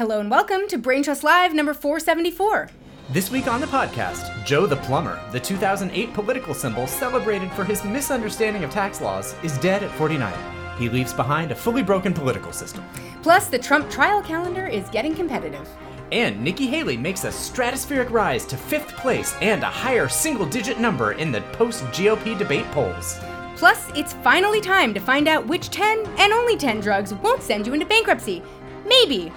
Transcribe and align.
Hello 0.00 0.18
and 0.18 0.30
welcome 0.30 0.66
to 0.68 0.78
Brain 0.78 1.02
Trust 1.02 1.22
Live 1.22 1.52
number 1.52 1.74
474. 1.74 2.70
This 3.10 3.30
week 3.30 3.46
on 3.46 3.60
the 3.60 3.66
podcast, 3.66 4.46
Joe 4.46 4.64
the 4.64 4.76
Plumber, 4.76 5.20
the 5.30 5.38
2008 5.38 6.14
political 6.14 6.54
symbol 6.54 6.86
celebrated 6.86 7.52
for 7.52 7.64
his 7.64 7.84
misunderstanding 7.84 8.64
of 8.64 8.70
tax 8.70 9.02
laws, 9.02 9.34
is 9.42 9.58
dead 9.58 9.82
at 9.82 9.90
49. 9.98 10.32
He 10.78 10.88
leaves 10.88 11.12
behind 11.12 11.52
a 11.52 11.54
fully 11.54 11.82
broken 11.82 12.14
political 12.14 12.50
system. 12.50 12.82
Plus, 13.22 13.48
the 13.48 13.58
Trump 13.58 13.90
trial 13.90 14.22
calendar 14.22 14.66
is 14.66 14.88
getting 14.88 15.14
competitive. 15.14 15.68
And 16.12 16.42
Nikki 16.42 16.66
Haley 16.66 16.96
makes 16.96 17.24
a 17.24 17.28
stratospheric 17.28 18.10
rise 18.10 18.46
to 18.46 18.56
fifth 18.56 18.96
place 18.96 19.34
and 19.42 19.62
a 19.62 19.66
higher 19.66 20.08
single 20.08 20.46
digit 20.46 20.80
number 20.80 21.12
in 21.12 21.30
the 21.30 21.42
post 21.52 21.84
GOP 21.92 22.38
debate 22.38 22.64
polls. 22.70 23.20
Plus, 23.54 23.90
it's 23.94 24.14
finally 24.14 24.62
time 24.62 24.94
to 24.94 25.00
find 25.00 25.28
out 25.28 25.46
which 25.46 25.68
10 25.68 26.06
and 26.16 26.32
only 26.32 26.56
10 26.56 26.80
drugs 26.80 27.12
won't 27.12 27.42
send 27.42 27.66
you 27.66 27.74
into 27.74 27.84
bankruptcy. 27.84 28.42
Maybe. 28.86 29.30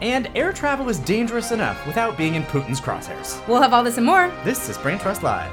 And 0.00 0.30
air 0.34 0.52
travel 0.52 0.88
is 0.88 0.98
dangerous 1.00 1.52
enough 1.52 1.86
without 1.86 2.16
being 2.16 2.34
in 2.34 2.42
Putin's 2.44 2.80
crosshairs. 2.80 3.46
We'll 3.46 3.60
have 3.60 3.74
all 3.74 3.84
this 3.84 3.98
and 3.98 4.06
more. 4.06 4.32
This 4.44 4.68
is 4.68 4.78
Brain 4.78 4.98
Trust 4.98 5.22
Live. 5.22 5.52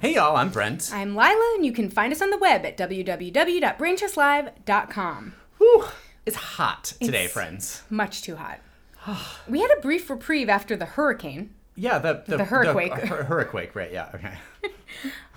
Hey 0.00 0.14
y'all, 0.16 0.34
I'm 0.36 0.50
Brent. 0.50 0.90
I'm 0.92 1.14
Lila, 1.14 1.52
and 1.54 1.64
you 1.64 1.70
can 1.72 1.88
find 1.88 2.12
us 2.12 2.20
on 2.20 2.30
the 2.30 2.38
web 2.38 2.64
at 2.66 2.76
www.braintrustlive.com. 2.76 5.32
Whew, 5.58 5.84
it's 6.26 6.36
hot 6.36 6.84
today, 7.00 7.24
It's- 7.26 7.32
friends. 7.32 7.82
Much 7.88 8.22
too 8.22 8.34
hot. 8.36 8.58
we 9.48 9.60
had 9.60 9.70
a 9.70 9.80
brief 9.80 10.10
reprieve 10.10 10.48
after 10.48 10.74
the 10.74 10.86
hurricane. 10.86 11.54
Yeah, 11.74 11.98
the 11.98 12.22
the, 12.26 12.36
The 12.38 12.44
hurricane. 12.44 12.90
hur- 13.06 13.22
hurricane, 13.24 13.70
right? 13.74 13.92
Yeah, 13.92 14.08
okay. 14.14 14.34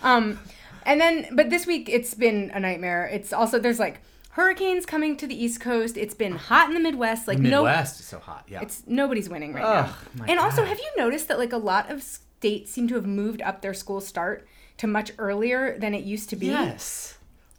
Um, 0.03 0.39
and 0.85 0.99
then, 1.01 1.27
but 1.31 1.49
this 1.49 1.65
week 1.65 1.89
it's 1.89 2.13
been 2.13 2.51
a 2.53 2.59
nightmare. 2.59 3.07
It's 3.11 3.33
also, 3.33 3.57
there's 3.57 3.79
like 3.79 4.01
hurricanes 4.31 4.85
coming 4.85 5.17
to 5.17 5.25
the 5.25 5.33
East 5.43 5.61
Coast. 5.61 5.97
It's 5.97 6.13
been 6.13 6.33
hot 6.33 6.67
in 6.67 6.73
the 6.75 6.79
Midwest. 6.79 7.27
Like, 7.27 7.39
no. 7.39 7.63
Midwest 7.63 7.99
is 8.01 8.05
so 8.05 8.19
hot. 8.19 8.43
Yeah. 8.47 8.61
It's 8.61 8.83
nobody's 8.85 9.29
winning 9.29 9.53
right 9.53 9.63
Ugh, 9.63 9.95
now. 10.15 10.25
And 10.27 10.39
also, 10.39 10.63
have 10.65 10.77
you 10.77 10.89
noticed 10.97 11.27
that 11.29 11.39
like 11.39 11.53
a 11.53 11.57
lot 11.57 11.89
of 11.89 12.03
states 12.03 12.69
seem 12.71 12.87
to 12.89 12.95
have 12.95 13.05
moved 13.07 13.41
up 13.41 13.61
their 13.61 13.73
school 13.73 14.01
start 14.01 14.45
to 14.77 14.87
much 14.87 15.11
earlier 15.17 15.79
than 15.79 15.95
it 15.95 16.03
used 16.03 16.29
to 16.31 16.35
be? 16.35 16.47
yes. 16.47 17.14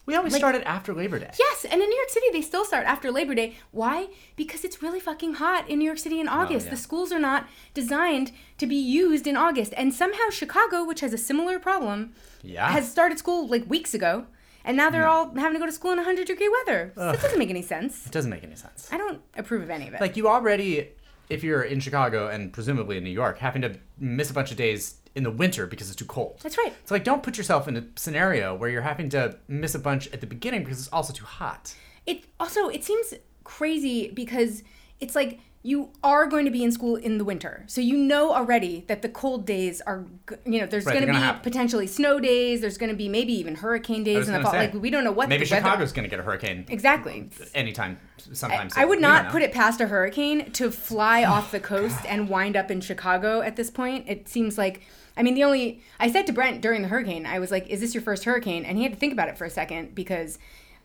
We 0.06 0.14
always 0.14 0.32
Like- 0.32 0.40
started 0.40 0.62
after 0.66 0.94
Labor 0.94 1.18
Day. 1.18 1.32
Yes, 1.38 1.64
and 1.64 1.82
in 1.82 1.88
New 1.88 1.96
York 1.96 2.10
City 2.10 2.26
they 2.32 2.40
still 2.40 2.64
start 2.64 2.86
after 2.86 3.10
Labor 3.10 3.34
Day. 3.34 3.56
Why? 3.72 4.08
Because 4.36 4.64
it's 4.64 4.80
really 4.80 5.00
fucking 5.00 5.34
hot 5.34 5.68
in 5.68 5.80
New 5.80 5.84
York 5.84 5.98
City 5.98 6.20
in 6.20 6.28
oh, 6.28 6.32
August. 6.32 6.66
yeah. 6.66 6.70
The 6.70 6.76
schools 6.76 7.12
are 7.12 7.18
not 7.18 7.48
designed 7.74 8.30
to 8.58 8.66
be 8.66 8.76
used 8.76 9.26
in 9.26 9.36
August. 9.36 9.74
And 9.76 9.92
somehow 9.92 10.30
Chicago, 10.30 10.84
which 10.84 11.00
has 11.00 11.12
a 11.12 11.18
similar 11.18 11.58
problem, 11.58 12.12
Yeah. 12.42 12.68
has 12.70 12.90
started 12.90 13.18
school 13.18 13.48
like 13.48 13.68
weeks 13.68 13.94
ago. 13.94 14.26
And 14.64 14.76
now 14.76 14.90
they're 14.90 15.04
hmm. 15.04 15.10
all 15.10 15.34
having 15.34 15.54
to 15.54 15.58
go 15.60 15.66
to 15.66 15.72
school 15.72 15.92
in 15.92 15.98
100 15.98 16.26
degree 16.26 16.48
weather. 16.48 16.92
That 16.96 17.20
doesn't 17.20 17.38
make 17.38 17.50
any 17.50 17.62
sense. 17.62 18.06
It 18.06 18.12
doesn't 18.12 18.30
make 18.30 18.44
any 18.44 18.56
sense. 18.56 18.88
I 18.92 18.98
don't 18.98 19.22
approve 19.36 19.62
of 19.62 19.70
any 19.70 19.88
of 19.88 19.94
it. 19.94 20.00
Like 20.00 20.16
you 20.16 20.28
already, 20.28 20.88
if 21.28 21.44
you're 21.44 21.62
in 21.62 21.80
Chicago 21.80 22.28
and 22.28 22.52
presumably 22.52 22.96
in 22.96 23.04
New 23.04 23.10
York, 23.10 23.38
having 23.38 23.62
to 23.62 23.76
miss 23.98 24.30
a 24.30 24.34
bunch 24.34 24.50
of 24.50 24.56
days 24.56 24.96
in 25.16 25.24
the 25.24 25.30
winter 25.30 25.66
because 25.66 25.88
it's 25.88 25.96
too 25.96 26.04
cold. 26.04 26.38
That's 26.42 26.58
right. 26.58 26.72
So 26.84 26.94
like, 26.94 27.02
don't 27.02 27.22
put 27.22 27.36
yourself 27.38 27.66
in 27.66 27.76
a 27.76 27.84
scenario 27.96 28.54
where 28.54 28.68
you're 28.68 28.82
having 28.82 29.08
to 29.10 29.36
miss 29.48 29.74
a 29.74 29.78
bunch 29.78 30.06
at 30.12 30.20
the 30.20 30.26
beginning 30.26 30.62
because 30.62 30.78
it's 30.78 30.92
also 30.92 31.12
too 31.12 31.24
hot. 31.24 31.74
It 32.04 32.24
also 32.38 32.68
it 32.68 32.84
seems 32.84 33.14
crazy 33.42 34.10
because 34.10 34.62
it's 35.00 35.16
like 35.16 35.40
you 35.66 35.90
are 36.04 36.26
going 36.28 36.44
to 36.44 36.50
be 36.52 36.62
in 36.62 36.70
school 36.70 36.94
in 36.94 37.18
the 37.18 37.24
winter, 37.24 37.64
so 37.66 37.80
you 37.80 37.96
know 37.96 38.32
already 38.32 38.84
that 38.86 39.02
the 39.02 39.08
cold 39.08 39.44
days 39.44 39.80
are, 39.80 40.06
you 40.44 40.60
know, 40.60 40.66
there's 40.66 40.86
Right, 40.86 40.92
going 40.92 41.06
to 41.06 41.12
be 41.12 41.18
happen. 41.18 41.42
potentially 41.42 41.88
snow 41.88 42.20
days. 42.20 42.60
There's 42.60 42.78
going 42.78 42.90
to 42.90 42.96
be 42.96 43.08
maybe 43.08 43.32
even 43.32 43.56
hurricane 43.56 44.04
days 44.04 44.28
in 44.28 44.34
the 44.34 44.42
fall. 44.42 44.52
say, 44.52 44.58
Like 44.70 44.74
we 44.74 44.90
don't 44.90 45.02
know 45.02 45.10
what 45.10 45.28
Maybe 45.28 45.44
Chicago's 45.44 45.92
going 45.92 46.04
to 46.04 46.08
get 46.08 46.20
a 46.20 46.22
hurricane 46.22 46.66
exactly. 46.68 47.28
anytime, 47.52 47.98
sometime. 48.32 48.68
I 48.76 48.80
soon. 48.82 48.88
would 48.90 49.00
not 49.00 49.30
put 49.32 49.42
it 49.42 49.52
past 49.52 49.80
a 49.80 49.88
hurricane 49.88 50.52
to 50.52 50.70
fly 50.70 51.24
oh, 51.26 51.32
off 51.32 51.50
the 51.50 51.58
coast 51.58 51.98
and 52.06 52.28
wind 52.28 52.56
up 52.56 52.70
in 52.70 52.80
Chicago 52.80 53.40
at 53.40 53.56
this 53.56 53.68
point. 53.68 54.04
It 54.06 54.28
seems 54.28 54.56
like, 54.56 54.82
I 55.16 55.24
mean, 55.24 55.34
the 55.34 55.42
only, 55.42 55.82
I 55.98 56.12
said 56.12 56.28
to 56.28 56.32
Brent 56.32 56.60
during 56.60 56.82
the 56.82 56.88
hurricane, 56.88 57.26
I 57.26 57.40
was 57.40 57.50
like, 57.50 57.66
is 57.68 57.80
this 57.80 57.92
your 57.92 58.02
first 58.04 58.22
hurricane? 58.22 58.64
And 58.64 58.78
he 58.78 58.84
had 58.84 58.92
to 58.92 58.98
think 58.98 59.12
about 59.12 59.28
it 59.28 59.36
for 59.36 59.44
a 59.46 59.50
second 59.50 59.96
because, 59.96 60.38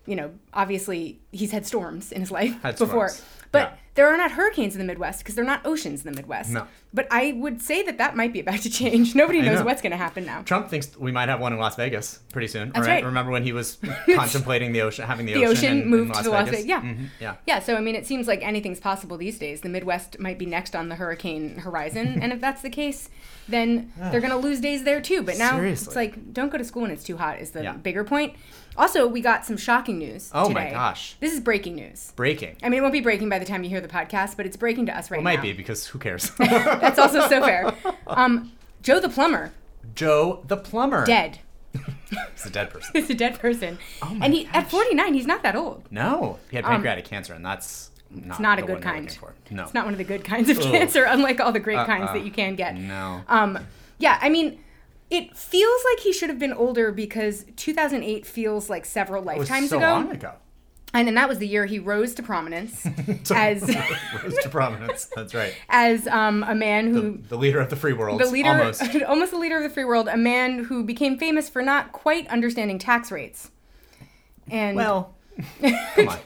you 0.07 0.16
know, 0.16 0.31
obviously 0.56 1.19
he's 1.31 1.51
had 1.51 1.67
storms 1.67 2.11
in 2.11 2.22
his 2.22 2.31
life 2.31 2.59
Had 2.63 2.77
before. 2.79 3.09
storms. 3.09 3.27
But 3.51 3.59
Yeah. 3.72 3.78
there 3.95 4.07
are 4.07 4.16
not 4.17 4.31
hurricanes 4.31 4.73
in 4.75 4.79
the 4.79 4.85
Midwest 4.85 5.19
because 5.19 5.35
they're 5.35 5.44
not 5.44 5.66
oceans 5.66 6.06
in 6.06 6.12
the 6.12 6.16
Midwest. 6.16 6.51
No. 6.51 6.67
But 6.94 7.07
I 7.12 7.34
would 7.38 7.62
say 7.62 7.84
that 7.84 7.97
that 8.00 8.16
might 8.16 8.31
be 8.34 8.39
about 8.41 8.59
to 8.62 8.69
change. 8.69 9.16
Nobody 9.22 9.41
knows 9.41 9.59
know. 9.59 9.66
what's 9.66 9.81
going 9.81 9.91
to 9.91 9.97
happen 9.97 10.25
now. 10.25 10.41
Trump 10.44 10.69
thinks 10.69 10.97
we 10.97 11.12
might 11.12 11.29
have 11.29 11.39
one 11.39 11.51
in 11.53 11.59
Las 11.59 11.75
Vegas 11.75 12.19
pretty 12.31 12.47
soon. 12.47 12.72
That's 12.72 12.88
right? 12.88 12.95
right. 12.95 13.06
Remember 13.06 13.31
when 13.31 13.44
he 13.44 13.51
was 13.53 13.78
contemplating 14.16 14.72
the 14.73 14.81
ocean, 14.81 15.06
having 15.06 15.25
the, 15.25 15.34
the 15.34 15.45
ocean 15.45 15.81
in, 15.81 15.88
moved 15.89 16.07
in 16.07 16.12
to 16.12 16.17
Las 16.17 16.23
the 16.25 16.29
Las 16.31 16.50
Vegas? 16.50 16.66
Yeah. 16.66 16.81
Mhm, 16.81 17.07
yeah. 17.19 17.35
Yeah, 17.45 17.59
so 17.59 17.75
I 17.75 17.81
mean, 17.81 17.95
it 17.95 18.06
seems 18.07 18.28
like 18.28 18.41
anything's 18.45 18.79
possible 18.79 19.17
these 19.17 19.38
days. 19.39 19.62
The 19.62 19.69
Midwest 19.69 20.19
might 20.19 20.38
be 20.39 20.45
next 20.45 20.75
on 20.75 20.89
the 20.89 20.95
hurricane 20.95 21.57
horizon, 21.57 22.19
and 22.22 22.31
if 22.33 22.39
that's 22.41 22.62
the 22.62 22.69
case, 22.69 23.09
then 23.47 23.91
they're 23.97 24.22
going 24.22 24.31
to 24.31 24.38
lose 24.38 24.59
days 24.62 24.83
there 24.83 25.01
too. 25.01 25.23
But 25.23 25.38
now 25.38 25.59
it's 25.59 25.95
like, 25.95 26.33
don't 26.33 26.51
go 26.51 26.57
to 26.57 26.63
school 26.63 26.83
when 26.83 26.91
it's 26.91 27.03
too 27.03 27.18
hot, 27.18 27.39
is 27.39 27.51
the 27.51 27.63
Yeah. 27.63 27.73
bigger 27.73 28.03
point. 28.06 28.33
Also, 28.77 29.05
we 29.07 29.21
got 29.21 29.45
some 29.45 29.57
shocking 29.57 29.97
news. 29.99 30.31
Oh 30.33 30.49
my 30.49 30.69
gosh. 30.71 31.15
This 31.19 31.33
is 31.33 31.39
breaking 31.39 31.75
news. 31.75 32.13
Breaking. 32.15 32.55
I 32.63 32.69
mean, 32.69 32.79
it 32.79 32.81
won't 32.81 32.93
be 32.93 33.01
breaking 33.01 33.29
by 33.29 33.37
the 33.39 33.45
time 33.45 33.63
you 33.63 33.69
hear 33.69 33.81
the 33.81 33.87
podcast, 33.87 34.37
but 34.37 34.45
it's 34.45 34.55
breaking 34.57 34.85
to 34.87 34.97
us 34.97 35.11
right 35.11 35.17
now. 35.21 35.29
It 35.29 35.35
might 35.35 35.41
be 35.41 35.53
because 35.53 35.85
who 35.87 35.99
cares? 35.99 36.31
That's 36.37 36.97
also 36.99 37.27
so 37.27 37.41
fair. 37.41 37.73
Um, 38.07 38.51
Joe 38.81 38.99
the 38.99 39.07
plumber, 39.09 39.53
Joe 39.95 40.43
the 40.47 40.57
plumber. 40.57 41.05
dead. 41.05 41.39
He's 42.33 42.45
a 42.45 42.49
dead 42.49 42.69
person. 42.71 42.91
He's 42.93 43.09
a 43.09 43.13
dead 43.13 43.39
person. 43.39 43.77
Oh 44.01 44.13
my 44.13 44.25
and 44.25 44.33
he 44.33 44.45
at 44.47 44.69
49, 44.69 45.13
he's 45.13 45.25
not 45.27 45.43
that 45.43 45.55
old. 45.55 45.88
No, 45.91 46.39
he 46.49 46.57
had 46.57 46.65
pancreatic 46.65 47.05
cancer, 47.05 47.33
and 47.33 47.45
that's 47.45 47.91
not, 48.09 48.23
Um, 48.25 48.31
It's 48.31 48.39
not 48.41 48.59
a 48.59 48.61
good 48.63 48.81
kind. 48.81 49.09
for. 49.09 49.33
No, 49.49 49.63
It's 49.63 49.73
not 49.73 49.85
one 49.85 49.93
of 49.93 49.97
the 49.97 50.03
good 50.03 50.25
kinds 50.25 50.49
of 50.49 50.57
Ugh. 50.59 50.63
cancer, 50.71 51.03
unlike 51.05 51.39
all 51.39 51.53
the 51.53 51.59
great 51.61 51.85
kinds 51.85 52.05
Uh-uh. 52.07 52.13
that 52.15 52.25
you 52.25 52.31
can 52.31 52.55
get. 52.55 52.75
no. 52.75 53.21
Um, 53.29 53.59
yeah, 53.99 54.17
I 54.21 54.27
mean, 54.29 54.59
it 55.11 55.38
feels 55.38 55.81
like 55.91 55.99
he 55.99 56.11
should 56.13 56.29
have 56.29 56.39
been 56.39 56.53
older 56.53 56.91
because 56.91 57.45
2008 57.57 58.25
feels 58.25 58.69
like 58.69 58.85
several 58.85 59.22
It 59.29 59.38
was 59.38 59.49
lifetimes 59.49 59.69
so 59.69 59.77
ago. 59.77 59.85
long 59.85 60.09
ago. 60.11 60.33
And 60.94 61.07
then 61.07 61.16
that 61.16 61.29
was 61.29 61.38
the 61.39 61.47
year 61.47 61.66
he 61.67 61.79
rose 61.79 62.13
to 62.16 62.23
prominence 62.23 62.85
as 63.33 63.61
Rose 64.23 64.38
to 64.41 64.50
prominence. 64.50 65.05
That's 65.16 65.33
right. 65.33 65.53
as 65.69 66.05
um, 66.07 66.44
a 66.44 66.53
man 66.55 66.91
The, 66.91 67.01
who 67.01 67.17
the 67.29 67.38
leader 67.38 67.59
of 67.61 67.69
the 67.69 67.75
free 67.77 67.94
world. 67.94 68.19
the 68.19 68.25
leader 68.25 68.50
Almost. 68.50 68.83
almost 69.07 69.31
the 69.31 69.38
leader 69.38 69.57
of 69.57 69.63
the 69.63 69.69
free 69.69 69.85
world, 69.85 70.07
a 70.09 70.17
man 70.17 70.66
who 70.66 70.83
became 70.83 71.17
famous 71.17 71.47
for 71.50 71.61
not 71.61 71.91
quite 71.94 72.27
understanding 72.27 72.77
tax 72.79 73.09
rates. 73.11 73.51
And 74.50 74.75
Well, 74.75 75.16
come 75.95 76.09
on. 76.09 76.19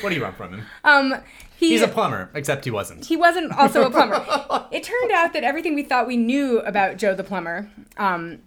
what 0.00 0.08
do 0.10 0.14
you 0.14 0.22
want 0.22 0.36
from 0.36 0.52
him? 0.54 0.62
um 0.84 1.14
he 1.58 1.70
He's 1.70 1.82
a 1.82 1.88
plumber, 1.88 2.30
except 2.34 2.64
he 2.64 2.70
wasn't. 2.70 3.04
he 3.06 3.16
wasn't 3.16 3.52
also 3.52 3.84
a 3.86 3.90
plumber. 3.90 4.16
it 4.70 4.82
turned 4.82 5.10
out 5.12 5.32
that 5.32 5.42
everything 5.44 5.74
we 5.74 5.82
thought 5.82 6.06
we 6.06 6.16
knew 6.16 6.60
about 6.60 6.96
Joe 6.98 7.14
the 7.14 7.24
plumber 7.24 7.70
um, 7.96 8.38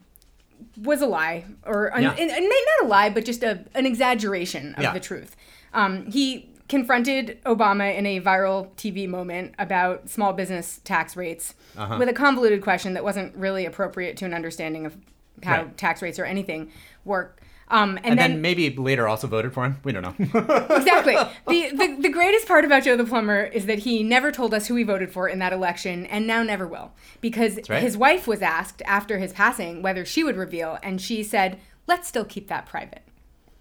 was 0.81 1.01
a 1.01 1.07
lie, 1.07 1.45
or 1.65 1.93
un- 1.95 2.03
Yeah. 2.03 2.11
and, 2.11 2.29
and 2.31 2.43
not 2.43 2.85
a 2.85 2.87
lie, 2.87 3.09
but 3.09 3.25
just 3.25 3.43
a, 3.43 3.65
an 3.73 3.85
exaggeration 3.85 4.75
of 4.75 4.83
Yeah. 4.83 4.93
the 4.93 4.99
truth. 4.99 5.35
Um, 5.73 6.05
he 6.11 6.49
confronted 6.67 7.39
Obama 7.45 7.95
in 7.97 8.05
a 8.05 8.21
viral 8.21 8.69
TV 8.75 9.07
moment 9.09 9.55
about 9.57 10.07
small 10.09 10.33
business 10.33 10.79
tax 10.83 11.15
rates 11.17 11.55
Uh-huh. 11.75 11.95
with 11.97 12.07
a 12.09 12.13
convoluted 12.13 12.61
question 12.61 12.93
that 12.93 13.03
wasn't 13.03 13.35
really 13.35 13.65
appropriate 13.65 14.17
to 14.17 14.25
an 14.25 14.33
understanding 14.33 14.85
of 14.85 14.95
how 15.43 15.63
Right. 15.63 15.77
tax 15.77 16.01
rates 16.01 16.19
or 16.19 16.25
anything 16.25 16.69
work. 17.05 17.38
Um, 17.71 17.97
and, 17.97 18.05
And 18.07 18.19
then, 18.19 18.31
then 18.31 18.41
maybe 18.41 18.75
later 18.75 19.07
also 19.07 19.27
voted 19.27 19.53
for 19.53 19.63
him. 19.63 19.77
We 19.83 19.91
don't 19.91 20.01
know. 20.01 20.15
exactly. 20.75 21.15
The, 21.47 21.69
the 21.75 21.97
the 22.01 22.09
greatest 22.09 22.47
part 22.47 22.65
about 22.65 22.83
Joe 22.83 22.97
the 22.97 23.03
Plumber 23.05 23.43
is 23.43 23.67
that 23.67 23.79
he 23.79 24.01
never 24.01 24.31
told 24.31 24.53
us 24.55 24.67
who 24.67 24.75
he 24.75 24.83
voted 24.83 25.11
for 25.11 25.27
in 25.29 25.37
that 25.39 25.53
election, 25.53 26.05
and 26.07 26.25
now 26.25 26.41
never 26.41 26.65
will, 26.65 26.93
because 27.21 27.59
right. 27.69 27.83
his 27.83 27.95
wife 27.95 28.25
was 28.27 28.41
asked 28.41 28.81
after 28.85 29.19
his 29.19 29.33
passing 29.33 29.81
whether 29.83 30.03
she 30.03 30.23
would 30.23 30.35
reveal, 30.35 30.79
and 30.81 30.99
she 30.99 31.21
said, 31.23 31.59
"Let's 31.85 32.07
still 32.07 32.25
keep 32.25 32.47
that 32.47 32.65
private." 32.65 33.03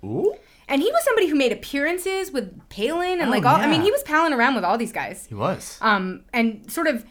Ooh. 0.04 0.34
And 0.70 0.82
he 0.82 0.90
was 0.90 1.02
somebody 1.04 1.28
who 1.28 1.34
made 1.34 1.50
appearances 1.52 2.30
with 2.30 2.68
Palin 2.68 3.20
and 3.20 3.28
Oh, 3.28 3.30
like 3.30 3.44
all. 3.46 3.56
I 3.56 3.66
mean, 3.66 3.80
he 3.82 3.90
was 3.90 4.02
palling 4.02 4.32
around 4.34 4.54
with 4.54 4.64
all 4.64 4.76
these 4.78 4.92
guys, 4.92 5.26
He 5.26 5.34
was. 5.34 5.78
um, 5.80 6.24
and 6.32 6.70
sort 6.70 6.86
of 6.86 7.04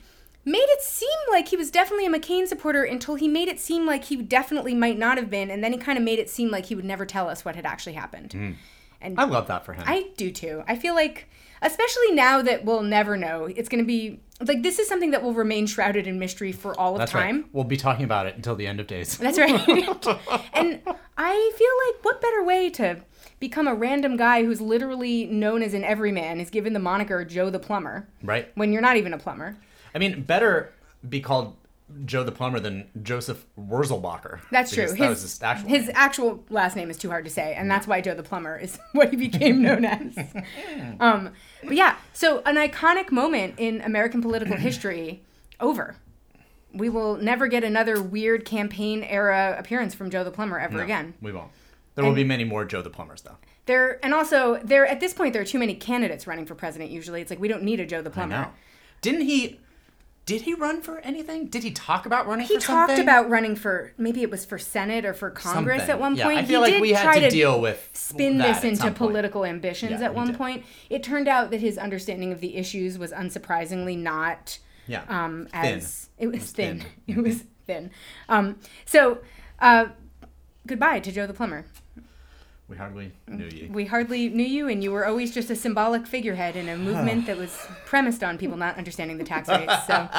made 0.47 0.65
it 0.69 0.81
seem 0.81 1.09
like 1.29 1.49
he 1.49 1.57
was 1.57 1.69
definitely 1.69 2.05
a 2.05 2.09
McCain 2.09 2.47
supporter 2.47 2.83
until 2.83 3.15
he 3.15 3.27
made 3.27 3.47
it 3.49 3.59
seem 3.59 3.85
like 3.85 4.05
he 4.05 4.15
definitely 4.15 4.73
might 4.73 4.97
not 4.97 5.17
have 5.17 5.29
been, 5.29 5.51
and 5.51 5.63
then 5.63 5.73
he 5.73 5.77
kind 5.77 5.97
of 5.97 6.03
made 6.03 6.19
it 6.19 6.29
seem 6.29 6.49
like 6.49 6.67
he 6.67 6.75
would 6.75 6.85
never 6.85 7.05
tell 7.05 7.29
us 7.29 7.43
what 7.45 7.55
had 7.55 7.65
actually 7.65 7.93
happened. 7.93 8.29
Mm. 8.31 8.55
And 9.01 9.19
I 9.19 9.25
love 9.25 9.47
that 9.47 9.65
for 9.65 9.73
him. 9.73 9.83
I 9.85 10.07
do 10.17 10.31
too. 10.31 10.63
I 10.67 10.75
feel 10.75 10.95
like, 10.95 11.27
especially 11.61 12.11
now 12.13 12.41
that 12.41 12.65
we'll 12.65 12.81
never 12.81 13.15
know, 13.15 13.45
it's 13.45 13.69
going 13.69 13.83
to 13.83 13.87
be 13.87 14.21
like 14.39 14.63
this 14.63 14.79
is 14.79 14.87
something 14.87 15.11
that 15.11 15.21
will 15.21 15.33
remain 15.33 15.67
shrouded 15.67 16.07
in 16.07 16.17
mystery 16.17 16.51
for 16.51 16.79
all 16.79 16.93
of 16.93 16.99
That's 16.99 17.11
time. 17.11 17.35
right. 17.41 17.45
We'll 17.53 17.63
be 17.63 17.77
talking 17.77 18.05
about 18.05 18.25
it 18.25 18.35
until 18.35 18.55
the 18.55 18.65
end 18.67 18.79
of 18.79 18.87
days. 18.87 19.17
That's 19.17 19.37
right. 19.37 19.51
and 20.53 20.81
I 21.17 21.51
feel 21.57 21.73
like 21.87 22.05
what 22.05 22.21
better 22.21 22.43
way 22.43 22.69
to 22.71 23.01
become 23.39 23.67
a 23.67 23.75
random 23.75 24.17
guy 24.17 24.43
who's 24.43 24.61
literally 24.61 25.25
known 25.25 25.61
as 25.61 25.73
an 25.75 25.83
everyman 25.83 26.39
is 26.39 26.49
given 26.49 26.73
the 26.73 26.79
moniker 26.79 27.23
Joe 27.25 27.49
the 27.49 27.59
plumber 27.59 28.07
Right. 28.23 28.49
when 28.55 28.71
you're 28.71 28.81
not 28.81 28.97
even 28.97 29.13
a 29.13 29.17
plumber. 29.19 29.57
I 29.97 29.99
mean, 29.99 30.21
better 30.21 30.71
be 31.09 31.21
called 31.21 31.55
Joe 32.05 32.23
the 32.23 32.31
Plumber 32.31 32.59
than 32.59 32.87
Joseph 33.01 33.47
Wurzelbacher. 33.59 34.41
That's 34.51 34.71
true. 34.71 34.83
His, 34.83 34.95
that 34.97 35.09
his 35.09 35.41
actual 35.41 35.69
his 35.69 35.91
actual 35.95 36.45
last 36.51 36.75
name 36.75 36.91
is 36.91 36.97
too 36.97 37.09
hard 37.09 37.25
to 37.25 37.31
say, 37.31 37.55
and 37.55 37.69
that's 37.71 37.87
why 37.87 37.99
Joe 38.01 38.13
the 38.13 38.21
Plumber 38.21 38.59
is 38.59 38.77
what 38.91 39.09
he 39.09 39.15
became 39.15 39.63
known 39.63 39.85
as. 39.85 40.15
um, 40.99 41.31
but 41.63 41.73
yeah, 41.73 41.95
so 42.13 42.43
an 42.45 42.57
iconic 42.57 43.11
moment 43.11 43.55
in 43.57 43.81
American 43.81 44.21
political 44.21 44.55
history 44.55 45.23
over. 45.59 45.95
We 46.75 46.89
will 46.89 47.17
never 47.17 47.47
get 47.47 47.63
another 47.63 47.99
weird 47.99 48.45
campaign 48.45 49.01
era 49.01 49.55
appearance 49.57 49.95
from 49.95 50.11
Joe 50.11 50.23
the 50.23 50.29
Plumber 50.29 50.59
ever 50.59 50.77
No, 50.77 50.83
again. 50.83 51.15
We 51.23 51.31
won't. 51.31 51.49
There 51.95 52.05
will 52.05 52.13
be 52.13 52.23
many 52.23 52.43
more 52.43 52.65
Joe 52.65 52.83
the 52.83 52.91
Plumbers, 52.91 53.21
though. 53.23 53.37
There 53.65 53.99
and 54.05 54.13
also 54.13 54.59
there 54.63 54.85
at 54.85 54.99
this 54.99 55.15
point 55.15 55.33
there 55.33 55.41
are 55.41 55.45
too 55.45 55.57
many 55.57 55.73
candidates 55.73 56.27
running 56.27 56.45
for 56.45 56.53
president. 56.53 56.91
Usually, 56.91 57.21
it's 57.21 57.31
like 57.31 57.39
we 57.39 57.47
don't 57.47 57.63
need 57.63 57.79
a 57.79 57.85
Joe 57.87 58.03
the 58.03 58.11
Plumber. 58.11 58.49
Didn't 59.01 59.21
he? 59.21 59.59
Did 60.27 60.41
he 60.41 60.53
run 60.53 60.81
for 60.81 60.99
anything? 60.99 61.47
Did 61.47 61.63
he 61.63 61.71
talk 61.71 62.05
about 62.05 62.27
running? 62.27 62.45
He 62.45 62.55
for 62.55 62.61
talked 62.61 62.89
something? 62.89 63.01
about 63.03 63.29
running 63.29 63.55
for 63.55 63.93
maybe 63.97 64.21
it 64.21 64.29
was 64.29 64.45
for 64.45 64.59
Senate 64.59 65.05
or 65.05 65.13
for 65.13 65.31
Congress 65.31 65.79
Something. 65.79 65.93
at 65.93 65.99
one 65.99 66.15
Yeah, 66.17 66.25
point. 66.25 66.37
I 66.39 66.43
feel 66.45 66.59
he 66.59 66.65
like 66.65 66.73
did 66.73 66.81
we 66.81 66.91
had 66.91 67.19
to 67.21 67.29
deal 67.29 67.59
with 67.61 67.89
spin 67.93 68.37
this 68.37 68.63
into 68.63 68.75
some 68.75 68.87
point. 68.93 68.97
political 68.97 69.45
ambitions 69.45 69.99
Yeah, 70.01 70.05
at 70.07 70.13
one 70.13 70.27
did. 70.27 70.37
point. 70.37 70.65
It 70.89 71.01
turned 71.01 71.27
out 71.27 71.49
that 71.51 71.61
his 71.61 71.77
understanding 71.77 72.31
of 72.33 72.41
the 72.41 72.57
issues 72.57 72.99
was 72.99 73.11
unsurprisingly 73.13 73.97
not 73.97 74.59
Yeah. 74.85 75.03
um, 75.07 75.47
Thin. 75.51 75.75
as 75.77 76.09
it 76.19 76.27
was, 76.27 76.41
was 76.41 76.51
thin. 76.51 76.79
thin. 76.81 76.87
It 77.07 77.17
was 77.23 77.43
thin. 77.65 77.89
Um, 78.29 78.59
so 78.85 79.19
uh, 79.59 79.87
goodbye 80.67 80.99
to 80.99 81.11
Joe 81.11 81.25
the 81.25 81.33
plumber. 81.33 81.65
We 82.69 82.75
hardly 82.75 83.13
knew 83.27 83.45
you. 83.47 83.69
We 83.71 83.85
hardly 83.85 84.27
knew 84.29 84.43
you, 84.45 84.67
and 84.67 84.83
you 84.83 84.91
were 84.91 85.05
always 85.07 85.33
just 85.33 85.49
a 85.49 85.55
symbolic 85.55 86.05
figurehead 86.05 86.55
in 86.57 86.67
a 86.67 86.77
movement 86.89 87.25
that 87.27 87.37
was 87.37 87.57
premised 87.85 88.23
on 88.23 88.37
people 88.37 88.57
not 88.57 88.77
understanding 88.77 89.17
the 89.17 89.23
tax 89.23 89.47
rates. 89.47 89.87
So 89.87 90.09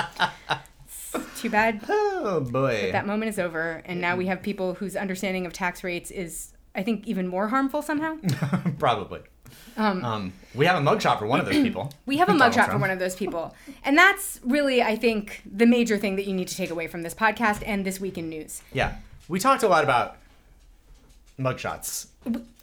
it's 0.87 1.17
too 1.41 1.51
bad 1.51 1.81
Oh 1.89 2.41
boy. 2.41 2.91
that 2.93 3.07
moment 3.07 3.29
is 3.29 3.39
over, 3.39 3.83
and 3.85 4.01
now 4.01 4.17
we 4.17 4.27
have 4.27 4.43
people 4.43 4.75
whose 4.75 4.97
understanding 4.97 5.45
of 5.45 5.53
tax 5.53 5.85
rates 5.85 6.11
is, 6.11 6.53
I 6.75 6.83
think, 6.83 7.07
even 7.07 7.27
more 7.29 7.49
harmful 7.49 7.83
somehow. 7.83 8.17
Probably. 8.79 9.21
Um, 9.77 10.33
we 10.55 10.67
have 10.67 10.77
a 10.77 10.85
mugshot 10.85 11.19
for 11.19 11.27
one 11.27 11.41
of 11.41 11.47
those 11.47 11.55
people. 11.63 11.93
We 12.07 12.17
have 12.17 12.29
a 12.29 12.33
mugshot 12.33 12.71
for 12.71 12.79
one 12.79 12.91
of 12.91 12.99
those 12.99 13.15
people. 13.15 13.55
And 13.85 13.97
that's 13.97 14.41
really, 14.43 14.83
I 14.83 14.97
think, 14.97 15.43
the 15.51 15.67
major 15.67 15.97
thing 15.99 16.17
that 16.17 16.27
you 16.27 16.35
need 16.35 16.49
to 16.49 16.57
take 16.57 16.71
away 16.71 16.87
from 16.87 17.03
this 17.03 17.15
podcast 17.15 17.63
and 17.67 17.85
this 17.85 18.01
week 18.01 18.19
in 18.19 18.29
news. 18.29 18.63
Yeah, 18.73 18.97
we 19.29 19.39
talked 19.39 19.63
a 19.63 19.69
lot 19.69 19.85
about 19.85 20.17
mugshots 21.39 22.07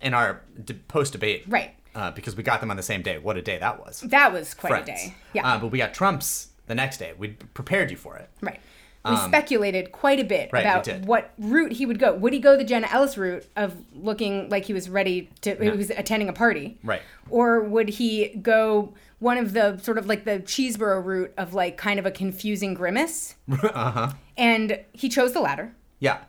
in 0.01 0.13
our 0.13 0.41
post 0.87 1.13
debate, 1.13 1.43
Right. 1.47 1.75
Uh, 1.93 2.11
because 2.11 2.35
we 2.35 2.43
got 2.43 2.59
them 2.59 2.69
on 2.71 2.75
the 2.77 2.83
same 2.83 3.01
day. 3.01 3.17
What 3.17 3.37
a 3.37 3.41
day 3.41 3.57
that 3.57 3.79
was! 3.79 4.01
That 4.01 4.33
was 4.33 4.53
quite 4.53 4.69
Friends. 4.69 4.89
a 4.89 4.91
day. 4.91 5.15
Yeah. 5.33 5.47
Uh, 5.53 5.59
but 5.59 5.67
we 5.67 5.77
got 5.77 5.93
Trump's 5.93 6.49
the 6.67 6.75
next 6.75 6.97
day. 6.97 7.13
We 7.17 7.29
prepared 7.53 7.89
you 7.89 7.97
for 7.97 8.17
it. 8.17 8.29
right. 8.41 8.59
We 9.07 9.15
speculated 9.17 9.91
quite 9.91 10.19
a 10.19 10.23
bit 10.23 10.45
Um, 10.45 10.49
right, 10.53 10.61
about 10.65 11.05
what 11.05 11.31
route 11.37 11.73
he 11.73 11.85
would 11.85 11.99
go. 11.99 12.15
Would 12.15 12.33
he 12.33 12.39
go 12.39 12.57
the 12.57 12.63
Jenna 12.63 12.87
Ellis 12.91 13.19
route 13.19 13.45
of 13.55 13.75
looking 13.93 14.49
like 14.49 14.65
he 14.65 14.73
was 14.73 14.89
ready 14.89 15.29
to, 15.41 15.53
he 15.63 15.69
was 15.69 15.91
attending 15.91 16.27
a 16.27 16.33
party? 16.33 16.79
Right. 16.83 17.03
Or 17.29 17.61
would 17.61 17.87
he 17.89 18.29
go 18.41 18.95
one 19.19 19.37
of 19.37 19.53
the 19.53 19.77
sort 19.77 19.99
of 19.99 20.07
like 20.07 20.25
the 20.25 20.39
Chesebro 20.39 21.05
route 21.05 21.31
of 21.37 21.53
like 21.53 21.77
kind 21.77 21.99
of 21.99 22.07
a 22.07 22.11
confusing 22.11 22.73
grimace? 22.73 23.35
uh 23.51 23.91
huh. 23.91 24.11
And 24.37 24.79
he 24.91 25.07
chose 25.07 25.33
the 25.33 25.39
latter. 25.39 25.75
Yeah. 25.99 26.21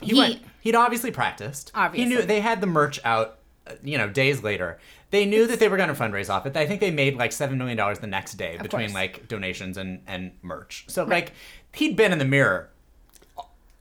He, 0.00 0.12
He- 0.14 0.18
went. 0.18 0.40
He'd 0.66 0.74
obviously 0.74 1.12
practiced. 1.12 1.70
Obviously. 1.76 2.10
He 2.10 2.16
knew 2.16 2.26
they 2.26 2.40
had 2.40 2.60
the 2.60 2.66
merch 2.66 2.98
out. 3.04 3.38
uh, 3.68 3.74
You 3.84 3.98
know, 3.98 4.08
days 4.08 4.42
later, 4.42 4.78
they 5.10 5.24
knew 5.24 5.46
that 5.46 5.60
they 5.60 5.68
were 5.68 5.76
going 5.76 5.88
to 5.88 5.94
fundraise 5.94 6.28
off 6.28 6.44
it. 6.44 6.56
I 6.56 6.66
think 6.66 6.80
they 6.80 6.90
made 6.90 7.14
like 7.16 7.30
seven 7.30 7.56
million 7.56 7.76
dollars 7.76 8.00
the 8.00 8.08
next 8.08 8.34
day 8.34 8.58
between 8.60 8.88
course. 8.88 8.94
like 8.94 9.28
donations 9.28 9.76
and 9.76 10.02
and 10.08 10.32
merch. 10.42 10.84
So 10.88 11.04
like 11.04 11.34
he'd 11.72 11.94
been 11.96 12.10
in 12.12 12.18
the 12.18 12.24
mirror 12.24 12.70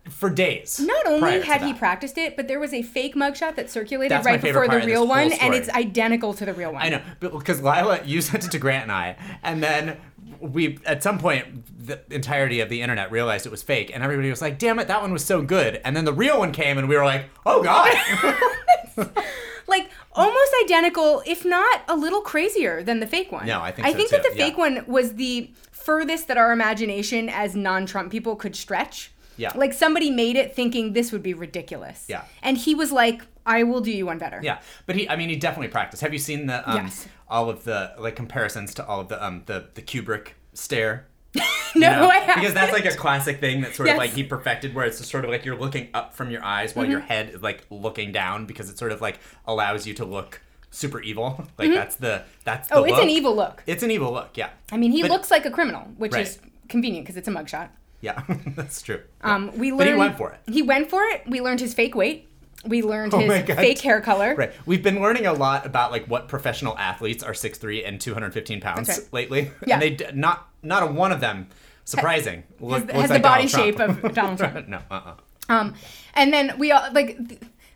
for 0.09 0.29
days. 0.29 0.79
Not 0.79 1.07
only 1.07 1.41
had 1.41 1.63
he 1.63 1.73
practiced 1.73 2.19
it, 2.19 2.35
but 2.35 2.47
there 2.47 2.59
was 2.59 2.71
a 2.73 2.83
fake 2.83 3.15
mugshot 3.15 3.55
that 3.55 3.71
circulated 3.71 4.11
That's 4.11 4.25
right 4.27 4.39
before 4.39 4.67
the 4.67 4.77
of 4.77 4.85
real 4.85 5.07
one, 5.07 5.31
and 5.33 5.55
it's 5.55 5.69
identical 5.69 6.35
to 6.35 6.45
the 6.45 6.53
real 6.53 6.71
one. 6.73 6.83
I 6.83 6.89
know, 6.89 7.01
because 7.19 7.63
Lila, 7.63 8.01
you 8.05 8.21
sent 8.21 8.45
it 8.45 8.51
to 8.51 8.59
Grant 8.59 8.83
and 8.83 8.91
I, 8.91 9.15
and 9.41 9.63
then 9.63 9.97
we 10.45 10.79
at 10.85 11.03
some 11.03 11.19
point 11.19 11.65
the 11.85 11.99
entirety 12.09 12.59
of 12.59 12.69
the 12.69 12.81
internet 12.81 13.11
realized 13.11 13.45
it 13.45 13.51
was 13.51 13.63
fake, 13.63 13.91
and 13.93 14.03
everybody 14.03 14.29
was 14.29 14.41
like, 14.41 14.57
"Damn 14.59 14.79
it, 14.79 14.87
that 14.87 15.01
one 15.01 15.11
was 15.11 15.25
so 15.25 15.41
good!" 15.41 15.81
And 15.83 15.95
then 15.95 16.05
the 16.05 16.13
real 16.13 16.39
one 16.39 16.51
came, 16.51 16.77
and 16.77 16.87
we 16.87 16.95
were 16.95 17.05
like, 17.05 17.29
"Oh 17.45 17.63
God!" 17.63 19.11
Like 19.67 19.89
almost 20.13 20.51
identical, 20.63 21.23
if 21.25 21.43
not 21.43 21.81
a 21.87 21.95
little 21.95 22.21
crazier 22.21 22.83
than 22.83 22.99
the 22.99 23.07
fake 23.07 23.31
one. 23.31 23.47
No, 23.47 23.61
I 23.61 23.71
think 23.71 23.87
I 23.87 23.91
so 23.91 23.97
think 23.97 24.09
that 24.11 24.23
the 24.23 24.37
yeah. 24.37 24.45
fake 24.45 24.57
one 24.57 24.85
was 24.87 25.15
the 25.15 25.51
furthest 25.71 26.27
that 26.27 26.37
our 26.37 26.51
imagination 26.51 27.29
as 27.29 27.55
non-Trump 27.55 28.11
people 28.11 28.35
could 28.35 28.55
stretch. 28.55 29.11
Yeah. 29.37 29.51
Like 29.55 29.73
somebody 29.73 30.11
made 30.11 30.35
it 30.35 30.55
thinking 30.55 30.93
this 30.93 31.11
would 31.11 31.23
be 31.23 31.33
ridiculous. 31.33 32.05
Yeah. 32.07 32.23
And 32.41 32.57
he 32.57 32.75
was 32.75 32.91
like, 32.91 33.23
"I 33.45 33.63
will 33.63 33.81
do 33.81 33.91
you 33.91 34.05
one 34.05 34.17
better." 34.17 34.39
yeah, 34.43 34.59
but 34.85 34.95
he, 34.95 35.09
I 35.09 35.15
mean, 35.15 35.29
he 35.29 35.35
definitely 35.35 35.69
practiced. 35.69 36.01
Have 36.01 36.13
you 36.13 36.19
seen 36.19 36.45
the 36.45 36.69
um, 36.69 36.77
Yes. 36.77 37.07
All 37.29 37.49
of 37.49 37.63
the 37.63 37.93
like 37.97 38.15
comparisons 38.15 38.73
to 38.75 38.85
all 38.85 38.99
of 39.01 39.07
the 39.09 39.23
um 39.25 39.43
the 39.45 39.65
the 39.73 39.81
Kubrick 39.81 40.29
stare? 40.53 41.07
No, 41.77 41.89
You 41.89 41.95
know? 41.97 42.09
I 42.09 42.19
haven't. 42.19 42.35
Because 42.41 42.53
that's 42.53 42.71
like 42.71 42.85
a 42.85 42.95
classic 42.95 43.41
thing 43.41 43.59
that 43.61 43.75
sort 43.75 43.87
Yes. 43.87 43.95
of 43.95 43.97
like 43.97 44.11
he 44.11 44.23
perfected, 44.23 44.73
where 44.73 44.85
it's 44.85 44.97
just 44.99 45.11
sort 45.11 45.25
of 45.25 45.29
like 45.31 45.43
you're 45.43 45.57
looking 45.59 45.89
up 45.93 46.13
from 46.13 46.31
your 46.31 46.41
eyes 46.41 46.73
while 46.73 46.85
Mm-hmm. 46.85 46.91
your 46.91 47.01
head 47.01 47.29
is 47.31 47.41
like 47.41 47.65
looking 47.69 48.13
down, 48.13 48.45
because 48.45 48.69
it 48.69 48.77
sort 48.77 48.93
of 48.93 49.01
like 49.01 49.19
allows 49.45 49.85
you 49.85 49.93
to 49.95 50.05
look 50.05 50.39
super 50.71 51.01
evil. 51.01 51.45
Like 51.57 51.71
that's 51.73 51.97
the 51.97 52.23
that's 52.45 52.69
the 52.69 52.75
Mm-hmm. 52.75 52.83
Oh, 52.83 52.85
it's 52.85 52.99
an 52.99 53.07
look. 53.07 53.09
evil 53.17 53.35
look. 53.35 53.63
It's 53.67 53.83
an 53.83 53.91
evil 53.91 54.13
look, 54.13 54.37
yeah. 54.37 54.51
I 54.71 54.77
mean, 54.77 54.93
he 54.93 55.01
But- 55.01 55.11
looks 55.11 55.29
like 55.29 55.45
a 55.45 55.51
criminal, 55.51 55.81
which 55.97 56.13
Right. 56.13 56.25
is 56.25 56.39
convenient 56.69 57.05
because 57.05 57.17
it's 57.17 57.27
a 57.27 57.31
mugshot. 57.31 57.67
Yeah, 57.99 58.23
that's 58.55 58.81
true. 58.81 59.01
Um, 59.21 59.51
we 59.57 59.71
learned 59.71 59.77
But 59.79 59.87
he 59.87 59.93
went 59.95 60.17
for 60.17 60.31
it. 60.31 60.39
He 60.49 60.61
went 60.61 60.89
for 60.89 61.03
it. 61.03 61.23
We 61.27 61.41
learned 61.41 61.59
his 61.59 61.73
fake 61.73 61.95
weight. 61.95 62.29
We 62.67 62.81
learned 62.81 63.13
Oh 63.13 63.19
his 63.19 63.45
fake 63.45 63.79
hair 63.79 64.01
color. 64.01 64.35
Right. 64.35 64.53
We've 64.65 64.83
been 64.83 65.01
learning 65.01 65.25
a 65.25 65.33
lot 65.33 65.65
about 65.65 65.91
like 65.91 66.05
what 66.07 66.27
professional 66.27 66.77
athletes 66.77 67.23
are 67.23 67.33
6'3 67.33 67.87
and 67.87 67.99
215 68.01 68.61
pounds 68.61 68.89
right. 68.89 68.99
lately. 69.13 69.51
Yeah. 69.65 69.75
And 69.75 69.81
they 69.81 69.89
d- 69.91 70.05
not 70.13 70.49
not 70.63 70.83
a 70.83 70.87
one 70.87 71.11
of 71.11 71.19
them 71.21 71.47
surprising. 71.83 72.43
Look, 72.59 72.89
Has, 72.89 73.01
has 73.01 73.09
the 73.11 73.19
body 73.19 73.47
shape 73.47 73.79
of 73.79 74.01
Donald 74.13 74.37
Trump. 74.39 74.67
no, 74.67 74.79
uh-uh. 74.89 75.15
Um, 75.47 75.75
and 76.15 76.33
then 76.33 76.57
we 76.57 76.71
all 76.71 76.91
like 76.91 77.17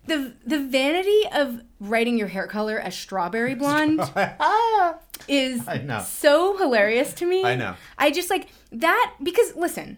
the 0.05 0.33
the 0.45 0.59
vanity 0.59 1.21
of 1.33 1.61
writing 1.79 2.17
your 2.17 2.27
hair 2.27 2.47
color 2.47 2.79
as 2.79 2.95
strawberry 2.95 3.55
blonde 3.61 4.01
is 5.27 5.63
so 6.07 6.57
hilarious 6.57 7.13
to 7.13 7.25
me. 7.25 7.43
I 7.43 7.55
know. 7.55 7.75
I 7.97 8.11
just 8.11 8.29
like 8.29 8.47
that 8.71 9.15
because 9.21 9.55
listen, 9.55 9.97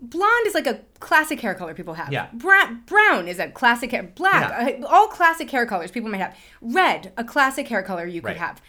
blonde 0.00 0.46
is 0.46 0.54
like 0.54 0.66
a 0.66 0.80
classic 1.00 1.40
hair 1.40 1.54
color 1.54 1.74
people 1.74 1.94
have. 1.94 2.12
Yeah. 2.12 2.28
Brown, 2.32 2.82
brown 2.86 3.28
is 3.28 3.38
a 3.38 3.48
classic 3.48 3.90
hair. 3.92 4.02
Black, 4.02 4.82
uh, 4.82 4.86
all 4.86 5.08
classic 5.08 5.50
hair 5.50 5.66
colors 5.66 5.90
people 5.90 6.10
might 6.10 6.18
have. 6.20 6.36
Red, 6.60 7.12
a 7.16 7.24
classic 7.24 7.68
hair 7.68 7.82
color 7.82 8.06
you 8.06 8.20
could 8.20 8.28
Right. 8.28 8.36
have. 8.36 8.60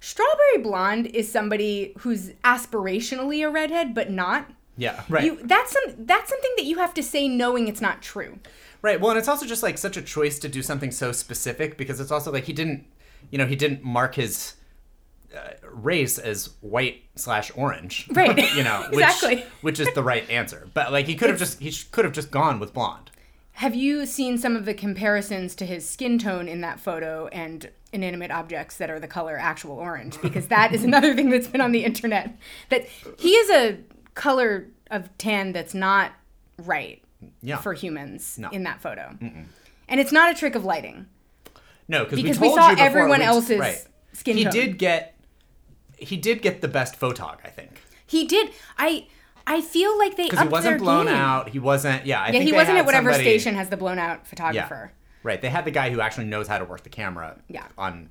Strawberry 0.00 0.58
blonde 0.62 1.06
is 1.08 1.30
somebody 1.30 1.94
who's 1.98 2.30
aspirationally 2.44 3.44
a 3.46 3.50
redhead 3.50 3.94
but 3.94 4.10
not. 4.10 4.50
Yeah, 4.76 5.02
right. 5.08 5.24
You 5.24 5.40
that's 5.42 5.72
some 5.72 5.94
that's 6.06 6.28
something 6.28 6.50
that 6.58 6.64
you 6.66 6.78
have 6.78 6.92
to 6.94 7.02
say 7.02 7.28
knowing 7.28 7.66
it's 7.66 7.80
not 7.80 8.02
true. 8.02 8.38
Right. 8.82 9.00
Well, 9.00 9.10
and 9.10 9.18
it's 9.18 9.26
also 9.28 9.46
just 9.46 9.62
like 9.62 9.78
such 9.78 9.96
a 9.96 10.02
choice 10.02 10.38
to 10.40 10.48
do 10.48 10.62
something 10.62 10.90
so 10.90 11.12
specific 11.12 11.76
because 11.78 11.98
it's 11.98 12.10
also 12.10 12.30
like 12.30 12.44
he 12.44 12.52
didn't, 12.52 12.84
you 13.30 13.38
know, 13.38 13.46
he 13.46 13.56
didn't 13.56 13.82
mark 13.82 14.14
his 14.16 14.54
Uh, 15.36 15.50
race 15.70 16.18
as 16.18 16.50
white 16.60 17.02
slash 17.14 17.50
orange. 17.54 18.08
Right. 18.12 18.54
you 18.54 18.64
know, 18.64 18.86
which, 18.90 19.04
Exactly. 19.04 19.44
Which 19.60 19.78
is 19.80 19.88
the 19.94 20.02
right 20.02 20.28
answer. 20.30 20.68
But 20.74 20.92
like 20.92 21.06
he 21.06 21.14
could 21.14 21.28
have 21.28 21.38
just 21.38 21.60
he 21.60 21.70
could 21.90 22.04
have 22.04 22.14
just 22.14 22.30
gone 22.30 22.58
with 22.58 22.72
blonde. 22.72 23.10
Have 23.52 23.74
you 23.74 24.04
seen 24.06 24.36
some 24.38 24.54
of 24.56 24.64
the 24.66 24.74
comparisons 24.74 25.54
to 25.56 25.64
his 25.66 25.88
skin 25.88 26.18
tone 26.18 26.46
in 26.48 26.60
that 26.60 26.78
photo 26.78 27.26
and 27.28 27.70
inanimate 27.92 28.30
objects 28.30 28.76
that 28.76 28.90
are 28.90 29.00
the 29.00 29.06
color 29.08 29.38
actual 29.38 29.76
orange? 29.78 30.20
Because 30.20 30.48
that 30.48 30.74
is 30.74 30.84
another 30.84 31.14
thing 31.16 31.30
that's 31.30 31.46
been 31.46 31.62
on 31.62 31.72
the 31.72 31.84
internet. 31.84 32.36
That 32.70 32.86
he 33.18 33.30
is 33.30 33.48
a 33.50 33.78
color 34.14 34.66
of 34.90 35.08
tan 35.18 35.52
that's 35.52 35.72
not 35.74 36.12
right 36.58 37.02
Yeah. 37.42 37.56
for 37.58 37.72
humans 37.74 38.36
No. 38.38 38.50
in 38.50 38.62
that 38.64 38.80
photo. 38.82 39.16
And 39.88 40.00
it's 40.00 40.12
not 40.12 40.30
a 40.30 40.34
trick 40.38 40.54
of 40.54 40.64
lighting. 40.64 41.06
No, 41.88 42.04
because 42.04 42.18
we 42.22 42.24
we 42.24 42.32
saw 42.34 42.70
you 42.70 42.76
before, 42.76 42.86
everyone 42.86 43.22
else's 43.22 43.58
right. 43.58 43.86
skin 44.12 44.36
He 44.36 44.44
tone. 44.44 44.52
did 44.52 44.78
get 44.78 45.15
he 45.96 46.16
did 46.16 46.42
get 46.42 46.60
the 46.60 46.68
best 46.68 46.98
photog, 47.00 47.38
I 47.44 47.48
think. 47.48 47.80
He 48.06 48.24
did. 48.26 48.50
I 48.78 49.06
I 49.46 49.60
feel 49.60 49.96
like 49.98 50.16
they 50.16 50.24
Because 50.24 50.40
he 50.40 50.48
wasn't 50.48 50.78
blown 50.80 51.06
game. 51.06 51.14
out. 51.14 51.48
He 51.50 51.58
wasn't. 51.58 52.04
Yeah, 52.06 52.20
I 52.20 52.26
Yeah, 52.26 52.32
think 52.32 52.44
he 52.44 52.52
wasn't 52.52 52.78
at 52.78 52.86
whatever 52.86 53.10
somebody- 53.12 53.24
station 53.38 53.54
has 53.54 53.68
the 53.68 53.76
blown 53.76 53.98
out 53.98 54.18
Yeah, 54.22 54.24
photographer. 54.28 54.92
right. 55.22 55.40
They 55.40 55.48
had 55.50 55.64
the 55.64 55.70
guy 55.70 55.90
who 55.90 56.00
actually 56.00 56.26
knows 56.26 56.48
how 56.48 56.58
to 56.58 56.64
work 56.64 56.82
the 56.82 56.88
camera. 56.90 57.36
Yeah. 57.48 57.64
On. 57.78 58.10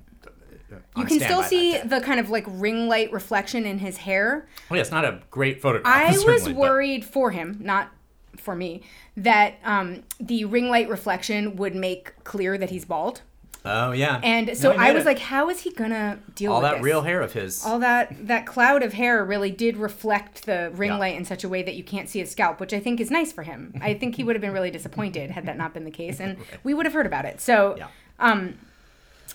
You 0.96 1.04
can 1.04 1.20
still 1.20 1.42
see 1.44 1.78
the 1.78 2.00
kind 2.00 2.18
of 2.18 2.28
like 2.30 2.44
ring 2.48 2.88
light 2.88 3.12
reflection 3.12 3.64
in 3.66 3.78
his 3.78 3.98
hair. 3.98 4.48
Oh, 4.70 4.74
yeah, 4.74 4.80
it's 4.80 4.90
not 4.90 5.04
a 5.04 5.20
great 5.30 5.60
photograph. 5.62 5.94
I 5.94 6.08
was 6.12 6.22
certainly, 6.22 6.54
but- 6.54 6.58
worried 6.60 7.04
for 7.04 7.30
him, 7.30 7.58
not 7.60 7.90
for 8.36 8.56
me, 8.56 8.82
that 9.16 9.54
um, 9.64 10.02
the 10.18 10.44
ring 10.44 10.68
light 10.68 10.88
reflection 10.88 11.54
would 11.56 11.74
make 11.74 12.12
clear 12.24 12.58
that 12.58 12.70
he's 12.70 12.84
bald. 12.84 13.22
Oh 13.66 13.92
yeah. 13.92 14.20
And 14.22 14.56
so 14.56 14.72
No, 14.72 14.78
I 14.78 14.92
was 14.92 15.02
it. 15.02 15.06
like, 15.06 15.18
how 15.18 15.50
is 15.50 15.60
he 15.60 15.70
gonna 15.72 16.18
deal 16.34 16.52
all 16.52 16.60
with 16.60 16.64
all 16.66 16.70
that 16.72 16.76
this? 16.78 16.84
real 16.84 17.02
hair 17.02 17.20
of 17.20 17.32
his. 17.32 17.64
all 17.66 17.78
that 17.80 18.26
that 18.28 18.46
cloud 18.46 18.82
of 18.82 18.92
hair 18.92 19.24
really 19.24 19.50
did 19.50 19.76
reflect 19.76 20.46
the 20.46 20.70
ring 20.74 20.90
Yeah. 20.92 20.98
light 20.98 21.16
in 21.16 21.24
such 21.24 21.42
a 21.44 21.48
way 21.48 21.62
that 21.62 21.74
you 21.74 21.82
can't 21.84 22.08
see 22.08 22.20
his 22.20 22.30
scalp, 22.30 22.60
which 22.60 22.72
I 22.72 22.80
think 22.80 23.00
is 23.00 23.10
nice 23.10 23.32
for 23.32 23.42
him. 23.42 23.74
I 23.80 23.94
think 23.94 24.14
he 24.16 24.24
would 24.24 24.36
have 24.36 24.40
been 24.40 24.52
really 24.52 24.70
disappointed 24.70 25.30
had 25.32 25.46
that 25.46 25.56
not 25.56 25.74
been 25.74 25.84
the 25.84 25.90
case, 25.90 26.20
and 26.20 26.36
we 26.64 26.72
would 26.74 26.86
have 26.86 26.92
heard 26.94 27.06
about 27.06 27.24
it. 27.24 27.40
So, 27.40 27.74
Yeah. 27.76 27.88
um, 28.20 28.54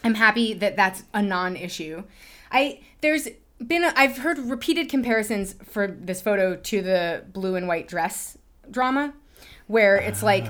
I'm 0.04 0.16
happy 0.16 0.54
that 0.56 0.76
that's 0.76 1.04
a 1.14 1.22
non-issue. 1.22 2.04
I 2.52 2.80
there's 3.02 3.28
been 3.66 3.84
a, 3.84 3.94
I've 3.96 4.18
heard 4.20 4.40
repeated 4.40 4.90
comparisons 4.90 5.54
for 5.64 5.86
this 5.88 6.22
photo 6.22 6.56
to 6.56 6.82
the 6.82 7.24
blue 7.32 7.56
and 7.56 7.68
white 7.68 7.88
dress 7.88 8.38
drama, 8.70 9.14
where 9.68 9.98
it's 9.98 10.24
like. 10.24 10.46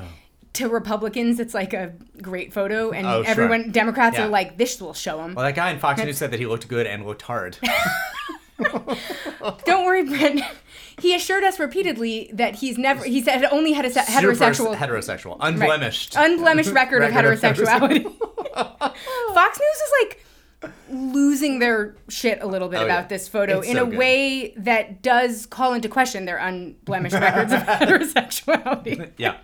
To 0.56 0.68
Republicans, 0.68 1.40
it's 1.40 1.54
like 1.54 1.74
a 1.74 1.94
great 2.22 2.52
photo, 2.54 2.92
and 2.92 3.08
Oh, 3.08 3.24
sure. 3.24 3.32
everyone 3.32 3.72
Democrats 3.72 4.18
Yeah. 4.18 4.26
are 4.26 4.30
like, 4.30 4.58
"This 4.58 4.82
will 4.82 4.94
show 4.94 5.18
them." 5.18 5.34
well, 5.36 5.46
that 5.46 5.56
guy 5.56 5.72
in 5.72 5.80
Fox 5.80 6.04
News 6.04 6.18
said 6.18 6.32
that 6.32 6.40
he 6.40 6.46
looked 6.46 6.68
good 6.68 6.86
and 6.86 7.06
looked 7.06 7.22
hard. 7.22 7.58
Don't 9.66 9.86
worry, 9.86 10.04
Brent. 10.04 10.42
He 11.00 11.16
assured 11.16 11.44
us 11.44 11.60
repeatedly 11.60 12.30
that 12.34 12.56
he's 12.56 12.78
never. 12.78 13.04
He 13.04 13.22
said 13.22 13.44
only 13.46 13.72
had 13.74 13.86
a 13.86 13.90
se- 13.90 14.02
heterosexual, 14.02 14.76
heterosexual, 14.76 15.40
right, 15.40 15.50
unblemished. 15.54 16.16
unblemished 16.16 16.72
record, 16.72 17.02
of 17.04 17.14
Record 17.16 17.34
of 17.34 17.40
heterosexuality. 17.42 18.04
Fox 19.34 19.60
News 19.60 19.78
is 19.78 19.92
like 20.02 20.20
losing 20.92 21.58
their 21.60 21.96
shit 22.10 22.38
a 22.42 22.46
little 22.46 22.68
bit 22.68 22.82
Oh, 22.82 22.86
about 22.86 23.04
yeah. 23.04 23.08
this 23.08 23.28
photo 23.28 23.60
It's 23.60 23.70
in 23.70 23.78
so 23.78 23.84
a 23.84 23.90
good. 23.90 23.98
way 23.98 24.54
that 24.58 25.02
does 25.02 25.48
call 25.48 25.74
into 25.74 25.90
question 25.90 26.26
their 26.26 26.38
unblemished 26.38 27.16
records 27.16 27.52
of 27.52 27.60
heterosexuality. 27.66 29.10
yeah. 29.18 29.38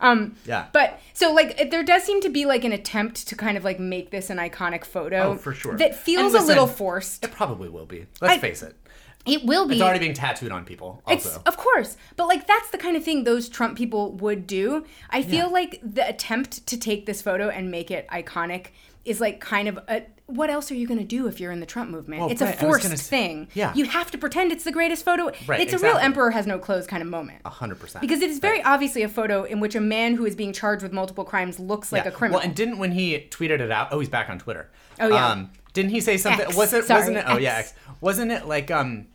Um, 0.00 0.36
Yeah. 0.44 0.66
But 0.72 1.00
so 1.14 1.32
like 1.32 1.70
there 1.70 1.82
does 1.82 2.02
seem 2.04 2.20
to 2.22 2.28
be 2.28 2.44
like 2.46 2.64
an 2.64 2.72
attempt 2.72 3.28
to 3.28 3.36
kind 3.36 3.56
of 3.56 3.64
like 3.64 3.78
make 3.80 4.10
this 4.10 4.30
an 4.30 4.38
iconic 4.38 4.84
photo. 4.84 5.22
Oh, 5.22 5.36
for 5.36 5.52
sure. 5.52 5.76
That 5.76 5.94
feels 5.96 6.34
And 6.34 6.44
a 6.44 6.46
little 6.46 6.66
forced. 6.66 7.24
It 7.24 7.32
probably 7.32 7.68
will 7.68 7.86
be. 7.86 8.06
Let's 8.20 8.34
I- 8.34 8.38
face 8.38 8.62
it. 8.62 8.76
It 9.24 9.44
will 9.44 9.66
be. 9.66 9.74
It's 9.74 9.82
already 9.82 9.98
being 9.98 10.14
tattooed 10.14 10.52
on 10.52 10.64
people. 10.64 11.02
Also. 11.04 11.28
It's 11.30 11.36
of 11.38 11.56
course, 11.56 11.96
but 12.14 12.28
like 12.28 12.46
that's 12.46 12.70
the 12.70 12.78
kind 12.78 12.96
of 12.96 13.02
thing 13.02 13.24
those 13.24 13.48
Trump 13.48 13.76
people 13.76 14.12
would 14.12 14.46
do. 14.46 14.84
I 15.10 15.22
feel 15.22 15.46
Yeah. 15.46 15.52
like 15.52 15.80
the 15.82 16.08
attempt 16.08 16.64
to 16.68 16.76
take 16.78 17.06
this 17.06 17.22
photo 17.22 17.48
and 17.48 17.68
make 17.68 17.90
it 17.90 18.06
iconic 18.08 18.66
is 19.04 19.20
like 19.20 19.40
kind 19.40 19.66
of 19.66 19.78
a 19.88 20.02
what 20.26 20.50
else 20.50 20.70
are 20.72 20.74
you 20.74 20.86
going 20.86 20.98
to 20.98 21.04
do 21.04 21.28
if 21.28 21.38
you're 21.38 21.52
in 21.52 21.60
the 21.60 21.66
Trump 21.66 21.90
movement? 21.90 22.20
Well, 22.20 22.30
it's 22.30 22.42
right, 22.42 22.54
a 22.54 22.58
forced 22.58 22.82
gonna 22.84 22.96
thing. 22.96 23.48
yeah. 23.54 23.72
You 23.74 23.84
have 23.84 24.10
to 24.10 24.18
pretend 24.18 24.50
it's 24.52 24.64
the 24.64 24.72
greatest 24.72 25.04
photo. 25.04 25.30
Right, 25.46 25.60
it's 25.60 25.72
a 25.72 25.78
real 25.78 25.96
emperor 25.96 26.30
has 26.32 26.46
no 26.46 26.58
clothes 26.58 26.86
kind 26.86 27.02
of 27.02 27.08
moment. 27.08 27.42
A 27.44 27.50
hundred 27.50 27.78
percent. 27.78 28.00
Because 28.02 28.20
it 28.22 28.30
is 28.30 28.38
very 28.40 28.62
obviously 28.62 29.02
a 29.02 29.08
photo 29.08 29.44
in 29.44 29.60
which 29.60 29.74
a 29.74 29.80
man 29.80 30.14
who 30.14 30.26
is 30.26 30.34
being 30.34 30.52
charged 30.52 30.82
with 30.82 30.92
multiple 30.92 31.24
crimes 31.24 31.60
looks 31.60 31.92
like 31.92 32.04
Yeah. 32.04 32.10
a 32.10 32.12
criminal. 32.12 32.38
Well, 32.40 32.46
and 32.46 32.54
didn't 32.56 32.78
when 32.78 32.92
he 32.92 33.18
tweeted 33.30 33.60
it 33.60 33.70
out? 33.70 33.88
Oh, 33.92 34.00
he's 34.00 34.08
back 34.08 34.28
on 34.28 34.38
Twitter. 34.38 34.68
Oh, 35.00 35.08
yeah. 35.08 35.28
Um, 35.28 35.50
didn't 35.72 35.90
he 35.92 36.00
say 36.00 36.16
something? 36.16 36.46
X, 36.46 36.56
was 36.56 36.72
it? 36.72 36.84
sorry, 36.86 37.00
wasn't 37.00 37.16
it? 37.18 37.24
Oh 37.28 37.36
yeah. 37.38 37.56
X. 37.58 37.68
X. 37.70 37.78
Wasn't 38.00 38.32
it 38.32 38.46
like 38.46 38.70
um? 38.70 39.06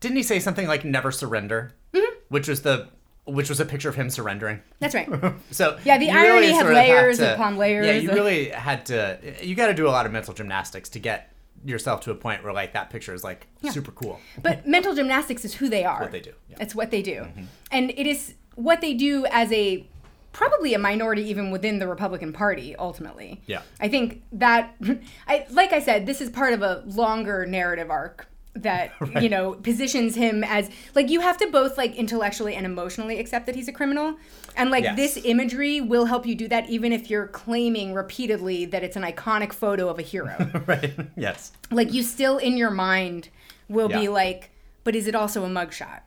Didn't 0.00 0.16
he 0.16 0.22
say 0.22 0.38
something 0.38 0.66
like 0.66 0.84
"never 0.84 1.10
surrender"? 1.12 1.72
Mm-hmm. 1.92 2.14
Which 2.28 2.48
was 2.48 2.62
the 2.62 2.88
which 3.26 3.48
was 3.48 3.60
a 3.60 3.64
picture 3.64 3.88
of 3.88 3.94
him 3.96 4.08
surrendering. 4.10 4.60
That's 4.78 4.94
right. 4.94 5.08
So 5.50 5.78
Yeah, 5.84 5.98
the 5.98 6.10
irony 6.10 6.28
really 6.30 6.46
had 6.52 6.60
sort 6.62 6.72
of 6.72 6.78
have 6.78 6.86
layers 6.88 7.18
to- 7.18 7.34
upon 7.34 7.56
layers 7.58 7.86
Yeah, 7.86 7.92
you 7.94 8.08
of- 8.10 8.14
really 8.14 8.48
had 8.50 8.86
to. 8.86 9.18
You 9.42 9.54
got 9.54 9.66
to 9.66 9.74
do 9.74 9.86
a 9.86 9.90
lot 9.90 10.06
of 10.06 10.12
mental 10.12 10.32
gymnastics 10.34 10.88
to 10.90 10.98
get 11.00 11.32
yourself 11.64 12.00
to 12.02 12.10
a 12.12 12.14
point 12.14 12.44
where 12.44 12.52
like 12.52 12.72
that 12.74 12.90
picture 12.90 13.12
is 13.14 13.24
like 13.24 13.46
super 13.70 13.90
cool. 13.92 14.20
But 14.42 14.66
mental 14.76 14.94
gymnastics 14.94 15.44
is 15.44 15.54
who 15.54 15.68
they 15.68 15.84
are. 15.84 16.00
what 16.02 16.12
they 16.12 16.20
do, 16.20 16.30
yeah. 16.48 16.54
Mm-hmm. 16.54 16.62
It's 16.62 16.74
what 16.74 16.90
they 16.90 17.02
do. 17.02 17.26
And 17.72 17.90
it 17.90 18.06
is 18.06 18.34
what 18.54 18.80
they 18.80 18.94
do 18.94 19.26
as 19.26 19.50
a 19.52 19.86
probably 20.32 20.74
a 20.74 20.78
minority 20.78 21.22
even 21.30 21.50
within 21.50 21.78
the 21.78 21.88
Republican 21.88 22.32
Party 22.32 22.76
ultimately. 22.76 23.40
Yeah. 23.46 23.62
I 23.80 23.88
think 23.88 24.22
that 24.32 24.74
I 25.26 25.46
like 25.50 25.72
I 25.72 25.80
said 25.80 26.06
this 26.06 26.20
is 26.20 26.30
part 26.30 26.52
of 26.52 26.62
a 26.62 26.82
longer 26.86 27.46
narrative 27.46 27.90
arc 27.90 28.28
that 28.62 28.92
you 29.22 29.28
know 29.28 29.52
positions 29.54 30.14
him 30.14 30.42
as 30.44 30.70
like 30.94 31.08
you 31.10 31.20
have 31.20 31.36
to 31.38 31.46
both 31.50 31.76
like 31.78 31.94
intellectually 31.94 32.54
and 32.54 32.64
emotionally 32.66 33.18
accept 33.18 33.46
that 33.46 33.54
he's 33.54 33.68
a 33.68 33.72
criminal. 33.72 34.16
And 34.56 34.70
like 34.70 34.84
Yes. 34.84 34.96
this 34.96 35.24
imagery 35.24 35.80
will 35.80 36.06
help 36.06 36.24
you 36.26 36.34
do 36.34 36.48
that 36.48 36.68
even 36.70 36.92
if 36.92 37.10
you're 37.10 37.26
claiming 37.28 37.92
repeatedly 37.94 38.64
that 38.66 38.82
it's 38.82 38.96
an 38.96 39.02
iconic 39.02 39.52
photo 39.52 39.88
of 39.88 39.98
a 39.98 40.02
hero. 40.02 40.34
Right. 40.66 40.94
Yes. 41.16 41.52
like 41.70 41.92
you 41.92 42.02
still 42.02 42.38
in 42.38 42.56
your 42.56 42.70
mind 42.70 43.28
will 43.68 43.88
be 43.88 44.08
like 44.08 44.50
but 44.84 44.94
is 44.94 45.06
it 45.06 45.14
also 45.14 45.44
a 45.44 45.48
mugshot? 45.48 46.00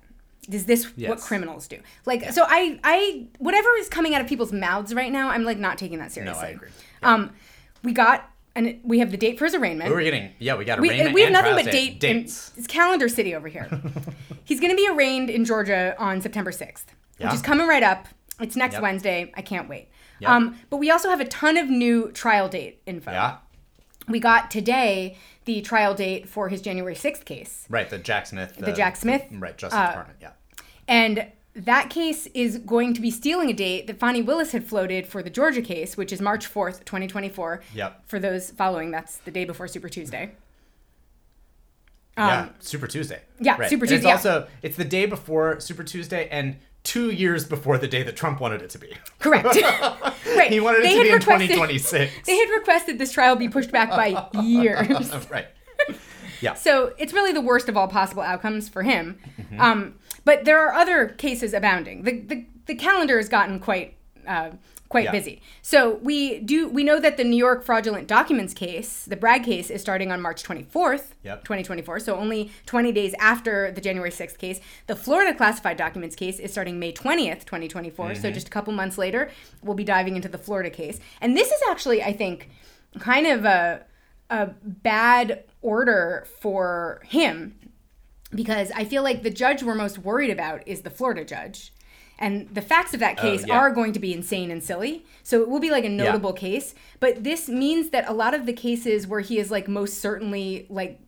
Is 0.50 0.66
this 0.66 0.86
what 0.98 1.20
criminals 1.20 1.68
do? 1.68 1.78
Like 2.06 2.32
so 2.32 2.44
i 2.48 2.80
i 2.84 3.28
whatever 3.38 3.70
is 3.78 3.88
coming 3.90 4.16
out 4.16 4.22
of 4.22 4.28
people's 4.28 4.52
mouths 4.52 4.94
right 4.94 5.12
now 5.12 5.30
i'm 5.30 5.44
like 5.44 5.60
not 5.60 5.78
taking 5.78 6.00
that 6.00 6.12
seriously 6.12 6.42
no 6.42 6.48
i 6.48 6.52
agree. 6.52 6.70
um 7.04 7.32
we 7.84 7.92
got 7.94 8.32
and 8.68 8.80
we 8.84 9.00
have 9.00 9.12
the 9.12 9.18
date 9.18 9.38
for 9.40 9.46
his 9.46 9.56
arraignment 9.56 9.90
We're 9.92 10.04
getting 10.04 10.32
yeah. 10.40 10.56
We 10.56 10.66
got 10.66 10.80
we, 10.80 10.90
arraignment 10.90 11.14
we 11.14 11.22
have 11.22 11.28
and 11.28 11.34
nothing 11.34 11.56
but 11.56 11.66
date- 11.72 12.00
date 12.00 12.14
dates. 12.22 12.52
it's 12.58 12.68
calendar 12.68 13.08
city 13.10 13.34
over 13.36 13.48
here 13.48 13.68
he's 14.44 14.60
going 14.60 14.72
to 14.72 14.76
be 14.76 14.88
arraigned 14.90 15.30
in 15.30 15.46
georgia 15.46 15.96
on 15.98 16.22
september 16.22 16.52
6th 16.52 16.86
Yeah. 17.18 17.28
which 17.28 17.36
is 17.36 17.42
coming 17.42 17.68
right 17.68 17.84
up 17.84 18.08
it's 18.40 18.56
next 18.56 18.74
Yep. 18.74 18.82
wednesday 18.84 19.32
i 19.36 19.42
can't 19.42 19.68
wait 19.70 19.90
Yep. 20.20 20.30
um, 20.32 20.60
but 20.70 20.78
we 20.78 20.92
also 20.92 21.10
have 21.10 21.22
a 21.22 21.26
ton 21.26 21.56
of 21.58 21.70
new 21.70 22.12
trial 22.12 22.50
date 22.50 22.82
info 22.86 23.12
Yeah. 23.12 23.38
we 24.08 24.20
got 24.20 24.52
today 24.52 25.18
the 25.46 25.62
trial 25.62 25.94
date 25.96 26.30
for 26.30 26.50
his 26.50 26.62
January 26.62 26.94
6th 26.94 27.26
case. 27.26 27.66
Right. 27.70 27.90
The 27.90 27.98
Jack 27.98 28.28
Smith. 28.28 28.56
The 28.58 28.72
Jack 28.72 28.96
Smith, 28.98 29.24
right. 29.32 29.58
Justice 29.58 29.80
uh, 29.80 29.88
Department. 29.88 30.20
Yeah. 30.22 30.32
And 30.88 31.26
that 31.56 31.90
case 31.90 32.28
is 32.34 32.60
going 32.60 32.94
to 32.94 33.02
be 33.02 33.12
stealing 33.12 33.50
a 33.50 33.54
date 33.54 33.88
that 33.88 33.98
Fani 34.00 34.22
Willis 34.22 34.52
had 34.52 34.64
floated 34.66 35.08
for 35.08 35.22
the 35.24 35.30
Georgia 35.30 35.62
case, 35.62 35.98
which 35.98 36.14
is 36.14 36.22
March 36.22 36.52
4th, 36.52 36.86
2024. 36.86 37.62
Yep. 37.74 38.04
For 38.08 38.20
those 38.20 38.52
following, 38.52 38.92
that's 38.92 39.18
the 39.18 39.32
day 39.32 39.46
before 39.46 39.68
Super 39.68 39.90
Tuesday. 39.90 40.32
yeah. 42.18 42.50
Super 42.60 42.88
Tuesday. 42.88 43.16
Um, 43.16 43.22
yeah, 43.42 43.58
Right. 43.58 43.70
Super 43.70 43.86
And 43.86 43.90
Tuesday, 43.90 44.08
yeah. 44.08 44.16
It's 44.16 44.26
also 44.26 44.48
it's 44.62 44.78
the 44.78 44.86
day 44.86 45.06
before 45.06 45.60
Super 45.60 45.84
Tuesday 45.84 46.28
and 46.30 46.58
two 46.84 47.12
years 47.12 47.46
before 47.46 47.78
the 47.78 47.88
day 47.88 48.04
that 48.04 48.16
Trump 48.16 48.40
wanted 48.40 48.62
it 48.62 48.70
to 48.72 48.78
be. 48.80 48.96
Correct. 49.20 49.46
right. 50.36 50.52
He 50.52 50.60
wanted 50.60 50.80
it 50.80 50.84
They 50.84 50.96
to 50.98 51.04
be 51.04 51.10
in 51.10 51.20
2026. 51.20 52.26
They 52.26 52.38
had 52.38 52.50
requested 52.50 52.98
this 53.00 53.12
trial 53.12 53.36
be 53.36 53.50
pushed 53.50 53.72
back 53.72 53.90
by 53.90 54.28
years. 54.42 55.12
right. 55.30 55.48
Yeah. 56.42 56.54
So 56.54 56.94
it's 56.98 57.12
really 57.12 57.34
the 57.34 57.42
worst 57.42 57.68
of 57.68 57.76
all 57.76 57.90
possible 57.90 58.24
outcomes 58.24 58.70
for 58.70 58.82
him. 58.82 59.20
Mm-hmm. 59.38 59.60
Um, 59.60 59.96
but 60.26 60.46
there 60.46 60.60
are 60.60 60.74
other 60.74 61.08
cases 61.10 61.54
abounding. 61.54 62.04
The 62.04 62.20
the, 62.20 62.46
the 62.66 62.76
calendar 62.76 63.18
has 63.18 63.30
gotten 63.30 63.60
quite 63.60 63.96
uh, 64.28 64.52
quite 64.90 65.06
Yeah. 65.06 65.12
busy. 65.12 65.42
So 65.62 65.96
we 66.02 66.40
do 66.40 66.68
we 66.68 66.84
know 66.84 67.00
that 67.00 67.18
the 67.18 67.24
New 67.24 67.38
York 67.38 67.64
fraudulent 67.64 68.08
documents 68.08 68.54
case, 68.56 69.06
the 69.06 69.16
Bragg 69.16 69.44
case, 69.44 69.70
is 69.70 69.82
starting 69.82 70.12
on 70.12 70.20
March 70.22 70.44
24th, 70.44 71.14
Yep. 71.24 71.44
2024. 71.44 72.00
So 72.00 72.16
only 72.16 72.52
20 72.66 72.92
days 72.92 73.14
after 73.20 73.72
the 73.72 73.82
January 73.82 74.10
6th 74.12 74.38
case. 74.40 74.60
The 74.88 74.96
Florida 74.96 75.36
classified 75.38 75.78
documents 75.78 76.16
case 76.16 76.40
is 76.40 76.52
starting 76.52 76.80
May 76.80 76.92
20th, 76.92 77.46
2024. 77.46 78.06
Mm-hmm. 78.10 78.22
So 78.22 78.32
just 78.32 78.48
a 78.48 78.52
couple 78.52 78.74
months 78.74 78.98
later, 78.98 79.30
we'll 79.64 79.76
be 79.76 79.84
diving 79.84 80.16
into 80.16 80.28
the 80.30 80.40
Florida 80.40 80.72
case. 80.72 81.00
And 81.22 81.38
this 81.38 81.52
is 81.52 81.62
actually, 81.70 82.02
I 82.04 82.14
think, 82.14 82.50
kind 83.00 83.28
of 83.28 83.46
a 83.46 83.86
a 84.32 84.46
bad 84.64 85.44
order 85.64 86.28
for 86.40 87.02
him 87.06 87.56
because 88.34 88.72
I 88.72 88.84
feel 88.84 89.04
like 89.04 89.24
the 89.24 89.30
judge 89.30 89.64
we're 89.64 89.76
most 89.76 90.00
worried 90.00 90.30
about 90.30 90.68
is 90.68 90.82
the 90.82 90.90
Florida 90.90 91.26
judge. 91.26 91.74
And 92.22 92.54
the 92.54 92.62
facts 92.62 92.94
of 92.94 93.00
that 93.00 93.18
oh, 93.20 93.22
case 93.22 93.44
Oh, 93.44 93.48
yeah. 93.48 93.58
are 93.58 93.72
going 93.72 93.94
to 93.94 94.00
be 94.00 94.14
insane 94.14 94.52
and 94.52 94.62
silly. 94.62 95.06
So 95.24 95.42
it 95.42 95.50
will 95.50 95.62
be 95.62 95.72
like 95.72 95.86
a 95.86 95.90
notable 95.90 96.34
case. 96.34 96.76
But 97.00 97.24
this 97.24 97.48
means 97.48 97.92
that 97.92 98.08
a 98.10 98.14
lot 98.14 98.34
of 98.34 98.46
the 98.46 98.54
cases 98.54 99.08
where 99.08 99.22
he 99.22 99.40
is 99.40 99.50
like 99.50 99.68
most 99.68 100.00
certainly 100.00 100.68
like 100.70 101.00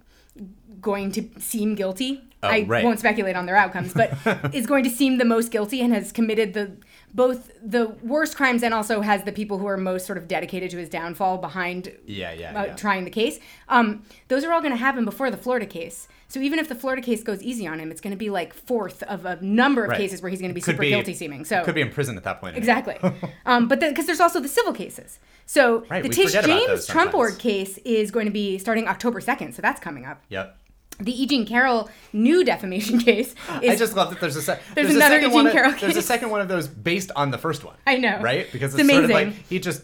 going 0.80 1.12
to 1.12 1.28
seem 1.38 1.76
guilty. 1.76 2.22
Oh, 2.44 2.48
I 2.48 2.64
right. 2.64 2.84
won't 2.84 3.00
speculate 3.00 3.36
on 3.36 3.46
their 3.46 3.58
outcomes, 3.58 3.94
but 3.94 4.14
is 4.54 4.66
going 4.66 4.84
to 4.86 4.90
seem 4.90 5.18
the 5.18 5.26
most 5.26 5.52
guilty 5.52 5.82
and 5.82 5.94
has 5.94 6.12
committed 6.12 6.54
the 6.54 6.78
both 7.14 7.52
the 7.62 7.88
worst 8.04 8.36
crimes 8.38 8.64
and 8.64 8.74
also 8.74 9.02
has 9.02 9.24
the 9.24 9.32
people 9.32 9.58
who 9.58 9.68
are 9.68 9.78
most 9.78 10.06
sort 10.06 10.18
of 10.18 10.28
dedicated 10.28 10.70
to 10.72 10.78
his 10.78 10.88
downfall 10.90 11.38
behind 11.40 11.92
Yeah, 12.06 12.32
yeah, 12.32 12.60
uh, 12.60 12.66
yeah. 12.68 12.76
trying 12.76 13.04
the 13.04 13.10
case. 13.12 13.40
Um, 13.68 14.04
those 14.30 14.44
are 14.46 14.52
all 14.52 14.62
going 14.62 14.72
to 14.74 14.78
happen 14.78 15.04
before 15.06 15.30
the 15.30 15.38
Florida 15.38 15.66
case. 15.66 16.08
So 16.30 16.40
even 16.40 16.60
if 16.60 16.70
the 16.70 16.76
Florida 16.76 17.02
case 17.02 17.24
goes 17.24 17.44
easy 17.44 17.68
on 17.68 17.80
him, 17.82 17.92
it's 17.92 18.00
going 18.00 18.12
to 18.12 18.18
be 18.18 18.30
like 18.30 18.54
fourth 18.54 19.04
of 19.04 19.26
a 19.26 19.36
number 19.42 19.84
of 19.84 19.90
Right. 19.90 19.98
cases 19.98 20.22
where 20.22 20.30
he's 20.30 20.40
going 20.40 20.52
to 20.52 20.56
be 20.56 20.62
Could 20.62 20.74
super 20.76 20.82
be- 20.84 20.90
guilty 20.90 21.14
seeming. 21.14 21.44
So 21.44 21.64
Could 21.66 21.76
be 21.76 21.82
in 21.82 21.92
prison 21.92 22.16
at 22.16 22.24
that 22.24 22.40
point. 22.40 22.56
exactly. 22.56 22.98
um, 23.46 23.68
but 23.68 23.82
because 23.82 24.06
there's 24.06 24.22
also 24.22 24.40
the 24.40 24.48
civil 24.48 24.72
cases. 24.72 25.20
So 25.46 25.84
Right, 25.90 26.02
the 26.04 26.08
Tish 26.10 26.32
James 26.32 26.88
Trump. 26.88 27.12
Board 27.12 27.38
case 27.38 27.78
is 27.80 28.10
going 28.12 28.26
to 28.28 28.32
be 28.32 28.58
starting 28.58 28.88
October 28.88 29.20
2nd. 29.20 29.54
So 29.54 29.62
that's 29.62 29.82
coming 29.82 30.06
up. 30.06 30.24
Yep. 30.30 30.58
The 31.04 31.22
E. 31.24 31.26
Jean 31.26 31.46
Carroll 31.46 31.90
new 32.14 32.44
defamation 32.44 33.00
case 33.10 33.34
is 33.62 33.72
I 33.72 33.76
just 33.76 33.96
love 33.96 34.10
that 34.12 34.20
there's 34.20 34.36
a, 34.36 34.42
se- 34.42 34.60
There's 34.76 34.88
a 34.90 34.96
another 34.96 35.16
second 35.16 35.22
Eugene 35.24 35.34
one 35.36 35.48
of- 35.48 35.54
Carroll 35.54 35.72
There's 35.80 35.98
a 35.98 36.02
second 36.02 36.30
one 36.30 36.42
of 36.42 36.48
those 36.48 36.68
based 36.68 37.12
on 37.16 37.32
the 37.32 37.38
first 37.38 37.64
one. 37.64 37.76
I 37.88 37.98
know. 37.98 38.20
Right? 38.22 38.52
Because 38.52 38.74
It's 38.74 38.82
it's, 38.84 38.90
sort 38.92 39.04
of 39.06 39.10
like 39.10 39.34
he 39.50 39.60
just 39.60 39.84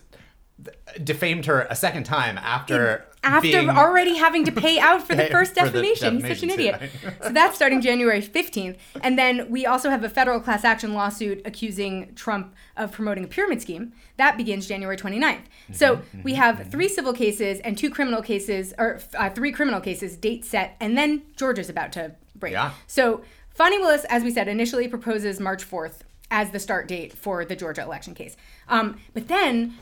defamed 1.03 1.45
her 1.45 1.67
a 1.69 1.75
second 1.75 2.03
time 2.05 2.37
after 2.37 3.05
after 3.23 3.47
being- 3.49 3.69
already 3.69 4.15
having 4.15 4.45
to 4.45 4.51
pay 4.51 4.79
out 4.79 5.05
for 5.05 5.15
the 5.15 5.27
first 5.31 5.53
for 5.53 5.65
the 5.65 5.71
defamation. 5.71 6.19
He's 6.19 6.27
such 6.27 6.43
an 6.43 6.49
idiot. 6.51 6.89
so 7.21 7.29
that's 7.29 7.55
starting 7.55 7.81
January 7.81 8.21
15th. 8.21 8.77
And 9.01 9.17
then 9.17 9.49
we 9.49 9.65
also 9.65 9.89
have 9.89 10.03
a 10.03 10.09
federal 10.09 10.39
class 10.39 10.63
action 10.63 10.93
lawsuit 10.93 11.41
accusing 11.45 12.13
Trump 12.15 12.53
of 12.77 12.91
promoting 12.91 13.23
a 13.23 13.27
pyramid 13.27 13.61
scheme. 13.61 13.93
That 14.17 14.37
begins 14.37 14.67
January 14.67 14.97
29th. 14.97 15.41
So 15.73 15.97
Mm-hmm, 15.97 16.21
we 16.23 16.33
have 16.35 16.69
three 16.71 16.87
civil 16.87 17.13
cases 17.13 17.59
and 17.61 17.77
two 17.77 17.89
criminal 17.89 18.21
cases, 18.21 18.73
or 18.77 18.99
uh, 19.17 19.29
three 19.29 19.51
criminal 19.51 19.81
cases, 19.81 20.15
date 20.15 20.45
set, 20.45 20.75
and 20.79 20.97
then 20.97 21.23
Georgia's 21.35 21.69
about 21.69 21.91
to 21.93 22.13
break. 22.35 22.53
Yeah. 22.53 22.71
So 22.87 23.21
Fani 23.53 23.77
Willis, 23.79 24.05
as 24.05 24.23
we 24.23 24.31
said, 24.31 24.47
initially 24.47 24.87
proposes 24.87 25.39
March 25.39 25.67
4th 25.69 25.99
as 26.29 26.51
the 26.51 26.59
start 26.59 26.87
date 26.87 27.13
for 27.13 27.43
the 27.45 27.55
Georgia 27.55 27.81
election 27.81 28.13
case. 28.13 28.35
Um, 28.67 28.99
but 29.13 29.27
then 29.27 29.75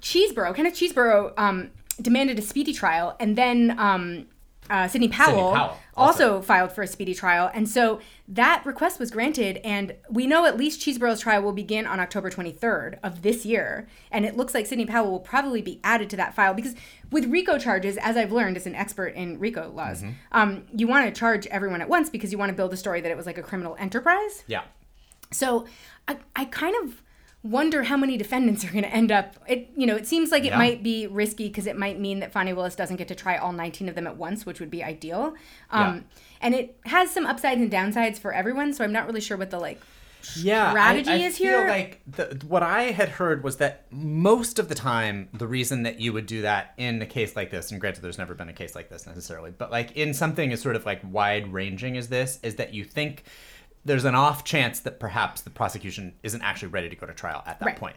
Chesebro, 0.00 0.54
Kenneth 0.54 0.74
Chesebro, 0.74 1.32
um, 1.38 1.70
demanded 2.00 2.38
a 2.38 2.42
speedy 2.42 2.72
trial, 2.72 3.16
and 3.20 3.36
then 3.36 3.78
um, 3.78 4.26
uh, 4.70 4.86
Sidney 4.86 5.08
Powell, 5.08 5.52
Powell, 5.52 5.76
also. 5.96 6.34
also. 6.34 6.42
filed 6.42 6.72
for 6.72 6.82
a 6.82 6.86
speedy 6.86 7.14
trial, 7.14 7.50
and 7.52 7.68
so 7.68 8.00
that 8.28 8.64
request 8.64 9.00
was 9.00 9.10
granted. 9.10 9.58
And 9.64 9.96
we 10.08 10.26
know 10.26 10.46
at 10.46 10.56
least 10.56 10.80
Chesebro's 10.80 11.20
trial 11.20 11.42
will 11.42 11.52
begin 11.52 11.86
on 11.86 11.98
October 11.98 12.30
23rd 12.30 12.98
of 13.02 13.22
this 13.22 13.44
year, 13.44 13.88
and 14.12 14.24
it 14.24 14.36
looks 14.36 14.54
like 14.54 14.66
Sidney 14.66 14.86
Powell 14.86 15.10
will 15.10 15.20
probably 15.20 15.60
be 15.60 15.80
added 15.82 16.08
to 16.10 16.16
that 16.16 16.34
file 16.34 16.54
because 16.54 16.74
with 17.10 17.26
RICO 17.26 17.58
charges, 17.58 17.96
as 17.96 18.16
I've 18.16 18.30
learned 18.30 18.56
as 18.56 18.66
an 18.66 18.76
expert 18.76 19.14
in 19.14 19.40
RICO 19.40 19.70
laws, 19.70 20.04
um, 20.30 20.66
you 20.74 20.86
want 20.86 21.12
to 21.12 21.18
charge 21.18 21.46
everyone 21.48 21.80
at 21.80 21.88
once 21.88 22.08
because 22.08 22.30
you 22.30 22.38
want 22.38 22.50
to 22.50 22.56
build 22.56 22.72
a 22.72 22.76
story 22.76 23.00
that 23.00 23.10
it 23.10 23.16
was 23.16 23.26
like 23.26 23.38
a 23.38 23.42
criminal 23.42 23.76
enterprise. 23.78 24.44
Yeah. 24.46 24.62
So 25.32 25.66
I, 26.06 26.18
I 26.36 26.44
kind 26.44 26.76
of 26.84 27.02
wonder 27.42 27.84
how 27.84 27.96
many 27.96 28.16
defendants 28.18 28.64
are 28.64 28.70
going 28.70 28.84
to 28.84 28.92
end 28.94 29.10
up. 29.10 29.34
It 29.48 29.70
you 29.76 29.86
know 29.86 29.96
it 29.96 30.06
seems 30.06 30.30
like 30.30 30.42
it 30.44 30.48
Yeah. 30.48 30.58
might 30.58 30.82
be 30.82 31.06
risky 31.06 31.48
because 31.48 31.66
it 31.66 31.76
might 31.76 31.98
mean 31.98 32.20
that 32.20 32.32
Fani 32.32 32.52
Willis 32.52 32.74
doesn't 32.76 32.96
get 32.96 33.08
to 33.08 33.14
try 33.14 33.36
all 33.36 33.52
19 33.52 33.88
of 33.88 33.94
them 33.94 34.06
at 34.06 34.16
once, 34.16 34.44
which 34.44 34.60
would 34.60 34.70
be 34.70 34.84
ideal. 34.84 35.34
Um, 35.70 36.04
And 36.42 36.54
it 36.54 36.76
has 36.86 37.10
some 37.10 37.26
upsides 37.26 37.60
and 37.60 37.70
downsides 37.70 38.18
for 38.18 38.32
everyone, 38.32 38.72
so 38.72 38.82
I'm 38.84 38.92
not 38.92 39.06
really 39.06 39.20
sure 39.20 39.36
what 39.36 39.50
the 39.50 39.58
like. 39.58 39.80
yeah, 40.36 40.70
strategy 40.70 41.10
I, 41.10 41.14
I 41.14 41.16
is 41.18 41.38
feel 41.38 41.46
here. 41.60 41.68
like 41.68 42.00
the, 42.06 42.38
what 42.46 42.62
I 42.62 42.82
had 42.92 43.08
heard 43.08 43.42
was 43.42 43.56
that 43.56 43.84
most 43.90 44.58
of 44.58 44.68
the 44.68 44.74
time, 44.74 45.28
the 45.32 45.46
reason 45.46 45.82
that 45.84 45.98
you 46.00 46.12
would 46.12 46.26
do 46.26 46.42
that 46.42 46.74
in 46.76 47.00
a 47.00 47.06
case 47.06 47.36
like 47.36 47.50
this, 47.50 47.70
and 47.70 47.80
granted, 47.80 48.02
there's 48.02 48.18
never 48.18 48.34
been 48.34 48.50
a 48.50 48.52
case 48.54 48.74
like 48.74 48.90
this 48.90 49.06
necessarily, 49.06 49.50
but 49.50 49.70
like 49.70 49.96
in 49.96 50.12
something 50.12 50.52
as 50.52 50.60
sort 50.60 50.76
of 50.76 50.84
like 50.84 51.00
wide 51.10 51.50
ranging 51.52 51.96
as 51.96 52.08
this, 52.08 52.38
is 52.42 52.56
that 52.56 52.74
you 52.74 52.84
think 52.84 53.24
there's 53.84 54.04
an 54.04 54.14
off 54.14 54.44
chance 54.44 54.80
that 54.80 55.00
perhaps 55.00 55.40
the 55.42 55.50
prosecution 55.50 56.14
isn't 56.22 56.42
actually 56.42 56.68
ready 56.68 56.88
to 56.88 56.96
go 56.96 57.06
to 57.06 57.14
trial 57.14 57.42
at 57.46 57.58
that 57.60 57.66
Right. 57.66 57.76
point. 57.76 57.96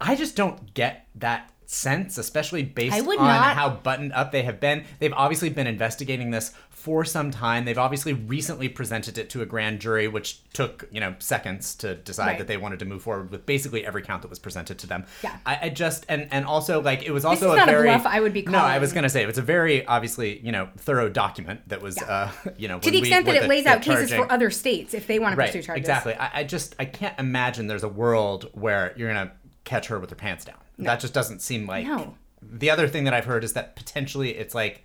I 0.00 0.14
just 0.16 0.36
don't 0.36 0.74
get 0.74 1.06
that 1.16 1.50
sense, 1.66 2.18
especially 2.18 2.62
based 2.64 2.98
on 3.00 3.06
not- 3.16 3.56
how 3.56 3.70
buttoned 3.70 4.12
up 4.12 4.30
they 4.32 4.42
have 4.42 4.60
been. 4.60 4.84
They've 4.98 5.12
obviously 5.12 5.48
been 5.48 5.66
investigating 5.66 6.30
this 6.30 6.52
for 6.82 7.04
some 7.04 7.30
time. 7.30 7.64
They've 7.64 7.78
obviously 7.78 8.12
recently 8.12 8.68
presented 8.68 9.16
it 9.16 9.30
to 9.30 9.40
a 9.42 9.46
grand 9.46 9.78
jury, 9.78 10.08
which 10.08 10.42
took 10.52 10.88
you 10.90 10.98
know 11.00 11.14
seconds 11.20 11.76
to 11.76 11.94
decide 11.94 12.26
Right. 12.26 12.38
that 12.38 12.48
they 12.48 12.56
wanted 12.56 12.80
to 12.80 12.84
move 12.84 13.02
forward 13.02 13.30
with 13.30 13.46
basically 13.46 13.86
every 13.86 14.02
count 14.02 14.22
that 14.22 14.28
was 14.28 14.40
presented 14.40 14.78
to 14.80 14.86
them. 14.88 15.04
Yeah. 15.22 15.36
I, 15.46 15.58
I 15.62 15.68
just 15.68 16.04
and 16.08 16.26
and 16.32 16.44
also 16.44 16.82
like 16.82 17.04
it 17.04 17.12
was 17.12 17.24
also 17.24 17.46
this 17.52 17.54
is 17.56 17.62
a 17.62 17.66
not 17.66 17.68
a 17.80 17.82
bluff 17.82 18.04
I 18.06 18.18
would 18.20 18.32
be 18.32 18.42
no. 18.42 18.58
I 18.58 18.78
was 18.78 18.92
gonna 18.92 19.08
say 19.08 19.22
it 19.22 19.26
was 19.28 19.38
a 19.38 19.42
very 19.42 19.86
obviously 19.86 20.40
you 20.40 20.50
know 20.50 20.68
thorough 20.76 21.08
document 21.08 21.68
that 21.68 21.80
was 21.82 21.96
Yeah. 22.00 22.06
uh 22.08 22.30
you 22.58 22.66
know 22.66 22.80
To 22.80 22.90
the 22.90 22.98
extent 22.98 23.26
that 23.26 23.36
it 23.36 23.48
lays 23.48 23.64
out 23.66 23.82
cases 23.82 24.12
for 24.12 24.30
other 24.32 24.50
states 24.50 24.92
if 24.92 25.06
they 25.06 25.18
want 25.20 25.34
to 25.34 25.38
right 25.38 25.48
pursue 25.52 25.62
charges. 25.62 25.80
exactly. 25.82 26.14
I, 26.14 26.40
I 26.40 26.44
just 26.44 26.74
I 26.80 26.84
can't 26.86 27.16
imagine 27.18 27.68
there's 27.68 27.84
a 27.84 27.88
world 27.88 28.50
where 28.54 28.92
you're 28.96 29.08
gonna 29.12 29.30
catch 29.64 29.86
her 29.86 30.00
with 30.00 30.10
her 30.10 30.16
pants 30.16 30.44
down. 30.44 30.56
That 30.78 30.98
just 30.98 31.14
doesn't 31.14 31.42
seem 31.42 31.66
like. 31.66 31.86
No. 31.86 32.16
The 32.42 32.70
other 32.70 32.88
thing 32.88 33.04
that 33.04 33.14
I've 33.14 33.24
heard 33.26 33.44
is 33.44 33.52
that 33.52 33.76
potentially 33.76 34.30
it's 34.36 34.52
like 34.52 34.84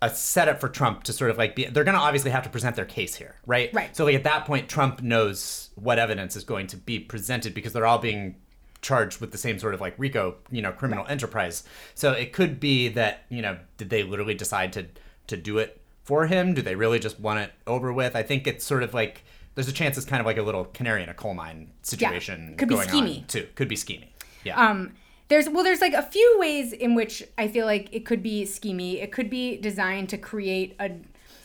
a 0.00 0.10
setup 0.10 0.60
for 0.60 0.68
Trump 0.68 1.02
to 1.04 1.12
sort 1.12 1.30
of 1.30 1.38
like 1.38 1.56
be 1.56 1.64
they're 1.64 1.84
going 1.84 1.96
to 1.96 2.00
obviously 2.00 2.30
have 2.30 2.44
to 2.44 2.50
present 2.50 2.76
their 2.76 2.84
case 2.84 3.16
here, 3.16 3.34
right? 3.46 3.70
Right. 3.72 3.94
So 3.96 4.04
like 4.04 4.14
at 4.14 4.24
that 4.24 4.44
point 4.44 4.68
Trump 4.68 5.02
knows 5.02 5.70
what 5.74 5.98
evidence 5.98 6.36
is 6.36 6.44
going 6.44 6.66
to 6.68 6.76
be 6.76 6.98
presented 6.98 7.54
because 7.54 7.72
they're 7.72 7.86
all 7.86 7.98
being 7.98 8.36
charged 8.80 9.20
with 9.20 9.32
the 9.32 9.38
same 9.38 9.58
sort 9.58 9.74
of 9.74 9.80
like 9.80 9.94
RICO, 9.98 10.36
you 10.50 10.62
know, 10.62 10.72
criminal 10.72 11.04
enterprise. 11.08 11.64
So 11.94 12.12
it 12.12 12.32
could 12.32 12.60
be 12.60 12.88
that, 12.90 13.24
you 13.28 13.42
know, 13.42 13.58
did 13.76 13.90
they 13.90 14.02
literally 14.02 14.34
decide 14.34 14.72
to 14.74 14.86
to 15.26 15.36
do 15.36 15.58
it 15.58 15.80
for 16.04 16.26
him? 16.26 16.54
Do 16.54 16.62
they 16.62 16.74
really 16.74 16.98
just 16.98 17.18
want 17.18 17.40
it 17.40 17.52
over 17.66 17.92
with? 17.92 18.14
I 18.14 18.22
think 18.22 18.46
it's 18.46 18.64
sort 18.64 18.82
of 18.82 18.94
like 18.94 19.24
there's 19.56 19.68
a 19.68 19.72
chance 19.72 19.96
it's 19.96 20.06
kind 20.06 20.20
of 20.20 20.26
like 20.26 20.38
a 20.38 20.42
little 20.42 20.66
canary 20.66 21.02
in 21.02 21.08
a 21.08 21.14
coal 21.14 21.34
mine 21.34 21.72
situation 21.82 22.50
Yeah. 22.50 22.56
Could 22.56 22.68
be 22.68 22.76
on 22.76 23.24
too. 23.26 23.48
Could 23.56 23.68
be 23.68 23.74
schemy. 23.74 24.08
Yeah. 24.44 24.56
Um, 24.56 24.92
there's 25.28 25.48
well, 25.48 25.62
there's 25.64 25.80
like 25.80 25.92
a 25.92 26.02
few 26.02 26.36
ways 26.38 26.72
in 26.72 26.94
which 26.94 27.22
I 27.36 27.48
feel 27.48 27.66
like 27.66 27.88
it 27.92 28.04
could 28.06 28.22
be 28.22 28.44
schemy. 28.44 29.02
It 29.02 29.12
could 29.12 29.28
be 29.30 29.56
designed 29.58 30.08
to 30.10 30.18
create 30.18 30.74
a 30.80 30.92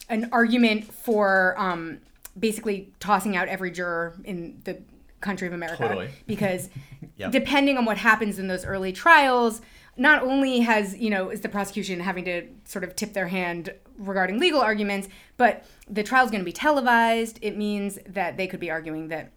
an 0.10 0.30
argument 0.32 0.94
for 0.94 1.56
um, 1.58 2.00
basically 2.38 2.92
tossing 3.00 3.36
out 3.36 3.48
every 3.48 3.72
juror 3.72 4.16
in 4.24 4.60
the 4.64 4.82
country 5.22 5.48
of 5.48 5.54
America. 5.54 5.84
Totally. 5.84 6.10
Because 6.28 6.70
Yep. 7.18 7.32
depending 7.32 7.78
on 7.78 7.86
what 7.86 7.98
happens 7.98 8.40
in 8.40 8.48
those 8.48 8.66
early 8.66 8.92
trials, 8.92 9.62
not 9.98 10.24
only 10.24 10.62
has 10.62 10.98
you 10.98 11.10
know 11.10 11.30
is 11.30 11.42
the 11.42 11.50
prosecution 11.50 12.00
having 12.00 12.26
to 12.26 12.48
sort 12.66 12.84
of 12.84 12.96
tip 12.96 13.14
their 13.14 13.28
hand 13.28 13.74
regarding 13.98 14.40
legal 14.40 14.62
arguments, 14.62 15.08
but 15.38 15.66
the 15.90 16.02
trial's 16.04 16.32
going 16.32 16.42
to 16.42 16.46
be 16.46 16.54
televised. 16.54 17.38
It 17.42 17.56
means 17.58 18.00
that 18.08 18.38
they 18.38 18.48
could 18.48 18.60
be 18.60 18.72
arguing 18.72 19.10
that 19.10 19.32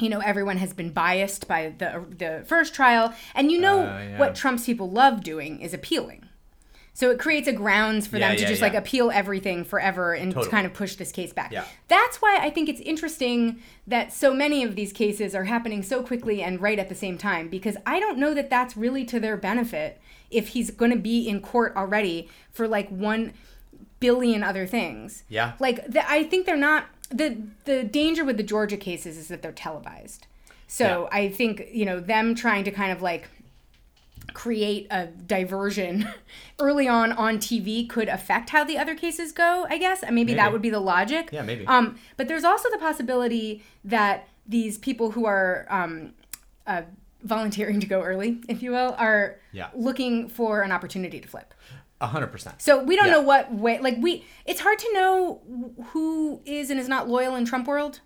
you 0.00 0.08
know 0.08 0.20
everyone 0.20 0.56
has 0.58 0.72
been 0.72 0.90
biased 0.90 1.46
by 1.46 1.72
the 1.78 2.04
the 2.18 2.44
first 2.46 2.74
trial 2.74 3.14
and 3.34 3.50
you 3.52 3.60
know 3.60 3.80
Uh, 3.80 3.98
yeah. 4.10 4.18
what 4.18 4.34
Trump's 4.34 4.66
people 4.66 4.90
love 4.90 5.22
doing 5.22 5.60
is 5.60 5.72
appealing. 5.74 6.28
So 6.96 7.10
it 7.10 7.18
creates 7.18 7.48
a 7.48 7.52
grounds 7.52 8.06
for 8.06 8.18
Yeah, 8.18 8.28
them 8.28 8.36
to 8.36 8.42
yeah, 8.42 8.48
just 8.48 8.62
like 8.62 8.74
appeal 8.74 9.10
everything 9.10 9.64
forever 9.64 10.12
and 10.14 10.32
to 10.32 10.46
kind 10.48 10.64
of 10.64 10.72
push 10.74 10.94
this 10.94 11.10
case 11.10 11.32
back. 11.32 11.52
That's 11.88 12.22
why 12.22 12.38
i 12.40 12.50
think 12.50 12.68
it's 12.68 12.80
interesting 12.80 13.60
that 13.86 14.12
so 14.12 14.32
many 14.32 14.62
of 14.62 14.76
these 14.76 14.92
cases 14.92 15.34
are 15.34 15.44
happening 15.44 15.82
so 15.82 16.02
quickly 16.04 16.40
and 16.42 16.60
right 16.60 16.78
at 16.78 16.88
the 16.88 16.94
same 16.94 17.18
time 17.18 17.48
because 17.48 17.76
i 17.86 17.98
don't 17.98 18.16
know 18.18 18.32
that 18.34 18.48
that's 18.50 18.76
really 18.76 19.04
to 19.06 19.18
their 19.20 19.36
benefit 19.36 20.00
if 20.30 20.48
he's 20.48 20.70
going 20.70 20.90
to 20.92 20.96
be 20.98 21.28
in 21.28 21.40
court 21.40 21.72
already 21.76 22.28
for 22.52 22.66
like 22.68 22.88
1 22.90 23.32
billion 24.00 24.42
other 24.42 24.66
things. 24.66 25.22
Yeah. 25.28 25.52
like 25.58 25.86
the, 25.86 26.08
i 26.08 26.22
think 26.24 26.46
they're 26.46 26.56
not 26.56 26.86
the 27.10 27.38
the 27.64 27.84
danger 27.84 28.24
with 28.24 28.36
the 28.36 28.42
georgia 28.42 28.76
cases 28.76 29.16
is 29.16 29.28
that 29.28 29.42
they're 29.42 29.52
televised. 29.52 30.26
So 30.66 31.08
i 31.12 31.28
think 31.28 31.68
you 31.72 31.84
know 31.84 32.00
them 32.00 32.34
trying 32.34 32.64
to 32.64 32.70
kind 32.70 32.90
of 32.92 33.02
like 33.02 33.28
create 34.32 34.86
a 34.90 35.06
diversion 35.06 36.08
early 36.58 36.88
on 36.88 37.12
on 37.12 37.38
tv 37.38 37.88
could 37.88 38.08
affect 38.08 38.50
how 38.50 38.64
the 38.64 38.76
other 38.78 38.94
cases 38.94 39.32
go 39.32 39.66
i 39.68 39.78
guess. 39.78 40.02
Maybe, 40.10 40.34
that 40.34 40.52
would 40.52 40.62
be 40.62 40.70
the 40.70 40.80
logic. 40.80 41.28
Yeah, 41.32 41.42
maybe. 41.42 41.66
um 41.66 41.96
but 42.16 42.26
there's 42.28 42.44
also 42.44 42.70
the 42.70 42.78
possibility 42.78 43.62
that 43.84 44.28
these 44.46 44.78
people 44.78 45.12
who 45.12 45.26
are 45.26 45.66
um 45.70 46.14
uh, 46.66 46.82
volunteering 47.22 47.80
to 47.80 47.86
go 47.86 48.02
early 48.02 48.38
if 48.48 48.62
you 48.62 48.70
will 48.72 48.94
are 48.98 49.36
Yeah. 49.52 49.68
looking 49.74 50.28
for 50.28 50.62
an 50.62 50.72
opportunity 50.72 51.20
to 51.20 51.28
flip 51.28 51.54
hundred 52.10 52.28
percent. 52.28 52.60
so 52.62 52.82
we 52.82 52.96
don't 52.96 53.06
Yeah. 53.06 53.12
know 53.12 53.20
what 53.22 53.52
way. 53.52 53.78
Like 53.78 53.96
we, 54.00 54.24
it's 54.46 54.60
hard 54.60 54.78
to 54.78 54.92
know 54.92 55.40
who 55.92 56.40
is 56.44 56.70
and 56.70 56.78
is 56.80 56.88
not 56.88 57.08
loyal 57.08 57.34
in 57.36 57.44
Trump 57.44 57.66
world. 57.66 58.00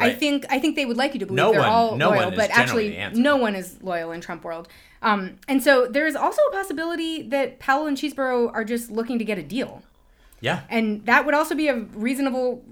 I 0.00 0.10
think 0.12 0.46
I 0.48 0.60
think 0.60 0.76
they 0.76 0.86
would 0.86 0.96
like 0.96 1.12
you 1.14 1.18
to 1.20 1.26
believe 1.26 1.36
No 1.38 1.50
they're 1.50 1.60
one- 1.60 1.68
all 1.68 1.96
no 1.96 2.10
loyal, 2.10 2.30
but 2.30 2.50
actually 2.50 2.96
no 3.14 3.36
one 3.36 3.56
is 3.56 3.82
loyal 3.82 4.12
in 4.12 4.20
Trump 4.20 4.44
world. 4.44 4.68
Um, 5.02 5.38
and 5.48 5.60
so 5.62 5.86
there's 5.86 6.14
also 6.14 6.40
a 6.42 6.52
possibility 6.52 7.22
that 7.22 7.58
Powell 7.58 7.86
and 7.86 7.96
Chesebro 7.96 8.52
are 8.54 8.64
just 8.64 8.90
looking 8.92 9.18
to 9.18 9.24
get 9.24 9.38
a 9.38 9.42
deal, 9.42 9.82
Yeah. 10.40 10.60
and 10.68 11.04
that 11.06 11.24
would 11.26 11.34
also 11.34 11.54
be 11.56 11.66
a 11.68 11.74
reasonable 11.76 12.62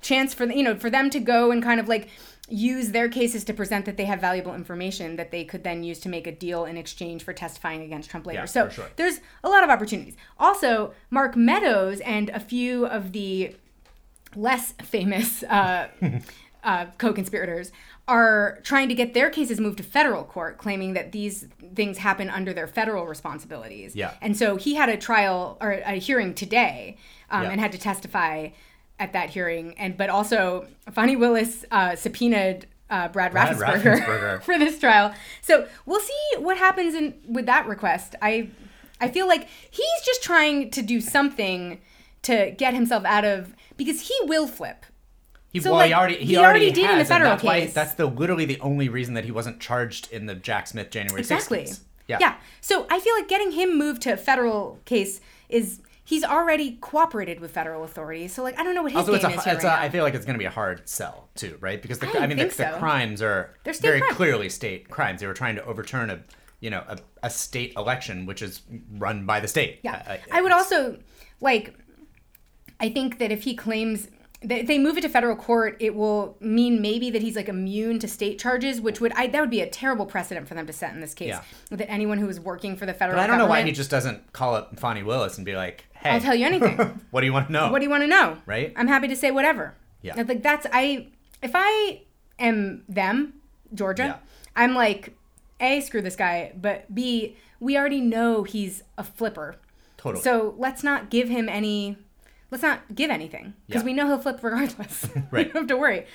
chance 0.00 0.34
for 0.34 0.46
the- 0.46 0.56
you 0.56 0.64
know 0.64 0.74
for 0.76 0.90
them 0.90 1.10
to 1.10 1.20
go 1.20 1.50
and 1.52 1.62
kind 1.62 1.78
of 1.78 1.88
like 1.88 2.08
use 2.52 2.90
their 2.90 3.08
cases 3.08 3.44
to 3.44 3.54
present 3.54 3.86
that 3.86 3.96
they 3.96 4.04
have 4.04 4.20
valuable 4.20 4.54
information 4.54 5.16
that 5.16 5.30
they 5.30 5.42
could 5.42 5.64
then 5.64 5.82
use 5.82 5.98
to 6.00 6.08
make 6.08 6.26
a 6.26 6.32
deal 6.32 6.66
in 6.66 6.76
exchange 6.76 7.24
for 7.24 7.32
testifying 7.32 7.82
against 7.82 8.10
Trump 8.10 8.26
later. 8.26 8.40
Yeah, 8.40 8.44
so 8.44 8.68
sure. 8.68 8.90
there's 8.96 9.20
a 9.42 9.48
lot 9.48 9.64
of 9.64 9.70
opportunities. 9.70 10.16
Also, 10.38 10.92
Mark 11.10 11.34
Meadows 11.34 12.00
and 12.00 12.28
a 12.28 12.40
few 12.40 12.86
of 12.86 13.12
the 13.12 13.56
less 14.36 14.72
famous 14.82 15.42
uh, 15.44 15.88
uh, 16.64 16.86
co-conspirators 16.98 17.72
are 18.06 18.58
trying 18.64 18.88
to 18.88 18.94
get 18.94 19.14
their 19.14 19.30
cases 19.30 19.58
moved 19.58 19.78
to 19.78 19.82
federal 19.82 20.24
court, 20.24 20.58
claiming 20.58 20.92
that 20.92 21.12
these 21.12 21.46
things 21.74 21.98
happen 21.98 22.28
under 22.28 22.52
their 22.52 22.66
federal 22.66 23.06
responsibilities. 23.06 23.96
Yeah. 23.96 24.12
And 24.20 24.36
so 24.36 24.56
he 24.56 24.74
had 24.74 24.90
a 24.90 24.96
trial 24.98 25.56
or 25.60 25.72
a 25.72 25.92
hearing 25.92 26.34
today, 26.34 26.98
um, 27.30 27.44
Yeah. 27.44 27.50
and 27.50 27.60
had 27.60 27.72
to 27.72 27.78
testify 27.78 28.48
at 28.98 29.12
that 29.12 29.30
hearing. 29.30 29.74
And 29.78 29.96
but 29.96 30.10
also, 30.10 30.66
Fani 30.92 31.16
Willis 31.16 31.64
uh, 31.70 31.96
subpoenaed. 31.96 32.66
Uh, 32.90 33.08
Brad, 33.08 33.32
Brad 33.32 33.56
Raffensperger, 33.56 34.00
Raffensperger. 34.04 34.42
for 34.44 34.58
this 34.58 34.78
trial, 34.78 35.14
so 35.40 35.66
we'll 35.86 35.98
see 36.00 36.20
what 36.36 36.58
happens 36.58 36.94
in 36.94 37.14
with 37.26 37.46
that 37.46 37.66
request. 37.66 38.14
I, 38.20 38.50
I 39.00 39.08
feel 39.08 39.26
like 39.26 39.48
he's 39.70 40.02
just 40.04 40.22
trying 40.22 40.70
to 40.72 40.82
do 40.82 41.00
something 41.00 41.80
to 42.20 42.50
get 42.58 42.74
himself 42.74 43.06
out 43.06 43.24
of 43.24 43.54
because 43.78 44.08
he 44.08 44.14
will 44.24 44.46
flip. 44.46 44.84
He, 45.54 45.60
So, 45.60 45.70
well, 45.70 45.78
like, 45.78 45.88
he 45.88 45.94
already 45.94 46.16
he, 46.18 46.24
he 46.26 46.36
already 46.36 46.70
did 46.70 46.90
in 46.90 46.98
the 46.98 47.06
federal 47.06 47.30
that's 47.30 47.42
why- 47.42 47.60
case. 47.60 47.72
that's 47.72 47.94
the 47.94 48.04
literally 48.04 48.44
the 48.44 48.60
only 48.60 48.90
reason 48.90 49.14
that 49.14 49.24
he 49.24 49.30
wasn't 49.30 49.58
charged 49.58 50.12
in 50.12 50.26
the 50.26 50.34
Jack 50.34 50.66
Smith 50.66 50.90
January 50.90 51.22
6th 51.22 51.32
Exactly. 51.32 51.58
case. 51.60 51.80
Yeah. 52.08 52.18
Yeah. 52.20 52.36
So 52.60 52.86
I 52.90 53.00
feel 53.00 53.14
like 53.14 53.26
getting 53.26 53.52
him 53.52 53.78
moved 53.78 54.02
to 54.02 54.12
a 54.12 54.16
federal 54.18 54.80
case 54.84 55.22
is 55.48 55.80
he's 56.04 56.24
already 56.24 56.76
cooperated 56.80 57.40
with 57.40 57.52
federal 57.52 57.84
authorities. 57.84 58.32
So 58.32 58.42
like 58.42 58.58
I 58.58 58.64
don't 58.64 58.74
know 58.74 58.82
what 58.82 58.92
his 58.92 58.98
Also, 58.98 59.14
it's 59.14 59.24
game 59.24 59.32
a, 59.32 59.38
is 59.38 59.44
here 59.44 59.54
it's 59.54 59.64
right 59.64 59.78
a. 59.78 59.82
I 59.82 59.90
feel 59.90 60.02
like 60.04 60.14
it's 60.14 60.24
going 60.24 60.34
to 60.34 60.38
be 60.38 60.44
a 60.46 60.50
hard 60.50 60.88
sell 60.88 61.28
too, 61.34 61.56
right? 61.60 61.80
Because 61.80 61.98
the, 61.98 62.08
I 62.08 62.22
I, 62.22 62.26
mean, 62.26 62.36
the, 62.36 62.44
think 62.44 62.56
the 62.56 62.72
so. 62.72 62.78
crimes 62.78 63.22
are 63.22 63.54
They're 63.64 63.74
state 63.74 63.86
very 63.86 64.00
crimes. 64.00 64.16
clearly 64.16 64.48
state 64.48 64.88
crimes. 64.90 65.20
They 65.20 65.26
were 65.26 65.34
trying 65.34 65.56
to 65.56 65.64
overturn 65.64 66.10
a, 66.10 66.20
you 66.60 66.70
know, 66.70 66.84
a, 66.88 66.98
a 67.22 67.30
state 67.30 67.74
election 67.76 68.26
which 68.26 68.42
is 68.42 68.62
run 68.98 69.26
by 69.26 69.40
the 69.40 69.48
state. 69.48 69.80
Yeah. 69.82 70.02
Uh, 70.06 70.16
I 70.32 70.42
would 70.42 70.52
also 70.52 70.98
like 71.40 71.74
I 72.80 72.88
think 72.88 73.18
that 73.18 73.30
if 73.30 73.44
he 73.44 73.54
claims 73.54 74.08
that 74.44 74.62
if 74.62 74.66
they 74.66 74.78
move 74.78 74.96
it 74.96 75.02
to 75.02 75.08
federal 75.08 75.36
court, 75.36 75.76
it 75.78 75.94
will 75.94 76.36
mean 76.40 76.82
maybe 76.82 77.10
that 77.10 77.22
he's 77.22 77.36
like 77.36 77.48
immune 77.48 78.00
to 78.00 78.08
state 78.08 78.40
charges, 78.40 78.80
which 78.80 79.00
would 79.00 79.12
I 79.12 79.28
that 79.28 79.40
would 79.40 79.50
be 79.50 79.60
a 79.60 79.68
terrible 79.68 80.04
precedent 80.04 80.48
for 80.48 80.54
them 80.54 80.66
to 80.66 80.72
set 80.72 80.92
in 80.92 81.00
this 81.00 81.14
case. 81.14 81.28
Yeah. 81.28 81.42
That 81.70 81.90
anyone 81.90 82.18
who 82.18 82.28
is 82.28 82.40
working 82.40 82.76
for 82.76 82.84
the 82.84 82.94
federal 82.94 83.18
But 83.18 83.22
I 83.22 83.26
don't 83.28 83.38
know 83.38 83.46
why 83.46 83.62
he 83.62 83.72
just 83.72 83.90
doesn't 83.90 84.32
call 84.32 84.54
up 84.56 84.78
Fani 84.80 85.04
Willis 85.04 85.36
and 85.36 85.46
be 85.46 85.54
like, 85.54 85.84
"Hey, 86.02 86.10
I'll 86.10 86.20
tell 86.20 86.34
you 86.34 86.46
anything. 86.46 86.76
what 87.10 87.20
do 87.20 87.26
you 87.26 87.32
want 87.32 87.46
to 87.48 87.52
know?" 87.52 87.70
what 87.70 87.78
do 87.78 87.84
you 87.84 87.90
want 87.90 88.02
to 88.02 88.08
know? 88.08 88.38
Right? 88.46 88.72
I'm 88.76 88.88
happy 88.88 89.08
to 89.08 89.16
say 89.16 89.30
whatever. 89.30 89.74
Yeah. 90.02 90.14
Like 90.16 90.42
that's 90.42 90.66
I 90.72 91.08
if 91.42 91.52
I 91.54 92.02
am 92.38 92.84
them, 92.88 93.34
Georgia, 93.74 94.02
Yeah. 94.04 94.16
I'm 94.56 94.74
like, 94.74 95.16
A, 95.60 95.80
screw 95.80 96.02
this 96.02 96.16
guy, 96.16 96.52
but 96.60 96.92
B, 96.94 97.36
we 97.60 97.76
already 97.78 98.00
know 98.00 98.42
he's 98.42 98.82
a 98.98 99.04
flipper. 99.04 99.56
Totally. 99.96 100.22
So 100.22 100.54
let's 100.58 100.82
not 100.82 101.10
give 101.10 101.28
him 101.28 101.48
any 101.48 101.96
let's 102.50 102.62
not 102.62 102.80
give 102.94 103.10
anything. 103.10 103.54
Because 103.66 103.82
Yeah. 103.82 103.86
we 103.86 103.92
know 103.92 104.06
he'll 104.08 104.18
flip 104.18 104.40
regardless. 104.42 105.06
Right. 105.30 105.46
you 105.46 105.52
don't 105.52 105.62
have 105.62 105.66
to 105.68 105.76
worry. 105.76 106.06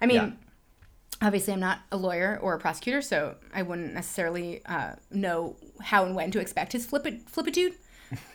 I 0.00 0.06
mean, 0.06 0.16
Yeah. 0.16 1.26
obviously 1.26 1.54
I'm 1.54 1.60
not 1.60 1.78
a 1.90 1.96
lawyer 1.96 2.38
or 2.42 2.54
a 2.54 2.58
prosecutor, 2.58 3.00
so 3.00 3.36
I 3.54 3.62
wouldn't 3.62 3.94
necessarily 3.94 4.60
uh, 4.66 4.96
know 5.10 5.56
how 5.80 6.04
and 6.04 6.14
when 6.14 6.30
to 6.32 6.40
expect 6.40 6.72
his 6.72 6.84
flip 6.84 7.06
flipitude. 7.28 7.74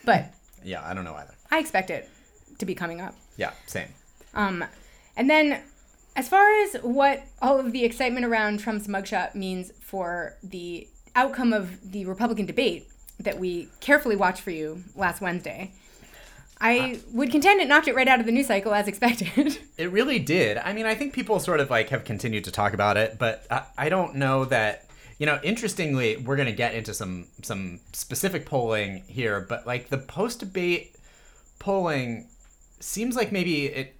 But 0.05 0.33
yeah, 0.63 0.81
I 0.85 0.93
don't 0.93 1.03
know 1.03 1.15
either. 1.15 1.33
I 1.49 1.59
expect 1.59 1.89
it 1.89 2.09
to 2.59 2.65
be 2.65 2.75
coming 2.75 3.01
up. 3.01 3.15
Yeah, 3.37 3.51
same. 3.65 3.87
Um, 4.33 4.63
and 5.17 5.29
then, 5.29 5.61
as 6.15 6.29
far 6.29 6.49
as 6.63 6.75
what 6.81 7.23
all 7.41 7.59
of 7.59 7.71
the 7.71 7.83
excitement 7.83 8.25
around 8.25 8.59
Trump's 8.59 8.87
mugshot 8.87 9.35
means 9.35 9.71
for 9.81 10.37
the 10.43 10.87
outcome 11.15 11.53
of 11.53 11.91
the 11.91 12.05
Republican 12.05 12.45
debate 12.45 12.87
that 13.19 13.39
we 13.39 13.67
carefully 13.79 14.15
watched 14.15 14.41
for 14.41 14.51
you 14.51 14.83
last 14.95 15.21
Wednesday, 15.21 15.71
I 16.59 16.99
would 17.11 17.31
contend 17.31 17.59
it 17.59 17.67
knocked 17.67 17.87
it 17.87 17.95
right 17.95 18.07
out 18.07 18.19
of 18.19 18.25
the 18.25 18.31
news 18.31 18.47
cycle 18.47 18.73
as 18.73 18.87
expected. 18.87 19.57
It 19.77 19.91
really 19.91 20.19
did. 20.19 20.59
I 20.59 20.73
mean, 20.73 20.85
I 20.85 20.93
think 20.93 21.11
people 21.11 21.39
sort 21.39 21.59
of 21.59 21.71
like 21.71 21.89
have 21.89 22.03
continued 22.03 22.43
to 22.43 22.51
talk 22.51 22.75
about 22.75 22.97
it, 22.97 23.17
but 23.17 23.47
I, 23.49 23.63
I 23.75 23.89
don't 23.89 24.13
know 24.15 24.45
that. 24.45 24.85
You 25.21 25.27
know, 25.27 25.39
interestingly, 25.43 26.17
we're 26.17 26.35
going 26.35 26.47
to 26.47 26.51
get 26.65 26.73
into 26.73 26.95
some 26.95 27.27
some 27.43 27.79
specific 27.93 28.43
polling 28.47 29.03
here, 29.07 29.39
but 29.47 29.67
like 29.67 29.89
the 29.89 29.99
post 29.99 30.39
debate 30.39 30.95
polling 31.59 32.27
seems 32.79 33.15
like 33.15 33.31
maybe 33.31 33.67
it 33.67 33.95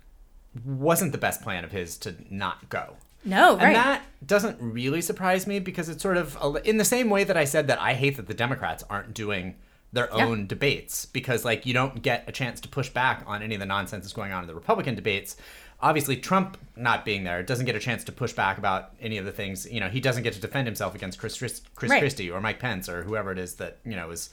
wasn't 0.66 1.12
the 1.12 1.20
best 1.20 1.44
plan 1.44 1.64
of 1.64 1.72
his 1.72 1.96
to 2.00 2.16
not 2.32 2.70
go. 2.70 2.96
no, 3.24 3.52
right? 3.56 3.62
And 3.62 3.62
right. 3.62 3.74
that 3.76 4.02
doesn't 4.26 4.58
really 4.60 5.00
surprise 5.02 5.46
me 5.46 5.60
because 5.60 5.90
it's 5.90 6.02
sort 6.02 6.18
of 6.18 6.36
a- 6.42 6.68
in 6.68 6.78
the 6.78 6.84
same 6.96 7.08
way 7.12 7.24
that 7.24 7.38
I 7.38 7.46
said 7.46 7.68
that 7.68 7.80
I 7.80 7.94
hate 7.94 8.18
that 8.18 8.26
the 8.28 8.34
Democrats 8.34 8.84
aren't 8.90 9.14
doing 9.14 9.58
their 9.94 10.10
Yeah. 10.16 10.26
own 10.26 10.48
debates 10.48 11.06
because 11.06 11.46
like 11.46 11.68
you 11.68 11.74
don't 11.74 12.02
get 12.02 12.24
a 12.28 12.32
chance 12.32 12.60
to 12.62 12.68
push 12.68 12.90
back 12.90 13.24
on 13.28 13.44
any 13.44 13.54
of 13.54 13.60
the 13.60 13.68
nonsense 13.68 14.06
that's 14.06 14.14
going 14.14 14.32
on 14.32 14.42
in 14.44 14.48
the 14.48 14.56
Republican 14.56 14.96
debates. 14.96 15.38
Obviously, 15.82 16.16
Trump 16.18 16.58
not 16.76 17.04
being 17.06 17.24
there 17.24 17.42
doesn't 17.44 17.66
get 17.66 17.76
a 17.76 17.80
chance 17.80 18.04
to 18.04 18.12
push 18.12 18.34
back 18.34 18.58
about 18.58 18.92
any 19.02 19.18
of 19.18 19.26
the 19.26 19.32
things. 19.32 19.70
You 19.70 19.80
know, 19.80 19.90
he 19.90 20.00
doesn't 20.00 20.24
get 20.24 20.34
to 20.34 20.40
defend 20.40 20.68
himself 20.68 20.96
against 20.96 21.20
Chris 21.20 21.38
Chris, 21.38 21.62
Chris 21.76 21.92
Right. 21.92 22.00
Christie 22.00 22.30
or 22.30 22.40
Mike 22.42 22.60
Pence 22.60 22.88
or 22.88 23.04
whoever 23.04 23.32
it 23.32 23.40
is 23.40 23.56
that 23.56 23.80
you 23.84 23.96
know 23.96 24.12
is 24.12 24.30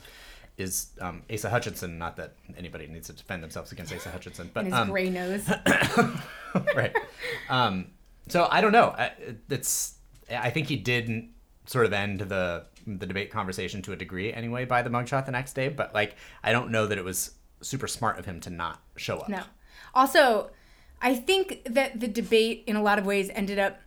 is 0.58 0.88
um, 1.00 1.22
Asa 1.32 1.48
Hutchinson. 1.48 1.98
Not 1.98 2.16
that 2.16 2.34
anybody 2.56 2.86
needs 2.86 3.06
to 3.06 3.12
defend 3.12 3.42
themselves 3.42 3.72
against 3.72 3.94
Asa 3.94 4.10
Hutchinson, 4.10 4.50
but 4.52 4.64
and 4.64 4.72
his 4.72 4.80
um, 4.80 4.90
gray 4.90 5.08
nose. 5.08 5.48
right. 6.74 6.94
Um, 7.48 7.88
so 8.28 8.48
I 8.50 8.60
don't 8.60 8.72
know. 8.72 8.94
I, 8.98 9.12
it's 9.48 9.94
I 10.30 10.50
think 10.50 10.66
he 10.66 10.76
did 10.76 11.28
sort 11.66 11.86
of 11.86 11.92
end 11.92 12.20
the 12.20 12.66
the 12.86 13.06
debate 13.06 13.30
conversation 13.30 13.82
to 13.82 13.92
a 13.92 13.96
degree 13.96 14.32
anyway 14.32 14.64
by 14.64 14.82
the 14.82 14.90
mugshot 14.90 15.26
the 15.26 15.32
next 15.32 15.52
day, 15.54 15.68
but 15.68 15.94
like 15.94 16.16
I 16.42 16.52
don't 16.52 16.70
know 16.70 16.86
that 16.86 16.98
it 16.98 17.04
was 17.04 17.32
super 17.60 17.88
smart 17.88 18.18
of 18.18 18.24
him 18.24 18.40
to 18.40 18.50
not 18.50 18.80
show 18.96 19.18
up. 19.18 19.28
No. 19.28 19.42
Also, 19.94 20.50
I 21.00 21.14
think 21.14 21.64
that 21.64 22.00
the 22.00 22.08
debate 22.08 22.64
in 22.66 22.76
a 22.76 22.82
lot 22.82 22.98
of 22.98 23.06
ways 23.06 23.30
ended 23.34 23.58
up 23.58 23.78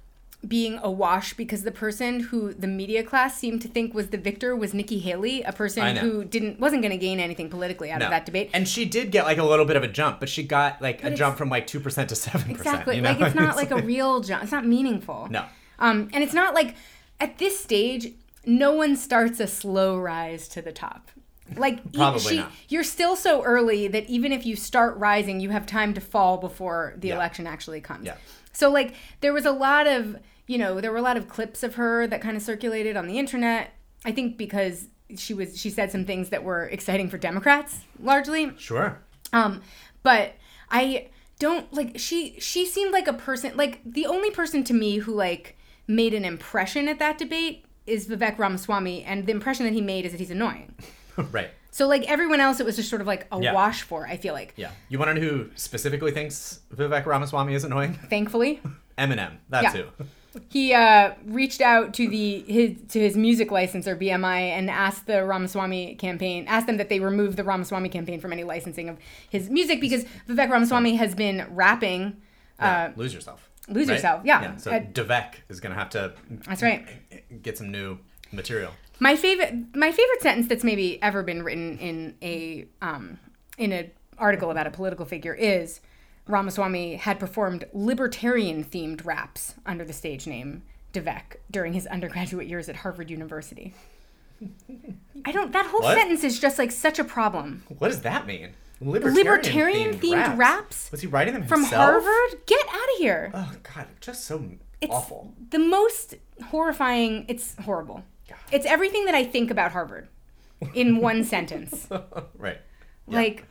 being 0.48 0.80
a 0.82 0.90
wash 0.90 1.34
because 1.36 1.62
the 1.62 1.72
person 1.72 2.20
who 2.20 2.52
the 2.52 2.66
media 2.66 3.04
class 3.04 3.38
seemed 3.38 3.62
to 3.62 3.68
think 3.68 3.94
was 3.94 4.08
the 4.10 4.18
victor 4.18 4.56
was 4.56 4.74
Nikki 4.74 4.98
Haley, 4.98 5.44
a 5.44 5.52
person 5.52 5.98
who 5.98 6.24
didn't 6.26 6.60
wasn't 6.60 6.82
going 6.82 6.92
to 6.92 6.98
gain 6.98 7.20
anything 7.20 7.48
politically 7.50 7.92
out 7.92 8.00
No. 8.00 8.06
of 8.06 8.10
that 8.12 8.26
debate. 8.26 8.50
And 8.54 8.68
she 8.68 8.86
did 8.86 9.12
get 9.12 9.26
like 9.26 9.38
a 9.38 9.44
little 9.44 9.66
bit 9.66 9.76
of 9.76 9.84
a 9.84 9.88
jump, 9.88 10.20
but 10.20 10.30
she 10.30 10.42
got 10.42 10.82
like 10.82 11.04
a 11.04 11.12
jump 11.12 11.38
from 11.38 11.50
like 11.50 11.68
two 11.68 11.80
percent 11.80 12.10
to 12.10 12.16
seven 12.16 12.42
percent. 12.56 12.60
Exactly. 12.60 12.96
You 12.96 13.02
know? 13.04 13.12
Like 13.12 13.22
it's 13.22 13.36
not 13.48 13.56
like 13.56 13.70
a 13.72 13.82
real 13.84 14.22
jump. 14.22 14.42
It's 14.42 14.52
not 14.52 14.66
meaningful. 14.66 15.28
No. 15.30 15.46
Um, 15.78 16.10
and 16.12 16.24
it's 16.24 16.34
not 16.34 16.56
like 16.56 16.76
at 17.20 17.38
this 17.38 17.60
stage, 17.60 18.08
no 18.44 18.74
one 18.74 18.96
starts 18.96 19.40
a 19.40 19.46
slow 19.46 19.96
rise 20.00 20.48
to 20.48 20.62
the 20.64 20.72
top. 20.72 21.12
Like 21.58 21.94
Probably 21.94 22.20
she, 22.22 22.38
not. 22.38 22.52
you're 22.70 22.84
still 22.84 23.16
so 23.16 23.44
early 23.44 23.88
that 23.90 24.10
even 24.10 24.32
if 24.32 24.46
you 24.46 24.56
start 24.56 24.98
rising, 24.98 25.40
you 25.40 25.50
have 25.50 25.66
time 25.66 25.94
to 25.96 26.02
fall 26.02 26.38
before 26.38 26.94
the 26.98 27.10
Yeah. 27.10 27.16
election 27.16 27.46
actually 27.48 27.82
comes. 27.82 28.06
Yeah. 28.06 28.16
So 28.54 28.70
like 28.72 28.94
there 29.22 29.34
was 29.34 29.46
a 29.46 29.52
lot 29.52 29.88
of 29.88 30.18
you 30.48 30.58
know 30.58 30.82
there 30.82 30.92
were 30.92 30.98
a 30.98 31.02
lot 31.02 31.18
of 31.18 31.28
clips 31.30 31.64
of 31.64 31.76
her 31.76 32.08
that 32.08 32.22
kind 32.22 32.36
of 32.38 32.44
circulated 32.44 32.96
on 32.98 33.08
the 33.08 33.20
internet. 33.20 33.74
I 34.06 34.12
think 34.12 34.38
because 34.38 34.88
she 35.18 35.34
was 35.34 35.60
she 35.60 35.70
said 35.70 35.92
some 35.92 36.06
things 36.06 36.30
that 36.30 36.44
were 36.44 36.66
exciting 36.68 37.10
for 37.10 37.18
Democrats 37.18 37.82
largely. 38.02 38.54
Sure. 38.58 39.00
Um, 39.34 39.62
but 40.04 40.34
I 40.70 41.10
don't 41.40 41.72
like 41.74 41.98
she 42.00 42.40
she 42.40 42.66
seemed 42.66 42.92
like 42.94 43.08
a 43.08 43.14
person 43.14 43.56
like 43.58 43.82
the 43.86 44.06
only 44.06 44.32
person 44.32 44.64
to 44.66 44.74
me 44.74 44.98
who 44.98 45.14
like 45.14 45.58
made 45.88 46.14
an 46.14 46.24
impression 46.24 46.88
at 46.88 47.00
that 47.00 47.18
debate 47.18 47.66
is 47.88 48.08
Vivek 48.08 48.38
Ramaswamy 48.38 49.04
and 49.04 49.26
the 49.26 49.32
impression 49.32 49.66
that 49.66 49.74
he 49.74 49.82
made 49.82 50.06
is 50.06 50.12
that 50.12 50.20
he's 50.20 50.32
annoying. 50.32 50.74
right. 51.32 51.50
So 51.72 51.88
like 51.88 52.10
everyone 52.12 52.40
else 52.42 52.60
it 52.60 52.66
was 52.66 52.76
just 52.76 52.90
sort 52.90 53.02
of 53.02 53.08
like 53.08 53.28
a 53.32 53.40
Yeah. 53.42 53.54
wash 53.54 53.82
for, 53.84 54.06
I 54.06 54.18
feel 54.18 54.34
like. 54.34 54.54
Yeah. 54.58 54.72
You 54.90 55.00
want 55.00 55.10
to 55.10 55.14
know 55.16 55.22
who 55.28 55.50
specifically 55.56 56.12
thinks 56.12 56.60
Vivek 56.76 57.06
Ramaswamy 57.06 57.54
is 57.54 57.64
annoying? 57.64 57.94
Thankfully. 58.10 58.62
Eminem. 58.98 59.38
That's 59.50 59.74
Yeah. 59.76 59.84
who. 59.98 60.06
He 60.50 60.74
uh, 60.74 61.12
reached 61.26 61.60
out 61.60 61.94
to 61.96 62.08
the 62.08 62.40
his 62.48 62.78
to 62.90 63.00
his 63.02 63.18
music 63.18 63.52
licensor 63.52 63.98
BMI 63.98 64.52
and 64.52 64.70
asked 64.70 65.06
the 65.06 65.26
Ramaswamy 65.26 65.96
campaign, 65.96 66.46
asked 66.48 66.68
them 66.68 66.78
that 66.78 66.88
they 66.88 67.02
remove 67.02 67.36
the 67.36 67.44
Ramaswamy 67.44 67.90
campaign 67.90 68.22
from 68.22 68.32
any 68.32 68.46
licensing 68.46 68.88
of 68.88 68.98
his 69.30 69.50
music 69.50 69.82
because 69.82 70.06
Vivek 70.30 70.50
Ramaswamy 70.50 70.96
has 70.96 71.16
been 71.16 71.46
rapping. 71.52 72.16
Yeah, 72.60 72.84
Uh, 72.86 72.92
lose 72.96 73.14
yourself. 73.14 73.50
lose 73.68 73.90
yourself, 73.90 74.22
yeah. 74.24 74.56
So 74.56 74.72
Uh, 74.72 74.80
Da 74.94 75.04
Vek 75.04 75.34
is 75.50 75.60
gonna 75.60 75.76
have 75.76 75.90
to 75.92 76.14
That's 76.48 76.62
right. 76.62 76.86
get 77.42 77.58
some 77.58 77.70
new 77.70 77.98
material. 78.32 78.72
My 79.02 79.16
favorite 79.16 79.76
my 79.76 79.92
favorite 79.92 80.22
sentence 80.22 80.48
that's 80.48 80.64
maybe 80.64 81.02
ever 81.02 81.24
been 81.24 81.42
written 81.44 81.78
in 81.80 82.16
a 82.22 82.68
um, 82.84 83.18
in 83.58 83.72
an 83.72 83.90
article 84.20 84.52
about 84.52 84.68
a 84.68 84.72
political 84.72 85.06
figure 85.06 85.34
is 85.34 85.82
Ramaswamy 86.28 86.98
had 86.98 87.20
performed 87.20 87.66
libertarian 87.74 88.64
themed 88.64 89.04
raps 89.04 89.56
under 89.66 89.84
the 89.84 89.92
stage 89.92 90.28
name 90.28 90.62
Da 90.94 91.02
Vek 91.02 91.38
during 91.50 91.74
his 91.74 91.88
undergraduate 91.88 92.48
years 92.48 92.70
at 92.70 92.76
Harvard 92.78 93.10
University. 93.10 93.74
I 95.26 95.32
don't 95.32 95.52
that 95.52 95.66
whole 95.66 95.82
What? 95.82 95.98
sentence 95.98 96.24
is 96.24 96.40
just 96.40 96.60
like 96.60 96.72
such 96.72 97.00
a 97.00 97.04
problem. 97.04 97.64
What 97.80 97.88
does 97.90 98.02
that 98.04 98.28
mean? 98.28 98.52
Libertarian, 98.80 99.16
Libertarian 99.28 99.94
themed 100.00 100.38
raps? 100.38 100.92
Was 100.92 101.02
he 101.02 101.08
writing 101.08 101.34
them 101.34 101.46
From 101.48 101.62
himself? 101.62 102.04
Harvard? 102.04 102.46
Get 102.46 102.66
out 102.68 102.76
of 102.94 102.98
here. 103.00 103.32
Oh 103.34 103.52
God, 103.64 103.88
just 104.00 104.26
so 104.26 104.44
It's 104.80 104.94
awful. 104.94 105.34
the 105.50 105.60
most 105.60 106.16
horrifying 106.50 107.26
it's 107.28 107.56
horrible. 107.64 108.04
It's 108.52 108.66
everything 108.66 109.06
that 109.06 109.16
I 109.16 109.24
think 109.24 109.52
about 109.52 109.72
Harvard 109.72 110.08
in 110.74 110.98
one 111.02 111.24
sentence. 111.24 111.88
right. 112.38 112.60
Like 113.08 113.46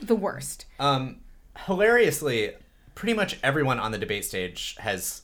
the 0.00 0.14
worst. 0.16 0.66
Um, 0.78 1.20
hilariously, 1.66 2.52
pretty 2.94 3.14
much 3.14 3.38
everyone 3.42 3.78
on 3.78 3.92
the 3.92 3.98
debate 3.98 4.24
stage 4.24 4.76
has 4.78 5.22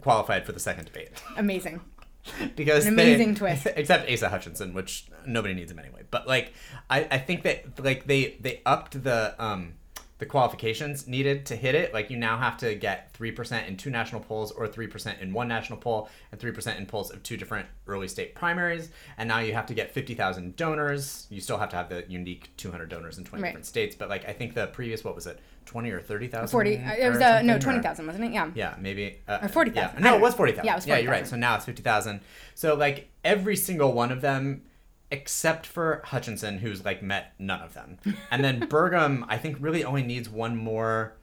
qualified 0.00 0.44
for 0.46 0.52
the 0.52 0.60
second 0.60 0.86
debate 0.86 1.10
Amazing. 1.36 1.80
because 2.56 2.86
An 2.86 2.96
they- 2.96 3.14
amazing 3.14 3.34
twist. 3.34 3.66
except 3.76 4.10
Asa 4.10 4.28
Hutchinson, 4.28 4.72
which 4.74 5.06
nobody 5.26 5.54
needs 5.54 5.70
him 5.70 5.78
anyway. 5.78 6.02
But 6.10 6.26
like, 6.26 6.52
I, 6.88 7.06
I 7.10 7.18
think 7.18 7.42
that 7.42 7.78
like 7.84 8.06
they 8.06 8.36
they 8.40 8.60
upped 8.64 9.02
the 9.04 9.34
um 9.38 9.74
the 10.18 10.26
qualifications 10.26 11.06
needed 11.08 11.44
to 11.46 11.56
hit 11.56 11.74
it. 11.74 11.92
Like 11.92 12.08
you 12.10 12.16
now 12.16 12.38
have 12.38 12.56
to 12.58 12.74
get 12.74 13.12
three 13.12 13.32
percent 13.32 13.66
in 13.68 13.76
two 13.76 13.90
national 13.90 14.20
polls, 14.20 14.52
or 14.52 14.68
three 14.68 14.86
percent 14.86 15.20
in 15.20 15.32
one 15.32 15.48
national 15.48 15.78
poll, 15.78 16.08
and 16.30 16.40
three 16.40 16.52
percent 16.52 16.78
in 16.78 16.86
polls 16.86 17.10
of 17.10 17.22
two 17.22 17.36
different 17.36 17.66
early 17.86 18.06
state 18.08 18.34
primaries. 18.34 18.90
And 19.18 19.28
now 19.28 19.40
you 19.40 19.54
have 19.54 19.66
to 19.66 19.74
get 19.74 19.90
fifty 19.92 20.14
thousand 20.14 20.56
donors. 20.56 21.26
You 21.30 21.40
still 21.40 21.58
have 21.58 21.68
to 21.70 21.76
have 21.76 21.88
the 21.88 22.04
unique 22.08 22.50
two 22.56 22.70
hundred 22.70 22.90
donors 22.90 23.18
in 23.18 23.24
twenty 23.24 23.42
Right. 23.42 23.48
different 23.50 23.66
states. 23.66 23.96
But 23.96 24.08
like 24.08 24.28
I 24.28 24.32
think 24.32 24.54
the 24.54 24.68
previous 24.68 25.02
what 25.02 25.14
was 25.16 25.26
it, 25.26 25.40
twenty 25.66 25.90
or 25.90 26.00
thirty 26.00 26.28
thousand? 26.28 26.48
40 26.48 26.76
uh, 26.76 26.92
it 26.98 27.08
was 27.10 27.20
uh, 27.20 27.42
no 27.42 27.58
20,000 27.58 28.06
wasn't 28.06 28.24
it 28.24 28.32
yeah 28.32 28.50
Yeah, 28.54 28.74
maybe. 28.78 29.18
Uh, 29.26 29.38
Or 29.42 29.48
40,000. 29.48 29.96
Yeah. 29.96 30.10
No, 30.10 30.16
it 30.16 30.20
was 30.20 30.32
know. 30.34 30.36
40,000. 30.38 30.64
Yeah, 30.66 30.72
it 30.72 30.76
was 30.76 30.86
Yeah, 30.86 30.98
you're 30.98 31.10
right. 31.10 31.26
So 31.26 31.36
now 31.36 31.56
it's 31.56 31.64
50,000. 31.64 32.20
So, 32.54 32.74
like, 32.74 33.08
every 33.24 33.56
single 33.56 33.92
one 33.92 34.12
of 34.12 34.20
them 34.20 34.62
except 35.10 35.66
for 35.66 36.02
Hutchinson, 36.04 36.58
who's 36.58 36.84
like 36.84 37.02
met 37.02 37.34
none 37.38 37.60
of 37.60 37.74
them. 37.74 37.98
And 38.30 38.44
then 38.44 38.60
Burgum, 38.68 39.24
I 39.28 39.38
think, 39.38 39.56
really 39.60 39.84
only 39.84 40.02
needs 40.02 40.28
one 40.28 40.56
more. 40.56 41.16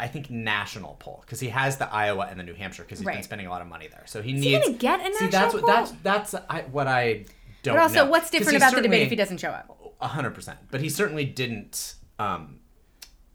I 0.00 0.06
think 0.06 0.30
national 0.30 0.94
poll 1.00 1.22
because 1.22 1.40
he 1.40 1.48
has 1.48 1.78
the 1.78 1.92
Iowa 1.92 2.28
and 2.30 2.38
the 2.38 2.44
New 2.44 2.54
Hampshire 2.54 2.84
because 2.84 3.00
he's 3.00 3.06
been 3.06 3.22
spending 3.24 3.48
a 3.48 3.50
lot 3.50 3.62
of 3.62 3.66
money 3.66 3.88
there. 3.88 4.04
So 4.06 4.22
he 4.22 4.32
he 4.34 4.38
needs. 4.38 4.66
gonna 4.66 4.78
get 4.78 5.00
a 5.00 5.14
See, 5.14 5.26
that's 5.26 5.54
what 5.54 5.64
poll? 5.64 5.74
that's 5.74 5.90
that's 6.04 6.34
I, 6.48 6.62
what 6.70 6.86
I 6.86 7.24
don't. 7.64 7.74
Know. 7.74 7.80
But 7.80 7.82
also, 7.82 8.04
know. 8.04 8.10
what's 8.10 8.30
different 8.30 8.58
about 8.58 8.74
the 8.74 8.82
debate 8.82 9.02
if 9.02 9.10
he 9.10 9.16
doesn't 9.16 9.38
show 9.38 9.50
up? 9.50 9.74
a 10.00 10.08
hundred 10.08 10.34
percent. 10.34 10.58
But 10.70 10.80
he 10.80 10.88
certainly 10.88 11.24
didn't. 11.24 11.94
Um, 12.18 12.60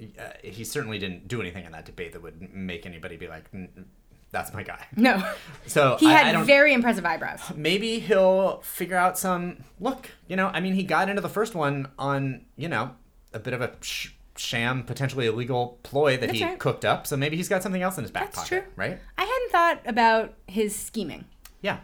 uh, 0.01 0.29
he 0.41 0.63
certainly 0.63 0.99
didn't 0.99 1.27
do 1.27 1.39
anything 1.41 1.65
in 1.65 1.71
that 1.71 1.85
debate 1.85 2.13
that 2.13 2.21
would 2.21 2.53
make 2.53 2.85
anybody 2.85 3.17
be 3.17 3.27
like, 3.27 3.51
"Mm, 3.51 3.85
"That's 4.33 4.53
my 4.53 4.63
guy." 4.63 4.85
No. 4.97 5.23
So 5.65 5.95
He 5.97 6.07
I, 6.07 6.11
had 6.11 6.35
I 6.35 6.43
very 6.43 6.73
impressive 6.73 7.05
eyebrows. 7.05 7.39
maybe 7.55 7.99
he'll 7.99 8.59
figure 8.61 8.97
out 8.97 9.17
some 9.17 9.63
look. 9.79 10.09
You 10.27 10.35
know, 10.35 10.47
I 10.47 10.59
mean, 10.59 10.73
he 10.73 10.83
got 10.83 11.07
into 11.07 11.21
the 11.21 11.29
first 11.29 11.55
one 11.55 11.87
on 11.97 12.41
you 12.57 12.67
know 12.67 12.95
a 13.33 13.39
bit 13.39 13.53
of 13.53 13.61
a 13.61 13.71
sh- 13.79 14.09
sham, 14.35 14.83
potentially 14.83 15.25
illegal 15.27 15.79
ploy 15.83 16.17
that 16.17 16.27
That's 16.27 16.39
he 16.39 16.43
right. 16.45 16.59
cooked 16.59 16.83
up. 16.83 17.07
So 17.07 17.15
maybe 17.15 17.37
he's 17.37 17.47
got 17.49 17.63
something 17.63 17.81
else 17.81 17.97
in 17.97 18.03
his 18.03 18.11
back 18.11 18.33
That's 18.33 18.49
pocket, 18.49 18.63
true. 18.65 18.73
right? 18.75 18.99
I 19.17 19.21
hadn't 19.23 19.51
thought 19.51 19.79
about 19.89 20.33
his 20.47 20.75
scheming. 20.75 21.25
Yeah. 21.61 21.77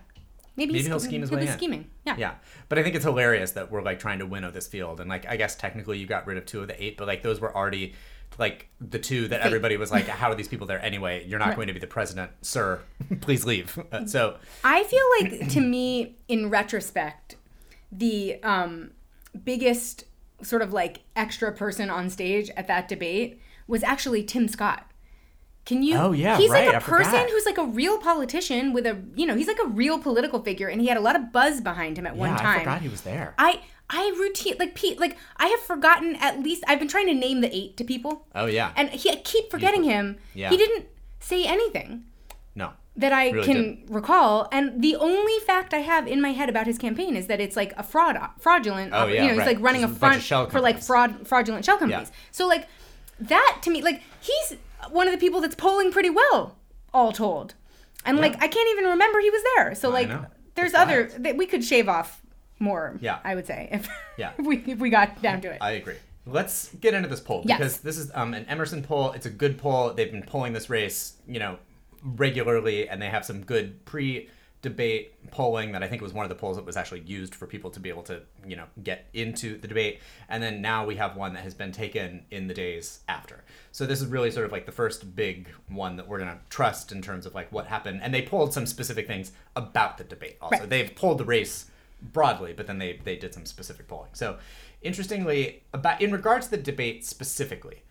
Maybe, 0.56 0.74
Maybe 0.74 0.80
he's, 0.80 0.88
he'll 0.88 1.00
scheme 1.00 1.22
his 1.22 1.32
way 1.32 1.48
in. 1.48 1.54
scheming. 1.54 1.90
Yeah. 2.06 2.16
Yeah, 2.18 2.34
but 2.68 2.78
I 2.78 2.84
think 2.84 2.96
it's 2.96 3.06
hilarious 3.06 3.52
that 3.52 3.72
we're 3.72 3.82
like 3.82 3.98
trying 4.00 4.20
to 4.20 4.26
winnow 4.26 4.52
this 4.52 4.68
field, 4.68 5.00
and 5.00 5.10
like 5.10 5.26
I 5.26 5.38
guess 5.38 5.56
technically 5.56 6.00
you 6.00 6.06
got 6.06 6.28
rid 6.28 6.38
of 6.38 6.46
two 6.46 6.60
of 6.62 6.68
the 6.68 6.84
eight, 6.84 6.98
but 6.98 7.08
like 7.08 7.24
those 7.24 7.40
were 7.40 7.56
already 7.56 7.94
like 8.40 8.70
the 8.80 9.00
two 9.00 9.28
that 9.28 9.42
everybody 9.42 9.78
was 9.78 9.92
like, 9.92 10.08
"How 10.08 10.30
are 10.32 10.36
these 10.36 10.48
people 10.48 10.66
there 10.68 10.84
anyway? 10.84 11.26
You're 11.28 11.40
not 11.40 11.50
Right. 11.50 11.56
going 11.56 11.68
to 11.68 11.74
be 11.74 11.80
the 11.80 11.88
president, 11.88 12.32
sir. 12.42 12.80
Please 13.22 13.46
leave." 13.46 13.78
Uh, 13.92 14.06
so 14.06 14.38
I 14.64 14.84
feel 14.86 15.04
like, 15.20 15.50
to 15.50 15.62
me, 15.62 16.16
in 16.28 16.50
retrospect, 16.50 17.36
the 17.92 18.42
um, 18.44 18.92
biggest 19.44 20.06
sort 20.42 20.62
of 20.62 20.72
like 20.74 21.02
extra 21.16 21.52
person 21.52 21.90
on 21.90 22.10
stage 22.10 22.50
at 22.56 22.68
that 22.68 22.88
debate 22.88 23.42
was 23.68 23.84
actually 23.84 24.24
Tim 24.24 24.48
Scott. 24.48 24.89
Can 25.66 25.84
you? 25.84 25.98
Oh, 25.98 26.12
yeah, 26.12 26.38
he's 26.38 26.50
right, 26.50 26.66
like 26.66 26.74
a 26.74 26.78
I 26.78 26.80
forgot. 26.80 27.04
person 27.04 27.28
who's 27.30 27.46
like 27.46 27.58
a 27.58 27.66
real 27.66 28.00
politician 28.00 28.74
with 28.74 28.88
a 28.88 29.02
you 29.16 29.26
know 29.28 29.36
he's 29.36 29.48
like 29.48 29.60
a 29.64 29.68
real 29.68 30.00
political 30.00 30.42
figure, 30.42 30.68
and 30.68 30.82
he 30.82 30.88
had 30.88 30.98
a 30.98 31.02
lot 31.02 31.16
of 31.16 31.32
buzz 31.32 31.62
behind 31.62 31.98
him 31.98 32.08
at 32.08 32.16
one 32.16 32.36
time. 32.38 32.58
I 32.58 32.60
forgot 32.60 32.82
he 32.82 32.90
was 32.90 33.02
there. 33.02 33.36
I 33.38 33.62
I 33.90 34.16
routine 34.20 34.56
like 34.60 34.76
Pete 34.76 35.00
like 35.00 35.18
I 35.38 35.48
have 35.48 35.60
forgotten 35.60 36.16
at 36.16 36.40
least 36.40 36.64
I've 36.68 36.80
been 36.80 36.88
trying 36.88 37.08
to 37.08 37.14
name 37.14 37.42
the 37.42 37.56
eight 37.56 37.78
to 37.78 37.84
people, 37.84 38.26
oh 38.34 38.46
yeah, 38.48 38.72
and 38.76 38.90
he 38.90 39.12
I 39.12 39.16
keep 39.18 39.52
forgetting 39.52 39.84
him. 39.84 40.18
Yeah. 40.34 40.50
He 40.50 40.58
didn't 40.58 40.88
say 41.20 41.46
anything 41.46 42.06
no, 42.56 42.72
that 42.96 43.14
I 43.14 43.30
Really 43.30 43.46
can 43.46 43.84
recall. 43.90 44.48
And 44.52 44.82
the 44.82 44.96
only 44.96 45.38
fact 45.46 45.74
I 45.74 45.80
have 45.80 46.08
in 46.08 46.22
my 46.22 46.32
head 46.32 46.50
about 46.50 46.66
his 46.68 46.78
campaign 46.78 47.16
is 47.16 47.28
that 47.28 47.40
it's 47.40 47.56
like 47.56 47.74
a 47.78 47.84
fraud, 47.84 48.18
fraudulent. 48.40 48.92
Oh, 48.94 49.02
uh, 49.02 49.06
yeah, 49.06 49.24
you 49.24 49.30
know, 49.30 49.36
he's 49.36 49.46
like 49.46 49.60
running 49.60 49.82
Just 49.82 49.94
a 49.94 49.96
a 49.96 50.00
front 50.00 50.22
shell 50.22 50.50
for 50.50 50.60
like 50.62 50.82
fraud, 50.82 51.28
fraudulent 51.28 51.66
shell 51.66 51.78
companies. 51.78 52.12
So 52.32 52.48
like 52.48 52.68
that 53.20 53.60
to 53.64 53.70
me, 53.70 53.82
like 53.82 54.02
he's 54.22 54.58
one 54.92 55.08
of 55.08 55.14
the 55.14 55.20
people 55.20 55.42
that's 55.42 55.56
polling 55.56 55.92
pretty 55.92 56.10
well, 56.10 56.58
all 56.94 57.12
told. 57.12 57.54
And 58.06 58.18
like 58.18 58.36
I 58.42 58.48
can't 58.48 58.70
even 58.72 58.86
remember 58.92 59.20
he 59.20 59.30
was 59.30 59.44
there. 59.56 59.76
So 59.76 59.90
like 59.90 60.10
there's 60.56 60.72
It's 60.74 60.80
other 60.80 61.12
that 61.20 61.38
we 61.38 61.46
could 61.46 61.64
shave 61.64 61.90
off 61.90 62.22
more. 62.60 62.98
Yeah. 63.02 63.20
I 63.24 63.36
would 63.36 63.46
say 63.48 63.70
if 63.72 63.88
Yeah. 64.18 64.32
if 64.38 64.46
we 64.46 64.58
if 64.68 64.80
we 64.80 64.90
got 64.90 65.22
down 65.22 65.42
to 65.42 65.52
it. 65.52 65.58
I 65.62 65.72
agree. 65.72 65.96
Let's 66.26 66.70
get 66.76 66.94
into 66.94 67.10
this 67.10 67.20
poll 67.20 67.44
Yes. 67.46 67.58
because 67.58 67.78
this 67.80 67.98
is 67.98 68.12
um, 68.14 68.34
an 68.34 68.46
Emerson 68.46 68.84
poll. 68.84 69.12
It's 69.14 69.26
a 69.26 69.30
good 69.32 69.58
poll. 69.58 69.94
They've 69.94 70.12
been 70.12 70.24
polling 70.24 70.54
this 70.54 70.70
race, 70.70 71.14
you 71.28 71.40
know, 71.40 71.58
regularly, 72.04 72.88
and 72.88 73.02
they 73.02 73.08
have 73.08 73.26
some 73.26 73.44
good 73.44 73.84
pre-debate 74.62 75.32
polling 75.32 75.72
that 75.72 75.84
I 75.84 75.88
think 75.88 76.02
was 76.02 76.14
one 76.14 76.26
of 76.26 76.30
the 76.30 76.36
polls 76.36 76.58
that 76.58 76.66
was 76.66 76.76
actually 76.78 77.02
used 77.02 77.36
for 77.36 77.48
people 77.48 77.70
to 77.72 77.80
be 77.80 77.90
able 77.90 78.04
to, 78.04 78.22
you 78.46 78.56
know, 78.56 78.66
get 78.84 79.06
into 79.14 79.58
the 79.58 79.68
debate. 79.68 80.00
And 80.28 80.42
then 80.42 80.62
now 80.62 80.86
we 80.86 80.96
have 80.96 81.16
one 81.16 81.34
that 81.34 81.44
has 81.44 81.54
been 81.54 81.72
taken 81.72 82.26
in 82.32 82.48
the 82.48 82.54
days 82.54 83.00
after. 83.08 83.44
So 83.72 83.86
this 83.86 84.02
is 84.02 84.08
really 84.08 84.32
sort 84.32 84.46
of 84.46 84.52
like 84.52 84.66
the 84.66 84.72
first 84.72 85.16
big 85.16 85.48
one 85.68 85.96
that 85.98 86.08
we're 86.08 86.20
gonna 86.20 86.40
trust 86.50 86.92
in 86.92 87.02
terms 87.02 87.26
of 87.26 87.36
like 87.36 87.52
what 87.52 87.68
happened. 87.68 88.02
And 88.04 88.14
they 88.14 88.22
polled 88.22 88.54
some 88.54 88.66
specific 88.66 89.08
things 89.08 89.32
about 89.56 89.98
the 89.98 90.04
debate. 90.04 90.38
Also, 90.42 90.60
Right. 90.60 90.70
they've 90.70 90.96
polled 90.96 91.20
the 91.20 91.26
race 91.26 91.70
broadly, 92.02 92.54
but 92.54 92.68
then 92.68 92.80
they 92.80 93.00
they 93.04 93.16
did 93.16 93.34
some 93.34 93.46
specific 93.46 93.88
polling. 93.88 94.12
So, 94.14 94.40
interestingly, 94.82 95.64
about 95.74 96.02
in 96.02 96.12
regards 96.12 96.48
to 96.48 96.52
the 96.52 96.62
debate 96.64 97.06
specifically, 97.06 97.84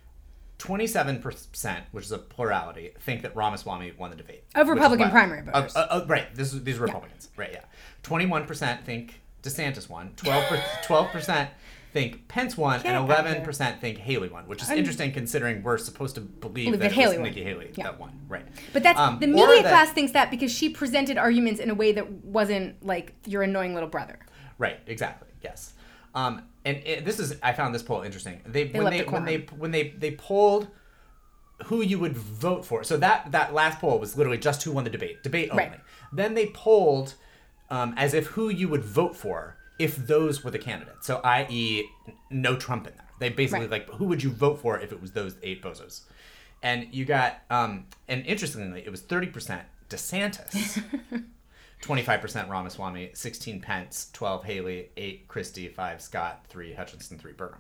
twenty-seven 0.59 1.21
percent, 1.21 1.85
which 1.93 2.05
is 2.05 2.13
a 2.13 2.19
plurality, 2.19 2.93
think 3.01 3.23
that 3.23 3.35
Ramaswamy 3.37 3.93
won 3.99 4.11
the 4.11 4.17
debate 4.17 4.45
Of 4.55 4.69
Republican 4.69 5.11
primary 5.11 5.43
voters. 5.43 5.75
uh, 5.77 5.87
uh, 5.91 6.05
right. 6.09 6.35
This 6.35 6.53
is, 6.53 6.63
these 6.65 6.79
are 6.79 6.83
Republicans. 6.83 7.29
Right. 7.37 7.51
Yeah. 7.53 7.61
Twenty-one 8.03 8.47
percent 8.47 8.85
think 8.85 9.21
DeSantis 9.43 9.89
won. 9.89 10.13
12 10.17 11.11
percent 11.13 11.51
think 11.93 12.29
Pence 12.29 12.55
won, 12.57 12.83
Get 12.83 12.95
and 12.95 13.05
eleven 13.05 13.43
percent 13.43 13.81
think 13.81 13.99
Haley 13.99 14.29
won, 14.29 14.47
which 14.47 14.61
is 14.63 14.71
interesting 14.71 15.11
considering 15.13 15.63
we're 15.63 15.79
supposed 15.79 16.17
to 16.17 16.21
believe, 16.21 16.67
Believe 16.67 16.73
that, 16.73 16.79
that 16.81 16.93
it 16.93 16.97
was 17.07 17.13
Haley. 17.15 17.23
Nikki 17.23 17.43
Haley 17.45 17.71
Yeah. 17.77 17.85
that 17.85 17.99
won. 17.99 18.11
Right. 18.29 18.45
But 18.73 18.83
that's 18.83 18.99
Um, 18.99 19.21
the 19.21 19.27
media 19.27 19.63
that- 19.63 19.71
class 19.71 19.91
thinks 19.91 20.13
that 20.13 20.31
because 20.31 20.53
she 20.53 20.69
presented 20.69 21.17
arguments 21.17 21.61
in 21.61 21.71
a 21.71 21.75
way 21.75 21.93
that 21.93 22.11
wasn't 22.25 22.85
like 22.85 23.15
your 23.27 23.43
annoying 23.43 23.73
little 23.75 23.89
brother. 23.89 24.19
Right, 24.59 24.81
exactly. 24.87 25.29
Yes. 25.43 25.73
Um, 26.15 26.43
and 26.69 26.77
it, 26.87 27.05
this 27.05 27.19
is 27.19 27.37
I 27.43 27.53
found 27.53 27.75
this 27.75 27.83
poll 27.83 28.03
interesting. 28.03 28.41
They, 28.47 28.67
when 28.67 28.85
they 28.91 28.99
decorum. 28.99 29.13
when 29.13 29.25
they 29.25 29.37
when 29.63 29.71
they 29.71 29.85
they 29.91 30.13
polled 30.13 30.69
who 31.65 31.83
you 31.83 31.99
would 31.99 32.17
vote 32.17 32.65
for. 32.65 32.85
So 32.85 32.97
that 32.99 33.33
that 33.33 33.53
last 33.55 33.81
poll 33.81 33.99
was 33.99 34.17
literally 34.17 34.39
just 34.39 34.63
who 34.63 34.73
won 34.73 34.85
the 34.85 34.91
debate, 34.91 35.23
debate 35.23 35.51
only. 35.51 35.65
Right. 35.65 35.81
Then 36.13 36.35
they 36.35 36.47
polled 36.47 37.15
um, 37.71 37.95
as 37.97 38.15
if 38.15 38.27
who 38.29 38.49
you 38.49 38.69
would 38.69 38.85
vote 38.85 39.17
for 39.17 39.57
if 39.79 39.97
those 39.97 40.43
were 40.45 40.51
the 40.51 40.59
candidates. 40.59 41.07
So 41.07 41.21
i.e. 41.25 41.85
no 42.31 42.57
Trump 42.57 42.87
in 42.87 42.93
there. 42.97 43.05
They 43.21 43.31
basically 43.31 43.67
Right. 43.67 43.89
like 43.89 43.95
who 43.99 44.05
would 44.07 44.23
you 44.23 44.31
vote 44.31 44.61
for 44.61 44.79
if 44.81 44.93
it 44.93 45.01
was 45.01 45.13
those 45.13 45.35
eight 45.43 45.63
bozos. 45.63 46.03
And 46.63 46.89
you 46.93 47.05
got 47.05 47.41
um, 47.51 47.87
and 48.09 48.25
interestingly 48.27 48.83
it 48.85 48.91
was 48.91 49.03
30% 49.03 49.63
DeSantis. 49.91 50.83
25% 51.83 52.49
Ramaswamy, 52.49 53.11
16 53.15 53.61
Pence, 53.61 54.11
12 54.13 54.45
Haley, 54.45 54.91
8 54.97 55.29
Christie, 55.29 55.69
5 55.69 56.01
Scott, 56.03 56.45
3 56.49 56.75
Hutchinson, 56.75 57.19
3 57.19 57.33
Burgum. 57.33 57.59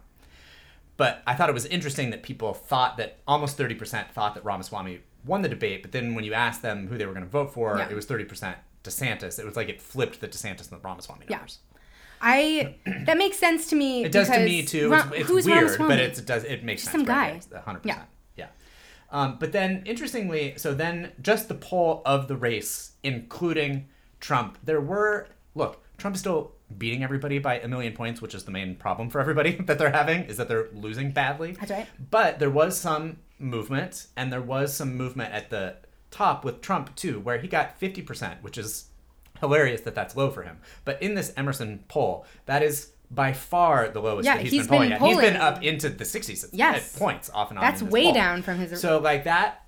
But 0.96 1.22
I 1.26 1.34
thought 1.34 1.48
it 1.48 1.52
was 1.54 1.66
interesting 1.66 2.10
that 2.10 2.22
people 2.24 2.52
thought 2.54 2.96
that 2.96 3.18
almost 3.28 3.56
30% 3.56 4.10
thought 4.10 4.34
that 4.34 4.44
Ramaswamy 4.44 5.00
won 5.24 5.42
the 5.42 5.48
debate, 5.48 5.82
but 5.82 5.92
then 5.92 6.14
when 6.14 6.24
you 6.24 6.34
asked 6.34 6.62
them 6.62 6.88
who 6.88 6.98
they 6.98 7.06
were 7.06 7.12
going 7.12 7.24
to 7.24 7.30
vote 7.30 7.52
for, 7.54 7.76
Yeah. 7.78 7.88
it 7.88 7.94
was 7.94 8.06
30% 8.06 8.56
DeSantis. 8.82 9.38
It 9.38 9.44
was 9.46 9.54
like 9.56 9.68
it 9.68 9.80
flipped 9.80 10.20
the 10.20 10.26
DeSantis 10.28 10.70
and 10.72 10.80
the 10.82 10.84
Ramaswamy 10.88 11.26
numbers. 11.28 11.58
Yeah. 11.62 11.78
I 12.20 12.74
that 13.06 13.16
makes 13.16 13.38
sense 13.38 13.68
to 13.70 13.76
me. 13.76 14.04
It 14.06 14.10
does 14.10 14.28
to 14.28 14.40
me 14.40 14.64
too. 14.64 14.90
Ra- 14.90 15.08
It's, 15.12 15.30
it's 15.30 15.46
weird, 15.46 15.62
Ramaswamy? 15.62 15.88
but 15.88 15.98
it's, 16.00 16.18
it 16.18 16.26
does 16.26 16.42
it 16.42 16.64
makes 16.64 16.82
Just 16.82 16.90
sense. 16.92 17.06
some 17.06 17.14
right? 17.16 17.46
guy. 17.48 17.60
Hundred 17.60 17.84
Yeah. 17.84 17.92
percent. 17.94 18.08
Yeah. 18.36 18.46
Um, 19.12 19.36
but 19.38 19.52
then 19.52 19.84
interestingly, 19.86 20.54
so 20.56 20.74
then 20.74 21.12
just 21.22 21.46
the 21.48 21.54
poll 21.54 22.02
of 22.04 22.26
the 22.26 22.36
race, 22.36 22.92
including 23.04 23.86
Trump, 24.20 24.58
there 24.64 24.80
were 24.80 25.28
look. 25.54 25.82
Trump 25.96 26.14
is 26.14 26.20
still 26.20 26.52
beating 26.76 27.02
everybody 27.02 27.38
by 27.38 27.58
a 27.60 27.66
million 27.66 27.92
points, 27.92 28.20
which 28.22 28.34
is 28.34 28.44
the 28.44 28.50
main 28.50 28.76
problem 28.76 29.10
for 29.10 29.20
everybody 29.20 29.52
that 29.66 29.78
they're 29.78 29.90
having 29.90 30.24
is 30.24 30.36
that 30.36 30.48
they're 30.48 30.68
losing 30.74 31.10
badly. 31.10 31.52
That's 31.52 31.70
right. 31.70 31.86
But 32.10 32.38
there 32.38 32.50
was 32.50 32.78
some 32.78 33.18
movement, 33.38 34.06
and 34.16 34.32
there 34.32 34.42
was 34.42 34.74
some 34.74 34.96
movement 34.96 35.32
at 35.32 35.50
the 35.50 35.76
top 36.10 36.44
with 36.44 36.60
Trump 36.60 36.94
too, 36.94 37.20
where 37.20 37.38
he 37.38 37.48
got 37.48 37.78
fifty 37.78 38.02
percent, 38.02 38.42
which 38.42 38.58
is 38.58 38.86
hilarious 39.40 39.80
that 39.82 39.94
that's 39.94 40.16
low 40.16 40.30
for 40.30 40.42
him. 40.42 40.58
But 40.84 41.00
in 41.02 41.14
this 41.14 41.32
Emerson 41.36 41.84
poll, 41.88 42.26
that 42.46 42.62
is 42.62 42.90
by 43.10 43.32
far 43.32 43.88
the 43.88 44.00
lowest 44.00 44.26
Yeah, 44.26 44.34
that 44.34 44.42
he's, 44.42 44.52
he's 44.52 44.66
been 44.66 44.68
polling 44.68 44.88
been 44.90 45.02
at. 45.02 45.08
He's 45.08 45.16
been 45.18 45.36
up 45.36 45.62
into 45.62 45.88
the 45.88 46.04
60s 46.04 46.48
Yes. 46.52 46.94
at 46.94 46.98
points 47.00 47.30
off 47.30 47.50
and 47.50 47.58
on. 47.58 47.64
That's 47.64 47.82
way 47.82 48.04
poll. 48.04 48.14
down 48.14 48.42
from 48.42 48.58
his. 48.58 48.80
So 48.80 48.98
like 48.98 49.24
that 49.24 49.64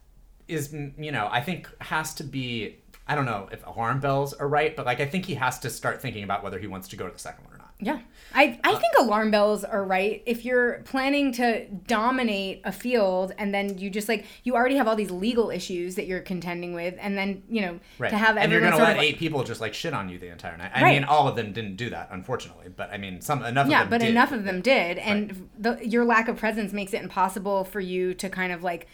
is 0.49 0.73
you 0.99 1.13
know 1.13 1.29
I 1.31 1.41
think 1.41 1.69
has 1.81 2.13
to 2.15 2.25
be 2.25 2.80
I 3.11 3.17
don't 3.17 3.25
know 3.27 3.49
if 3.51 3.67
alarm 3.67 3.99
bells 4.01 4.33
are 4.35 4.47
right, 4.49 4.75
but 4.77 4.87
like 4.87 5.01
I 5.01 5.07
think 5.07 5.27
he 5.27 5.35
has 5.35 5.59
to 5.61 5.69
start 5.71 6.01
thinking 6.01 6.23
about 6.23 6.45
whether 6.45 6.59
he 6.61 6.69
wants 6.69 6.87
to 6.89 6.97
go 6.97 7.07
to 7.07 7.13
the 7.13 7.19
second 7.19 7.45
one 7.45 7.55
or 7.55 7.59
not. 7.59 7.75
yeah, 7.81 7.99
I 8.35 8.61
I 8.63 8.75
think 8.77 8.93
alarm 8.99 9.31
bells 9.33 9.65
are 9.65 9.83
right. 9.85 10.23
If 10.27 10.45
you're 10.45 10.75
planning 10.85 11.33
to 11.33 11.67
dominate 11.67 12.61
a 12.65 12.71
field 12.71 13.33
and 13.37 13.53
then 13.53 13.79
you 13.79 13.91
just 13.91 14.09
like 14.09 14.27
you 14.45 14.55
already 14.55 14.77
have 14.77 14.87
all 14.87 14.95
these 14.97 15.11
legal 15.11 15.51
issues 15.51 15.97
that 15.97 16.07
you're 16.07 16.21
contending 16.21 16.73
with, 16.73 16.95
and 17.01 17.19
then 17.19 17.43
you 17.49 17.63
know 17.63 17.81
Right. 17.99 18.11
to 18.11 18.17
have 18.17 18.37
and 18.37 18.53
you're 18.53 18.61
everyone 18.61 18.79
gonna 18.79 18.85
sort 18.85 18.89
let 18.91 18.97
like- 18.99 19.09
eight 19.15 19.19
people 19.19 19.43
just 19.43 19.61
like 19.61 19.75
shit 19.75 19.93
on 19.93 20.09
you 20.09 20.19
the 20.19 20.29
entire 20.29 20.57
night. 20.57 20.71
I 20.75 20.83
Right. 20.83 20.95
mean, 21.01 21.05
all 21.05 21.27
of 21.27 21.35
them 21.35 21.53
didn't 21.53 21.77
do 21.77 21.91
that, 21.91 22.09
unfortunately, 22.13 22.69
but 22.69 22.91
I 22.93 22.97
mean, 22.99 23.21
some 23.23 23.43
enough. 23.45 23.69
yeah, 23.69 23.83
of 23.83 23.91
them 23.91 23.99
but 23.99 24.05
did. 24.05 24.11
enough 24.11 24.31
of 24.31 24.45
them 24.45 24.61
did, 24.61 24.99
and 24.99 25.49
the, 25.59 25.79
your 25.85 26.05
lack 26.05 26.29
of 26.29 26.37
presence 26.37 26.73
makes 26.73 26.95
it 26.95 27.03
impossible 27.03 27.65
for 27.65 27.81
you 27.81 28.15
to 28.15 28.29
kind 28.31 28.53
of 28.53 28.63
like 28.63 28.87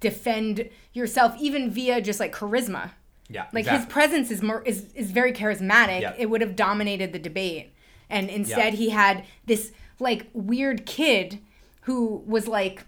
defend 0.00 0.68
yourself, 0.92 1.34
even 1.40 1.70
via 1.70 2.00
just 2.00 2.20
like 2.20 2.32
charisma. 2.34 2.90
Yeah, 3.28 3.46
Like 3.52 3.66
his 3.66 3.86
presence 3.86 4.30
is 4.30 4.42
more 4.42 4.62
is 4.62 4.86
is 4.94 5.10
very 5.10 5.32
charismatic. 5.32 6.02
Yeah. 6.02 6.14
It 6.18 6.28
would 6.30 6.40
have 6.42 6.54
dominated 6.56 7.12
the 7.12 7.18
debate, 7.18 7.72
and 8.10 8.28
instead 8.28 8.74
Yeah. 8.74 8.78
he 8.78 8.90
had 8.90 9.24
this 9.46 9.72
like 9.98 10.26
weird 10.34 10.84
kid 10.86 11.38
who 11.82 12.22
was 12.26 12.46
like 12.48 12.84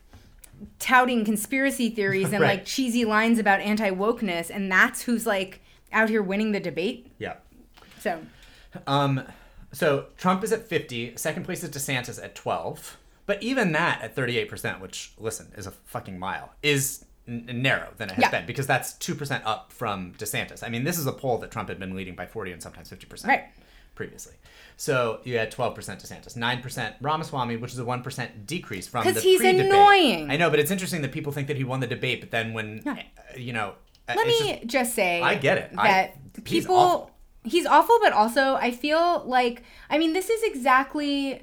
touting 0.78 1.24
conspiracy 1.24 1.88
theories 1.90 2.26
and 2.32 2.40
Right. 2.42 2.58
like 2.58 2.64
cheesy 2.66 3.04
lines 3.04 3.38
about 3.38 3.60
anti 3.60 3.90
wokeness, 3.90 4.50
and 4.50 4.70
that's 4.70 5.02
who's 5.02 5.26
like 5.26 5.60
out 5.92 6.10
here 6.10 6.22
winning 6.22 6.52
the 6.52 6.60
debate. 6.60 7.10
Yeah. 7.18 7.34
So 8.00 8.20
Um, 8.86 9.22
So 9.72 10.06
Trump 10.18 10.44
is 10.44 10.52
at 10.52 10.66
50. 10.68 11.16
Second 11.16 11.44
place 11.44 11.62
is 11.64 11.70
DeSantis 11.70 12.22
at 12.22 12.34
12. 12.34 12.98
But 13.26 13.42
even 13.42 13.72
that 13.72 14.00
at 14.02 14.14
38%, 14.14 14.80
which, 14.80 15.12
listen, 15.18 15.50
is 15.56 15.66
a 15.66 15.72
fucking 15.72 16.18
mile, 16.18 16.52
is 16.62 17.04
n- 17.28 17.46
narrow 17.62 17.88
than 17.96 18.08
it 18.10 18.14
has 18.14 18.22
Yeah. 18.22 18.30
been 18.30 18.46
because 18.46 18.66
that's 18.66 18.92
2% 18.94 19.42
up 19.44 19.72
from 19.72 20.12
DeSantis. 20.14 20.62
I 20.64 20.68
mean, 20.68 20.84
this 20.84 20.98
is 20.98 21.06
a 21.06 21.12
poll 21.12 21.38
that 21.38 21.50
Trump 21.50 21.68
had 21.68 21.78
been 21.78 21.94
leading 21.96 22.14
by 22.14 22.26
40 22.26 22.52
and 22.52 22.62
sometimes 22.62 22.88
50% 22.90 23.28
Right. 23.28 23.44
previously. 23.94 24.34
So 24.76 25.20
you 25.24 25.38
had 25.38 25.50
12% 25.50 26.00
DeSantis, 26.00 26.36
9% 26.36 26.94
Ramaswamy, 27.00 27.56
which 27.56 27.72
is 27.72 27.78
a 27.78 27.84
1% 27.84 28.46
decrease 28.46 28.86
from 28.86 29.04
the 29.12 29.20
he's 29.20 29.38
pre-debate. 29.40 29.70
annoying. 29.70 30.30
I 30.30 30.36
know, 30.36 30.50
but 30.50 30.58
it's 30.58 30.70
interesting 30.70 31.02
that 31.02 31.12
people 31.12 31.32
think 31.32 31.48
that 31.48 31.56
he 31.56 31.64
won 31.64 31.80
the 31.80 31.86
debate, 31.86 32.20
but 32.20 32.30
then 32.30 32.52
when, 32.52 32.82
Yeah. 32.84 32.92
uh, 32.92 33.36
you 33.38 33.52
know, 33.52 33.74
uh, 34.08 34.14
Let 34.16 34.26
me 34.26 34.38
just- 34.60 34.66
just, 34.66 34.94
say 34.94 35.20
I 35.22 35.34
get 35.36 35.58
it. 35.58 35.70
I- 35.76 35.88
that 35.88 36.16
he's 36.46 36.64
people 36.64 36.76
awful. 36.76 37.10
he's 37.42 37.64
awful, 37.66 37.98
but 38.02 38.12
also 38.12 38.54
I 38.56 38.70
feel 38.70 39.22
like 39.26 39.62
I 39.90 39.98
mean 39.98 40.12
this 40.12 40.28
is 40.30 40.42
exactly 40.44 41.42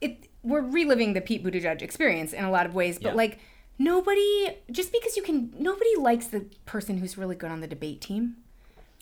it. 0.00 0.28
We're 0.42 0.60
reliving 0.62 1.12
the 1.14 1.20
Pete 1.20 1.42
Buttigieg 1.42 1.82
experience 1.82 2.32
in 2.32 2.44
a 2.44 2.50
lot 2.50 2.66
of 2.66 2.74
ways, 2.74 2.98
but 2.98 3.10
Yeah. 3.10 3.14
like 3.16 3.38
nobody 3.78 4.56
just 4.70 4.92
because 4.92 5.16
you 5.16 5.22
can 5.22 5.52
nobody 5.58 5.96
likes 5.96 6.26
the 6.28 6.46
person 6.66 6.98
who's 6.98 7.18
really 7.18 7.34
good 7.36 7.50
on 7.50 7.60
the 7.60 7.66
debate 7.66 8.00
team. 8.00 8.36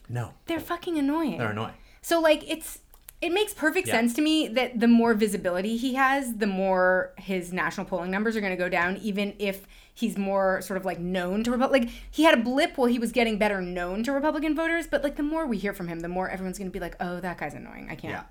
no, 0.09 0.33
They're 0.47 0.61
fucking 0.61 0.99
annoying. 0.99 1.39
they're 1.39 1.51
annoying. 1.51 1.75
So 2.01 2.21
like 2.21 2.49
it's 2.51 2.79
it 3.21 3.33
makes 3.33 3.55
perfect 3.55 3.87
Yeah. 3.87 3.95
sense 3.95 4.15
to 4.15 4.23
me 4.23 4.49
that 4.49 4.81
the 4.81 4.89
more 4.89 5.15
visibility 5.15 5.77
he 5.77 5.95
has, 5.95 6.39
the 6.39 6.47
more 6.49 7.13
his 7.19 7.53
national 7.53 7.87
polling 7.87 8.11
numbers 8.11 8.35
are 8.37 8.41
going 8.41 8.51
to 8.53 8.57
go 8.57 8.69
down 8.69 8.97
even 8.97 9.35
if 9.39 9.65
he's 9.95 10.19
more 10.19 10.61
sort 10.63 10.77
of 10.77 10.85
like 10.85 10.99
known 10.99 11.45
to 11.45 11.51
Repu- 11.53 11.71
like 11.71 11.89
he 12.11 12.25
had 12.25 12.37
a 12.37 12.43
blip 12.43 12.77
while 12.77 12.89
he 12.89 12.99
was 12.99 13.13
getting 13.13 13.39
better 13.39 13.61
known 13.61 14.03
to 14.05 14.11
Republican 14.13 14.57
voters, 14.57 14.87
but 14.89 15.05
like 15.05 15.15
the 15.17 15.23
more 15.23 15.47
we 15.47 15.57
hear 15.59 15.73
from 15.73 15.87
him, 15.87 16.01
the 16.01 16.09
more 16.09 16.29
everyone's 16.31 16.59
going 16.59 16.69
to 16.69 16.73
be 16.73 16.81
like, 16.81 16.97
"Oh, 16.99 17.21
that 17.21 17.39
guy's 17.39 17.55
annoying. 17.55 17.89
I 17.91 17.95
can't." 17.95 18.15
Yeah. 18.15 18.25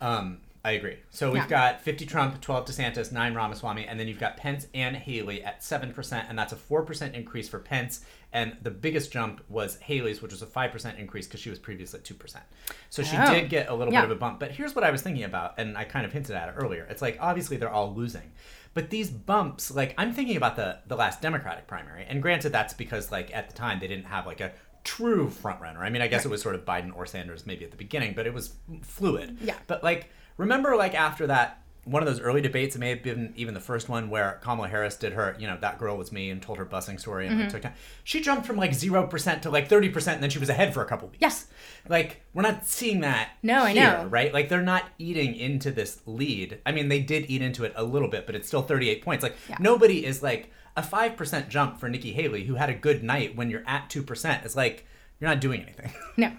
Um, 0.00 0.38
I 0.66 0.72
agree. 0.72 0.96
So 1.10 1.30
we've 1.30 1.42
Yeah. 1.44 1.48
got 1.48 1.80
50 1.80 2.04
Trump, 2.06 2.40
12 2.40 2.64
DeSantis, 2.66 3.12
9 3.12 3.34
Ramaswamy, 3.34 3.86
and 3.86 4.00
then 4.00 4.08
you've 4.08 4.18
got 4.18 4.36
Pence 4.36 4.66
and 4.74 4.96
Haley 4.96 5.40
at 5.44 5.62
7%, 5.62 6.26
and 6.28 6.36
that's 6.36 6.52
a 6.52 6.56
4% 6.56 7.14
increase 7.14 7.48
for 7.48 7.60
Pence. 7.60 8.04
And 8.32 8.56
the 8.62 8.72
biggest 8.72 9.12
jump 9.12 9.42
was 9.48 9.76
Haley's, 9.78 10.20
which 10.20 10.32
was 10.32 10.42
a 10.42 10.46
5% 10.46 10.98
increase 10.98 11.28
because 11.28 11.38
she 11.38 11.50
was 11.50 11.60
previously 11.60 12.00
at 12.00 12.04
2%. 12.04 12.42
So 12.90 13.04
she 13.04 13.16
Oh. 13.16 13.32
did 13.32 13.48
get 13.48 13.68
a 13.68 13.74
little 13.74 13.94
Yeah. 13.94 14.00
bit 14.00 14.10
of 14.10 14.16
a 14.16 14.20
bump. 14.20 14.40
But 14.40 14.50
here's 14.50 14.74
what 14.74 14.82
I 14.84 14.90
was 14.90 15.02
thinking 15.02 15.22
about, 15.22 15.54
and 15.56 15.78
I 15.78 15.84
kind 15.84 16.04
of 16.04 16.12
hinted 16.12 16.34
at 16.34 16.48
it 16.48 16.54
earlier. 16.56 16.84
It's 16.90 17.00
like, 17.00 17.16
obviously, 17.20 17.56
they're 17.58 17.70
all 17.70 17.94
losing. 17.94 18.32
But 18.74 18.90
these 18.90 19.08
bumps, 19.08 19.70
like, 19.70 19.94
I'm 19.96 20.12
thinking 20.12 20.36
about 20.36 20.56
the, 20.56 20.80
the 20.88 20.96
last 20.96 21.22
Democratic 21.22 21.68
primary. 21.68 22.04
And 22.08 22.20
granted, 22.20 22.50
that's 22.50 22.74
because, 22.74 23.12
like, 23.12 23.32
at 23.32 23.48
the 23.48 23.54
time, 23.54 23.78
they 23.78 23.86
didn't 23.86 24.06
have, 24.06 24.26
like, 24.26 24.40
a 24.40 24.50
true 24.82 25.30
front 25.30 25.60
runner. 25.60 25.82
I 25.84 25.90
mean, 25.90 26.02
I 26.02 26.08
guess 26.08 26.24
it 26.24 26.28
was 26.28 26.42
sort 26.42 26.54
of 26.56 26.64
Biden 26.64 26.94
or 26.94 27.06
Sanders 27.06 27.46
maybe 27.46 27.64
at 27.64 27.70
the 27.70 27.76
beginning, 27.76 28.14
but 28.14 28.26
it 28.26 28.34
was 28.34 28.54
fluid. 28.82 29.38
Yeah. 29.40 29.54
But 29.66 29.82
like, 29.82 30.10
remember, 30.36 30.76
like 30.76 30.94
after 30.94 31.26
that, 31.28 31.62
one 31.84 32.02
of 32.02 32.08
those 32.08 32.18
early 32.20 32.40
debates, 32.40 32.74
it 32.74 32.80
may 32.80 32.88
have 32.90 33.02
been 33.04 33.32
even 33.36 33.54
the 33.54 33.60
first 33.60 33.88
one 33.88 34.10
where 34.10 34.40
Kamala 34.42 34.66
Harris 34.66 34.96
did 34.96 35.12
her, 35.12 35.36
you 35.38 35.46
know, 35.46 35.56
that 35.60 35.78
girl 35.78 35.96
was 35.96 36.10
me 36.10 36.30
and 36.30 36.42
told 36.42 36.58
her 36.58 36.66
busing 36.66 36.98
story 36.98 37.26
and 37.28 37.34
Mm-hmm. 37.36 37.42
like, 37.44 37.52
took 37.52 37.62
time. 37.62 37.74
She 38.02 38.20
jumped 38.20 38.44
from 38.44 38.56
like 38.56 38.74
zero 38.74 39.06
percent 39.06 39.44
to 39.44 39.50
like 39.50 39.68
thirty 39.68 39.88
percent, 39.88 40.14
and 40.16 40.22
then 40.24 40.30
she 40.30 40.40
was 40.40 40.48
ahead 40.48 40.74
for 40.74 40.82
a 40.82 40.86
couple 40.86 41.06
weeks. 41.06 41.18
Yes. 41.20 41.46
Like 41.88 42.22
we're 42.34 42.42
not 42.42 42.66
seeing 42.66 43.02
that. 43.02 43.30
No, 43.44 43.62
I 43.62 43.72
know. 43.72 44.06
right? 44.10 44.34
Like 44.34 44.48
they're 44.48 44.62
not 44.62 44.88
eating 44.98 45.36
into 45.36 45.70
this 45.70 46.00
lead. 46.06 46.58
I 46.66 46.72
mean, 46.72 46.88
they 46.88 46.98
did 47.00 47.26
eat 47.30 47.40
into 47.40 47.62
it 47.62 47.72
a 47.76 47.84
little 47.84 48.08
bit, 48.08 48.26
but 48.26 48.34
it's 48.34 48.48
still 48.48 48.62
thirty-eight 48.62 49.02
points. 49.02 49.22
Like 49.22 49.36
Yeah. 49.48 49.56
nobody 49.60 50.04
is 50.04 50.24
like 50.24 50.50
a 50.76 50.82
five 50.82 51.16
percent 51.16 51.48
jump 51.48 51.78
for 51.78 51.88
Nikki 51.88 52.12
Haley, 52.12 52.42
who 52.44 52.56
had 52.56 52.68
a 52.68 52.74
good 52.74 53.04
night 53.04 53.36
when 53.36 53.48
you're 53.48 53.62
at 53.64 53.88
two 53.90 54.02
percent. 54.02 54.44
It's 54.44 54.56
like 54.56 54.84
you're 55.20 55.30
not 55.30 55.40
doing 55.40 55.62
anything. 55.62 55.92
No. 56.16 56.32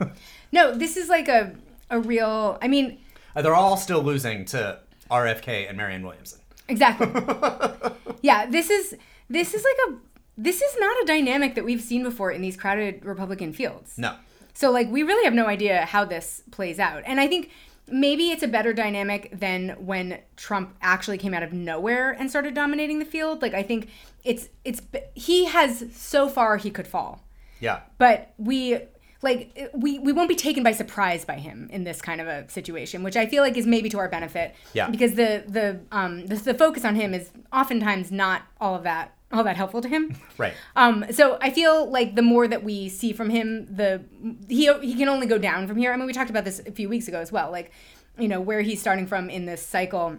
No, 0.51 0.75
this 0.75 0.97
is 0.97 1.07
like 1.07 1.29
a 1.29 1.55
a 1.89 2.01
real 2.01 2.57
I 2.61 2.67
mean, 2.67 2.99
Uh, 3.37 3.41
they're 3.43 3.55
all 3.55 3.77
still 3.77 4.01
losing 4.01 4.45
to 4.45 4.79
RFK 5.11 5.69
and 5.69 5.77
Marianne 5.77 6.03
Williamson. 6.03 6.39
Exactly. 6.67 7.07
yeah, 8.21 8.47
this 8.47 8.71
is 8.71 8.97
this 9.29 9.53
is 9.53 9.63
like 9.63 9.77
a 9.89 9.99
this 10.37 10.61
is 10.61 10.75
not 10.79 11.03
a 11.03 11.05
dynamic 11.05 11.53
that 11.53 11.63
we've 11.63 11.81
seen 11.81 12.01
before 12.01 12.31
in 12.31 12.41
these 12.41 12.57
crowded 12.57 13.05
Republican 13.05 13.53
fields. 13.53 13.95
No. 13.97 14.15
So 14.55 14.71
like 14.71 14.89
we 14.89 15.03
really 15.03 15.23
have 15.23 15.35
no 15.35 15.45
idea 15.45 15.85
how 15.85 16.03
this 16.03 16.41
plays 16.49 16.79
out. 16.79 17.03
And 17.05 17.19
I 17.19 17.27
think 17.27 17.51
maybe 17.87 18.31
it's 18.31 18.41
a 18.41 18.47
better 18.47 18.73
dynamic 18.73 19.29
than 19.31 19.69
when 19.85 20.19
Trump 20.35 20.75
actually 20.81 21.19
came 21.19 21.35
out 21.35 21.43
of 21.43 21.53
nowhere 21.53 22.11
and 22.11 22.31
started 22.31 22.55
dominating 22.55 22.97
the 22.97 23.05
field. 23.05 23.43
Like 23.43 23.53
I 23.53 23.61
think 23.61 23.89
it's 24.23 24.49
it's 24.65 24.81
he 25.13 25.45
has 25.45 25.85
so 25.93 26.27
far 26.27 26.57
he 26.57 26.71
could 26.71 26.87
fall. 26.87 27.23
Yeah. 27.59 27.81
But 27.99 28.33
we 28.39 28.79
like 29.21 29.71
we 29.73 29.99
we 29.99 30.11
won't 30.11 30.29
be 30.29 30.35
taken 30.35 30.63
by 30.63 30.71
surprise 30.71 31.25
by 31.25 31.35
him 31.35 31.69
in 31.71 31.83
this 31.83 32.01
kind 32.01 32.21
of 32.21 32.27
a 32.27 32.49
situation, 32.49 33.03
which 33.03 33.15
I 33.15 33.25
feel 33.25 33.43
like 33.43 33.57
is 33.57 33.65
maybe 33.65 33.89
to 33.89 33.99
our 33.99 34.09
benefit. 34.09 34.55
Yeah. 34.73 34.89
Because 34.89 35.15
the 35.15 35.43
the 35.47 35.79
um 35.91 36.25
the, 36.27 36.35
the 36.35 36.53
focus 36.53 36.85
on 36.85 36.95
him 36.95 37.13
is 37.13 37.31
oftentimes 37.51 38.11
not 38.11 38.43
all 38.59 38.75
of 38.75 38.83
that 38.83 39.13
all 39.31 39.43
that 39.43 39.57
helpful 39.57 39.81
to 39.81 39.89
him. 39.89 40.15
Right. 40.37 40.53
Um, 40.75 41.03
so 41.09 41.39
I 41.41 41.49
feel 41.49 41.89
like 41.89 42.13
the 42.13 42.21
more 42.21 42.47
that 42.47 42.63
we 42.63 42.89
see 42.89 43.11
from 43.11 43.31
him, 43.31 43.65
the 43.75 44.03
he 44.47 44.71
he 44.81 44.93
can 44.93 45.09
only 45.09 45.25
go 45.25 45.39
down 45.39 45.67
from 45.67 45.77
here. 45.77 45.91
I 45.91 45.97
mean, 45.97 46.05
we 46.05 46.13
talked 46.13 46.29
about 46.29 46.45
this 46.45 46.61
a 46.67 46.71
few 46.71 46.87
weeks 46.87 47.07
ago 47.07 47.19
as 47.19 47.31
well. 47.31 47.49
Like, 47.49 47.71
you 48.19 48.27
know, 48.27 48.39
where 48.39 48.61
he's 48.61 48.79
starting 48.79 49.07
from 49.07 49.27
in 49.31 49.47
this 49.47 49.65
cycle 49.65 50.17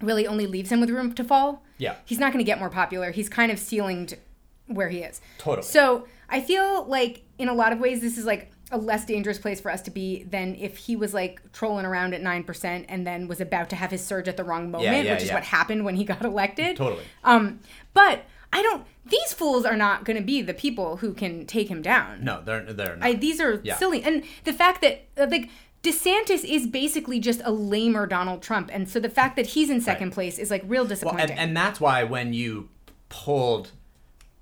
really 0.00 0.26
only 0.26 0.46
leaves 0.46 0.72
him 0.72 0.80
with 0.80 0.88
room 0.88 1.12
to 1.12 1.22
fall. 1.22 1.62
Yeah. 1.76 1.96
He's 2.06 2.18
not 2.18 2.32
going 2.32 2.42
to 2.42 2.46
get 2.46 2.58
more 2.58 2.70
popular. 2.70 3.10
He's 3.10 3.28
kind 3.28 3.52
of 3.52 3.58
ceilinged 3.58 4.16
where 4.66 4.88
he 4.88 5.00
is. 5.00 5.20
Totally. 5.36 5.66
So 5.66 6.06
I 6.32 6.40
feel 6.40 6.84
like 6.86 7.22
in 7.38 7.48
a 7.48 7.54
lot 7.54 7.72
of 7.72 7.78
ways 7.78 8.00
this 8.00 8.18
is 8.18 8.24
like 8.24 8.50
a 8.72 8.78
less 8.78 9.04
dangerous 9.04 9.38
place 9.38 9.60
for 9.60 9.70
us 9.70 9.82
to 9.82 9.90
be 9.90 10.24
than 10.24 10.54
if 10.54 10.78
he 10.78 10.96
was 10.96 11.12
like 11.12 11.40
trolling 11.52 11.84
around 11.84 12.14
at 12.14 12.22
nine 12.22 12.42
percent 12.42 12.86
and 12.88 13.06
then 13.06 13.28
was 13.28 13.40
about 13.40 13.68
to 13.70 13.76
have 13.76 13.90
his 13.90 14.04
surge 14.04 14.26
at 14.28 14.36
the 14.36 14.44
wrong 14.44 14.70
moment, 14.70 15.04
yeah, 15.04 15.12
which 15.12 15.22
is 15.22 15.28
yeah. 15.28 15.34
what 15.34 15.44
happened 15.44 15.84
when 15.84 15.94
he 15.94 16.04
got 16.04 16.24
elected. 16.24 16.76
Totally. 16.76 17.04
Um, 17.22 17.60
but 17.94 18.24
I 18.52 18.62
don't. 18.62 18.84
These 19.04 19.32
fools 19.34 19.64
are 19.64 19.76
not 19.76 20.04
going 20.04 20.16
to 20.16 20.22
be 20.22 20.42
the 20.42 20.54
people 20.54 20.96
who 20.98 21.12
can 21.12 21.44
take 21.46 21.68
him 21.68 21.82
down. 21.82 22.24
No, 22.24 22.40
they're 22.42 22.72
they're 22.72 22.96
not. 22.96 23.06
I, 23.06 23.12
these 23.14 23.40
are 23.40 23.60
Yeah. 23.62 23.76
silly, 23.76 24.02
and 24.02 24.24
the 24.44 24.52
fact 24.52 24.80
that 24.80 25.04
uh, 25.18 25.26
like 25.30 25.50
DeSantis 25.82 26.44
is 26.44 26.66
basically 26.66 27.18
just 27.18 27.40
a 27.44 27.50
lamer 27.52 28.06
Donald 28.06 28.40
Trump, 28.40 28.70
and 28.72 28.88
so 28.88 29.00
the 29.00 29.10
fact 29.10 29.36
that 29.36 29.48
he's 29.48 29.68
in 29.68 29.80
second 29.80 30.08
Right. 30.08 30.14
place 30.14 30.38
is 30.38 30.50
like 30.50 30.62
real 30.64 30.82
well, 30.82 30.88
disappointing. 30.88 31.30
and, 31.30 31.38
and 31.38 31.56
that's 31.56 31.80
why 31.80 32.04
when 32.04 32.32
you 32.32 32.68
pulled 33.08 33.72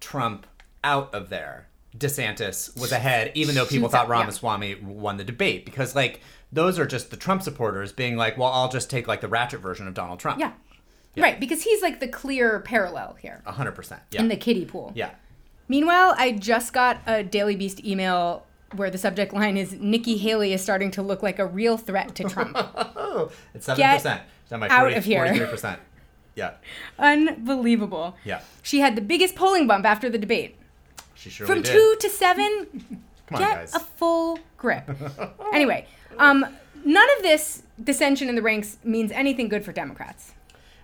Trump 0.00 0.46
out 0.84 1.12
of 1.14 1.30
there, 1.30 1.68
DeSantis 1.96 2.78
was 2.80 2.92
ahead, 2.92 3.32
even 3.34 3.54
though 3.54 3.66
people 3.66 3.88
thought 3.90 4.04
up, 4.04 4.08
yeah. 4.10 4.20
Ramaswamy 4.20 4.76
won 4.76 5.16
the 5.16 5.24
debate 5.24 5.64
because 5.64 5.94
like 5.96 6.20
those 6.52 6.78
are 6.78 6.86
just 6.86 7.10
the 7.10 7.16
Trump 7.16 7.42
supporters 7.42 7.92
being 7.92 8.16
like, 8.16 8.36
well, 8.38 8.48
I'll 8.48 8.68
just 8.70 8.90
take 8.90 9.06
like 9.08 9.20
the 9.20 9.28
ratchet 9.28 9.60
version 9.60 9.86
of 9.88 9.94
Donald 9.94 10.18
Trump. 10.20 10.40
yeah. 10.40 10.52
right, 11.16 11.38
because 11.40 11.62
he's 11.62 11.82
like 11.82 12.00
the 12.00 12.08
clear 12.08 12.60
parallel 12.60 13.16
here 13.20 13.42
A 13.46 13.52
hundred 13.52 13.72
percent. 13.72 14.02
Yeah. 14.10 14.20
in 14.22 14.28
the 14.28 14.36
kiddie 14.36 14.64
pool. 14.66 14.92
yeah. 14.94 15.10
Meanwhile, 15.68 16.14
I 16.18 16.32
just 16.32 16.72
got 16.72 17.00
a 17.06 17.22
Daily 17.22 17.54
Beast 17.54 17.84
email 17.84 18.44
where 18.74 18.90
the 18.90 18.98
subject 18.98 19.32
line 19.32 19.56
is 19.56 19.72
Nikki 19.72 20.16
Haley 20.16 20.52
is 20.52 20.62
starting 20.62 20.90
to 20.92 21.02
look 21.02 21.22
like 21.22 21.38
a 21.38 21.46
real 21.46 21.76
threat 21.76 22.14
to 22.16 22.24
Trump. 22.24 22.56
Oh, 22.56 23.30
it's 23.54 23.66
seven 23.66 23.78
Get 23.80 23.96
percent. 23.98 24.22
It's 24.44 24.52
on 24.52 24.60
my 24.60 24.68
out 24.68 24.80
40, 24.80 24.94
of 24.96 25.04
here. 25.04 25.24
43%. 25.26 25.78
Yeah. 26.34 26.54
Unbelievable. 26.98 28.16
Yeah. 28.24 28.40
She 28.62 28.80
had 28.80 28.96
the 28.96 29.00
biggest 29.00 29.34
polling 29.34 29.66
bump 29.66 29.84
after 29.84 30.08
the 30.10 30.18
debate. 30.18 30.56
She 31.20 31.28
surely 31.30 31.52
From 31.52 31.62
did. 31.62 31.72
two 31.72 31.96
to 32.00 32.08
seven, 32.08 32.66
Come 33.26 33.36
on, 33.36 33.38
get 33.42 33.56
guys. 33.58 33.74
a 33.74 33.80
full 33.80 34.38
grip. 34.56 34.88
anyway, 35.52 35.86
um, 36.18 36.46
none 36.84 37.08
of 37.16 37.22
this 37.22 37.62
dissension 37.82 38.28
in 38.30 38.36
the 38.36 38.42
ranks 38.42 38.78
means 38.82 39.12
anything 39.12 39.48
good 39.48 39.64
for 39.64 39.72
Democrats. 39.72 40.32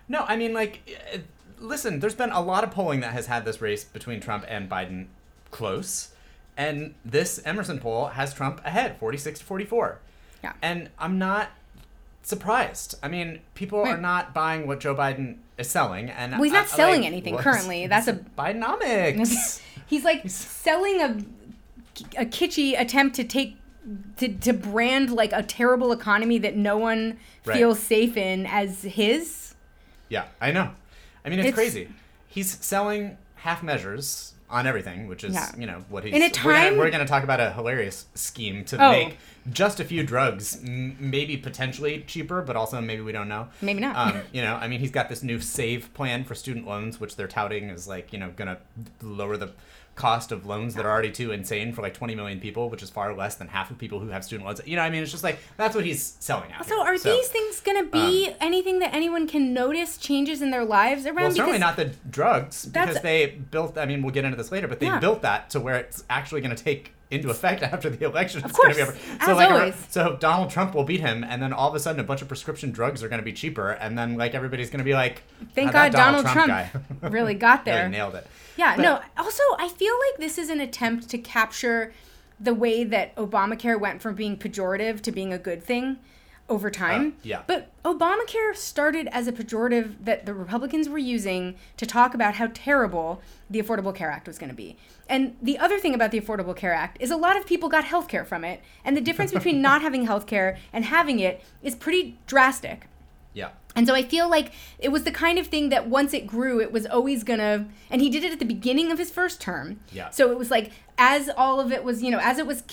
No, 0.07 0.25
I 0.27 0.35
mean, 0.35 0.53
like, 0.53 0.97
uh, 1.13 1.17
listen, 1.59 1.99
there's 1.99 2.15
been 2.15 2.31
a 2.31 2.39
lot 2.41 2.63
of 2.63 2.69
polling 2.71 2.99
that 2.99 3.13
has 3.13 3.25
had 3.25 3.45
this 3.45 3.61
race 3.61 3.83
between 3.83 4.19
Trump 4.21 4.45
and 4.47 4.69
Biden 4.69 5.07
close. 5.49 6.09
And 6.55 6.93
this 7.03 7.39
Emerson 7.45 7.79
poll 7.79 8.07
has 8.07 8.33
Trump 8.33 8.61
ahead, 8.63 8.97
46 8.99 9.39
to 9.39 9.45
44. 9.45 9.99
Yeah. 10.43 10.53
And 10.61 10.89
I'm 10.99 11.17
not 11.19 11.49
surprised. 12.23 12.95
I 13.01 13.07
mean, 13.07 13.39
people 13.55 13.79
are 13.79 13.97
not 13.97 14.33
buying 14.33 14.67
what 14.67 14.79
Joe 14.79 14.95
Biden 14.95 15.37
is 15.57 15.69
selling. 15.69 16.09
And 16.09 16.33
Well, 16.33 16.43
he's 16.43 16.53
not 16.53 16.65
I, 16.65 16.67
selling 16.67 17.01
like, 17.01 17.07
anything 17.11 17.37
currently. 17.37 17.87
That's 17.87 18.07
a 18.07 18.13
Bidenomics. 18.13 19.61
he's 19.87 20.03
like 20.03 20.29
selling 20.29 21.01
a 21.01 21.17
a 22.21 22.25
kitschy 22.25 22.79
attempt 22.79 23.15
to 23.15 23.23
take 23.23 23.57
to, 24.17 24.27
to 24.35 24.53
brand 24.53 25.09
like 25.11 25.31
a 25.33 25.41
terrible 25.41 25.91
economy 25.91 26.37
that 26.39 26.55
no 26.55 26.77
one 26.77 27.17
Right. 27.45 27.57
feels 27.57 27.79
safe 27.79 28.17
in 28.17 28.45
as 28.45 28.83
his. 28.83 29.55
yeah, 30.09 30.25
I 30.41 30.51
know. 30.51 30.71
I 31.25 31.29
mean, 31.29 31.39
it's, 31.39 31.47
It's- 31.49 31.55
crazy. 31.55 31.87
He's 32.27 32.51
selling 32.63 33.17
half 33.35 33.63
measures 33.63 34.33
on 34.49 34.67
everything, 34.67 35.07
which 35.07 35.23
is, 35.23 35.33
Yeah. 35.33 35.49
you 35.57 35.65
know, 35.65 35.83
what 35.89 36.03
he's. 36.03 36.13
In 36.13 36.21
a 36.21 36.29
time- 36.29 36.77
we're 36.77 36.89
going 36.91 36.99
to 37.05 37.07
talk 37.09 37.23
about 37.23 37.39
a 37.39 37.51
hilarious 37.53 38.05
scheme 38.15 38.63
to 38.65 38.77
Oh. 38.83 38.91
make 38.91 39.17
just 39.51 39.79
a 39.79 39.85
few 39.85 40.03
drugs, 40.03 40.57
m- 40.63 40.97
maybe 40.99 41.37
potentially 41.37 42.03
cheaper, 42.05 42.41
but 42.41 42.55
also 42.57 42.79
maybe 42.81 43.01
we 43.01 43.13
don't 43.13 43.29
know. 43.29 43.47
Maybe 43.61 43.79
not. 43.79 43.95
Um, 43.95 44.21
you 44.33 44.41
know, 44.41 44.55
I 44.55 44.67
mean, 44.67 44.81
he's 44.81 44.91
got 44.91 45.07
this 45.09 45.23
new 45.23 45.39
save 45.39 45.93
plan 45.93 46.25
for 46.25 46.35
student 46.35 46.67
loans, 46.67 46.99
which 46.99 47.15
they're 47.15 47.27
touting 47.29 47.69
is 47.69 47.87
like, 47.87 48.11
you 48.11 48.19
know, 48.19 48.29
going 48.35 48.49
to 48.49 48.57
lower 49.01 49.37
the 49.37 49.51
cost 49.97 50.31
of 50.31 50.45
loans 50.45 50.75
that 50.75 50.85
are 50.85 50.91
already 50.91 51.11
too 51.11 51.31
insane 51.31 51.73
for 51.73 51.81
like 51.81 51.93
20 51.93 52.15
million 52.15 52.39
people, 52.39 52.69
which 52.69 52.81
is 52.81 52.89
far 52.89 53.13
less 53.13 53.35
than 53.35 53.47
half 53.49 53.69
of 53.69 53.77
people 53.77 53.99
who 53.99 54.09
have 54.09 54.23
student 54.23 54.45
loans. 54.45 54.61
You 54.65 54.77
know, 54.77 54.83
I 54.83 54.89
mean, 54.89 55.03
it's 55.03 55.11
just 55.11 55.23
like 55.23 55.39
that's 55.57 55.75
what 55.75 55.83
he's 55.83 56.15
selling 56.19 56.53
out. 56.53 56.65
So 56.65 56.75
here. 56.83 56.93
are 56.93 56.97
these 56.97 57.27
things 57.27 57.59
going 57.59 57.83
to 57.83 57.91
be 57.91 58.27
um, 58.29 58.35
anything 58.39 58.79
that 58.79 58.93
anyone 58.93 59.27
can 59.27 59.53
notice 59.53 59.97
changes 59.97 60.41
in 60.41 60.51
their 60.51 60.63
lives 60.63 61.05
around? 61.05 61.15
Well, 61.15 61.31
certainly 61.31 61.59
not 61.59 61.75
the 61.75 61.91
drugs 62.09 62.65
because 62.65 63.01
they 63.01 63.25
built. 63.51 63.77
I 63.77 63.85
mean, 63.85 64.01
we'll 64.01 64.13
get 64.13 64.23
into 64.23 64.37
this 64.37 64.51
later, 64.51 64.67
but 64.67 64.79
they 64.79 64.85
Yeah. 64.85 64.99
built 64.99 65.21
that 65.23 65.49
to 65.49 65.59
where 65.59 65.75
it's 65.75 66.03
actually 66.09 66.41
going 66.41 66.55
to 66.55 66.63
take 66.63 66.93
into 67.09 67.29
effect 67.29 67.63
after 67.63 67.89
the 67.89 68.05
election. 68.05 68.43
Of 68.43 68.49
It's 68.51 68.59
gonna 68.59 68.73
be 68.75 68.81
course, 68.83 68.89
over. 68.97 69.15
as 69.21 69.25
so 69.25 69.35
like, 69.35 69.49
always. 69.51 69.75
so 69.89 70.17
Donald 70.19 70.49
Trump 70.49 70.73
will 70.75 70.83
beat 70.83 70.99
him, 70.99 71.23
and 71.23 71.41
then 71.41 71.53
all 71.53 71.69
of 71.69 71.75
a 71.75 71.79
sudden, 71.79 71.99
a 71.99 72.03
bunch 72.03 72.21
of 72.21 72.27
prescription 72.27 72.71
drugs 72.71 73.01
are 73.03 73.07
going 73.09 73.19
to 73.21 73.25
be 73.25 73.33
cheaper, 73.33 73.71
and 73.71 73.97
then 73.97 74.15
like 74.17 74.33
everybody's 74.35 74.69
going 74.69 74.79
to 74.79 74.85
be 74.85 74.93
like, 74.93 75.23
Thank 75.55 75.71
God 75.71 75.91
Donald 75.91 76.25
Trump 76.25 76.47
guy 76.47 76.71
really 77.01 77.33
got 77.33 77.65
really 77.65 77.77
there. 77.77 77.89
nailed 77.89 78.15
it." 78.15 78.27
Yeah, 78.57 78.75
But- 78.75 78.81
no. 78.81 78.99
Also, 79.17 79.43
I 79.59 79.69
feel 79.69 79.93
like 80.09 80.19
this 80.19 80.37
is 80.37 80.49
an 80.49 80.59
attempt 80.59 81.09
to 81.09 81.17
capture 81.17 81.93
the 82.39 82.53
way 82.53 82.83
that 82.83 83.15
Obamacare 83.15 83.79
went 83.79 84.01
from 84.01 84.13
being 84.15 84.37
pejorative 84.37 85.01
to 85.01 85.11
being 85.11 85.31
a 85.33 85.39
good 85.39 85.63
thing 85.63 85.97
over 86.49 86.69
time. 86.69 87.07
Uh, 87.07 87.21
yeah. 87.23 87.41
But 87.45 87.71
Obamacare 87.83 88.55
started 88.55 89.07
as 89.07 89.27
a 89.27 89.31
pejorative 89.31 89.95
that 90.03 90.25
the 90.25 90.33
Republicans 90.33 90.87
were 90.87 90.97
using 90.97 91.55
to 91.77 91.85
talk 91.85 92.13
about 92.13 92.35
how 92.35 92.49
terrible 92.53 93.21
the 93.49 93.61
Affordable 93.61 93.93
Care 93.93 94.09
Act 94.09 94.27
was 94.27 94.37
going 94.37 94.49
to 94.49 94.55
be. 94.55 94.77
And 95.09 95.35
the 95.41 95.57
other 95.57 95.79
thing 95.79 95.93
about 95.93 96.11
the 96.11 96.19
Affordable 96.19 96.55
Care 96.55 96.73
Act 96.73 96.97
is 96.99 97.11
a 97.11 97.17
lot 97.17 97.37
of 97.37 97.45
people 97.45 97.69
got 97.69 97.85
health 97.85 98.07
care 98.07 98.25
from 98.25 98.43
it. 98.43 98.61
And 98.83 98.95
the 98.95 99.01
difference 99.01 99.31
between 99.31 99.61
not 99.61 99.81
having 99.81 100.05
health 100.05 100.27
care 100.27 100.57
and 100.71 100.85
having 100.85 101.19
it 101.19 101.43
is 101.61 101.75
pretty 101.75 102.17
drastic. 102.27 102.87
Yeah. 103.33 103.49
And 103.75 103.85
so 103.85 103.93
I 103.93 104.01
feel 104.03 104.27
like 104.29 104.51
it 104.79 104.89
was 104.89 105.03
the 105.03 105.11
kind 105.11 105.37
of 105.37 105.47
thing 105.47 105.69
that 105.69 105.87
once 105.87 106.13
it 106.13 106.25
grew, 106.25 106.59
it 106.59 106.71
was 106.71 106.85
always 106.87 107.23
gonna. 107.23 107.67
And 107.91 108.01
he 108.01 108.09
did 108.09 108.23
it 108.23 108.31
at 108.31 108.39
the 108.39 108.45
beginning 108.45 108.91
of 108.91 108.97
his 108.97 109.11
first 109.11 109.39
term. 109.39 109.79
Yeah. 109.91 110.09
So 110.09 110.31
it 110.31 110.37
was 110.37 110.49
like 110.49 110.71
as 110.97 111.29
all 111.37 111.59
of 111.59 111.71
it 111.71 111.83
was, 111.83 112.01
you 112.01 112.09
know, 112.09 112.19
as 112.19 112.39
it 112.39 112.47
was 112.47 112.63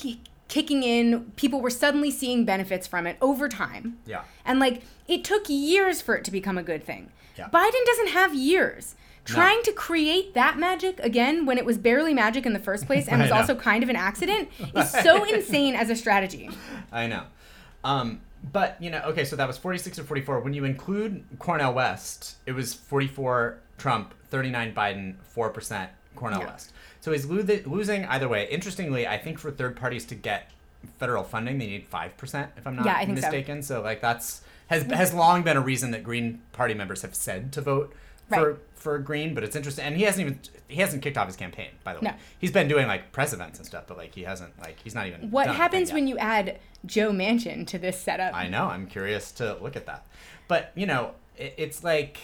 kicking 0.49 0.83
in, 0.83 1.33
people 1.37 1.61
were 1.61 1.71
suddenly 1.71 2.11
seeing 2.11 2.45
benefits 2.45 2.87
from 2.87 3.07
it 3.07 3.17
over 3.21 3.49
time. 3.49 3.99
Yeah. 4.07 4.23
And 4.45 4.59
like 4.61 4.83
it 5.09 5.25
took 5.25 5.45
years 5.49 6.01
for 6.03 6.15
it 6.15 6.25
to 6.25 6.31
become 6.31 6.59
a 6.59 6.63
good 6.63 6.85
thing. 6.85 7.11
Yeah. 7.37 7.49
Biden 7.49 7.85
doesn't 7.87 8.09
have 8.09 8.35
years. 8.35 8.95
Trying 9.25 9.63
to 9.63 9.73
create 9.73 10.35
that 10.35 10.59
magic 10.59 11.01
again 11.01 11.47
when 11.47 11.57
it 11.57 11.65
was 11.65 11.79
barely 11.79 12.13
magic 12.13 12.45
in 12.45 12.53
the 12.53 12.59
first 12.59 12.85
place 12.87 13.09
and 13.09 13.23
was 13.23 13.31
know. 13.31 13.37
also 13.37 13.55
kind 13.55 13.83
of 13.83 13.89
an 13.89 13.97
accident 13.97 14.51
is 14.77 14.91
so 14.91 15.25
insane 15.35 15.75
as 15.75 15.89
a 15.89 15.97
strategy. 15.97 16.51
I 16.93 17.07
know. 17.07 17.23
Um, 17.83 18.21
but 18.53 18.77
you 18.83 18.91
know, 18.91 19.01
okay, 19.07 19.25
so 19.25 19.35
that 19.37 19.47
was 19.47 19.57
46 19.57 19.97
to 19.97 20.05
44. 20.05 20.41
When 20.41 20.53
you 20.53 20.65
include 20.67 21.25
Cornel 21.39 21.73
West, 21.73 22.37
it 22.45 22.53
was 22.53 22.75
44 22.75 23.61
Trump, 23.79 24.13
39 24.29 24.75
Biden, 24.75 25.15
4% 25.35 25.89
Cornel 26.17 26.41
Yeah. 26.41 26.47
West. 26.47 26.73
So 27.05 27.13
he's 27.13 27.27
lo- 27.27 27.45
losing 27.67 28.07
either 28.07 28.29
way. 28.29 28.49
Interestingly, 28.51 29.07
I 29.07 29.19
think 29.19 29.39
for 29.39 29.51
third 29.51 29.77
parties 29.77 30.07
to 30.07 30.15
get 30.15 30.51
federal 30.99 31.23
funding, 31.23 31.59
they 31.59 31.67
need 31.67 31.91
5%, 31.91 32.49
if 32.57 32.67
I'm 32.67 32.77
not 32.77 32.87
Yeah, 32.87 32.97
think 33.05 33.09
so. 33.19 33.27
mistaken. 33.27 33.63
So. 33.63 33.83
like 33.83 34.01
that's 34.01 34.41
has 34.69 34.85
has 34.85 35.13
long 35.13 35.43
been 35.43 35.59
a 35.59 35.61
reason 35.61 35.91
that 35.91 36.03
Green 36.03 36.41
Party 36.53 36.73
members 36.73 37.03
have 37.03 37.15
said 37.15 37.53
to 37.53 37.61
vote 37.61 37.93
for 38.31 38.53
Right. 38.53 38.57
for 38.75 38.99
Green, 39.01 39.35
but 39.35 39.45
it's 39.45 39.55
interesting. 39.55 39.85
And 39.85 39.99
he 39.99 40.05
hasn't 40.05 40.23
even 40.23 40.39
he 40.67 40.77
hasn't 40.81 41.03
kicked 41.03 41.19
off 41.19 41.27
his 41.27 41.37
campaign, 41.37 41.69
by 41.85 41.93
the 41.93 42.01
way. 42.01 42.07
No. 42.09 42.15
He's 42.39 42.51
been 42.53 42.69
doing 42.69 42.87
like 42.87 43.13
press 43.13 43.35
events 43.35 43.59
and 43.59 43.67
stuff, 43.67 43.85
but 43.87 43.99
like 43.99 44.15
he 44.15 44.23
hasn't 44.23 44.59
like 44.59 44.79
he's 44.83 44.95
not 44.95 45.07
even 45.07 45.31
What 45.31 45.49
happens 45.49 45.93
when 45.93 46.07
you 46.09 46.17
add 46.17 46.59
Joe 46.87 47.13
Manchin 47.13 47.67
to 47.67 47.79
this 47.79 48.01
setup? 48.01 48.33
I 48.35 48.49
know. 48.49 48.65
I'm 48.65 48.87
curious 48.87 49.31
to 49.33 49.59
look 49.61 49.77
at 49.77 49.85
that. 49.85 50.07
But 50.49 50.73
you 50.75 50.87
know, 50.87 51.11
it, 51.37 51.53
it's 51.59 51.85
like 51.85 52.17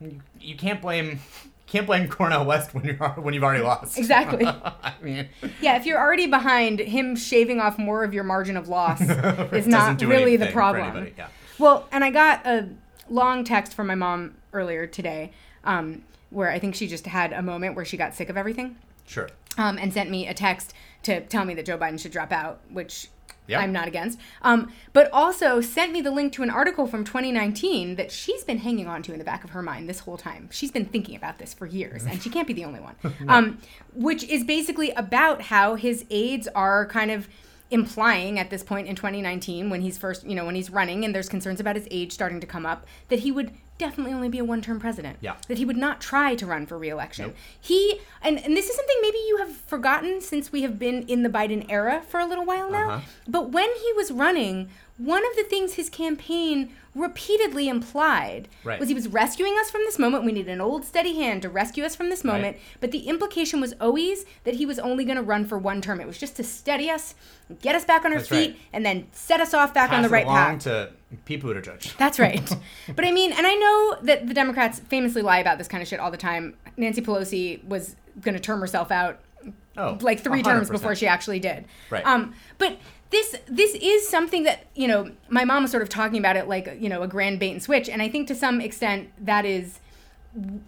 you, 0.00 0.22
you 0.40 0.56
can't 0.56 0.80
blame 0.80 1.20
can't 1.66 1.86
blame 1.86 2.08
Cornel 2.08 2.44
West 2.44 2.74
when 2.74 2.84
you're 2.84 2.94
when 2.94 3.34
you've 3.34 3.42
already 3.44 3.62
lost. 3.62 3.98
Exactly. 3.98 4.46
I 4.46 4.94
mean, 5.02 5.28
Yeah, 5.60 5.76
if 5.76 5.84
you're 5.86 5.98
already 5.98 6.26
behind, 6.26 6.78
him 6.80 7.16
shaving 7.16 7.60
off 7.60 7.78
more 7.78 8.04
of 8.04 8.14
your 8.14 8.24
margin 8.24 8.56
of 8.56 8.68
loss 8.68 9.00
is 9.52 9.66
doesn't 9.66 10.00
really 10.02 10.36
the 10.36 10.46
problem. 10.46 11.12
yeah. 11.18 11.28
Well, 11.58 11.88
and 11.90 12.04
I 12.04 12.10
got 12.10 12.46
a 12.46 12.68
long 13.08 13.44
text 13.44 13.74
from 13.74 13.86
my 13.86 13.94
mom 13.94 14.34
earlier 14.52 14.86
today, 14.86 15.32
um, 15.64 16.02
where 16.30 16.50
I 16.50 16.58
think 16.58 16.74
she 16.74 16.86
just 16.86 17.06
had 17.06 17.32
a 17.32 17.42
moment 17.42 17.74
where 17.76 17.84
she 17.84 17.96
got 17.96 18.14
sick 18.14 18.28
of 18.28 18.36
everything, 18.36 18.76
Sure. 19.06 19.28
um, 19.58 19.78
and 19.78 19.92
sent 19.92 20.10
me 20.10 20.26
a 20.28 20.34
text 20.34 20.72
to 21.04 21.20
tell 21.22 21.44
me 21.44 21.54
that 21.54 21.64
Joe 21.66 21.78
Biden 21.78 21.98
should 22.00 22.12
drop 22.12 22.30
out, 22.32 22.60
which 22.70 23.08
Yeah. 23.46 23.60
I'm 23.60 23.72
not 23.72 23.88
against. 23.88 24.18
Um, 24.42 24.72
but 24.92 25.10
also 25.12 25.60
sent 25.60 25.92
me 25.92 26.00
the 26.00 26.10
link 26.10 26.32
to 26.34 26.42
an 26.42 26.50
article 26.50 26.86
from 26.86 27.04
2019 27.04 27.96
that 27.96 28.10
she's 28.10 28.44
been 28.44 28.58
hanging 28.58 28.86
on 28.86 29.02
to 29.02 29.12
in 29.12 29.18
the 29.18 29.24
back 29.24 29.44
of 29.44 29.50
her 29.50 29.62
mind 29.62 29.88
this 29.88 30.00
whole 30.00 30.16
time. 30.16 30.48
She's 30.52 30.70
been 30.70 30.86
thinking 30.86 31.16
about 31.16 31.38
this 31.38 31.54
for 31.54 31.66
years, 31.66 32.04
and 32.04 32.22
she 32.22 32.30
can't 32.30 32.46
be 32.46 32.52
the 32.52 32.64
only 32.64 32.80
one. 32.80 32.96
um, 33.28 33.58
which 33.94 34.24
is 34.24 34.44
basically 34.44 34.90
about 34.92 35.42
how 35.42 35.74
his 35.74 36.04
aides 36.10 36.48
are 36.48 36.86
kind 36.86 37.10
of 37.10 37.28
implying 37.70 38.38
at 38.38 38.50
this 38.50 38.62
point 38.62 38.86
in 38.86 38.94
2019 38.94 39.70
when 39.70 39.80
he's 39.80 39.98
first, 39.98 40.24
you 40.24 40.34
know, 40.34 40.44
when 40.44 40.54
he's 40.54 40.70
running 40.70 41.04
and 41.04 41.14
there's 41.14 41.28
concerns 41.28 41.58
about 41.58 41.74
his 41.74 41.88
age 41.90 42.12
starting 42.12 42.40
to 42.40 42.46
come 42.46 42.64
up 42.64 42.86
that 43.08 43.20
he 43.20 43.32
would 43.32 43.50
definitely 43.78 44.12
only 44.12 44.28
be 44.28 44.38
a 44.38 44.44
one-term 44.44 44.80
president. 44.80 45.18
Yeah. 45.20 45.36
That 45.48 45.58
he 45.58 45.64
would 45.64 45.76
not 45.76 46.00
try 46.00 46.34
to 46.34 46.46
run 46.46 46.66
for 46.66 46.78
reelection. 46.78 47.26
Nope. 47.26 47.36
He 47.60 48.00
and, 48.22 48.38
and 48.38 48.56
this 48.56 48.68
is 48.68 48.76
something 48.76 48.96
maybe 49.02 49.18
you 49.28 49.38
have 49.38 49.56
forgotten 49.56 50.20
since 50.20 50.52
we 50.52 50.62
have 50.62 50.78
been 50.78 51.02
in 51.02 51.22
the 51.22 51.28
Biden 51.28 51.66
era 51.68 52.02
for 52.08 52.20
a 52.20 52.26
little 52.26 52.44
while 52.44 52.70
now. 52.70 52.90
Uh-huh. 52.90 53.06
But 53.28 53.50
when 53.50 53.68
he 53.82 53.92
was 53.92 54.10
running, 54.10 54.68
one 54.98 55.22
of 55.26 55.36
the 55.36 55.44
things 55.44 55.74
his 55.74 55.90
campaign 55.90 56.72
repeatedly 56.94 57.68
implied 57.68 58.48
Right. 58.64 58.80
was 58.80 58.88
he 58.88 58.94
was 58.94 59.06
rescuing 59.08 59.54
us 59.60 59.70
from 59.70 59.82
this 59.82 59.98
moment. 59.98 60.24
We 60.24 60.32
need 60.32 60.48
an 60.48 60.62
old 60.62 60.86
steady 60.86 61.14
hand 61.16 61.42
to 61.42 61.50
rescue 61.50 61.84
us 61.84 61.94
from 61.94 62.08
this 62.08 62.24
moment. 62.24 62.56
But 62.80 62.90
the 62.92 63.00
implication 63.00 63.60
was 63.60 63.74
always 63.80 64.24
that 64.44 64.54
he 64.54 64.64
was 64.64 64.78
only 64.78 65.04
going 65.04 65.16
to 65.16 65.22
run 65.22 65.44
for 65.44 65.58
one 65.58 65.82
term. 65.82 66.00
It 66.00 66.06
was 66.06 66.16
just 66.16 66.36
to 66.36 66.42
steady 66.44 66.88
us, 66.90 67.14
get 67.60 67.74
us 67.74 67.84
back 67.84 68.06
on 68.06 68.12
our 68.12 68.18
That's 68.18 68.28
feet, 68.30 68.50
right. 68.52 68.58
and 68.72 68.86
then 68.86 69.06
set 69.12 69.40
us 69.40 69.52
off 69.52 69.74
back 69.74 69.90
on 69.92 70.00
Pass 70.00 70.08
the 70.10 70.16
it 70.16 70.18
right 70.18 70.26
path. 70.26 70.58
to 70.64 70.92
Pete 71.26 71.42
Buttigieg. 71.42 71.94
That's 71.98 72.18
right. 72.18 72.50
but 72.96 73.04
I 73.04 73.12
mean, 73.12 73.32
and 73.32 73.46
I 73.46 73.54
know 73.54 73.96
that 74.04 74.26
the 74.26 74.32
Democrats 74.34 74.78
famously 74.80 75.20
lie 75.20 75.38
about 75.40 75.58
this 75.58 75.68
kind 75.68 75.82
of 75.82 75.88
shit 75.88 76.00
all 76.00 76.10
the 76.10 76.16
time. 76.16 76.56
Nancy 76.78 77.02
Pelosi 77.02 77.62
was 77.64 77.96
going 78.22 78.34
to 78.34 78.40
term 78.40 78.60
herself 78.60 78.90
out 78.90 79.20
Oh, 79.78 79.98
like 80.00 80.20
three 80.20 80.42
terms 80.42 80.70
100%. 80.70 80.72
before 80.72 80.94
she 80.94 81.06
actually 81.06 81.38
did. 81.38 81.66
Right. 81.90 82.04
Um, 82.06 82.32
but 82.56 82.78
this 83.10 83.36
this 83.46 83.74
is 83.74 84.08
something 84.08 84.42
that 84.44 84.66
you 84.74 84.88
know 84.88 85.10
my 85.28 85.44
mom 85.44 85.62
was 85.62 85.70
sort 85.70 85.82
of 85.82 85.88
talking 85.88 86.18
about 86.18 86.36
it 86.36 86.48
like 86.48 86.76
you 86.80 86.88
know 86.88 87.02
a 87.02 87.08
grand 87.08 87.38
bait 87.38 87.52
and 87.52 87.62
switch, 87.62 87.88
and 87.88 88.02
I 88.02 88.08
think 88.08 88.28
to 88.28 88.34
some 88.34 88.60
extent 88.60 89.10
that 89.24 89.44
is 89.44 89.78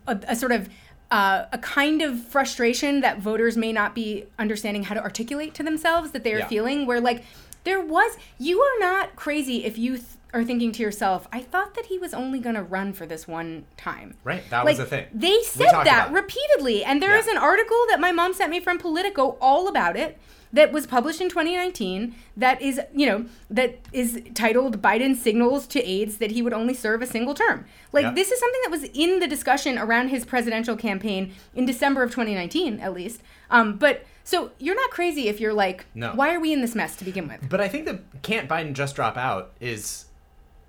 a, 0.07 0.19
a 0.29 0.37
sort 0.37 0.53
of 0.53 0.69
uh, 1.11 1.47
a 1.53 1.59
kind 1.59 2.03
of 2.03 2.23
frustration 2.27 3.01
that 3.01 3.19
voters 3.19 3.57
may 3.57 3.73
not 3.73 3.95
be 3.95 4.25
understanding 4.39 4.85
how 4.85 4.95
to 4.95 5.03
articulate 5.03 5.55
to 5.55 5.63
themselves 5.63 6.11
that 6.13 6.23
they 6.23 6.35
are 6.35 6.39
Yeah. 6.41 6.49
feeling. 6.49 6.87
Where 6.87 7.01
like 7.01 7.25
there 7.65 7.81
was, 7.81 8.17
you 8.39 8.61
are 8.61 8.79
not 8.81 9.17
crazy 9.17 9.65
if 9.65 9.79
you. 9.79 9.97
Th- 9.97 10.07
are 10.35 10.45
thinking 10.45 10.73
to 10.73 10.83
yourself, 10.83 11.27
I 11.33 11.41
thought 11.41 11.73
that 11.75 11.87
he 11.87 11.97
was 11.97 12.13
only 12.13 12.39
going 12.39 12.55
to 12.55 12.63
run 12.63 12.93
for 12.93 13.07
this 13.07 13.27
one 13.27 13.65
time. 13.79 14.13
Right, 14.25 14.43
that 14.51 14.59
like, 14.67 14.77
was 14.77 14.77
the 14.77 14.85
thing. 14.85 15.07
They 15.11 15.41
said 15.43 15.73
that 15.73 16.13
repeatedly, 16.13 16.85
and 16.85 17.01
there 17.03 17.15
Yeah. 17.15 17.21
is 17.21 17.27
an 17.29 17.39
article 17.39 17.79
that 17.89 17.99
my 17.99 18.13
mom 18.13 18.35
sent 18.35 18.51
me 18.51 18.61
from 18.61 18.77
Politico 18.79 19.39
all 19.41 19.69
about 19.69 19.97
it 19.97 20.19
that 20.53 20.73
was 20.73 20.87
published 20.87 21.21
in 21.21 21.29
2019 21.29 22.15
that 22.37 22.61
is 22.63 22.81
you 22.95 23.07
know 23.07 23.27
that 23.51 23.79
is 23.93 24.23
titled 24.35 24.81
biden 24.81 25.15
signals 25.17 25.67
to 25.67 25.83
aides 25.83 26.19
that 26.19 26.31
he 26.31 26.41
would 26.43 26.53
only 26.53 26.73
serve 26.75 27.03
a 27.03 27.07
single 27.07 27.35
term 27.35 27.65
like 27.93 28.03
Yeah. 28.05 28.13
this 28.13 28.31
is 28.31 28.41
something 28.41 28.61
that 28.65 28.71
was 28.71 28.85
in 28.95 29.21
the 29.21 29.27
discussion 29.27 29.79
around 29.79 30.09
his 30.09 30.25
presidential 30.25 30.77
campaign 30.77 31.33
in 31.55 31.67
december 31.67 32.03
of 32.03 32.11
2019 32.11 32.81
at 32.81 32.93
least 32.95 33.23
um, 33.51 33.77
but 33.77 34.05
so 34.25 34.51
you're 34.59 34.75
not 34.75 34.91
crazy 34.91 35.29
if 35.29 35.41
you're 35.41 35.55
like 35.55 35.87
No. 35.95 36.13
why 36.15 36.35
are 36.35 36.41
we 36.41 36.53
in 36.53 36.61
this 36.61 36.75
mess 36.75 36.97
to 36.97 37.05
begin 37.05 37.29
with 37.29 37.49
But 37.49 37.61
I 37.61 37.69
think 37.69 37.87
that 37.87 38.01
can't 38.23 38.49
Biden 38.49 38.73
just 38.75 38.95
drop 38.97 39.17
out 39.17 39.53
is 39.61 40.05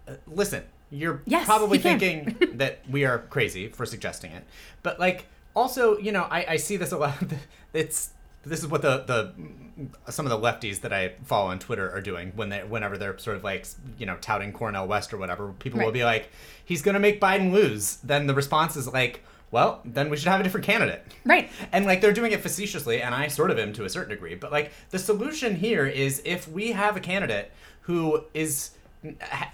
uh, 0.08 0.14
listen, 0.28 0.64
you're 0.92 1.22
Yes, 1.26 1.46
probably 1.46 1.78
thinking 1.78 2.36
that 2.54 2.80
we 2.90 3.06
are 3.06 3.20
crazy 3.20 3.68
for 3.68 3.86
suggesting 3.86 4.32
it. 4.32 4.44
But 4.82 5.00
like 5.00 5.26
also, 5.56 5.98
you 6.00 6.12
know, 6.12 6.24
I, 6.32 6.46
I 6.50 6.56
see 6.58 6.78
this 6.78 6.92
a 6.92 6.98
lot 6.98 7.16
it's 7.74 8.12
this 8.50 8.60
is 8.60 8.68
what 8.68 8.82
the 8.82 9.04
the 9.06 9.34
mm-hmm. 9.40 9.86
some 10.10 10.26
of 10.26 10.30
the 10.30 10.48
lefties 10.48 10.82
that 10.82 10.92
I 10.92 11.14
follow 11.24 11.52
on 11.52 11.60
Twitter 11.60 11.90
are 11.92 12.02
doing 12.02 12.34
when 12.36 12.50
they 12.50 12.60
whenever 12.60 12.98
they're 12.98 13.18
sort 13.18 13.38
of 13.38 13.44
like 13.44 13.66
you 13.98 14.06
know 14.06 14.18
touting 14.22 14.52
Cornel 14.52 14.88
West 14.88 15.14
or 15.14 15.18
whatever. 15.18 15.54
People 15.60 15.80
will 15.80 15.92
be 15.92 16.04
like, 16.04 16.30
he's 16.66 16.82
gonna 16.82 17.00
make 17.00 17.22
Biden 17.22 17.52
lose. 17.52 17.98
Then 17.98 18.28
the 18.28 18.34
response 18.34 18.76
is 18.76 18.88
like, 18.88 19.24
well, 19.52 19.82
then 19.86 20.10
we 20.10 20.18
should 20.18 20.28
have 20.28 20.40
a 20.40 20.44
different 20.44 20.66
candidate. 20.66 21.04
right 21.26 21.50
And 21.72 21.86
like 21.86 22.02
they're 22.02 22.14
doing 22.14 22.32
it 22.32 22.42
facetiously, 22.42 23.02
and 23.02 23.16
I 23.16 23.28
sort 23.28 23.52
of 23.52 23.60
am 23.60 23.74
to 23.74 23.86
a 23.86 23.90
certain 23.90 24.10
degree. 24.10 24.36
But 24.36 24.52
like 24.52 24.72
the 24.90 25.00
solution 25.00 25.56
here 25.56 25.86
is 25.86 26.22
if 26.26 26.48
we 26.48 26.72
have 26.72 26.98
a 26.98 27.00
candidate 27.00 27.52
who 27.82 28.24
is, 28.34 28.72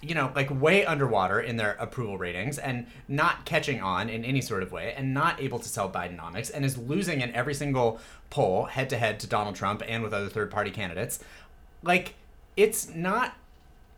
you 0.01 0.15
know, 0.15 0.31
like 0.35 0.49
way 0.59 0.85
underwater 0.85 1.39
in 1.39 1.57
their 1.57 1.73
approval 1.73 2.17
ratings 2.17 2.57
and 2.57 2.87
not 3.07 3.45
catching 3.45 3.79
on 3.81 4.09
in 4.09 4.25
any 4.25 4.41
sort 4.41 4.63
of 4.63 4.71
way, 4.71 4.93
and 4.97 5.13
not 5.13 5.39
able 5.41 5.59
to 5.59 5.69
sell 5.69 5.89
Bidenomics, 5.89 6.51
and 6.53 6.65
is 6.65 6.77
losing 6.77 7.21
in 7.21 7.33
every 7.35 7.53
single 7.53 7.99
poll 8.29 8.65
head 8.65 8.89
to 8.89 8.97
head 8.97 9.19
to 9.19 9.27
Donald 9.27 9.55
Trump 9.55 9.83
and 9.87 10.01
with 10.01 10.13
other 10.13 10.29
third 10.29 10.49
party 10.49 10.71
candidates, 10.71 11.19
like 11.83 12.15
it's 12.57 12.89
not 12.95 13.35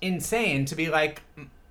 insane 0.01 0.65
to 0.65 0.75
be 0.75 0.89
like, 0.89 1.21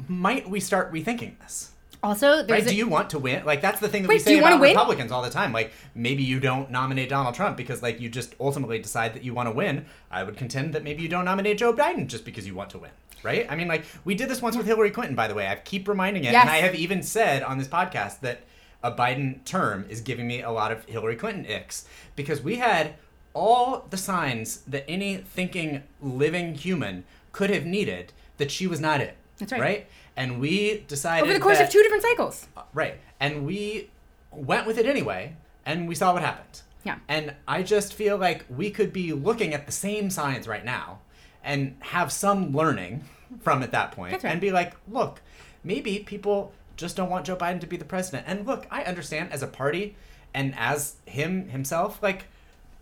might 0.09 0.49
we 0.49 0.59
start 0.61 0.93
rethinking 0.93 1.39
this? 1.41 1.73
Also, 2.03 2.37
there's 2.37 2.51
Right? 2.51 2.63
a- 2.67 2.69
Do 2.71 2.77
you 2.77 2.89
want 2.89 3.11
to 3.11 3.19
win? 3.19 3.45
Like 3.45 3.61
that's 3.61 3.81
the 3.81 3.89
thing 3.89 4.03
that 4.03 4.09
Wait, 4.09 4.17
we 4.17 4.19
say 4.21 4.39
about 4.39 4.61
win? 4.61 4.71
Republicans 4.71 5.11
all 5.13 5.23
the 5.23 5.31
time. 5.31 5.53
Like 5.53 5.73
maybe 5.95 6.23
you 6.23 6.39
don't 6.41 6.71
nominate 6.71 7.09
Donald 7.09 7.35
Trump 7.35 7.57
because 7.57 7.83
like 7.83 8.01
you 8.01 8.09
just 8.09 8.35
ultimately 8.41 8.79
decide 8.79 9.15
that 9.15 9.25
you 9.25 9.35
want 9.35 9.49
to 9.49 9.53
win. 9.53 9.87
I 10.11 10.23
would 10.23 10.37
contend 10.37 10.73
that 10.75 10.85
maybe 10.85 11.03
you 11.03 11.09
don't 11.09 11.25
nominate 11.25 11.59
Joe 11.59 11.73
Biden 11.73 12.07
just 12.07 12.25
because 12.25 12.47
you 12.47 12.55
want 12.55 12.71
to 12.71 12.79
win. 12.79 12.91
Right? 13.23 13.47
I 13.51 13.57
mean, 13.57 13.69
like 13.69 13.85
we 14.05 14.15
did 14.15 14.29
this 14.29 14.41
once 14.43 14.57
with 14.57 14.67
Hillary 14.67 14.91
Clinton, 14.91 15.17
by 15.17 15.27
the 15.29 15.35
way. 15.35 15.49
I 15.49 15.57
keep 15.57 15.89
reminding 15.89 16.25
it, 16.25 16.33
Yes. 16.33 16.43
and 16.43 16.51
I 16.51 16.59
have 16.59 16.75
even 16.75 17.03
said 17.03 17.43
on 17.43 17.59
this 17.59 17.67
podcast 17.69 18.21
that 18.21 18.41
a 18.83 18.93
Biden 18.93 19.45
term 19.45 19.85
is 19.89 20.01
giving 20.01 20.27
me 20.29 20.43
a 20.43 20.51
lot 20.51 20.71
of 20.71 20.85
Hillary 20.85 21.17
Clinton 21.17 21.45
icks 21.47 21.87
because 22.15 22.41
we 22.43 22.57
had 22.57 22.95
all 23.35 23.87
the 23.91 23.97
signs 23.97 24.59
that 24.69 24.85
any 24.89 25.17
thinking 25.17 25.83
living 26.01 26.55
human 26.55 27.05
could 27.33 27.51
have 27.51 27.67
needed 27.67 28.13
that 28.39 28.51
she 28.51 28.67
was 28.67 28.81
not 28.81 29.01
it. 29.01 29.17
That's 29.39 29.53
right. 29.53 29.61
Right? 29.61 29.87
And 30.17 30.41
we 30.41 30.85
decided 30.89 31.25
over 31.25 31.33
the 31.35 31.41
course 31.41 31.59
that- 31.59 31.67
of 31.67 31.73
two 31.73 31.83
different 31.83 32.03
cycles. 32.03 32.47
Uh, 32.57 32.63
right. 32.73 32.99
And 33.21 33.45
we 33.47 33.91
went 34.31 34.67
with 34.67 34.79
it 34.79 34.87
anyway, 34.87 35.35
and 35.65 35.89
we 35.89 35.95
saw 35.95 36.13
what 36.13 36.23
happened. 36.23 36.63
Yeah. 36.85 36.99
And 37.09 37.35
I 37.49 37.63
just 37.63 37.93
feel 37.93 38.17
like 38.17 38.45
we 38.49 38.71
could 38.71 38.93
be 38.93 39.13
looking 39.13 39.53
at 39.53 39.67
the 39.67 39.73
same 39.73 40.11
signs 40.11 40.47
right 40.47 40.65
now 40.65 41.01
and 41.47 41.77
have 41.81 42.13
some 42.13 42.53
learning 42.53 43.05
from 43.41 43.63
at 43.63 43.71
that 43.71 43.93
point 43.93 44.13
right. 44.13 44.25
and 44.25 44.41
be 44.41 44.51
like, 44.51 44.75
look, 44.91 45.23
maybe 45.65 46.01
people 46.01 46.53
just 46.77 46.97
don't 46.97 47.09
want 47.09 47.25
Joe 47.25 47.37
Biden 47.37 47.61
to 47.61 47.67
be 47.67 47.77
the 47.77 47.85
president. 47.85 48.27
And 48.27 48.47
look, 48.47 48.67
I 48.71 48.83
understand 48.83 49.33
as 49.33 49.43
a 49.43 49.47
party 49.47 49.97
and 50.35 50.55
as 50.59 50.97
him 51.07 51.49
himself, 51.49 52.03
like, 52.03 52.27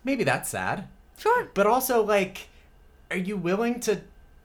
maybe 0.03 0.25
that's 0.25 0.49
sad. 0.49 0.89
Sure. 1.19 1.49
But 1.55 1.67
also, 1.67 2.03
like, 2.03 2.49
are 3.11 3.17
you 3.17 3.37
willing 3.37 3.79
to 3.81 4.01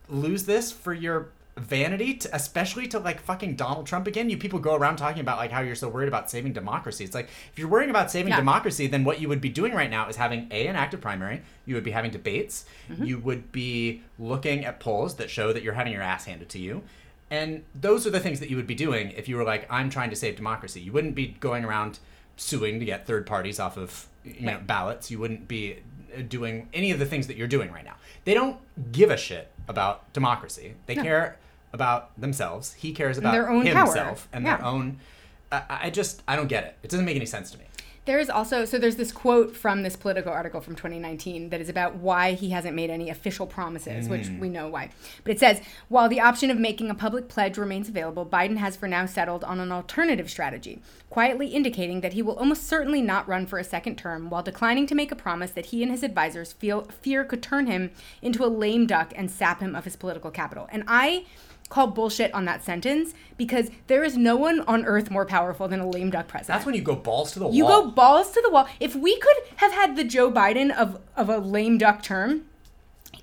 lose 0.08 0.44
this 0.44 0.72
for 0.72 0.94
your 0.94 1.30
vanity, 1.60 2.16
to, 2.16 2.36
especially 2.36 2.88
to 2.88 3.00
like 3.00 3.22
fucking 3.22 3.56
Donald 3.56 3.86
Trump 3.86 4.08
again? 4.08 4.30
You 4.30 4.38
people 4.38 4.60
go 4.60 4.76
around 4.76 4.96
talking 4.98 5.22
about 5.22 5.38
like 5.38 5.52
how 5.52 5.62
you're 5.62 5.76
so 5.76 5.90
worried 5.90 6.08
about 6.08 6.30
saving 6.30 6.54
democracy. 6.54 7.04
It's 7.04 7.14
like 7.16 7.30
if 7.52 7.60
you're 7.60 7.68
worrying 7.68 7.90
about 7.90 8.10
saving 8.12 8.30
Yeah. 8.32 8.38
democracy, 8.38 8.88
then 8.88 9.04
what 9.04 9.20
you 9.22 9.28
would 9.30 9.42
be 9.42 9.50
doing 9.50 9.74
right 9.74 9.90
now 9.90 10.08
is 10.08 10.16
having 10.16 10.48
a 10.52 10.68
an 10.68 10.76
active 10.76 11.02
primary. 11.02 11.42
You 11.66 11.76
would 11.76 11.84
be 11.84 11.92
having 11.92 12.12
debates. 12.12 12.66
Mm-hmm. 12.90 13.04
You 13.04 13.20
would 13.20 13.52
be 13.52 14.02
looking 14.18 14.66
at 14.66 14.80
polls 14.80 15.16
that 15.18 15.30
show 15.30 15.54
that 15.54 15.64
you're 15.64 15.74
having 15.74 15.94
your 15.94 16.02
ass 16.02 16.26
handed 16.26 16.50
to 16.50 16.60
you. 16.60 16.82
And 17.32 17.64
those 17.80 18.08
are 18.08 18.10
the 18.10 18.20
things 18.20 18.40
that 18.40 18.50
you 18.50 18.56
would 18.56 18.66
be 18.68 18.76
doing 18.76 19.12
if 19.12 19.28
you 19.30 19.36
were 19.38 19.44
like, 19.44 19.68
I'm 19.72 19.90
trying 19.90 20.10
to 20.10 20.16
save 20.16 20.36
democracy. 20.36 20.82
You 20.82 20.92
wouldn't 20.92 21.14
be 21.14 21.28
going 21.40 21.64
around 21.64 22.00
suing 22.38 22.80
to 22.80 22.86
get 22.86 23.06
third 23.06 23.26
parties 23.28 23.60
off 23.60 23.78
of 23.78 24.08
you 24.24 24.42
know, 24.48 24.54
Right. 24.54 24.66
ballots. 24.68 25.12
You 25.12 25.20
wouldn't 25.20 25.48
be 25.48 25.78
uh, 26.18 26.22
doing 26.28 26.70
any 26.74 26.90
of 26.92 26.98
the 27.00 27.06
things 27.06 27.28
that 27.28 27.38
you're 27.38 27.48
doing 27.48 27.72
right 27.72 27.86
now. 27.86 27.96
They 28.26 28.34
don't 28.34 28.58
give 28.92 29.12
a 29.12 29.18
shit 29.18 29.52
about 29.68 30.12
democracy. 30.14 30.74
They 30.88 30.96
No. 30.96 31.04
care 31.04 31.38
about 31.74 32.20
themselves. 32.20 32.74
He 32.74 32.92
cares 32.94 33.18
about 33.18 33.32
their 33.32 33.50
own 33.50 33.66
power. 33.66 33.86
himself 33.86 34.28
and 34.34 34.46
their 34.46 34.64
own. 34.64 35.00
I, 35.52 35.64
I 35.70 35.90
just 35.90 36.22
I 36.28 36.36
don't 36.36 36.48
get 36.48 36.64
it. 36.64 36.78
It 36.84 36.90
doesn't 36.90 37.06
make 37.06 37.16
any 37.16 37.26
sense 37.26 37.52
to 37.52 37.58
me. 37.58 37.66
There's 38.06 38.30
also 38.30 38.66
so 38.66 38.80
there's 38.80 38.96
this 38.96 39.12
quote 39.12 39.56
from 39.56 39.84
this 39.84 39.96
Politico 39.96 40.32
article 40.32 40.62
from 40.62 40.74
2019 40.76 41.50
that 41.50 41.62
is 41.62 41.70
about 41.70 41.96
why 41.98 42.32
he 42.34 42.50
hasn't 42.50 42.76
made 42.76 42.90
any 42.90 43.10
official 43.12 43.46
promises, 43.46 44.10
which 44.10 44.24
Mm. 44.28 44.40
we 44.40 44.50
know 44.50 44.68
why. 44.68 44.90
But 45.24 45.34
it 45.34 45.40
says 45.40 45.62
while 45.90 46.10
the 46.10 46.20
option 46.20 46.50
of 46.50 46.58
making 46.58 46.90
a 46.90 46.96
public 46.96 47.28
pledge 47.28 47.56
remains 47.58 47.88
available, 47.88 48.26
Biden 48.26 48.58
has 48.58 48.76
for 48.76 48.88
now 48.88 49.06
settled 49.06 49.44
on 49.44 49.60
an 49.60 49.72
alternative 49.72 50.28
strategy, 50.28 50.82
quietly 51.12 51.48
indicating 51.50 52.02
that 52.02 52.14
he 52.14 52.24
will 52.24 52.36
almost 52.38 52.66
certainly 52.68 53.02
not 53.02 53.28
run 53.28 53.46
for 53.46 53.60
a 53.60 53.64
second 53.64 53.96
term, 53.98 54.32
while 54.32 54.42
declining 54.42 54.88
to 54.88 54.96
make 54.96 55.12
a 55.12 55.16
promise 55.16 55.52
that 55.52 55.68
he 55.68 55.84
and 55.84 55.92
his 55.92 56.02
advisors 56.02 56.54
feel 56.54 56.88
fear 57.02 57.24
could 57.24 57.44
turn 57.44 57.68
him 57.68 57.92
into 58.24 58.44
a 58.44 58.48
lame 58.48 58.88
duck 58.88 59.14
and 59.16 59.30
sap 59.30 59.60
him 59.62 59.76
of 59.76 59.84
his 59.84 59.96
political 59.96 60.32
capital. 60.32 60.68
And 60.72 60.84
I 60.88 61.26
call 61.70 61.88
bullshit 61.88 62.34
on 62.34 62.46
that 62.46 62.64
sentence 62.64 63.14
because 63.38 63.70
there 63.88 64.04
is 64.04 64.18
no 64.18 64.36
one 64.36 64.62
on 64.62 64.86
earth 64.86 65.10
more 65.10 65.26
powerful 65.26 65.68
than 65.68 65.80
a 65.80 65.90
lame 65.90 66.10
duck 66.10 66.28
president. 66.28 66.58
That's 66.58 66.66
when 66.66 66.76
you 66.76 66.82
go 66.82 66.96
balls 66.96 67.32
to 67.34 67.40
the 67.40 67.50
You 67.50 67.64
wall. 67.64 67.80
You 67.80 67.86
go 67.86 67.92
balls 67.92 68.32
to 68.32 68.42
the 68.42 68.50
wall. 68.50 68.68
If 68.80 68.96
we 68.96 69.18
could 69.18 69.38
have 69.58 69.72
had 69.72 69.96
the 69.96 70.04
Joe 70.04 70.32
Biden 70.32 70.76
of 70.76 71.00
of 71.16 71.30
a 71.30 71.38
lame 71.38 71.78
duck 71.78 72.02
term, 72.02 72.46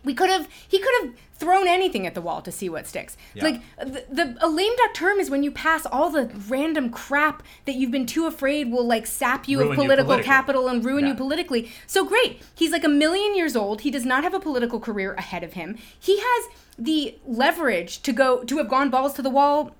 we 0.06 0.14
could 0.14 0.30
have 0.30 0.48
he 0.66 0.78
could 0.78 0.94
have 1.02 1.14
thrown 1.34 1.68
anything 1.68 2.06
at 2.06 2.14
the 2.14 2.20
wall 2.22 2.40
to 2.40 2.50
see 2.50 2.70
what 2.70 2.86
sticks. 2.86 3.14
Yeah. 3.34 3.44
Like 3.44 3.60
the, 3.78 4.04
the 4.10 4.36
a 4.40 4.48
lame 4.48 4.74
duck 4.76 4.94
term 4.94 5.18
is 5.18 5.28
when 5.28 5.42
you 5.42 5.50
pass 5.50 5.84
all 5.84 6.08
the 6.08 6.30
random 6.48 6.88
crap 6.88 7.42
that 7.66 7.74
you've 7.74 7.90
been 7.90 8.06
too 8.06 8.24
afraid 8.26 8.70
will 8.72 8.86
like 8.86 9.06
sap 9.06 9.46
you 9.46 9.58
Ruin 9.58 9.72
of 9.72 9.76
political 9.76 10.04
politically. 10.06 10.24
capital 10.26 10.68
and 10.68 10.82
ruin 10.82 11.04
Yeah. 11.04 11.10
you 11.10 11.16
politically. 11.16 11.70
So 11.86 12.06
great. 12.06 12.40
He's 12.54 12.72
like 12.72 12.84
a 12.84 12.88
million 12.88 13.36
years 13.36 13.54
old. 13.54 13.82
He 13.82 13.90
does 13.90 14.06
not 14.06 14.24
have 14.24 14.32
a 14.32 14.40
political 14.40 14.80
career 14.80 15.12
ahead 15.14 15.44
of 15.44 15.52
him. 15.52 15.76
He 16.00 16.18
has 16.18 16.48
the 16.78 17.18
leverage 17.26 18.00
to 18.02 18.12
go 18.12 18.42
to 18.44 18.56
have 18.56 18.70
gone 18.70 18.88
balls 18.88 19.12
to 19.14 19.22
the 19.22 19.30
wall 19.30 19.74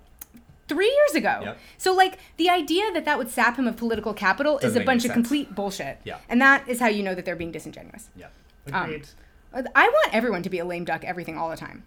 three 0.67 0.91
years 0.91 1.15
ago. 1.15 1.39
Yep. 1.43 1.57
So 1.79 1.93
like 1.95 2.19
the 2.37 2.49
idea 2.51 2.91
that 2.93 3.05
that 3.05 3.17
would 3.17 3.29
sap 3.29 3.57
him 3.57 3.67
of 3.67 3.77
political 3.77 4.13
capital 4.13 4.55
Doesn't 4.59 4.69
is 4.69 4.75
a 4.75 4.85
bunch 4.85 5.05
of 5.05 5.09
sense. 5.09 5.13
complete 5.13 5.55
bullshit. 5.55 5.97
Yeah. 6.03 6.17
And 6.29 6.39
that 6.41 6.67
is 6.67 6.79
how 6.79 6.87
you 6.87 7.01
know 7.01 7.15
that 7.15 7.25
they're 7.25 7.35
being 7.35 7.51
disingenuous. 7.51 8.09
yeah. 8.15 8.27
Um, 8.73 8.83
Agreed. 8.83 9.07
I 9.53 9.87
want 9.89 10.13
everyone 10.13 10.43
to 10.43 10.49
be 10.49 10.59
a 10.59 10.65
lame 10.65 10.85
duck 10.85 11.03
everything 11.03 11.37
all 11.37 11.49
the 11.49 11.57
time. 11.57 11.83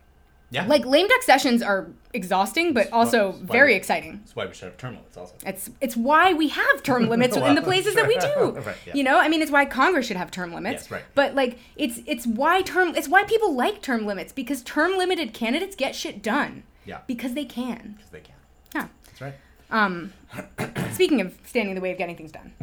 yeah. 0.50 0.66
Like 0.66 0.84
lame 0.86 1.08
duck 1.08 1.22
sessions 1.22 1.62
are 1.62 1.88
exhausting 2.14 2.72
but 2.72 2.90
also 2.92 3.32
why 3.32 3.52
very 3.52 3.72
we- 3.72 3.76
exciting. 3.76 4.18
That's 4.20 4.36
why 4.36 4.46
we 4.46 4.54
should 4.54 4.66
have 4.66 4.76
term 4.76 4.94
limits 4.94 5.16
also. 5.16 5.34
It's 5.44 5.70
it's 5.80 5.96
why 5.96 6.32
we 6.32 6.48
have 6.48 6.82
term 6.82 7.08
limits 7.10 7.36
in 7.36 7.42
the 7.42 7.60
Well, 7.60 7.62
places 7.62 7.94
that 7.94 8.06
we 8.08 8.16
do. 8.18 8.60
Right, 8.66 8.76
yeah. 8.86 8.94
You 8.94 9.04
know, 9.04 9.18
I 9.18 9.28
mean, 9.28 9.42
it's 9.42 9.50
why 9.50 9.64
Congress 9.64 10.06
should 10.06 10.16
have 10.16 10.30
term 10.30 10.52
limits. 10.54 10.84
Yes, 10.84 10.90
right. 10.90 11.02
But 11.14 11.34
like, 11.34 11.58
it's 11.76 12.00
it's 12.06 12.26
why 12.26 12.62
term 12.62 12.94
it's 12.96 13.08
why 13.08 13.24
people 13.24 13.54
like 13.54 13.82
term 13.82 14.06
limits 14.06 14.32
because 14.32 14.62
term 14.62 14.96
limited 14.96 15.32
candidates 15.34 15.74
get 15.76 15.94
shit 15.94 16.22
done. 16.22 16.62
Yeah. 16.84 17.00
Because 17.06 17.34
they 17.34 17.44
can. 17.44 17.94
Because 17.96 18.10
they 18.10 18.20
can. 18.20 18.34
Yeah. 18.74 18.88
That's 19.06 19.20
right. 19.20 19.34
Um, 19.70 20.12
speaking 20.92 21.20
of 21.20 21.36
standing 21.44 21.70
in 21.70 21.74
the 21.74 21.82
way 21.82 21.92
of 21.92 21.98
getting 21.98 22.16
things 22.16 22.32
done. 22.32 22.54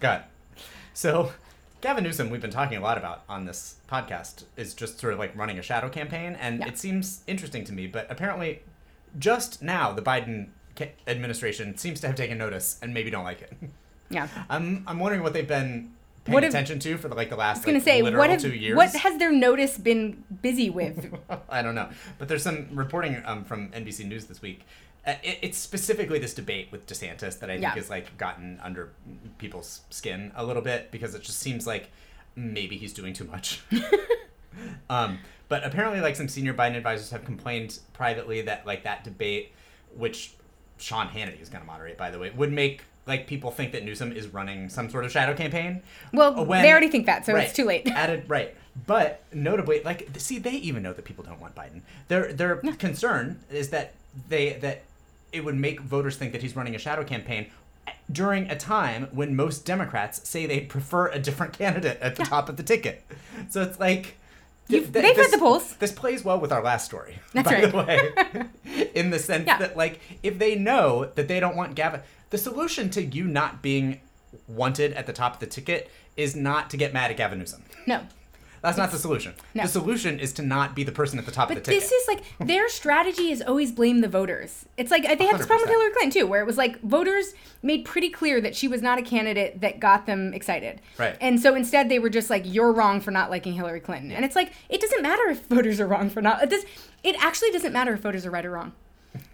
Got 0.00 0.20
it. 0.20 0.62
So, 0.92 1.32
Gavin 1.82 2.04
Newsom, 2.04 2.30
we've 2.30 2.40
been 2.40 2.50
talking 2.50 2.78
a 2.78 2.80
lot 2.80 2.96
about 2.96 3.24
on 3.28 3.44
this 3.44 3.76
podcast, 3.90 4.44
is 4.56 4.72
just 4.72 5.00
sort 5.00 5.12
of 5.12 5.18
like 5.18 5.36
running 5.36 5.58
a 5.58 5.62
shadow 5.62 5.88
campaign, 5.88 6.36
and 6.40 6.60
Yeah. 6.60 6.68
it 6.68 6.78
seems 6.78 7.22
interesting 7.26 7.64
to 7.64 7.72
me. 7.72 7.86
But 7.88 8.06
apparently, 8.10 8.62
just 9.18 9.62
now, 9.62 9.92
the 9.92 10.00
Biden 10.02 10.48
administration 11.06 11.76
seems 11.76 12.00
to 12.00 12.06
have 12.06 12.16
taken 12.16 12.38
notice 12.38 12.78
and 12.80 12.94
maybe 12.94 13.10
don't 13.10 13.24
like 13.24 13.42
it. 13.42 13.52
Yeah. 14.10 14.28
I'm 14.50 14.84
I'm 14.86 14.98
wondering 14.98 15.22
what 15.22 15.32
they've 15.32 15.48
been 15.48 15.90
paying 16.26 16.34
What 16.34 16.42
have- 16.42 16.52
attention 16.52 16.78
to 16.80 16.98
for 16.98 17.08
the, 17.08 17.14
like 17.14 17.30
the 17.30 17.36
last 17.36 17.56
I 17.56 17.58
was 17.60 17.64
gonna 17.64 17.78
like, 17.78 17.84
say, 17.84 18.02
what 18.02 18.28
have, 18.28 18.42
two 18.42 18.52
years. 18.52 18.76
what 18.76 18.92
has 18.94 19.18
their 19.18 19.32
notice 19.32 19.78
been 19.78 20.22
busy 20.42 20.68
with? 20.68 21.14
I 21.48 21.62
don't 21.62 21.74
know, 21.74 21.88
but 22.18 22.28
there's 22.28 22.42
some 22.42 22.68
reporting 22.72 23.22
um, 23.24 23.42
from 23.42 23.70
NBC 23.70 24.06
News 24.06 24.26
this 24.26 24.42
week. 24.42 24.66
Uh, 25.06 25.14
it, 25.22 25.38
it's 25.42 25.58
specifically 25.58 26.18
this 26.20 26.32
debate 26.34 26.68
with 26.70 26.86
DeSantis 26.86 27.38
that 27.40 27.50
I 27.50 27.54
think 27.54 27.62
Yeah. 27.62 27.70
has 27.74 27.90
like 27.90 28.16
gotten 28.18 28.60
under 28.62 28.90
people's 29.38 29.80
skin 29.90 30.30
a 30.36 30.44
little 30.44 30.62
bit 30.62 30.90
because 30.92 31.14
it 31.14 31.22
just 31.22 31.38
seems 31.40 31.66
like 31.66 31.90
maybe 32.36 32.76
he's 32.76 32.92
doing 32.92 33.12
too 33.12 33.24
much. 33.24 33.62
um, 34.90 35.18
but 35.48 35.64
apparently, 35.64 36.00
like 36.00 36.16
some 36.16 36.28
senior 36.28 36.54
Biden 36.54 36.76
advisors 36.76 37.10
have 37.10 37.24
complained 37.24 37.78
privately 37.92 38.42
that 38.42 38.66
like 38.66 38.84
that 38.84 39.04
debate, 39.04 39.52
which 39.96 40.34
Sean 40.78 41.08
Hannity 41.08 41.40
is 41.42 41.48
going 41.48 41.60
to 41.62 41.66
moderate, 41.66 41.98
by 41.98 42.10
the 42.10 42.18
way, 42.18 42.30
would 42.30 42.52
make 42.52 42.82
like 43.06 43.26
people 43.26 43.50
think 43.50 43.72
that 43.72 43.84
Newsom 43.84 44.12
is 44.12 44.28
running 44.28 44.68
some 44.68 44.88
sort 44.88 45.04
of 45.04 45.10
shadow 45.10 45.34
campaign. 45.34 45.82
Well, 46.12 46.44
When- 46.44 46.62
they 46.62 46.70
already 46.70 46.88
think 46.88 47.06
that, 47.06 47.26
so 47.26 47.32
Right. 47.34 47.44
it's 47.44 47.52
too 47.52 47.64
late. 47.64 47.88
Added 47.88 48.24
right, 48.28 48.54
but 48.86 49.24
notably, 49.32 49.82
like 49.82 50.08
see, 50.18 50.38
they 50.38 50.52
even 50.52 50.82
know 50.82 50.92
that 50.92 51.04
people 51.04 51.24
don't 51.24 51.40
want 51.40 51.54
Biden. 51.54 51.82
Their 52.08 52.32
their 52.32 52.56
concern 52.56 53.40
is 53.50 53.70
that 53.70 53.94
they 54.28 54.54
that 54.60 54.82
it 55.32 55.44
would 55.44 55.56
make 55.56 55.80
voters 55.80 56.16
think 56.16 56.32
that 56.32 56.42
he's 56.42 56.54
running 56.56 56.74
a 56.74 56.78
shadow 56.78 57.04
campaign 57.04 57.46
during 58.10 58.48
a 58.50 58.56
time 58.56 59.08
when 59.12 59.34
most 59.34 59.64
Democrats 59.64 60.28
say 60.28 60.46
they 60.46 60.60
prefer 60.60 61.08
a 61.08 61.18
different 61.18 61.52
candidate 61.52 61.98
at 62.00 62.16
the 62.16 62.24
top 62.24 62.48
of 62.48 62.56
the 62.56 62.62
ticket. 62.62 63.02
So 63.48 63.62
it's 63.62 63.80
like. 63.80 64.16
You've- 64.68 64.92
th- 64.92 65.04
they've 65.04 65.16
read 65.16 65.32
the 65.32 65.38
polls. 65.38 65.74
This 65.76 65.90
plays 65.92 66.24
well 66.24 66.38
with 66.38 66.52
our 66.52 66.62
last 66.62 66.84
story. 66.84 67.18
That's 67.32 67.48
by 67.48 67.62
right. 67.62 67.72
the 67.72 68.46
way, 68.74 68.88
in 68.94 69.10
the 69.10 69.18
sense 69.18 69.46
Yeah. 69.46 69.58
that, 69.58 69.76
like, 69.76 70.00
if 70.22 70.38
they 70.38 70.54
know 70.54 71.10
that 71.16 71.26
they 71.28 71.40
don't 71.40 71.56
want 71.56 71.74
Gavin, 71.74 72.00
the 72.30 72.38
solution 72.38 72.88
to 72.90 73.02
you 73.02 73.24
not 73.24 73.60
being 73.60 74.00
wanted 74.48 74.92
at 74.94 75.06
the 75.06 75.12
top 75.12 75.34
of 75.34 75.40
the 75.40 75.46
ticket 75.46 75.90
is 76.16 76.36
not 76.36 76.70
to 76.70 76.76
get 76.76 76.92
mad 76.92 77.10
at 77.10 77.16
Gavin 77.16 77.38
Newsom. 77.40 77.62
No. 77.86 78.02
That's 78.62 78.78
not 78.78 78.90
the 78.92 78.98
solution. 78.98 79.34
No. 79.54 79.62
The 79.64 79.68
solution 79.68 80.20
is 80.20 80.32
to 80.34 80.42
not 80.42 80.74
be 80.74 80.84
the 80.84 80.92
person 80.92 81.18
at 81.18 81.26
the 81.26 81.32
top 81.32 81.48
But 81.48 81.58
of 81.58 81.64
the 81.64 81.70
ticket. 81.72 81.82
this 81.88 81.92
is 81.92 82.08
like 82.08 82.22
their 82.48 82.68
strategy 82.68 83.30
is 83.32 83.42
always 83.42 83.72
blame 83.72 84.00
the 84.00 84.08
voters. 84.08 84.64
It's 84.76 84.90
like 84.90 85.02
they 85.02 85.26
had 85.26 85.38
this 85.38 85.46
problem 85.46 85.68
with 85.68 85.70
Hillary 85.70 85.90
Clinton 85.92 86.10
too, 86.22 86.26
where 86.28 86.40
it 86.40 86.46
was 86.46 86.56
like 86.56 86.80
voters 86.82 87.34
made 87.62 87.84
pretty 87.84 88.08
clear 88.08 88.40
that 88.40 88.54
she 88.54 88.68
was 88.68 88.80
not 88.80 88.98
a 88.98 89.02
candidate 89.02 89.60
that 89.60 89.80
got 89.80 90.06
them 90.06 90.32
excited. 90.32 90.80
Right. 90.96 91.16
And 91.20 91.40
so 91.40 91.54
instead 91.56 91.88
they 91.88 91.98
were 91.98 92.08
just 92.10 92.30
like, 92.30 92.44
"You're 92.46 92.72
wrong 92.72 93.00
for 93.00 93.10
not 93.10 93.30
liking 93.30 93.52
Hillary 93.54 93.80
Clinton." 93.80 94.12
And 94.12 94.24
it's 94.24 94.36
like 94.36 94.52
it 94.68 94.80
doesn't 94.80 95.02
matter 95.02 95.28
if 95.30 95.44
voters 95.46 95.80
are 95.80 95.86
wrong 95.88 96.08
for 96.08 96.22
not. 96.22 96.42
It 96.42 96.50
does. 96.50 96.64
It 97.02 97.16
actually 97.22 97.50
doesn't 97.50 97.72
matter 97.72 97.92
if 97.94 98.00
voters 98.00 98.24
are 98.24 98.30
right 98.30 98.46
or 98.46 98.52
wrong. 98.52 98.72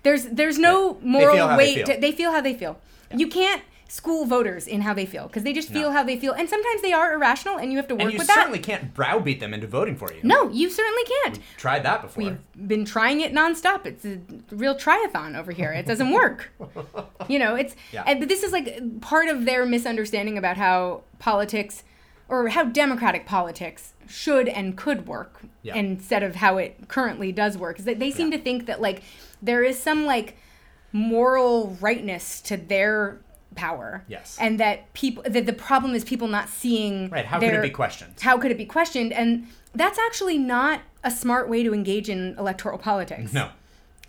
There's 0.05 0.25
there's 0.25 0.59
no 0.59 0.93
Right. 0.95 1.01
They 1.03 1.07
moral 1.07 1.49
they 1.49 1.57
weight. 1.57 1.75
feel. 1.77 1.87
to- 1.87 2.01
they 2.01 2.13
feel 2.13 2.33
how 2.33 2.41
they 2.41 2.55
feel. 2.55 2.79
You 3.15 3.29
can't 3.29 3.63
school 3.91 4.27
voters 4.27 4.67
in 4.67 4.83
how 4.83 4.93
they 4.93 5.07
feel 5.07 5.27
because 5.27 5.43
they 5.45 5.53
just 5.55 5.71
feel 5.71 5.89
No. 5.89 5.93
how 5.93 6.03
they 6.03 6.17
feel, 6.19 6.33
and 6.35 6.49
sometimes 6.49 6.83
they 6.83 6.93
are 6.93 7.15
irrational, 7.15 7.57
and 7.57 7.73
you 7.73 7.79
have 7.79 7.89
to 7.89 7.95
work 7.95 8.03
And 8.03 8.13
you 8.13 8.19
with 8.19 8.27
that. 8.27 8.35
certainly 8.35 8.59
can't 8.59 8.93
browbeat 8.93 9.41
them 9.41 9.55
into 9.55 9.67
voting 9.67 9.97
for 9.97 10.13
you. 10.13 10.21
No, 10.23 10.49
you 10.51 10.69
certainly 10.69 11.05
can't. 11.25 11.39
Tried 11.57 11.83
that 11.85 12.03
before. 12.03 12.23
We've 12.25 12.69
been 12.69 12.85
trying 12.85 13.23
it 13.23 13.33
nonstop. 13.33 13.87
It's 13.87 14.05
a 14.05 14.19
real 14.51 14.75
triathlon 14.75 15.37
over 15.39 15.53
here. 15.53 15.73
It 15.73 15.87
doesn't 15.87 16.11
work. 16.11 16.53
you 17.29 17.39
know, 17.39 17.55
it's 17.55 17.75
Yeah. 17.93 18.05
and, 18.07 18.21
but 18.21 18.29
this 18.29 18.43
is 18.43 18.53
like 18.53 19.01
part 19.01 19.29
of 19.29 19.47
their 19.47 19.65
misunderstanding 19.65 20.37
about 20.37 20.59
how 20.59 21.03
politics 21.19 21.83
or 22.29 22.49
how 22.49 22.65
democratic 22.65 23.25
politics 23.25 23.95
should 24.07 24.49
and 24.49 24.77
could 24.77 25.07
work 25.07 25.41
Yeah. 25.63 25.77
instead 25.77 26.23
of 26.23 26.37
how 26.37 26.59
it 26.59 26.89
currently 26.89 27.33
does 27.33 27.57
work. 27.57 27.79
Is 27.79 27.87
that 27.87 27.99
they 27.99 28.11
seem 28.11 28.31
Yeah. 28.31 28.37
to 28.37 28.43
think 28.45 28.67
that 28.67 28.83
like 28.83 29.03
there 29.41 29.63
is 29.65 29.79
some 29.83 30.05
like 30.05 30.37
moral 30.93 31.77
rightness 31.81 32.41
to 32.43 32.57
their 32.57 33.19
power. 33.59 34.05
Yes. 34.09 34.37
And 34.41 34.59
that 34.61 34.93
people 34.95 35.23
that 35.27 35.45
the 35.47 35.53
problem 35.53 35.95
is 35.95 36.05
people 36.05 36.29
not 36.29 36.49
seeing 36.49 37.11
Right, 37.11 37.25
how 37.27 37.39
could 37.41 37.53
it 37.53 37.63
be 37.63 37.71
questioned? 37.71 38.15
how 38.21 38.39
could 38.39 38.51
it 38.51 38.59
be 38.59 38.65
questioned? 38.65 39.13
And 39.13 39.47
that's 39.75 39.99
actually 39.99 40.39
not 40.39 40.81
a 41.05 41.11
smart 41.11 41.49
way 41.49 41.63
to 41.63 41.75
engage 41.75 42.09
in 42.09 42.35
electoral 42.39 42.79
politics. 42.79 43.33
no. 43.33 43.51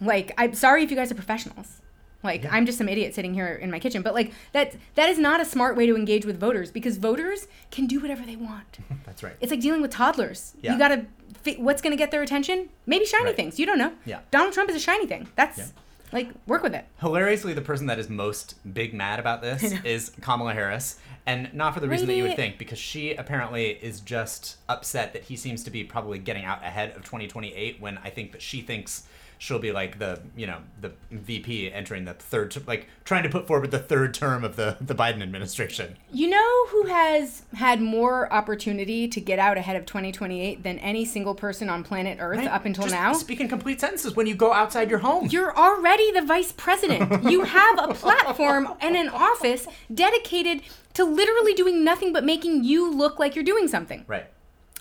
Like, 0.02 0.32
I'm 0.38 0.54
sorry 0.54 0.84
if 0.84 0.90
you 0.92 0.96
guys 0.96 1.12
are 1.12 1.16
professionals. 1.16 1.82
Like, 2.24 2.46
I'm 2.52 2.66
just 2.66 2.78
some 2.78 2.88
idiot 2.90 3.14
sitting 3.16 3.34
here 3.34 3.48
in 3.54 3.70
my 3.72 3.80
kitchen. 3.80 4.02
But 4.02 4.14
like 4.14 4.32
that 4.54 4.76
that 4.96 5.10
is 5.10 5.18
not 5.18 5.42
a 5.42 5.46
smart 5.46 5.76
way 5.78 5.86
to 5.88 5.96
engage 5.96 6.26
with 6.26 6.38
voters 6.40 6.70
because 6.72 6.98
voters 6.98 7.48
can 7.72 7.86
do 7.88 8.00
whatever 8.00 8.24
they 8.26 8.36
want. 8.36 8.78
That's 9.06 9.24
right. 9.24 9.36
It's 9.42 9.52
like 9.52 9.62
dealing 9.62 9.82
with 9.82 9.92
toddlers. 9.92 10.54
Yeah. 10.62 10.74
You 10.74 10.78
gotta 10.80 11.06
what's 11.58 11.82
gonna 11.82 11.96
get 11.96 12.12
their 12.12 12.22
attention? 12.22 12.70
Maybe 12.86 13.06
shiny 13.06 13.26
Right. 13.26 13.36
things. 13.36 13.58
You 13.60 13.66
don't 13.66 13.78
know. 13.78 13.94
Yeah. 14.06 14.20
Donald 14.32 14.54
Trump 14.54 14.70
is 14.70 14.76
a 14.76 14.80
shiny 14.80 15.08
thing. 15.08 15.28
That's 15.36 15.58
Yeah. 15.58 15.66
Like 16.12 16.30
work 16.48 16.64
with 16.64 16.74
it. 16.76 16.86
Hilariously, 17.00 17.54
the 17.54 17.62
person 17.62 17.88
that 17.88 18.00
is 18.00 18.10
most 18.10 18.56
big 18.74 18.94
mad 18.94 19.20
about 19.20 19.42
this 19.42 19.64
is 19.84 20.12
Kamala 20.22 20.54
Harris, 20.54 21.00
and 21.26 21.54
not 21.54 21.74
for 21.74 21.80
the 21.80 21.88
reason 21.90 22.08
that 22.08 22.16
you 22.16 22.24
would 22.24 22.36
think, 22.36 22.58
because 22.58 22.80
she 22.80 23.14
apparently 23.14 23.70
is 23.70 24.00
just 24.00 24.58
upset 24.68 25.14
that 25.14 25.24
he 25.24 25.36
seems 25.36 25.64
to 25.64 25.72
be 25.72 25.84
probably 25.84 26.20
getting 26.20 26.46
out 26.46 26.64
ahead 26.64 26.90
of 26.92 27.04
2028. 27.04 27.80
When 27.80 27.98
I 28.00 28.10
think 28.10 28.32
that 28.32 28.42
she 28.42 28.62
thinks 28.62 29.08
she'll 29.40 29.58
be 29.58 29.72
like 29.72 29.98
the 29.98 30.22
you 30.36 30.46
know 30.46 30.60
the 30.80 30.92
VP 31.12 31.72
entering 31.74 32.06
the 32.06 32.14
third, 32.14 32.56
like 32.68 32.88
trying 33.06 33.24
to 33.24 33.30
put 33.30 33.48
forward 33.48 33.72
the 33.72 33.80
third 33.80 34.14
term 34.14 34.44
of 34.44 34.56
the 34.56 34.78
the 34.80 34.94
Biden 34.94 35.24
administration. 35.24 35.98
You 36.12 36.30
know 36.30 36.68
who 36.68 36.86
has 36.86 37.44
had 37.56 37.82
more 37.82 38.32
opportunity 38.32 39.08
to 39.08 39.20
get 39.20 39.40
out 39.40 39.58
ahead 39.58 39.76
of 39.76 39.86
2028 39.88 40.62
than 40.62 40.78
any 40.80 41.06
single 41.06 41.34
person 41.34 41.70
on 41.70 41.84
planet 41.84 42.18
Earth 42.22 42.38
Right? 42.38 42.48
up 42.48 42.66
until 42.66 42.84
Just 42.84 42.94
now? 42.96 43.14
speak 43.14 43.40
in 43.42 43.48
complete 43.48 43.80
sentences 43.80 44.16
when 44.16 44.28
you 44.28 44.36
go 44.36 44.54
outside 44.54 44.90
your 44.90 45.00
home. 45.00 45.28
You're 45.32 45.56
already 45.58 46.12
the 46.12 46.22
vice 46.22 46.52
president. 46.52 47.24
You 47.24 47.44
have 47.46 47.80
a 47.90 47.94
platform 47.94 48.74
and 48.82 48.96
an 48.96 49.10
office 49.10 49.66
dedicated 49.94 50.62
to 50.96 51.06
literally 51.06 51.54
doing 51.54 51.84
nothing 51.84 52.12
but 52.14 52.24
making 52.26 52.64
you 52.66 52.92
look 52.94 53.18
like 53.20 53.36
you're 53.36 53.44
doing 53.44 53.68
something. 53.68 54.04
right. 54.08 54.26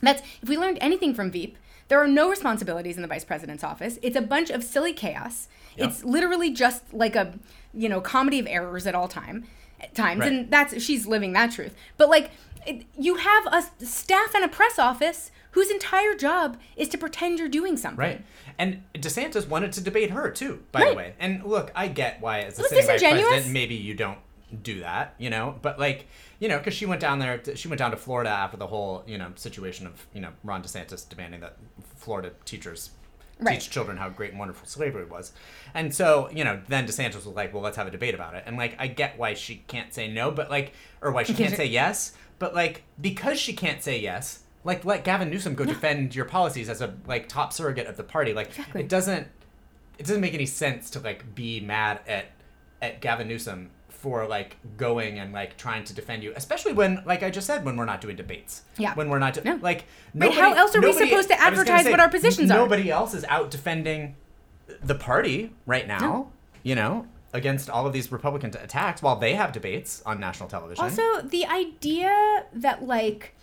That's 0.02 0.22
if 0.42 0.48
we 0.48 0.56
learned 0.56 0.78
anything 0.80 1.14
from 1.14 1.30
Veep, 1.30 1.56
there 1.88 1.98
are 2.02 2.08
no 2.08 2.28
responsibilities 2.28 2.96
in 2.96 3.02
the 3.02 3.08
vice 3.08 3.24
president's 3.24 3.64
office. 3.64 3.98
It's 4.02 4.16
a 4.16 4.20
bunch 4.22 4.50
of 4.50 4.62
silly 4.62 4.92
chaos. 4.92 5.48
Yep. 5.76 5.88
It's 5.88 6.04
literally 6.04 6.50
just 6.50 6.92
like 6.94 7.16
a 7.16 7.34
you 7.74 7.88
know 7.88 8.00
comedy 8.00 8.38
of 8.38 8.46
errors 8.46 8.86
at 8.86 8.94
all 8.94 9.08
time 9.08 9.44
at 9.80 9.94
times, 9.94 10.20
Right. 10.20 10.32
and 10.32 10.50
that's 10.50 10.82
she's 10.82 11.06
living 11.06 11.32
that 11.34 11.52
truth. 11.52 11.74
But 11.96 12.08
like 12.08 12.30
it, 12.66 12.84
you 12.98 13.16
have 13.16 13.46
a 13.46 13.62
staff 13.84 14.34
and 14.34 14.44
a 14.44 14.48
press 14.48 14.78
office 14.78 15.30
whose 15.52 15.70
entire 15.70 16.14
job 16.14 16.58
is 16.76 16.88
to 16.90 16.98
pretend 16.98 17.38
you're 17.38 17.48
doing 17.48 17.76
something. 17.76 17.98
Right. 17.98 18.24
And 18.58 18.82
DeSantis 18.94 19.48
wanted 19.48 19.72
to 19.72 19.80
debate 19.80 20.10
her 20.10 20.30
too, 20.30 20.62
by 20.72 20.80
the 20.80 20.86
Right. 20.86 20.96
way. 20.96 21.14
And 21.18 21.42
look, 21.44 21.72
I 21.74 21.88
get 21.88 22.20
why 22.20 22.40
as 22.40 22.58
a 22.58 22.64
sitting 22.64 22.84
vice 22.86 23.00
president, 23.00 23.48
maybe 23.48 23.74
you 23.74 23.94
don't 23.94 24.18
do 24.62 24.80
that, 24.80 25.14
you 25.18 25.30
know. 25.30 25.56
But 25.62 25.78
like, 25.78 26.06
you 26.40 26.48
know, 26.48 26.58
because 26.58 26.74
she 26.74 26.86
went 26.86 27.00
down 27.00 27.18
there, 27.18 27.38
to, 27.38 27.56
she 27.56 27.68
went 27.68 27.78
down 27.78 27.90
to 27.90 27.96
Florida 27.96 28.30
after 28.30 28.56
the 28.56 28.66
whole, 28.66 29.02
you 29.06 29.18
know, 29.18 29.32
situation 29.36 29.86
of 29.86 30.06
you 30.14 30.20
know 30.20 30.30
Ron 30.44 30.62
DeSantis 30.62 31.08
demanding 31.08 31.40
that 31.40 31.56
Florida 31.96 32.32
teachers 32.44 32.90
Right. 33.40 33.60
teach 33.60 33.70
children 33.70 33.96
how 33.98 34.08
great 34.08 34.30
and 34.30 34.38
wonderful 34.40 34.66
slavery 34.66 35.04
was. 35.04 35.32
And 35.72 35.94
so, 35.94 36.28
you 36.32 36.42
know, 36.42 36.60
then 36.66 36.88
DeSantis 36.88 37.14
was 37.14 37.26
like, 37.26 37.54
well, 37.54 37.62
let's 37.62 37.76
have 37.76 37.86
a 37.86 37.90
debate 37.92 38.12
about 38.16 38.34
it. 38.34 38.42
And 38.46 38.56
like, 38.56 38.74
I 38.80 38.88
get 38.88 39.16
why 39.16 39.34
she 39.34 39.62
can't 39.68 39.94
say 39.94 40.08
no, 40.08 40.32
but 40.32 40.50
like, 40.50 40.72
or 41.00 41.12
why 41.12 41.22
she 41.22 41.34
can't 41.34 41.54
say 41.54 41.66
yes, 41.66 42.14
but 42.40 42.52
like, 42.52 42.82
because 43.00 43.38
she 43.38 43.52
can't 43.52 43.80
say 43.80 44.00
yes, 44.00 44.40
like, 44.64 44.84
let 44.84 45.04
Gavin 45.04 45.30
Newsom 45.30 45.54
go 45.54 45.64
defend 45.64 46.16
your 46.16 46.24
policies 46.24 46.68
as 46.68 46.82
a 46.82 46.94
like 47.06 47.28
top 47.28 47.52
surrogate 47.52 47.86
of 47.86 47.96
the 47.96 48.02
party. 48.02 48.32
Like, 48.34 48.48
Exactly. 48.48 48.80
it 48.80 48.88
doesn't, 48.88 49.28
it 49.98 50.06
doesn't 50.06 50.20
make 50.20 50.34
any 50.34 50.46
sense 50.46 50.90
to 50.90 50.98
like 50.98 51.36
be 51.36 51.60
mad 51.60 52.00
at 52.08 52.26
at 52.82 53.00
Gavin 53.00 53.28
Newsom 53.28 53.70
for 54.00 54.26
like 54.26 54.56
going 54.76 55.18
and 55.18 55.32
like 55.32 55.56
trying 55.56 55.82
to 55.84 55.92
defend 55.92 56.22
you, 56.22 56.32
especially 56.36 56.72
when, 56.72 57.02
like 57.04 57.22
I 57.24 57.30
just 57.30 57.46
said, 57.46 57.64
when 57.64 57.76
we're 57.76 57.84
not 57.84 58.00
doing 58.00 58.14
debates. 58.14 58.62
Yeah. 58.76 58.94
When 58.94 59.08
we're 59.10 59.18
not 59.18 59.34
do- 59.34 59.42
No. 59.44 59.58
like. 59.60 59.84
Wait, 60.14 60.34
how 60.34 60.54
else 60.54 60.74
are 60.76 60.80
we 60.80 60.92
supposed 60.92 61.28
to 61.28 61.40
I 61.40 61.50
was 61.50 61.58
gonna 61.58 61.70
advertise 61.78 61.90
what 61.90 62.00
our 62.00 62.08
positions 62.08 62.50
are? 62.50 62.58
Nobody 62.58 62.90
else 62.90 63.12
is 63.12 63.24
out 63.24 63.50
defending 63.50 64.14
the 64.82 64.94
party 64.94 65.52
right 65.66 65.86
now. 65.86 65.98
No. 65.98 66.32
You 66.62 66.76
know, 66.76 67.06
against 67.32 67.68
all 67.68 67.86
of 67.86 67.92
these 67.92 68.10
Republican 68.12 68.52
t- 68.52 68.58
attacks 68.58 69.02
while 69.02 69.16
they 69.16 69.34
have 69.34 69.52
debates 69.52 70.02
on 70.06 70.20
national 70.20 70.48
television. 70.48 70.84
Also, 70.84 71.22
the 71.22 71.46
idea 71.46 72.44
that 72.52 72.84
like 72.86 73.34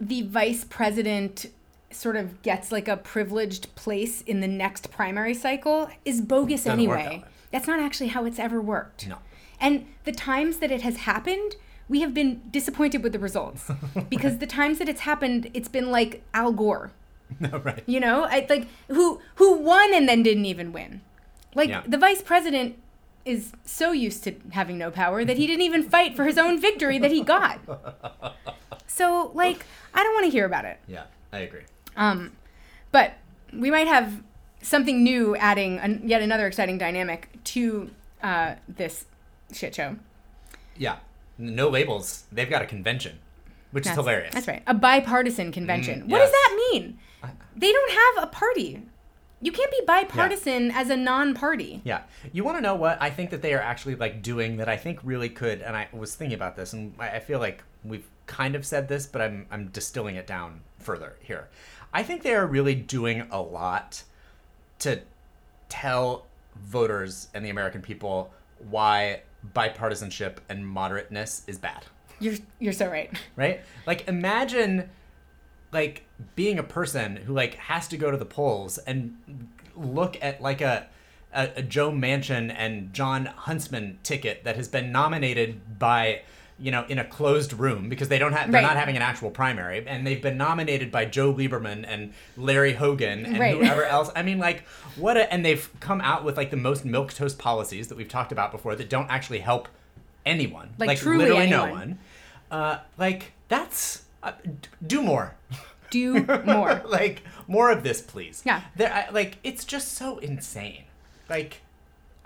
the 0.00 0.22
vice 0.22 0.64
president 0.64 1.46
sort 1.90 2.14
of 2.14 2.42
gets 2.42 2.70
like 2.70 2.86
a 2.86 2.96
privileged 2.96 3.74
place 3.74 4.22
in 4.22 4.40
the 4.40 4.46
next 4.46 4.90
primary 4.92 5.34
cycle 5.34 5.90
is 6.04 6.20
bogus 6.20 6.64
Doesn't 6.64 6.86
work 6.86 6.98
that 6.98 7.06
anyway. 7.06 7.24
That's 7.50 7.66
not 7.66 7.80
actually 7.80 8.08
how 8.08 8.24
it's 8.24 8.38
ever 8.38 8.60
worked. 8.60 9.08
No. 9.08 9.18
And 9.60 9.86
the 10.04 10.12
times 10.12 10.58
that 10.58 10.70
it 10.70 10.82
has 10.82 10.98
happened, 10.98 11.56
we 11.88 12.00
have 12.00 12.14
been 12.14 12.40
disappointed 12.50 13.02
with 13.02 13.12
the 13.12 13.18
results 13.18 13.70
because 14.08 14.38
the 14.38 14.46
times 14.46 14.78
that 14.78 14.88
it's 14.88 15.00
happened, 15.00 15.50
it's 15.54 15.68
been 15.68 15.90
like 15.90 16.22
Al 16.32 16.52
Gore. 16.52 16.92
no, 17.40 17.58
right. 17.58 17.82
You 17.86 18.00
know, 18.00 18.24
I, 18.24 18.46
like 18.48 18.66
who 18.88 19.20
who 19.36 19.58
won 19.58 19.94
and 19.94 20.08
then 20.08 20.22
didn't 20.22 20.46
even 20.46 20.72
win. 20.72 21.00
Like 21.54 21.68
Yeah. 21.68 21.82
the 21.86 21.98
vice 21.98 22.22
president 22.22 22.76
is 23.24 23.52
so 23.64 23.92
used 23.92 24.24
to 24.24 24.34
having 24.52 24.78
no 24.78 24.90
power 24.90 25.24
that 25.24 25.36
he 25.36 25.46
didn't 25.46 25.62
even 25.62 25.82
fight 25.82 26.16
for 26.16 26.24
his 26.24 26.38
own 26.38 26.60
victory 26.60 26.98
that 26.98 27.10
he 27.10 27.22
got. 27.22 27.60
So 28.86 29.30
like 29.34 29.64
I 29.94 30.02
don't 30.02 30.14
want 30.14 30.26
to 30.26 30.30
hear 30.30 30.44
about 30.44 30.64
it. 30.64 30.78
Yeah, 30.88 31.04
I 31.32 31.38
agree. 31.40 31.62
Um, 31.96 32.32
but 32.90 33.14
we 33.52 33.70
might 33.70 33.86
have 33.86 34.22
something 34.62 35.02
new 35.02 35.36
adding 35.36 35.78
an, 35.78 36.02
yet 36.04 36.20
another 36.22 36.46
exciting 36.46 36.76
dynamic 36.76 37.28
to 37.44 37.90
uh, 38.22 38.56
this 38.68 39.06
shit 39.52 39.74
show. 39.74 39.96
Yeah. 40.76 40.96
No 41.38 41.68
labels. 41.68 42.24
They've 42.30 42.50
got 42.50 42.62
a 42.62 42.66
convention, 42.66 43.18
which 43.70 43.84
That's, 43.84 43.96
is 43.96 44.02
hilarious. 44.04 44.34
That's 44.34 44.48
right. 44.48 44.62
A 44.66 44.74
bipartisan 44.74 45.52
convention. 45.52 46.02
Mm, 46.02 46.08
What 46.08 46.18
does 46.18 46.30
that 46.30 46.68
mean? 46.72 46.98
They 47.56 47.72
don't 47.72 47.90
have 47.90 48.24
a 48.24 48.26
party. 48.28 48.82
You 49.42 49.52
can't 49.52 49.70
be 49.70 49.80
bipartisan 49.86 50.70
as 50.70 50.90
a 50.90 50.96
non-party. 50.96 51.80
Yeah. 51.84 52.02
You 52.32 52.44
want 52.44 52.58
to 52.58 52.60
know 52.60 52.74
what 52.74 53.00
I 53.00 53.08
think 53.10 53.30
that 53.30 53.40
they 53.40 53.54
are 53.54 53.60
actually 53.60 53.94
like 53.94 54.22
doing 54.22 54.58
that 54.58 54.68
I 54.68 54.76
think 54.76 55.00
really 55.02 55.30
could, 55.30 55.62
and 55.62 55.74
I 55.74 55.88
was 55.92 56.14
thinking 56.14 56.34
about 56.36 56.56
this, 56.56 56.74
and 56.74 56.94
I 56.98 57.16
I 57.16 57.20
feel 57.20 57.38
like 57.38 57.62
we've 57.82 58.06
kind 58.26 58.54
of 58.54 58.66
said 58.66 58.88
this, 58.88 59.06
but 59.06 59.22
I'm 59.22 59.46
I'm 59.50 59.68
distilling 59.68 60.16
it 60.16 60.26
down 60.26 60.60
further 60.78 61.16
here. 61.20 61.48
I 61.92 62.02
think 62.02 62.22
they 62.22 62.34
are 62.34 62.46
really 62.46 62.74
doing 62.74 63.26
a 63.30 63.40
lot 63.40 64.02
to 64.80 65.00
tell 65.70 66.26
voters 66.56 67.28
and 67.32 67.44
the 67.44 67.50
American 67.50 67.80
people 67.80 68.32
why 68.68 69.22
bipartisanship 69.54 70.36
and 70.48 70.64
moderateness 70.64 71.42
is 71.46 71.58
bad 71.58 71.84
You're 72.18 72.34
you're 72.58 72.72
so 72.72 72.88
right. 72.88 73.10
right? 73.36 73.60
Like 73.86 74.06
imagine 74.08 74.90
like 75.72 76.04
being 76.34 76.58
a 76.58 76.62
person 76.62 77.16
who 77.16 77.32
like 77.32 77.54
has 77.54 77.88
to 77.88 77.96
go 77.96 78.10
to 78.10 78.16
the 78.16 78.26
polls 78.26 78.78
and 78.78 79.16
look 79.76 80.16
at 80.20 80.40
like 80.40 80.60
a 80.60 80.88
a, 81.32 81.50
a 81.56 81.62
Joe 81.62 81.90
Manchin 81.92 82.52
and 82.56 82.92
Jon 82.92 83.26
Huntsman 83.26 83.98
ticket 84.02 84.44
that 84.44 84.56
has 84.56 84.68
been 84.68 84.90
nominated 84.90 85.78
by 85.78 86.22
you 86.60 86.70
know 86.70 86.84
in 86.88 86.98
a 86.98 87.04
closed 87.04 87.52
room 87.54 87.88
because 87.88 88.08
they 88.08 88.18
don't 88.18 88.32
have 88.34 88.50
they're 88.52 88.60
Right. 88.60 88.68
not 88.68 88.76
having 88.76 88.94
an 88.96 89.02
actual 89.02 89.30
primary 89.30 89.86
and 89.86 90.06
they've 90.06 90.20
been 90.20 90.36
nominated 90.36 90.92
by 90.92 91.06
Joe 91.06 91.32
Lieberman 91.32 91.84
and 91.88 92.12
Larry 92.36 92.74
Hogan 92.74 93.24
and 93.24 93.38
Right. 93.38 93.54
whoever 93.54 93.84
else 93.84 94.10
I 94.14 94.22
mean 94.22 94.38
like 94.38 94.64
what 94.96 95.16
a 95.16 95.32
and 95.32 95.44
they've 95.44 95.68
come 95.80 96.00
out 96.02 96.24
with 96.24 96.36
like 96.36 96.50
the 96.50 96.56
most 96.58 96.84
milk 96.84 97.12
toast 97.14 97.38
policies 97.38 97.88
that 97.88 97.96
we've 97.96 98.08
talked 98.08 98.30
about 98.32 98.52
before 98.52 98.76
that 98.76 98.90
don't 98.90 99.08
actually 99.10 99.38
help 99.38 99.68
anyone 100.26 100.70
Like, 100.78 100.98
truly 100.98 101.18
literally 101.24 101.48
no 101.50 101.70
one 101.70 101.98
uh, 102.50 102.78
like 102.98 103.32
that's 103.48 104.02
uh, 104.22 104.32
do 104.86 105.00
more 105.02 105.34
Do 105.90 106.24
more. 106.44 106.82
like 106.86 107.22
more 107.48 107.70
of 107.70 107.82
this 107.82 108.02
please 108.02 108.42
Yeah. 108.44 108.60
there 108.76 108.92
I, 108.92 109.08
like 109.10 109.38
it's 109.42 109.64
just 109.64 109.92
so 109.94 110.18
insane 110.18 110.84
like 111.28 111.62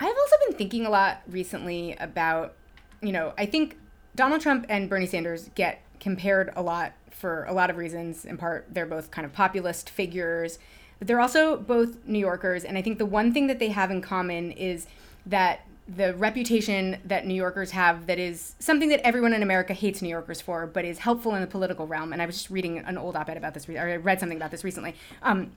I've 0.01 0.09
also 0.09 0.37
been 0.49 0.57
thinking 0.59 0.87
a 0.87 0.91
lot 0.91 1.23
recently 1.29 1.95
about, 2.01 2.55
you 3.01 3.13
know, 3.13 3.33
I 3.39 3.47
think 3.47 3.77
Donald 4.15 4.41
Trump 4.41 4.67
and 4.69 4.89
Bernie 4.89 5.07
Sanders 5.07 5.51
get 5.55 5.81
compared 6.01 6.53
a 6.57 6.63
lot 6.63 6.93
for 7.11 7.45
a 7.45 7.53
lot 7.53 7.71
of 7.71 7.77
reasons. 7.77 8.25
In 8.25 8.37
part, 8.37 8.67
they're 8.71 8.87
both 8.87 9.11
kind 9.11 9.25
of 9.25 9.33
populist 9.33 9.89
figures, 9.91 10.59
but 10.99 11.09
they're 11.09 11.21
also 11.21 11.57
both 11.57 11.97
New 12.07 12.19
Yorkers. 12.19 12.65
And 12.65 12.77
I 12.77 12.83
think 12.83 12.99
the 12.99 13.07
one 13.07 13.33
thing 13.33 13.47
that 13.47 13.59
they 13.59 13.69
have 13.69 13.91
in 13.91 14.01
common 14.03 14.53
is 14.53 14.87
that 15.27 15.61
the 15.87 16.15
reputation 16.15 16.99
that 17.05 17.27
New 17.27 17.35
Yorkers 17.35 17.73
have 17.73 18.07
that 18.07 18.19
is 18.19 18.55
something 18.59 18.89
that 18.89 19.01
everyone 19.07 19.35
in 19.35 19.43
America 19.43 19.75
hates 19.75 20.01
New 20.01 20.09
Yorkers 20.09 20.41
for, 20.41 20.67
but 20.67 20.85
is 20.85 20.99
helpful 20.99 21.35
in 21.35 21.41
the 21.41 21.47
political 21.47 21.87
realm. 21.87 22.13
And 22.13 22.23
I 22.23 22.27
was 22.27 22.37
just 22.37 22.51
reading 22.51 22.79
an 22.79 22.97
old 22.97 23.17
op-ed 23.17 23.37
about 23.37 23.53
this, 23.55 23.69
or 23.69 23.79
I 23.79 23.97
read 23.97 24.19
something 24.21 24.39
about 24.39 24.51
this 24.51 24.65
recently. 24.65 24.95
Um, 25.23 25.53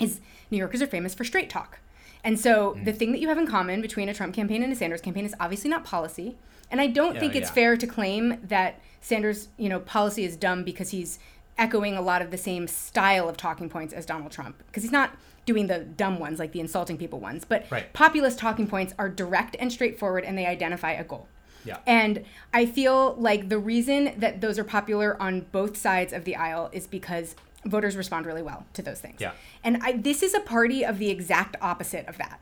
is 0.00 0.20
New 0.50 0.58
Yorkers 0.58 0.80
are 0.82 0.86
famous 0.86 1.14
for 1.14 1.24
straight 1.24 1.50
talk. 1.50 1.78
And 2.24 2.38
so 2.40 2.72
Mm. 2.72 2.84
the 2.86 2.92
thing 2.92 3.12
that 3.12 3.20
you 3.20 3.28
have 3.28 3.38
in 3.38 3.46
common 3.46 3.80
between 3.80 4.08
a 4.08 4.14
Trump 4.14 4.34
campaign 4.34 4.62
and 4.62 4.72
a 4.72 4.76
Sanders 4.76 5.00
campaign 5.00 5.24
is 5.24 5.34
obviously 5.38 5.70
not 5.70 5.84
policy. 5.84 6.36
And 6.70 6.80
I 6.80 6.86
don't 6.88 7.14
Yeah, 7.14 7.20
think 7.20 7.34
it's 7.36 7.48
yeah. 7.48 7.54
fair 7.54 7.76
to 7.76 7.86
claim 7.86 8.38
that 8.44 8.80
Sanders, 9.00 9.48
you 9.56 9.68
know, 9.68 9.78
policy 9.80 10.24
is 10.24 10.36
dumb 10.36 10.64
because 10.64 10.90
he's 10.90 11.18
echoing 11.58 11.96
a 11.96 12.02
lot 12.02 12.20
of 12.22 12.30
the 12.30 12.36
same 12.38 12.66
style 12.66 13.28
of 13.28 13.36
talking 13.36 13.68
points 13.68 13.94
as 13.94 14.04
Donald 14.04 14.32
Trump. 14.32 14.62
Because 14.66 14.82
he's 14.82 14.92
not 14.92 15.16
doing 15.46 15.68
the 15.68 15.78
dumb 15.78 16.18
ones, 16.18 16.38
like 16.40 16.50
the 16.52 16.58
insulting 16.60 16.98
people 16.98 17.20
ones. 17.20 17.44
But 17.44 17.66
Right. 17.70 17.92
populist 17.92 18.38
talking 18.38 18.66
points 18.66 18.94
are 18.98 19.08
direct 19.08 19.54
and 19.60 19.72
straightforward 19.72 20.24
and 20.24 20.36
they 20.36 20.44
identify 20.44 20.90
a 20.92 21.04
goal. 21.04 21.28
Yeah. 21.64 21.78
And 21.86 22.24
I 22.52 22.66
feel 22.66 23.14
like 23.14 23.48
the 23.48 23.58
reason 23.58 24.12
that 24.18 24.40
those 24.40 24.58
are 24.58 24.64
popular 24.64 25.20
on 25.22 25.42
both 25.52 25.76
sides 25.76 26.12
of 26.12 26.24
the 26.24 26.34
aisle 26.36 26.68
is 26.72 26.86
because 26.86 27.36
voters 27.64 27.96
respond 27.96 28.26
really 28.26 28.42
well 28.42 28.66
to 28.74 28.82
those 28.82 29.00
things. 29.00 29.20
Yeah. 29.20 29.32
And 29.64 29.78
I, 29.82 29.92
this 29.92 30.22
is 30.22 30.34
a 30.34 30.40
party 30.40 30.84
of 30.84 30.98
the 30.98 31.10
exact 31.10 31.56
opposite 31.60 32.06
of 32.08 32.18
that. 32.18 32.40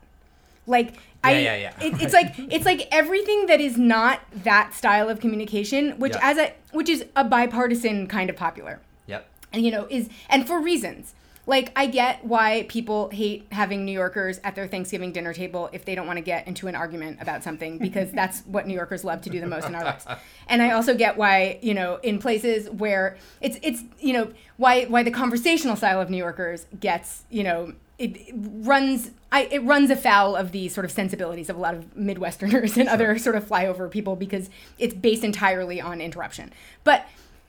Like 0.67 0.95
I, 1.23 1.39
yeah, 1.39 1.55
yeah. 1.55 1.73
It, 1.83 2.01
it's 2.01 2.13
like 2.19 2.33
it's 2.37 2.65
like 2.65 2.87
everything 2.91 3.47
that 3.47 3.59
is 3.61 3.77
not 3.77 4.21
that 4.43 4.73
style 4.73 5.09
of 5.09 5.19
communication, 5.19 5.91
which 5.99 6.13
Yeah. 6.13 6.19
as 6.29 6.37
a 6.37 6.53
which 6.71 6.89
is 6.89 7.05
a 7.15 7.23
bipartisan 7.23 8.07
kind 8.07 8.29
of 8.29 8.35
popular 8.35 8.79
Yep. 9.07 9.27
and 9.53 9.63
you 9.65 9.71
know 9.71 9.87
is 9.89 10.09
and 10.29 10.45
for 10.47 10.59
reasons 10.59 11.13
like 11.47 11.71
i 11.75 11.85
get 11.85 12.25
why 12.25 12.65
people 12.69 13.09
hate 13.09 13.45
having 13.51 13.85
new 13.85 13.91
yorkers 13.91 14.39
at 14.43 14.55
their 14.55 14.67
thanksgiving 14.67 15.11
dinner 15.13 15.31
table 15.31 15.69
if 15.71 15.85
they 15.85 15.93
don't 15.95 16.07
want 16.07 16.17
to 16.17 16.23
get 16.23 16.45
into 16.47 16.67
an 16.67 16.73
argument 16.75 17.21
about 17.21 17.43
something 17.43 17.77
because 17.77 18.11
that's 18.19 18.41
what 18.41 18.67
new 18.67 18.73
yorkers 18.73 19.03
love 19.05 19.21
to 19.21 19.29
do 19.29 19.39
the 19.39 19.45
most 19.47 19.67
in 19.67 19.75
our 19.75 19.83
lives 19.85 20.05
and 20.47 20.61
i 20.61 20.71
also 20.71 20.93
get 20.95 21.15
why 21.17 21.59
you 21.61 21.73
know 21.75 21.97
in 22.03 22.17
places 22.19 22.67
where 22.71 23.15
it's 23.41 23.57
it's 23.61 23.83
you 23.99 24.11
know 24.11 24.27
why 24.57 24.83
why 24.85 25.01
the 25.03 25.11
conversational 25.11 25.75
style 25.75 26.01
of 26.01 26.09
new 26.09 26.17
yorkers 26.17 26.65
gets 26.79 27.23
you 27.29 27.43
know 27.43 27.71
it, 27.97 28.17
it 28.17 28.33
runs 28.35 29.11
I, 29.31 29.43
it 29.51 29.63
runs 29.63 29.89
afoul 29.89 30.35
of 30.35 30.51
the 30.51 30.69
sort 30.69 30.85
of 30.85 30.91
sensibilities 30.91 31.49
of 31.49 31.55
a 31.55 31.59
lot 31.59 31.73
of 31.75 31.93
midwesterners 31.95 32.77
and 32.77 32.87
other 32.89 33.17
sort 33.17 33.35
of 33.35 33.45
flyover 33.45 33.89
people 33.89 34.15
because 34.15 34.49
it's 34.77 34.93
based 34.93 35.23
entirely 35.23 35.79
on 35.81 36.01
interruption 36.01 36.51
but 36.83 37.05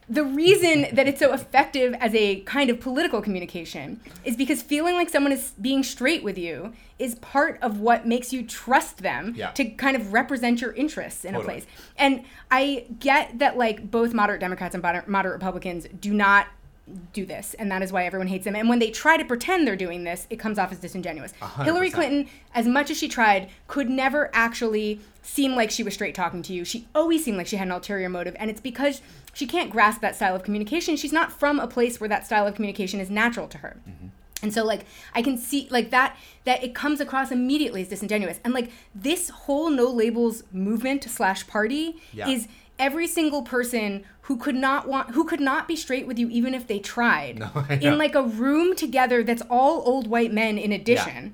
the 0.09 0.23
reason 0.23 0.87
that 0.93 1.05
it's 1.05 1.19
so 1.19 1.33
effective 1.33 1.93
as 1.99 2.15
a 2.15 2.39
kind 2.41 2.69
of 2.69 2.79
political 2.79 3.21
communication 3.21 3.99
is 4.23 4.37
because 4.37 4.61
feeling 4.63 4.95
like 4.95 5.09
someone 5.09 5.33
is 5.33 5.51
being 5.59 5.83
straight 5.83 6.23
with 6.23 6.37
you 6.37 6.71
is 6.97 7.15
part 7.15 7.59
of 7.61 7.81
what 7.81 8.07
makes 8.07 8.31
you 8.31 8.41
trust 8.41 8.99
them 8.99 9.33
Yeah. 9.35 9.51
to 9.51 9.65
kind 9.65 9.97
of 9.97 10.13
represent 10.13 10.61
your 10.61 10.71
interests 10.71 11.25
in 11.25 11.33
Totally. 11.33 11.43
a 11.43 11.55
place. 11.57 11.65
And 11.97 12.23
I 12.49 12.85
get 12.99 13.39
that 13.39 13.57
like 13.57 13.91
both 13.91 14.13
moderate 14.13 14.39
Democrats 14.39 14.73
and 14.75 14.81
moderate 15.07 15.33
Republicans 15.33 15.85
do 15.99 16.13
not 16.13 16.47
do 17.13 17.25
this 17.25 17.53
and 17.55 17.69
that 17.71 17.81
is 17.81 17.91
why 17.91 18.05
everyone 18.05 18.27
hates 18.27 18.45
them. 18.45 18.55
And 18.55 18.69
when 18.69 18.79
they 18.79 18.91
try 18.91 19.17
to 19.17 19.25
pretend 19.25 19.67
they're 19.67 19.75
doing 19.75 20.03
this 20.03 20.25
it 20.29 20.37
comes 20.37 20.57
off 20.57 20.71
as 20.71 20.79
disingenuous. 20.79 21.33
Hundred 21.39 21.65
hillary 21.65 21.89
clinton 21.91 22.27
as 22.55 22.65
much 22.67 22.89
as 22.89 22.97
she 22.97 23.07
tried 23.09 23.49
could 23.67 23.89
never 23.89 24.29
actually 24.33 25.01
seem 25.21 25.55
like 25.55 25.69
she 25.69 25.83
was 25.83 25.93
straight 25.93 26.15
talking 26.15 26.41
to 26.43 26.53
you. 26.53 26.63
She 26.63 26.87
always 26.95 27.23
seemed 27.25 27.37
like 27.37 27.47
she 27.47 27.57
had 27.57 27.67
an 27.67 27.73
ulterior 27.73 28.09
motive 28.09 28.35
and 28.39 28.49
it's 28.49 28.61
because 28.61 29.01
she 29.33 29.45
can't 29.45 29.69
grasp 29.69 30.01
that 30.01 30.15
style 30.15 30.35
of 30.35 30.43
communication. 30.43 30.95
She's 30.95 31.13
not 31.13 31.31
from 31.31 31.59
a 31.59 31.67
place 31.67 31.99
where 31.99 32.07
that 32.07 32.25
style 32.25 32.47
of 32.47 32.55
communication 32.55 32.99
is 32.99 33.09
natural 33.09 33.47
to 33.49 33.57
her. 33.59 33.77
Mm-hmm. 33.87 34.07
And 34.43 34.53
so 34.53 34.63
like 34.63 34.85
I 35.13 35.21
can 35.21 35.37
see 35.37 35.67
like 35.69 35.89
that 35.89 36.15
that 36.45 36.63
it 36.63 36.73
comes 36.73 37.01
across 37.01 37.31
immediately 37.31 37.81
as 37.81 37.89
disingenuous. 37.89 38.39
And 38.45 38.53
like 38.53 38.71
this 38.95 39.29
whole 39.29 39.69
no 39.69 39.89
labels 39.89 40.43
movement 40.51 41.03
slash 41.03 41.45
party 41.47 41.97
Yeah. 42.13 42.29
is 42.29 42.47
every 42.79 43.07
single 43.07 43.41
person 43.41 44.03
who 44.21 44.37
could 44.37 44.55
not 44.55 44.87
want 44.87 45.11
who 45.11 45.23
could 45.23 45.39
not 45.39 45.67
be 45.67 45.75
straight 45.75 46.05
with 46.07 46.19
you 46.19 46.29
even 46.29 46.53
if 46.53 46.67
they 46.67 46.79
tried. 46.79 47.39
No, 47.55 47.65
in 47.69 47.97
like 47.97 48.15
a 48.15 48.23
room 48.23 48.75
together 48.75 49.23
that's 49.23 49.43
all 49.49 49.81
old 49.85 50.07
white 50.07 50.31
men 50.33 50.57
in 50.57 50.71
addition 50.71 51.33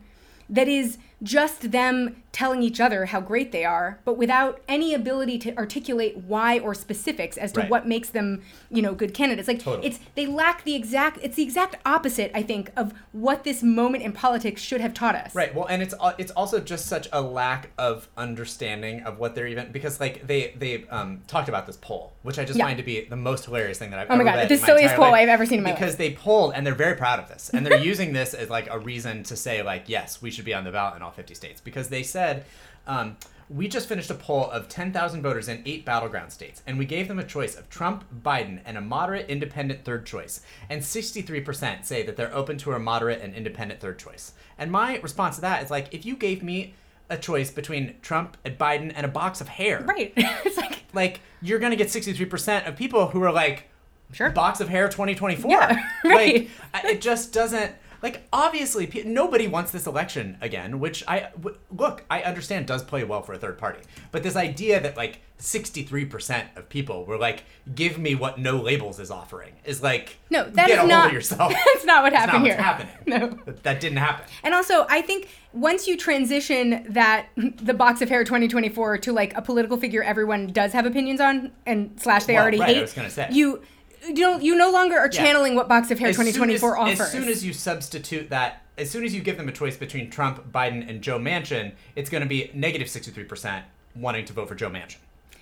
that 0.50 0.68
is 0.68 0.98
just 1.24 1.72
them 1.72 2.18
telling 2.34 2.64
each 2.64 2.80
other 2.82 3.06
how 3.06 3.22
great 3.22 3.52
they 3.52 3.64
are 3.64 4.00
but 4.06 4.18
without 4.18 4.60
any 4.68 4.94
ability 4.94 5.38
to 5.38 5.56
articulate 5.56 6.18
why 6.18 6.58
or 6.60 6.74
specifics 6.74 7.38
as 7.38 7.52
to 7.52 7.60
Right. 7.62 7.70
what 7.70 7.88
makes 7.88 8.10
them 8.10 8.42
you 8.72 8.82
know 8.82 8.94
good 8.96 9.14
candidates 9.14 9.48
like 9.48 9.60
Totally. 9.60 9.88
it's 9.88 10.00
they 10.16 10.26
lack 10.26 10.64
the 10.64 10.74
exact 10.76 11.20
it's 11.22 11.36
the 11.36 11.44
exact 11.44 11.76
opposite 11.86 12.32
i 12.34 12.42
think 12.42 12.72
of 12.76 12.92
what 13.12 13.44
this 13.44 13.62
moment 13.62 14.04
in 14.04 14.12
politics 14.12 14.62
should 14.62 14.82
have 14.82 14.94
taught 14.96 15.14
us 15.16 15.34
Right. 15.36 15.54
Well, 15.56 15.66
and 15.68 15.82
it's 15.84 15.94
it's 16.18 16.32
also 16.32 16.60
just 16.60 16.88
such 16.88 17.08
a 17.14 17.22
lack 17.22 17.70
of 17.78 18.08
understanding 18.18 19.02
of 19.04 19.20
what 19.20 19.36
they're 19.36 19.48
even 19.48 19.72
because 19.72 20.00
like 20.00 20.26
they 20.28 20.54
they 20.58 20.86
um, 20.90 21.22
talked 21.28 21.48
about 21.50 21.68
this 21.68 21.78
poll, 21.78 22.14
which 22.24 22.40
I 22.40 22.46
just 22.46 22.58
Yeah. 22.60 22.66
find 22.66 22.78
to 22.78 22.84
be 22.84 23.06
the 23.06 23.16
most 23.16 23.46
hilarious 23.46 23.78
thing 23.78 23.92
that 23.92 24.00
I've 24.00 24.08
Oh 24.10 24.16
my 24.16 24.24
ever 24.30 24.42
God, 24.42 24.50
the 24.50 24.58
silliest 24.58 24.96
poll 24.96 25.12
life. 25.12 25.22
I've 25.22 25.30
ever 25.30 25.46
seen 25.46 25.60
in 25.60 25.64
my 25.64 25.70
life. 25.72 25.80
because 25.80 25.96
they 25.98 26.14
polled 26.14 26.54
and 26.56 26.66
they're 26.66 26.74
very 26.76 26.96
proud 26.96 27.20
of 27.20 27.30
this 27.30 27.50
and 27.54 27.66
they're 27.66 27.78
using 27.94 28.12
this 28.14 28.34
as 28.34 28.50
like 28.50 28.68
a 28.70 28.80
reason 28.80 29.24
to 29.24 29.36
say 29.36 29.62
like 29.62 29.84
yes 29.88 30.22
we 30.22 30.32
should 30.32 30.46
be 30.46 30.54
on 30.54 30.64
the 30.64 30.72
ballot 30.72 30.96
in 30.98 31.02
all 31.04 31.12
50 31.16 31.34
states 31.34 31.62
because 31.62 31.90
they 31.90 32.04
said. 32.04 32.46
Um, 32.86 33.18
we 33.50 33.68
just 33.68 33.88
finished 33.90 34.10
a 34.10 34.16
poll 34.16 34.50
of 34.50 34.68
10,000 34.70 35.22
voters 35.22 35.48
in 35.48 35.62
eight 35.66 35.86
battleground 35.86 36.32
states, 36.32 36.64
and 36.66 36.80
we 36.80 36.86
gave 36.86 37.08
them 37.08 37.20
a 37.20 37.24
choice 37.24 37.56
of 37.56 37.70
Trump, 37.70 38.04
Biden, 38.24 38.62
and 38.66 38.78
a 38.78 38.82
moderate 38.82 39.30
independent 39.30 39.84
third 39.84 40.06
choice. 40.06 40.42
And 40.70 40.82
63% 40.82 41.86
say 41.86 42.04
that 42.04 42.16
they're 42.16 42.34
open 42.34 42.58
to 42.60 42.72
a 42.72 42.80
moderate 42.80 43.22
and 43.22 43.34
independent 43.36 43.80
third 43.80 44.00
choice. 44.00 44.34
And 44.58 44.72
my 44.72 44.98
response 45.00 45.36
to 45.36 45.42
that 45.42 45.62
is 45.64 45.70
like, 45.70 45.94
if 45.94 46.06
you 46.06 46.16
gave 46.16 46.42
me 46.42 46.74
a 47.10 47.18
choice 47.18 47.52
between 47.52 47.96
Trump 48.02 48.38
and 48.46 48.58
Biden 48.58 48.92
and 48.96 49.06
a 49.06 49.10
box 49.10 49.42
of 49.42 49.50
hair, 49.50 49.82
right 49.86 50.14
it's 50.18 50.58
like 50.58 50.84
like 50.94 51.20
you're 51.42 51.60
gonna 51.60 51.76
get 51.76 51.90
63% 51.90 52.68
of 52.68 52.76
people 52.76 53.08
who 53.10 53.22
are 53.24 53.32
like, 53.32 53.70
Sure. 54.14 54.30
box 54.30 54.62
of 54.62 54.70
hair 54.70 54.88
2024. 54.88 55.52
Yeah, 55.52 55.84
right. 56.06 56.50
Like 56.74 56.86
it 56.86 57.02
just 57.02 57.34
doesn't. 57.34 57.74
Like 58.04 58.28
obviously, 58.32 58.86
pe- 58.86 59.04
nobody 59.04 59.48
wants 59.48 59.72
this 59.72 59.88
election 59.88 60.38
again. 60.42 60.80
Which 60.80 61.04
I 61.08 61.30
w- 61.42 61.58
look, 61.76 62.04
I 62.12 62.22
understand 62.22 62.68
does 62.68 62.84
play 62.84 63.04
well 63.04 63.22
for 63.24 63.34
a 63.34 63.38
third 63.40 63.58
party. 63.58 63.80
But 64.12 64.22
this 64.22 64.36
idea 64.36 64.80
that 64.82 64.96
like 64.98 65.22
63% 65.40 66.46
of 66.58 66.70
people 66.70 67.06
were 67.06 67.18
like, 67.18 67.44
"Give 67.76 67.98
me 67.98 68.16
what 68.16 68.38
No 68.40 68.58
Labels 68.58 69.00
is 69.00 69.10
offering," 69.12 69.54
is 69.66 69.82
like, 69.82 70.18
no 70.30 70.44
that 70.44 70.68
get 70.68 70.70
is 70.72 70.76
a 70.76 70.80
hold 70.80 70.90
not 70.90 71.08
of 71.08 71.14
yourself. 71.14 71.54
that's 71.74 71.86
not 71.86 72.04
what 72.04 72.14
happened 72.14 72.44
not 72.44 72.46
here 72.46 72.56
what's 72.56 72.64
happening. 72.64 72.96
no 73.08 73.28
That, 73.46 73.64
that 73.64 73.80
didn't 73.80 73.98
happen. 73.98 74.26
And 74.44 74.54
also, 74.54 74.86
I 74.90 75.02
think 75.02 75.30
once 75.54 75.88
you 75.88 75.98
transition 75.98 76.86
that 76.90 77.28
the 77.38 77.74
box 77.74 78.02
of 78.02 78.10
hair 78.10 78.24
2024 78.24 78.98
to 79.00 79.14
like 79.14 79.36
a 79.38 79.42
political 79.42 79.78
figure 79.78 80.04
everyone 80.04 80.48
does 80.48 80.74
have 80.74 80.86
opinions 80.86 81.22
on 81.22 81.52
and 81.66 81.92
slash 82.02 82.26
they 82.26 82.34
Well, 82.34 82.42
already 82.44 82.60
right, 82.60 82.70
I 82.70 82.74
hate, 82.74 82.82
was 82.82 82.94
gonna 82.94 83.10
say. 83.10 83.28
you 83.32 83.62
you 84.08 84.16
don't 84.16 84.42
you 84.44 84.56
no 84.56 84.72
longer 84.72 84.98
are 84.98 85.10
Yeah. 85.12 85.24
channeling 85.24 85.56
what 85.56 85.68
box 85.68 85.92
of 85.92 86.00
hair 86.00 86.10
As 86.10 86.16
2024 86.16 86.78
as, 86.78 86.82
offers. 86.82 87.00
As 87.02 87.12
soon 87.12 87.28
as 87.30 87.46
you 87.46 87.54
substitute 87.54 88.30
that, 88.30 88.62
as 88.78 88.90
soon 88.90 89.04
as 89.04 89.14
you 89.14 89.22
give 89.22 89.38
them 89.38 89.48
a 89.48 89.52
choice 89.52 89.78
between 89.78 90.10
Trump, 90.10 90.52
Biden, 90.52 90.88
and 90.90 91.02
Joe 91.02 91.20
Manchin, 91.20 91.74
it's 91.96 92.10
going 92.10 92.24
to 92.24 92.30
be 92.30 92.50
negative 92.54 92.88
63% 92.88 93.64
wanting 93.96 94.26
to 94.26 94.34
vote 94.34 94.48
for 94.48 94.56
Joe 94.56 94.70
Manchin. 94.70 94.98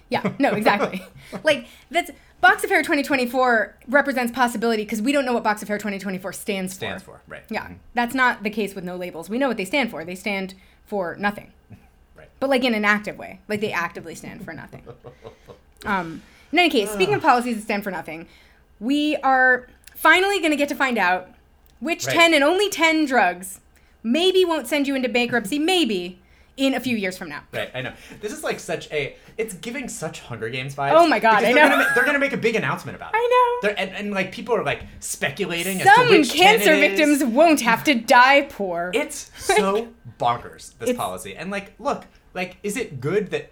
Yeah, 0.10 0.34
no, 0.40 0.52
exactly. 0.52 1.02
like 1.44 1.66
that's 1.90 2.12
Box 2.42 2.64
of 2.66 2.70
Hair 2.70 2.82
2024 2.82 3.78
represents 3.88 4.32
possibility 4.34 4.84
because 4.84 5.02
we 5.02 5.12
don't 5.14 5.26
know 5.26 5.32
what 5.34 5.44
Box 5.44 5.62
of 5.62 5.68
Hair 5.70 5.78
2024 5.78 6.34
stands 6.34 6.74
for. 6.74 6.78
Stands 6.78 7.04
for, 7.04 7.22
right. 7.28 7.44
Yeah, 7.50 7.68
Mhm. 7.68 7.76
that's 7.94 8.14
not 8.16 8.44
the 8.44 8.50
case 8.50 8.76
with 8.76 8.84
no 8.84 8.96
labels. 8.98 9.30
We 9.30 9.38
know 9.38 9.48
what 9.48 9.58
they 9.58 9.64
stand 9.66 9.90
for. 9.92 10.04
They 10.04 10.16
stand 10.16 10.56
for 10.86 11.16
nothing, 11.18 11.52
Right. 12.16 12.28
but 12.42 12.50
like 12.50 12.64
in 12.66 12.74
an 12.74 12.84
active 12.84 13.18
way. 13.18 13.40
Like 13.48 13.62
they 13.62 13.72
actively 13.72 14.16
stand 14.16 14.44
for 14.44 14.54
nothing. 14.54 14.84
Um, 15.86 16.22
in 16.52 16.60
any 16.60 16.70
case, 16.70 16.92
speaking 16.92 17.14
of 17.16 17.22
policies 17.22 17.56
that 17.56 17.64
stand 17.64 17.84
for 17.84 17.92
nothing, 17.92 18.28
we 18.82 19.16
are 19.18 19.68
finally 19.96 20.40
going 20.40 20.52
to 20.52 20.58
get 20.58 20.68
to 20.70 20.76
find 20.76 20.98
out 20.98 21.30
which 21.80 22.06
Right. 22.06 22.16
10 22.16 22.34
and 22.34 22.44
only 22.44 22.70
10 22.70 23.06
drugs 23.06 23.60
maybe 24.04 24.44
won't 24.44 24.68
send 24.68 24.88
you 24.88 24.96
into 24.96 25.08
bankruptcy, 25.08 25.58
maybe 25.60 26.20
in 26.58 26.74
a 26.74 26.80
few 26.80 26.98
years 26.98 27.18
from 27.18 27.30
now. 27.30 27.42
Right, 27.54 27.72
I 27.74 27.82
know. 27.82 27.94
This 28.20 28.34
is 28.34 28.44
like 28.44 28.60
such 28.60 28.92
a. 28.92 29.16
It's 29.38 29.54
giving 29.56 29.88
such 29.88 30.20
Hunger 30.20 30.50
Games 30.50 30.76
vibes. 30.76 30.92
Oh 30.94 31.08
my 31.08 31.18
God, 31.20 31.36
I 31.44 31.54
they're 31.54 31.56
know. 31.56 31.70
Gonna, 31.70 31.78
ma- 31.84 31.94
they're 31.96 32.06
gonna 32.06 32.20
make 32.20 32.34
a 32.34 32.38
big 32.38 32.56
announcement 32.56 32.98
about 32.98 33.14
it. 33.14 33.18
I 33.18 33.60
know. 33.64 33.68
They're, 33.70 33.80
and, 33.80 33.90
and 33.96 34.12
like 34.12 34.32
people 34.32 34.54
are 34.56 34.64
like 34.64 34.82
speculating 35.00 35.78
as 35.82 35.88
to 35.88 35.94
Some 35.96 36.10
which 36.10 36.32
10 36.34 36.38
cancer 36.60 36.76
victims 36.76 37.24
won't 37.24 37.62
have 37.62 37.84
to 37.86 37.96
die 37.96 38.44
poor. 38.50 38.92
It's 38.94 39.32
so 39.38 39.88
bonkers 40.20 40.78
this 40.78 40.90
It's- 40.90 40.98
policy. 40.98 41.36
And 41.36 41.50
like, 41.50 41.74
look, 41.80 42.06
like, 42.34 42.58
is 42.64 42.76
it 42.78 43.00
good 43.00 43.32
that 43.32 43.52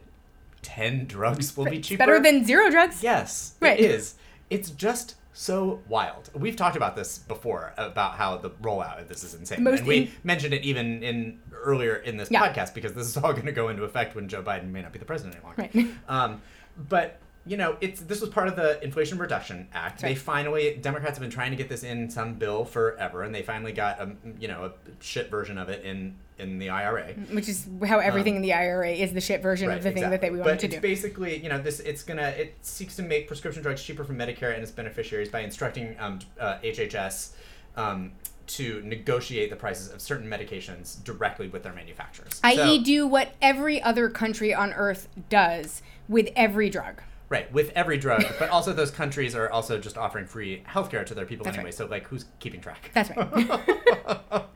ten 0.62 1.06
drugs 1.06 1.56
will 1.56 1.66
be 1.66 1.80
cheaper? 1.80 2.00
better 2.00 2.20
than 2.20 2.46
zero 2.46 2.70
drugs. 2.70 3.02
Yes, 3.02 3.54
Right. 3.62 3.80
it 3.80 3.90
is. 3.90 4.16
It's 4.50 4.70
just 4.72 5.16
so 5.40 5.80
wild. 5.88 6.30
We've 6.34 6.58
talked 6.58 6.76
about 6.76 6.98
this 6.98 7.20
before 7.20 7.74
about 7.78 8.16
how 8.16 8.36
the 8.38 8.50
rollout 8.50 9.00
of 9.02 9.08
this 9.08 9.24
is 9.24 9.34
insane, 9.36 9.64
Most 9.64 9.80
and 9.80 9.88
we 9.88 9.98
in- 9.98 10.12
mentioned 10.26 10.54
it 10.54 10.64
even 10.64 11.02
in 11.02 11.40
earlier 11.54 11.96
in 11.96 12.18
this 12.18 12.30
Yeah. 12.30 12.46
podcast 12.46 12.74
because 12.74 12.92
this 12.94 13.08
is 13.08 13.16
all 13.16 13.32
going 13.32 13.46
to 13.46 13.54
go 13.54 13.70
into 13.70 13.84
effect 13.86 14.16
when 14.16 14.28
Joe 14.28 14.44
Biden 14.44 14.70
may 14.72 14.82
not 14.82 14.92
be 14.92 15.00
the 15.00 15.06
president 15.06 15.36
any 15.38 15.46
longer. 15.46 15.62
Right. 15.74 15.88
Um, 16.10 16.42
but 16.90 17.20
you 17.46 17.58
know, 17.58 17.78
it's 17.82 18.02
this 18.02 18.22
was 18.22 18.30
part 18.30 18.48
of 18.48 18.56
the 18.56 18.84
Inflation 18.84 19.18
Reduction 19.18 19.68
Act. 19.74 20.02
They 20.02 20.16
finally 20.16 20.78
Democrats 20.82 21.18
have 21.18 21.22
been 21.22 21.32
trying 21.32 21.52
to 21.52 21.58
get 21.58 21.70
this 21.70 21.84
in 21.84 22.10
some 22.10 22.36
bill 22.36 22.66
forever, 22.66 23.24
and 23.24 23.34
they 23.34 23.42
finally 23.42 23.72
got 23.72 24.00
a 24.00 24.12
you 24.40 24.48
know 24.48 24.66
a 24.66 25.04
shit 25.04 25.30
version 25.32 25.58
of 25.58 25.70
it 25.70 25.84
in 25.84 26.16
in 26.38 26.60
the 26.60 26.70
IRA. 26.70 27.14
Which 27.32 27.50
is 27.50 27.68
how 27.86 28.00
everything 28.00 28.36
in 28.36 28.42
the 28.42 28.54
IRA 28.54 28.92
is 28.92 29.14
the 29.14 29.22
shit 29.22 29.42
version 29.42 29.72
of 29.72 29.84
the 29.84 29.92
thing 29.92 30.10
that 30.10 30.22
they 30.22 30.28
exactly. 30.28 30.40
wanted 30.40 30.52
but 30.52 30.60
to 30.60 30.66
it's 30.68 30.76
do. 30.76 30.82
basically, 30.82 31.42
you 31.42 31.50
know, 31.50 31.62
this 31.62 31.80
it's 31.80 32.04
gonna 32.04 32.30
it 32.30 32.56
seeks 32.62 32.96
to 32.98 33.04
make 33.04 33.28
prescription 33.28 33.64
drugs 33.64 33.84
cheaper 33.84 34.04
for 34.04 34.14
Medicare 34.14 34.54
and 34.54 34.62
its 34.62 34.72
beneficiaries 34.72 35.30
by 35.30 35.40
instructing 35.40 35.96
um, 36.00 36.20
uh, 36.40 36.58
HHS 36.64 37.32
um, 37.78 38.12
to 38.48 38.82
negotiate 38.84 39.50
the 39.50 39.56
prices 39.56 39.92
of 39.92 40.02
certain 40.02 40.28
medications 40.28 41.04
directly 41.04 41.48
with 41.48 41.64
their 41.64 41.74
manufacturers. 41.74 42.40
i.e., 42.44 42.56
So- 42.56 42.84
do 42.84 43.08
what 43.08 43.34
every 43.42 43.82
other 43.82 44.10
country 44.10 44.54
on 44.54 44.74
earth 44.74 45.08
does 45.30 45.82
with 46.08 46.30
every 46.36 46.70
drug. 46.70 47.02
Right, 47.30 47.52
with 47.54 47.72
every 47.76 47.98
drug, 48.00 48.26
but 48.40 48.50
also 48.50 48.74
those 48.74 48.90
countries 48.92 49.36
are 49.36 49.50
also 49.52 49.78
just 49.80 49.98
offering 49.98 50.26
free 50.26 50.64
healthcare 50.68 51.06
to 51.06 51.14
their 51.14 51.26
people 51.26 51.44
That's 51.44 51.58
anyway. 51.58 51.68
right. 51.68 51.74
So 51.76 51.86
like, 51.86 52.08
who's 52.08 52.26
keeping 52.40 52.60
track? 52.60 52.90
That's 52.94 53.12
right. 53.16 54.46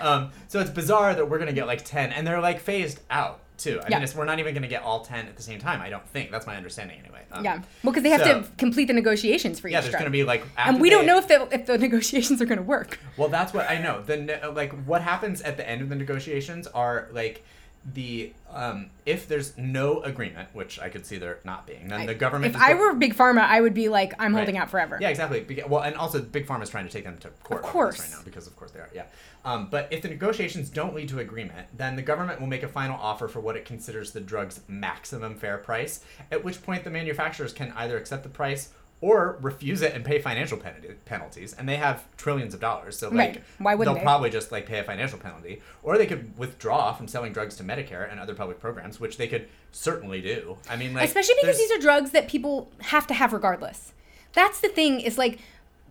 Um, 0.00 0.30
so 0.48 0.58
it's 0.60 0.70
bizarre 0.70 1.14
that 1.14 1.28
we're 1.28 1.38
gonna 1.38 1.52
get 1.52 1.66
like 1.66 1.84
ten, 1.84 2.10
and 2.10 2.26
they're 2.26 2.40
like 2.40 2.58
phased 2.58 3.00
out 3.10 3.40
too. 3.58 3.78
I 3.84 3.88
Yeah. 3.88 3.96
mean, 3.98 4.04
it's, 4.04 4.14
we're 4.16 4.24
not 4.24 4.38
even 4.40 4.54
gonna 4.54 4.66
get 4.66 4.82
all 4.82 5.04
ten 5.04 5.26
at 5.28 5.36
the 5.36 5.42
same 5.42 5.60
time. 5.60 5.80
I 5.80 5.90
don't 5.90 6.06
think 6.08 6.30
that's 6.32 6.46
my 6.46 6.56
understanding 6.56 6.98
anyway. 6.98 7.20
Um, 7.30 7.44
yeah. 7.44 7.60
Well, 7.84 7.92
because 7.92 8.02
they 8.02 8.08
have 8.08 8.22
so- 8.22 8.40
to 8.40 8.48
complete 8.56 8.86
the 8.86 8.94
negotiations 8.94 9.60
for 9.60 9.68
each 9.68 9.72
Yeah, 9.72 9.80
there's 9.82 9.90
drug. 9.92 10.00
gonna 10.00 10.10
be 10.10 10.24
like, 10.24 10.42
and 10.56 10.80
we 10.80 10.90
don't 10.90 11.06
know 11.06 11.18
if 11.18 11.28
the 11.28 11.46
if 11.52 11.66
the 11.66 11.78
negotiations 11.86 12.40
are 12.42 12.46
going 12.46 12.58
to 12.58 12.64
work. 12.64 12.98
Well, 13.16 13.28
that's 13.28 13.52
what 13.52 13.70
I 13.70 13.78
know. 13.78 14.02
The 14.02 14.50
like 14.54 14.72
what 14.86 15.02
happens 15.02 15.42
at 15.42 15.56
the 15.56 15.68
end 15.68 15.82
of 15.82 15.88
the 15.90 15.96
negotiations 15.96 16.66
are 16.68 17.08
like 17.12 17.44
the 17.84 18.32
um, 18.50 18.90
if 19.06 19.26
there's 19.26 19.56
no 19.58 20.02
agreement, 20.02 20.48
which 20.52 20.78
I 20.78 20.88
could 20.88 21.04
see 21.06 21.18
there 21.18 21.38
not 21.44 21.66
being, 21.66 21.88
then 21.88 22.06
the 22.06 22.14
government. 22.14 22.54
If 22.54 22.60
I 22.60 22.74
were 22.74 22.92
big 22.94 23.14
pharma, 23.16 23.40
I 23.40 23.60
would 23.60 23.74
be 23.74 23.88
like, 23.88 24.12
I'm 24.18 24.32
Right. 24.34 24.40
holding 24.40 24.56
out 24.58 24.70
forever. 24.70 24.98
Yeah, 25.00 25.08
exactly. 25.08 25.44
Well, 25.66 25.82
and 25.82 25.96
also 25.96 26.20
Big 26.20 26.46
Pharma 26.46 26.62
is 26.62 26.68
trying 26.70 26.86
to 26.86 26.92
take 26.92 27.04
them 27.04 27.16
to 27.18 27.28
court 27.42 27.60
Of 27.64 27.66
course. 27.66 27.98
right 28.00 28.10
now 28.10 28.20
because, 28.24 28.46
of 28.46 28.54
course, 28.56 28.70
they 28.70 28.80
are. 28.80 28.90
Yeah. 28.94 29.04
Um, 29.44 29.68
but 29.70 29.88
if 29.90 30.02
the 30.02 30.08
negotiations 30.08 30.68
don't 30.70 30.94
lead 30.94 31.08
to 31.08 31.18
agreement, 31.18 31.66
then 31.76 31.96
the 31.96 32.02
government 32.02 32.40
will 32.40 32.46
make 32.46 32.62
a 32.62 32.68
final 32.68 32.98
offer 33.00 33.26
for 33.26 33.40
what 33.40 33.56
it 33.56 33.64
considers 33.64 34.12
the 34.12 34.20
drug's 34.20 34.60
maximum 34.68 35.34
fair 35.34 35.58
price. 35.58 36.00
At 36.30 36.44
which 36.44 36.62
point, 36.62 36.84
the 36.84 36.90
manufacturers 36.90 37.52
can 37.52 37.72
either 37.74 37.96
accept 37.96 38.22
the 38.22 38.28
price 38.28 38.68
or 39.02 39.36
refuse 39.42 39.82
it 39.82 39.94
and 39.94 40.04
pay 40.04 40.18
financial 40.20 40.56
pen- 40.56 40.96
penalties. 41.04 41.52
And 41.52 41.68
they 41.68 41.76
have 41.76 42.06
trillions 42.16 42.54
of 42.54 42.60
dollars, 42.60 42.96
so 42.96 43.08
like 43.10 43.16
Right. 43.18 43.42
Why 43.58 43.74
wouldn't 43.74 43.94
they'll 43.94 44.00
they? 44.00 44.04
probably 44.04 44.30
just 44.30 44.50
like 44.50 44.64
pay 44.64 44.78
a 44.78 44.84
financial 44.84 45.18
penalty, 45.18 45.60
or 45.82 45.98
they 45.98 46.06
could 46.06 46.38
withdraw 46.38 46.94
from 46.94 47.06
selling 47.08 47.32
drugs 47.34 47.56
to 47.56 47.64
Medicare 47.64 48.10
and 48.10 48.18
other 48.18 48.34
public 48.34 48.58
programs, 48.60 48.98
which 49.00 49.18
they 49.18 49.28
could 49.28 49.48
certainly 49.72 50.22
do. 50.22 50.56
I 50.70 50.76
mean, 50.76 50.94
like 50.94 51.04
Especially 51.04 51.34
because 51.42 51.58
these 51.58 51.70
are 51.72 51.78
drugs 51.78 52.12
that 52.12 52.28
people 52.28 52.70
have 52.80 53.06
to 53.08 53.14
have 53.14 53.32
regardless. 53.34 53.92
That's 54.34 54.60
the 54.60 54.68
thing 54.68 55.00
is 55.00 55.18
like 55.18 55.40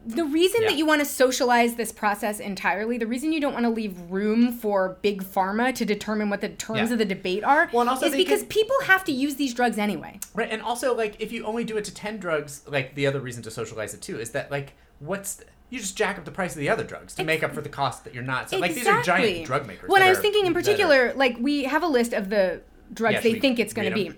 the 0.05 0.23
reason 0.25 0.63
Yeah. 0.63 0.69
that 0.69 0.77
you 0.77 0.85
want 0.85 0.99
to 1.01 1.05
socialize 1.05 1.75
this 1.75 1.91
process 1.91 2.39
entirely, 2.39 2.97
the 2.97 3.05
reason 3.05 3.31
you 3.31 3.39
don't 3.39 3.53
want 3.53 3.65
to 3.65 3.69
leave 3.69 3.95
room 4.09 4.51
for 4.51 4.97
big 5.01 5.23
pharma 5.23 5.73
to 5.75 5.85
determine 5.85 6.29
what 6.29 6.41
the 6.41 6.49
terms 6.49 6.89
Yeah. 6.89 6.93
of 6.93 6.97
the 6.97 7.05
debate 7.05 7.43
are, 7.43 7.69
Well, 7.71 7.81
and 7.81 7.89
also 7.89 8.07
is 8.07 8.15
because 8.15 8.39
could- 8.41 8.49
people 8.49 8.75
have 8.85 9.03
to 9.05 9.11
use 9.11 9.35
these 9.35 9.53
drugs 9.53 9.77
anyway. 9.77 10.19
Right, 10.33 10.49
and 10.51 10.61
also 10.61 10.95
like 10.95 11.15
if 11.19 11.31
you 11.31 11.45
only 11.45 11.63
do 11.63 11.77
it 11.77 11.83
to 11.85 11.93
ten 11.93 12.17
drugs, 12.17 12.61
like 12.67 12.95
the 12.95 13.05
other 13.05 13.19
reason 13.19 13.43
to 13.43 13.51
socialize 13.51 13.93
it 13.93 14.01
too 14.01 14.19
is 14.19 14.31
that 14.31 14.49
like 14.49 14.73
what's 14.99 15.35
the, 15.35 15.45
you 15.69 15.79
just 15.79 15.95
jack 15.95 16.17
up 16.17 16.25
the 16.25 16.31
price 16.31 16.53
of 16.53 16.59
the 16.59 16.69
other 16.69 16.83
drugs 16.83 17.15
to 17.15 17.23
make 17.23 17.43
up 17.43 17.53
for 17.53 17.61
the 17.61 17.69
cost 17.69 18.03
that 18.03 18.13
you're 18.13 18.23
not. 18.23 18.49
So, 18.49 18.57
like 18.57 18.73
these 18.73 18.87
are 18.87 19.01
giant 19.03 19.45
drug 19.45 19.65
makers. 19.67 19.87
When 19.89 20.01
that 20.01 20.07
I 20.07 20.09
was 20.09 20.17
are- 20.17 20.21
thinking 20.21 20.45
in 20.47 20.53
that 20.53 20.59
are- 20.59 20.61
particular, 20.63 21.13
like 21.15 21.37
we 21.39 21.63
have 21.65 21.83
a 21.83 21.87
list 21.87 22.13
of 22.13 22.29
the 22.29 22.61
drugs 22.93 23.13
Yeah, 23.13 23.21
should 23.21 23.35
they 23.35 23.39
think 23.39 23.59
it's 23.59 23.73
going 23.73 23.87
to 23.89 23.95
read 23.95 24.11
be. 24.13 24.17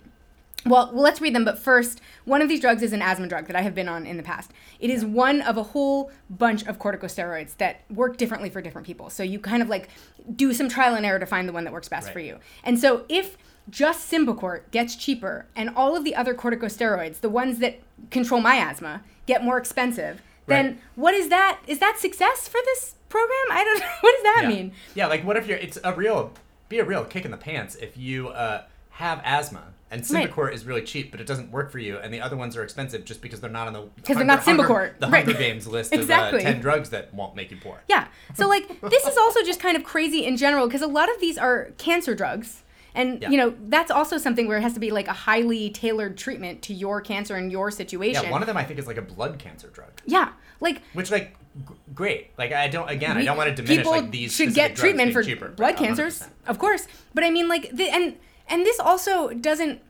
Well, 0.66 0.92
well, 0.94 1.04
let's 1.04 1.20
read 1.22 1.36
them. 1.36 1.44
But 1.46 1.60
first, 1.60 2.00
one 2.26 2.42
of 2.42 2.48
these 2.50 2.62
drugs 2.62 2.82
is 2.84 2.94
an 2.94 3.02
asthma 3.02 3.28
drug 3.28 3.48
that 3.48 3.56
I 3.56 3.62
have 3.62 3.76
been 3.76 3.90
on 3.90 4.06
in 4.06 4.18
the 4.18 4.24
past. 4.24 4.52
It 4.80 4.90
is 4.90 5.04
one 5.04 5.42
of 5.42 5.58
a 5.58 5.64
whole 5.64 6.12
bunch 6.30 6.66
of 6.66 6.80
corticosteroids 6.80 7.58
that 7.58 7.82
work 7.90 8.18
differently 8.18 8.50
for 8.50 8.62
different 8.62 8.88
people. 8.88 9.10
So 9.10 9.24
you 9.24 9.40
kind 9.40 9.62
of 9.62 9.70
like 9.70 9.90
do 10.36 10.54
some 10.54 10.70
trial 10.70 10.96
and 10.96 11.06
error 11.06 11.20
to 11.20 11.26
find 11.26 11.48
the 11.48 11.54
one 11.54 11.64
that 11.66 11.74
works 11.74 11.90
best 11.90 12.12
for 12.12 12.20
you. 12.20 12.40
And 12.64 12.80
so 12.80 13.06
if 13.10 13.38
just 13.70 14.12
Symbicort 14.12 14.72
gets 14.72 14.96
cheaper 14.96 15.46
and 15.56 15.70
all 15.76 15.96
of 15.96 16.04
the 16.04 16.16
other 16.16 16.34
corticosteroids, 16.34 17.22
the 17.22 17.30
ones 17.30 17.60
that 17.60 17.80
control 18.12 18.42
my 18.42 18.56
asthma, 18.56 19.02
get 19.26 19.44
more 19.44 19.58
expensive, 19.58 20.22
then 20.48 20.66
Right. 20.66 20.78
what 20.96 21.14
is 21.14 21.30
that? 21.30 21.60
Is 21.68 21.80
that 21.80 21.98
success 22.00 22.48
for 22.48 22.60
this 22.66 22.96
program? 23.10 23.32
I 23.52 23.64
don't 23.64 23.80
know. 23.82 23.86
What 24.02 24.12
does 24.16 24.24
that 24.24 24.40
yeah. 24.44 24.50
mean? 24.50 24.72
Yeah, 24.96 25.08
like 25.08 25.24
what 25.26 25.38
if 25.38 25.48
you're? 25.48 25.58
It's 25.58 25.78
a 25.84 25.94
real, 25.94 26.32
be 26.68 26.80
a 26.80 26.86
real 26.86 27.06
kick 27.06 27.24
in 27.26 27.32
the 27.32 27.38
pants 27.38 27.76
if 27.76 27.96
you 27.98 28.30
uh, 28.30 28.64
have 28.92 29.22
asthma 29.24 29.73
and 29.94 30.10
Right. 30.12 30.54
Is 30.54 30.66
really 30.66 30.82
cheap, 30.82 31.12
but 31.12 31.22
it 31.22 31.28
doesn't 31.28 31.52
work 31.52 31.72
for 31.72 31.80
you, 31.80 31.98
and 31.98 32.14
the 32.14 32.20
other 32.20 32.36
ones 32.36 32.58
are 32.58 32.64
expensive 32.64 33.06
just 33.06 33.22
because 33.22 33.40
they're 33.40 33.50
not 33.50 33.68
on 33.68 33.74
the 33.74 33.82
because 33.96 34.18
they're 34.18 34.26
not 34.26 34.42
Symbicort. 34.42 35.00
the 35.00 35.08
Right. 35.08 35.24
Hunger 35.24 35.40
Games 35.40 35.68
list 35.68 35.94
Exactly. 35.94 36.40
of 36.42 36.46
uh, 36.46 36.52
ten 36.52 36.62
drugs 36.62 36.90
that 36.90 37.14
won't 37.14 37.36
make 37.36 37.52
you 37.52 37.58
poor. 37.62 37.82
Yeah. 37.88 38.08
So 38.34 38.48
like 38.48 38.82
this 38.82 39.06
is 39.06 39.18
also 39.18 39.42
just 39.44 39.60
kind 39.60 39.78
of 39.78 39.84
crazy 39.84 40.26
in 40.26 40.36
general 40.38 40.68
because 40.68 40.82
a 40.82 40.88
lot 40.88 41.10
of 41.14 41.20
these 41.22 41.38
are 41.38 41.70
cancer 41.78 42.16
drugs. 42.16 42.64
And 42.96 43.22
Yeah. 43.24 43.30
you 43.30 43.38
know, 43.38 43.56
that's 43.68 43.90
also 43.90 44.18
something 44.20 44.48
where 44.48 44.58
it 44.58 44.62
has 44.62 44.74
to 44.74 44.80
be 44.80 44.92
like 44.92 45.08
a 45.08 45.14
highly 45.14 45.70
tailored 45.72 46.16
treatment 46.18 46.62
to 46.64 46.74
your 46.74 47.02
cancer 47.02 47.36
and 47.36 47.52
your 47.52 47.72
situation. 47.72 48.24
Yeah, 48.26 48.32
one 48.32 48.42
of 48.44 48.48
them 48.48 48.58
I 48.58 48.64
think 48.64 48.80
is 48.80 48.86
like 48.88 48.98
a 48.98 49.02
blood 49.02 49.40
cancer 49.40 49.68
drug. 49.70 49.90
Yeah. 50.06 50.30
Like 50.60 50.82
Which 50.94 51.10
like 51.10 51.36
g- 51.68 51.74
great. 51.96 52.32
Like 52.38 52.52
I 52.54 52.68
don't 52.68 52.90
again 52.90 53.18
I 53.18 53.24
don't 53.26 53.36
want 53.38 53.50
to 53.50 53.56
diminish 53.56 53.78
people 53.86 53.92
like 53.94 54.12
these 54.12 54.34
should 54.36 54.54
get 54.54 54.76
treatment 54.76 55.12
for 55.14 55.24
cheaper, 55.24 55.50
blood 55.50 55.76
cancers, 55.78 56.20
100%. 56.22 56.28
of 56.48 56.60
course. 56.60 56.88
But 57.16 57.24
I 57.24 57.30
mean 57.32 57.48
like 57.48 57.70
the, 57.76 57.90
and 57.90 58.16
and 58.48 58.66
this 58.66 58.80
also 58.80 59.30
doesn't 59.30 59.82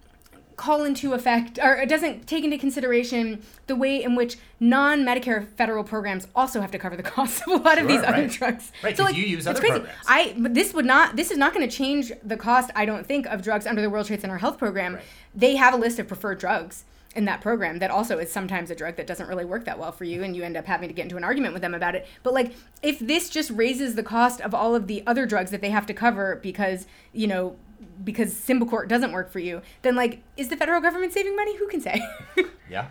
call 0.55 0.83
into 0.83 1.13
effect 1.13 1.57
or 1.61 1.73
it 1.77 1.89
doesn't 1.89 2.27
take 2.27 2.43
into 2.43 2.57
consideration 2.59 3.41
the 3.65 3.75
way 3.75 4.03
in 4.03 4.15
which 4.15 4.37
non-Medicare 4.59 5.47
federal 5.47 5.83
programs 5.83 6.27
also 6.35 6.61
have 6.61 6.69
to 6.71 6.77
cover 6.77 6.95
the 6.95 7.03
cost 7.15 7.41
of 7.41 7.47
a 7.47 7.55
lot 7.63 7.77
of 7.79 7.85
Sure, 7.85 7.97
these 7.97 8.03
other 8.07 8.27
drugs. 8.27 8.71
Right, 8.83 8.95
So 8.95 9.03
like 9.03 9.15
you 9.15 9.23
use 9.23 9.39
it's 9.39 9.47
other 9.47 9.59
crazy. 9.59 9.79
programs. 9.79 9.97
I 10.07 10.35
but 10.37 10.53
this 10.53 10.73
would 10.73 10.85
not 10.85 11.15
this 11.15 11.31
is 11.31 11.37
not 11.37 11.53
going 11.53 11.67
to 11.67 11.75
change 11.75 12.11
the 12.23 12.37
cost 12.37 12.69
I 12.75 12.85
don't 12.85 13.05
think 13.05 13.25
of 13.27 13.41
drugs 13.41 13.65
under 13.65 13.81
the 13.81 13.89
World 13.89 14.05
Trade 14.07 14.21
Center 14.21 14.37
Health 14.37 14.57
Program. 14.59 14.95
Right. 14.95 15.03
They 15.33 15.55
have 15.55 15.73
a 15.73 15.77
list 15.77 15.97
of 15.99 16.07
preferred 16.07 16.39
drugs 16.39 16.85
in 17.15 17.25
that 17.25 17.41
program 17.41 17.77
that 17.79 17.91
also 17.91 18.17
is 18.17 18.31
sometimes 18.31 18.71
a 18.71 18.75
drug 18.75 18.95
that 18.95 19.05
doesn't 19.05 19.27
really 19.27 19.45
work 19.45 19.65
that 19.65 19.77
well 19.77 19.91
for 19.91 20.03
you 20.03 20.23
and 20.23 20.35
you 20.35 20.43
end 20.43 20.57
up 20.57 20.65
having 20.65 20.89
to 20.89 20.93
get 20.95 21.03
into 21.03 21.17
an 21.17 21.23
argument 21.23 21.53
with 21.53 21.61
them 21.61 21.73
about 21.73 21.95
it. 21.95 22.07
But 22.23 22.33
like 22.33 22.53
if 22.81 22.99
this 22.99 23.29
just 23.29 23.49
raises 23.51 23.95
the 23.95 24.03
cost 24.03 24.39
of 24.41 24.53
all 24.53 24.75
of 24.75 24.87
the 24.87 25.03
other 25.07 25.25
drugs 25.25 25.49
that 25.51 25.61
they 25.61 25.69
have 25.71 25.85
to 25.87 25.93
cover 25.93 26.39
because, 26.41 26.85
you 27.11 27.27
know, 27.27 27.55
because 28.03 28.33
Symbicort 28.33 28.87
doesn't 28.87 29.11
work 29.11 29.31
for 29.31 29.39
you, 29.39 29.61
then 29.81 29.95
like 29.95 30.21
is 30.37 30.49
the 30.49 30.57
federal 30.57 30.81
government 30.81 31.13
saving 31.13 31.35
money? 31.35 31.57
Who 31.57 31.67
can 31.67 31.81
say? 31.81 32.01
Yeah, 32.69 32.87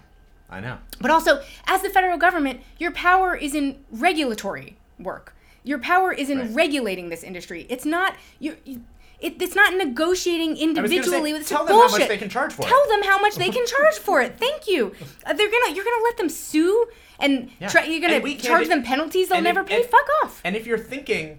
I 0.51 0.61
know. 0.61 0.78
But 1.01 1.11
also, 1.11 1.43
as 1.66 1.82
the 1.82 1.90
federal 1.90 2.16
government, 2.18 2.61
your 2.78 2.93
power 2.93 3.34
is 3.34 3.55
in 3.55 3.78
regulatory 3.90 4.76
work. 4.99 5.34
Your 5.64 5.78
power 5.78 6.12
is 6.12 6.28
in 6.30 6.38
Right. 6.38 6.51
regulating 6.53 7.09
this 7.09 7.22
industry. 7.22 7.66
It's 7.68 7.84
not 7.84 8.16
you. 8.38 8.57
you- 8.64 8.84
It, 9.20 9.40
it's 9.40 9.55
not 9.55 9.74
negotiating 9.74 10.51
I 10.51 10.53
was 10.53 10.59
gonna 10.61 10.68
individually 10.68 11.30
say, 11.30 11.38
with 11.38 11.49
tell 11.49 11.64
them 11.64 11.76
how 11.76 11.82
much 11.82 11.90
bullshit. 11.93 12.09
they 12.09 12.18
can 12.18 12.28
charge 12.28 12.53
for 12.53 12.62
it. 12.62 12.68
Tell 12.68 12.88
them 12.88 13.03
how 13.05 13.20
much 13.20 13.36
they 13.36 13.51
can 13.51 13.64
charge 13.66 13.95
for 13.99 14.20
it. 14.20 14.36
Thank 14.45 14.66
you. 14.66 14.93
Uh, 15.24 15.32
they're 15.32 15.49
gonna 15.51 15.70
you're 15.74 15.84
gonna 15.84 16.03
let 16.05 16.16
them 16.16 16.28
sue 16.28 16.88
and 17.20 17.49
Yeah. 17.61 17.68
try, 17.68 17.84
you're 17.84 18.01
gonna 18.01 18.36
charge 18.36 18.66
them 18.66 18.82
penalties 18.82 19.28
they'll 19.28 19.38
and 19.38 19.47
if- 19.47 19.55
never 19.55 19.64
pay. 19.66 19.82
and- 19.82 19.90
Fuck 19.90 20.09
off. 20.24 20.40
And 20.45 20.57
if 20.57 20.66
you're 20.66 20.76
thinking 20.95 21.38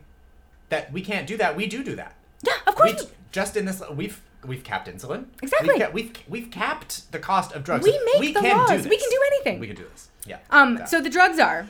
that 0.69 0.93
we 0.93 1.01
can't 1.01 1.27
do 1.27 1.35
that, 1.37 1.57
we 1.57 1.67
do 1.67 1.83
do 1.83 1.95
that. 1.97 2.15
yeah, 2.41 2.53
of 2.67 2.75
course. 2.75 3.01
We, 3.03 3.07
just 3.33 3.57
in 3.57 3.65
this, 3.65 3.81
we've 3.91 4.21
we've 4.45 4.63
capped 4.63 4.87
insulin. 4.87 5.25
Exactly. 5.41 5.69
We've, 5.73 5.81
ca- 5.81 5.91
we've 5.91 6.13
we've 6.29 6.51
capped 6.51 7.11
the 7.11 7.19
cost 7.19 7.51
of 7.51 7.65
drugs. 7.65 7.83
We 7.83 7.91
make 8.19 8.33
the 8.33 8.39
can 8.39 8.57
laws. 8.57 8.83
Do 8.83 8.89
We 8.89 8.97
can 8.97 9.09
do 9.09 9.19
anything. 9.27 9.59
We 9.59 9.67
can 9.67 9.75
do 9.75 9.83
this. 9.91 10.09
Yeah. 10.25 10.37
Um, 10.49 10.77
Yeah. 10.77 10.85
so 10.85 11.01
the 11.01 11.09
drugs 11.09 11.39
are. 11.39 11.67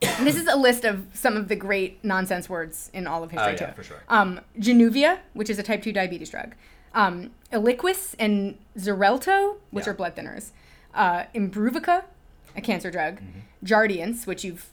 this 0.00 0.34
is 0.34 0.46
a 0.46 0.56
list 0.56 0.84
of 0.84 1.06
some 1.12 1.36
of 1.36 1.48
the 1.48 1.54
great 1.56 2.02
nonsense 2.02 2.48
words 2.48 2.90
in 2.94 3.06
all 3.06 3.22
of 3.22 3.30
history 3.30 3.48
Oh, 3.48 3.50
yeah, 3.60 3.66
too. 3.66 3.72
for 3.74 3.82
sure. 3.82 4.02
Um, 4.08 4.40
Januvia, 4.58 5.18
which 5.34 5.50
is 5.50 5.58
a 5.58 5.62
type 5.62 5.82
two 5.82 5.92
diabetes 5.92 6.30
drug. 6.30 6.54
Um, 6.94 7.30
Eliquis 7.52 8.14
and 8.18 8.56
Xarelto, 8.78 9.56
which 9.70 9.84
Yeah. 9.84 9.90
are 9.90 9.94
blood 9.94 10.16
thinners. 10.16 10.50
Uh, 10.94 11.24
Imbruvica, 11.34 12.04
a 12.56 12.60
cancer 12.62 12.90
drug. 12.90 13.16
Mm-hmm. 13.20 13.40
Jardiance, 13.66 14.26
which 14.26 14.42
you've 14.42 14.70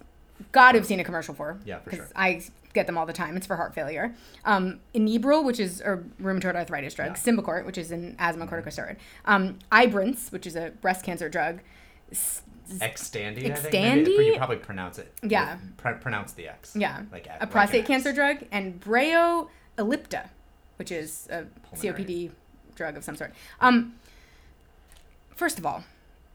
got 0.53 0.71
to 0.71 0.77
have 0.77 0.87
seen 0.87 0.99
a 1.01 1.03
commercial 1.03 1.33
for. 1.33 1.57
Yeah, 1.65 1.79
for 1.79 1.93
sure. 1.93 2.07
I 2.15 2.41
get 2.77 2.87
them 2.87 2.97
all 2.97 3.05
the 3.05 3.13
time. 3.13 3.35
It's 3.35 3.47
for 3.47 3.55
heart 3.55 3.73
failure. 3.73 4.13
Um, 4.45 4.79
Inebril, 4.93 5.43
which 5.43 5.59
is 5.59 5.81
a 5.81 5.97
rheumatoid 6.21 6.55
arthritis 6.55 6.93
drug. 6.93 7.09
Yeah. 7.09 7.13
Mm-hmm. 7.13 7.39
Symbicort, 7.39 7.65
which 7.65 7.77
is 7.77 7.91
an 7.91 8.15
asthma 8.19 8.45
corticosteroid. 8.47 8.97
Um, 9.25 9.57
Ibrance, 9.71 10.31
which 10.31 10.45
is 10.45 10.55
a 10.55 10.71
breast 10.81 11.03
cancer 11.03 11.27
drug. 11.27 11.59
Think. 12.11 12.81
Xtandi? 12.81 14.25
you 14.25 14.35
probably 14.37 14.57
pronounce 14.57 14.99
it. 14.99 15.11
Yeah. 15.23 15.57
pr- 15.77 15.91
pronounce 15.93 16.33
the 16.33 16.49
X. 16.49 16.75
Yeah. 16.75 17.03
Like 17.11 17.27
a 17.27 17.37
like 17.39 17.49
prostate 17.49 17.81
an 17.81 17.87
cancer 17.87 18.13
drug, 18.13 18.43
and 18.51 18.79
Breo 18.79 19.47
ellipta, 19.77 20.29
which 20.77 20.91
is 20.91 21.27
a 21.31 21.45
Pulmonary. 21.69 22.03
COPD 22.03 22.31
drug 22.75 22.97
of 22.97 23.03
some 23.03 23.15
sort. 23.15 23.33
Um, 23.61 23.95
first 25.35 25.57
of 25.57 25.65
all, 25.65 25.83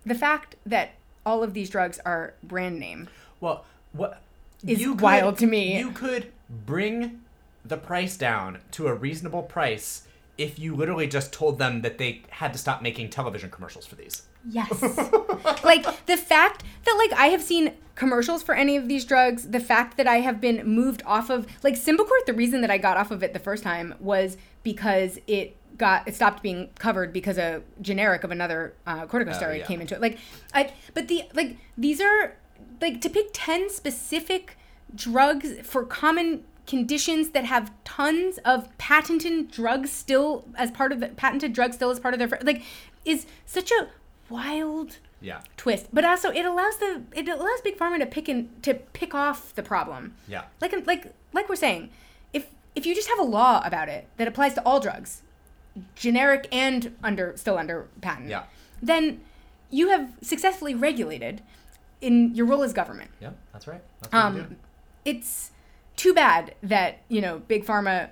the 0.04 0.14
fact 0.14 0.56
that 0.64 0.94
all 1.24 1.42
of 1.42 1.52
these 1.54 1.70
drugs 1.70 2.00
are 2.04 2.34
brand 2.42 2.80
name. 2.80 3.08
Well, 3.40 3.64
what 3.92 4.22
Is 4.66 4.80
you 4.80 4.94
wild 4.94 5.38
to 5.38 5.46
me. 5.46 5.78
You 5.78 5.90
could 5.90 6.32
bring 6.48 7.20
the 7.64 7.76
price 7.76 8.16
down 8.16 8.58
to 8.72 8.88
a 8.88 8.94
reasonable 8.94 9.42
price 9.42 10.06
if 10.38 10.58
you 10.58 10.74
literally 10.74 11.06
just 11.06 11.32
told 11.32 11.58
them 11.58 11.82
that 11.82 11.98
they 11.98 12.22
had 12.30 12.52
to 12.52 12.58
stop 12.58 12.82
making 12.82 13.10
television 13.10 13.50
commercials 13.50 13.86
for 13.86 13.96
these. 13.96 14.22
Yes. 14.48 14.82
like 15.64 16.06
the 16.06 16.16
fact 16.16 16.64
that 16.84 16.94
like 16.98 17.18
I 17.18 17.26
have 17.26 17.42
seen 17.42 17.74
commercials 17.94 18.42
for 18.42 18.54
any 18.54 18.76
of 18.76 18.88
these 18.88 19.04
drugs, 19.04 19.48
the 19.50 19.60
fact 19.60 19.96
that 19.96 20.06
I 20.06 20.16
have 20.16 20.40
been 20.40 20.66
moved 20.66 21.02
off 21.06 21.30
of 21.30 21.46
like 21.62 21.74
Symbicort, 21.74 22.26
the 22.26 22.32
reason 22.32 22.60
that 22.62 22.70
I 22.70 22.78
got 22.78 22.96
off 22.96 23.10
of 23.10 23.22
it 23.22 23.32
the 23.32 23.38
first 23.38 23.62
time 23.62 23.94
was 24.00 24.36
because 24.62 25.18
it 25.26 25.56
got 25.78 26.06
it 26.06 26.14
stopped 26.14 26.42
being 26.42 26.70
covered 26.78 27.12
because 27.12 27.38
a 27.38 27.62
generic 27.80 28.24
of 28.24 28.30
another 28.30 28.74
uh, 28.86 29.06
corticosteroid 29.06 29.58
yeah. 29.58 29.66
came 29.66 29.80
into 29.80 29.94
it. 29.94 30.00
Like 30.00 30.18
I 30.54 30.72
but 30.94 31.08
the 31.08 31.24
like 31.34 31.56
these 31.76 32.00
are 32.00 32.36
like 32.80 33.00
to 33.00 33.08
pick 33.10 33.28
10 33.32 33.70
specific 33.70 34.56
drugs 34.94 35.54
for 35.62 35.84
common 35.84 36.44
conditions 36.66 37.30
that 37.30 37.44
have 37.44 37.72
tons 37.84 38.38
of 38.44 38.68
patented 38.78 39.50
drugs 39.50 39.90
still 39.90 40.44
as 40.56 40.70
part 40.70 40.92
of 40.92 41.00
the 41.00 41.08
patented 41.08 41.52
drugs 41.52 41.76
still 41.76 41.90
as 41.90 41.98
part 41.98 42.14
of 42.14 42.18
their 42.20 42.38
like 42.42 42.62
is 43.04 43.26
such 43.46 43.70
a 43.72 43.88
wild 44.28 44.98
Yeah. 45.20 45.40
twist 45.56 45.86
but 45.92 46.04
also 46.04 46.30
it 46.30 46.44
allows 46.44 46.76
the 46.78 47.02
it 47.12 47.28
allows 47.28 47.60
big 47.62 47.76
pharma 47.76 47.98
to 47.98 48.06
pick 48.06 48.28
and 48.28 48.62
to 48.62 48.74
pick 48.74 49.12
off 49.14 49.52
the 49.54 49.62
problem 49.62 50.14
Yeah. 50.28 50.44
like 50.60 50.72
like 50.86 51.12
like 51.32 51.48
we're 51.48 51.56
saying 51.56 51.90
if 52.32 52.46
if 52.76 52.86
you 52.86 52.94
just 52.94 53.08
have 53.08 53.18
a 53.18 53.24
law 53.24 53.60
about 53.64 53.88
it 53.88 54.06
that 54.16 54.28
applies 54.28 54.54
to 54.54 54.62
all 54.64 54.78
drugs 54.78 55.22
generic 55.96 56.46
and 56.52 56.94
under 57.02 57.36
still 57.36 57.58
under 57.58 57.88
patent 58.00 58.28
Yeah. 58.28 58.44
then 58.82 59.20
you 59.70 59.88
have 59.88 60.12
successfully 60.22 60.74
regulated 60.74 61.42
in 62.02 62.34
your 62.34 62.44
role 62.46 62.62
as 62.62 62.72
government 62.74 63.10
Yeah, 63.20 63.30
that's 63.52 63.66
right. 63.66 63.80
That's 64.02 64.12
um, 64.14 64.56
it's 65.06 65.50
too 65.96 66.12
bad 66.12 66.54
that 66.62 67.00
you 67.08 67.20
know 67.22 67.38
big 67.48 67.64
pharma 67.64 68.10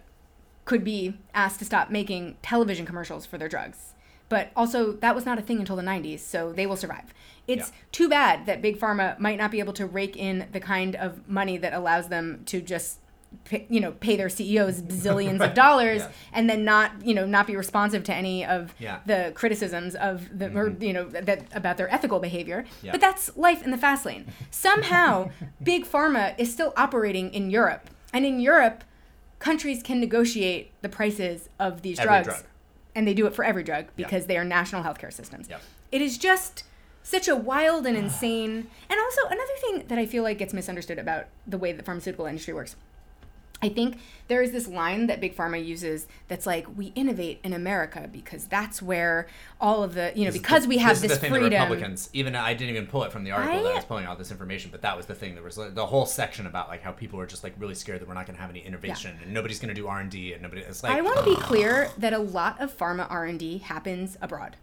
could 0.64 0.84
be 0.84 1.16
asked 1.34 1.59
to 1.59 1.64
stop 1.64 1.91
making 1.91 2.36
television 2.43 2.86
commercials 2.86 3.26
for 3.26 3.36
their 3.38 3.49
drugs 3.49 3.95
but 4.28 4.51
also 4.55 4.93
that 4.93 5.14
was 5.14 5.26
not 5.26 5.38
a 5.38 5.43
thing 5.43 5.59
until 5.59 5.74
the 5.76 5.82
90s 5.82 6.20
so 6.20 6.53
they 6.53 6.66
will 6.66 6.76
survive 6.76 7.12
it's 7.49 7.68
Yeah. 7.70 7.74
too 7.91 8.09
bad 8.09 8.47
that 8.47 8.62
big 8.62 8.78
pharma 8.78 9.18
might 9.18 9.38
not 9.38 9.51
be 9.51 9.59
able 9.59 9.72
to 9.72 9.86
rake 9.86 10.16
in 10.16 10.47
the 10.53 10.61
kind 10.61 10.95
of 10.95 11.26
money 11.28 11.57
that 11.59 11.72
allows 11.72 12.09
them 12.09 12.43
to 12.47 12.61
just 12.61 12.99
pay, 13.45 13.66
you 13.68 13.81
know 13.81 13.93
pay 13.93 14.16
their 14.16 14.28
CEOs 14.28 14.83
bazillions 14.83 15.41
of 15.47 15.55
dollars 15.55 16.03
Yeah. 16.03 16.11
and 16.33 16.49
then 16.51 16.64
not 16.64 16.91
you 17.05 17.14
know 17.14 17.26
not 17.26 17.47
be 17.47 17.57
responsive 17.57 18.05
to 18.05 18.14
any 18.14 18.45
of 18.45 18.74
Yeah. 18.78 19.01
the 19.07 19.33
criticisms 19.35 19.95
of 19.95 20.28
the 20.39 20.47
or 20.47 20.70
mm-hmm. 20.70 20.83
you 20.83 20.93
know 20.93 21.05
that 21.09 21.45
about 21.53 21.76
their 21.76 21.93
ethical 21.93 22.18
behavior. 22.20 22.64
Yeah. 22.83 22.93
but 22.93 23.01
that's 23.01 23.37
life 23.37 23.62
in 23.64 23.70
the 23.70 23.78
fast 23.78 24.05
lane. 24.07 24.26
Somehow 24.51 25.31
big 25.62 25.85
pharma 25.85 26.35
is 26.39 26.53
still 26.53 26.72
operating 26.76 27.33
in 27.33 27.51
Europe. 27.51 27.89
And 28.12 28.26
in 28.26 28.41
Europe 28.41 28.85
countries 29.39 29.83
can 29.83 30.01
negotiate 30.01 30.72
the 30.83 30.89
prices 30.89 31.49
of 31.59 31.83
these 31.83 31.99
Every 31.99 32.09
drugs. 32.09 32.26
drug. 32.26 32.45
and 32.95 33.07
they 33.07 33.14
do 33.14 33.26
it 33.26 33.35
for 33.35 33.45
every 33.45 33.62
drug 33.62 33.87
because 33.97 34.26
they 34.26 34.37
are 34.37 34.45
national 34.45 34.83
healthcare 34.83 35.12
systems. 35.12 35.49
It 35.93 36.03
is 36.03 36.18
just 36.18 36.64
such 37.03 37.26
a 37.28 37.35
wild 37.37 37.87
and 37.87 37.97
insane. 38.05 38.68
And 38.91 39.01
also 39.01 39.22
another 39.26 39.57
thing 39.62 39.85
that 39.89 39.99
i 39.99 40.05
feel 40.07 40.22
like 40.22 40.39
gets 40.39 40.53
misunderstood 40.53 40.99
about 40.99 41.26
the 41.47 41.57
way 41.57 41.72
the 41.72 41.83
pharmaceutical 41.83 42.26
industry 42.26 42.53
works 42.53 42.76
I 43.62 43.68
think 43.68 43.98
there 44.28 44.40
is 44.40 44.52
this 44.52 44.66
line 44.66 45.06
that 45.08 45.20
Big 45.20 45.36
Pharma 45.36 45.62
uses 45.62 46.06
that's 46.28 46.46
like, 46.46 46.66
we 46.78 46.86
innovate 46.94 47.40
in 47.44 47.52
America 47.52 48.08
because 48.11 48.46
that's 48.46 48.80
where 48.80 49.26
all 49.61 49.82
of 49.82 49.94
the, 49.94 50.12
you 50.14 50.24
know, 50.24 50.30
This 50.30 50.40
because 50.40 50.62
the- 50.62 50.68
we 50.70 50.78
have 50.78 50.92
this, 50.92 51.02
this, 51.02 51.11
is 51.12 51.18
the 51.18 51.20
thing 51.20 51.30
freedom. 51.32 51.52
Republicans, 51.52 52.08
even 52.14 52.34
I 52.34 52.54
didn't 52.54 52.70
even 52.74 52.86
pull 52.86 53.04
it 53.04 53.12
from 53.12 53.24
the 53.24 53.32
article 53.32 53.62
that 53.62 53.68
I 53.68 53.72
I- 53.72 53.74
was 53.74 53.84
pulling 53.84 54.06
all 54.06 54.16
this 54.16 54.30
information, 54.30 54.70
but 54.70 54.80
that 54.82 54.96
was 54.96 55.04
the 55.06 55.14
thing. 55.14 55.34
There 55.34 55.44
was 55.44 55.58
like, 55.58 55.74
the 55.74 55.84
whole 55.84 56.06
section 56.06 56.46
about 56.46 56.68
like 56.68 56.82
how 56.82 56.92
people 56.92 57.20
are 57.20 57.26
just 57.26 57.44
like 57.44 57.52
really 57.58 57.74
scared 57.74 58.00
that 58.00 58.08
we're 58.08 58.14
not 58.14 58.26
going 58.26 58.36
to 58.36 58.40
have 58.40 58.50
any 58.50 58.61
innovation 58.61 59.18
and 59.22 59.34
nobody's 59.34 59.58
going 59.58 59.74
to 59.74 59.78
do 59.78 59.86
R 59.88 60.00
and 60.00 60.11
D 60.11 60.32
and 60.32 60.42
nobody. 60.42 60.62
It's 60.62 60.82
like 60.82 60.92
I 60.96 61.02
want 61.02 61.18
to 61.18 61.24
be 61.24 61.36
clear 61.40 61.90
that 61.98 62.14
a 62.14 62.18
lot 62.18 62.61
of 62.61 62.74
pharma 62.76 63.11
R&D 63.11 63.58
happens 63.58 64.16
abroad. 64.22 64.56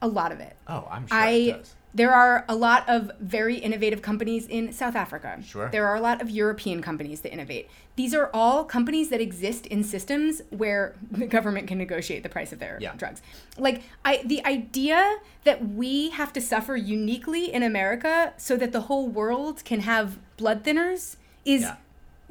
A 0.00 0.08
lot 0.08 0.32
of 0.32 0.40
it. 0.40 0.56
Oh, 0.68 0.86
I'm 0.90 1.06
sure 1.06 1.16
I 1.18 1.28
it 1.30 1.52
does. 1.58 1.74
There 1.94 2.12
are 2.12 2.44
a 2.48 2.54
lot 2.54 2.88
of 2.88 3.10
very 3.18 3.56
innovative 3.56 4.02
companies 4.02 4.46
in 4.46 4.72
South 4.72 4.94
Africa. 4.94 5.40
Sure. 5.44 5.68
There 5.70 5.86
are 5.86 5.96
a 5.96 6.00
lot 6.00 6.20
of 6.20 6.30
European 6.30 6.82
companies 6.82 7.22
that 7.22 7.32
innovate. 7.32 7.68
These 7.96 8.14
are 8.14 8.30
all 8.34 8.64
companies 8.64 9.08
that 9.08 9.20
exist 9.20 9.66
in 9.66 9.82
systems 9.82 10.42
where 10.50 10.94
the 11.10 11.26
government 11.26 11.66
can 11.66 11.78
negotiate 11.78 12.22
the 12.22 12.28
price 12.28 12.52
of 12.52 12.58
their 12.58 12.78
Yeah. 12.80 12.94
drugs. 12.96 13.22
Like 13.56 13.82
I 14.04 14.22
the 14.24 14.44
idea 14.44 15.16
that 15.44 15.66
we 15.68 16.10
have 16.10 16.32
to 16.34 16.40
suffer 16.40 16.76
uniquely 16.76 17.52
in 17.52 17.62
America 17.62 18.34
so 18.36 18.56
that 18.58 18.72
the 18.72 18.82
whole 18.82 19.08
world 19.08 19.64
can 19.64 19.80
have 19.80 20.18
blood 20.36 20.62
thinners 20.64 21.16
is 21.44 21.62
Yeah. 21.62 21.76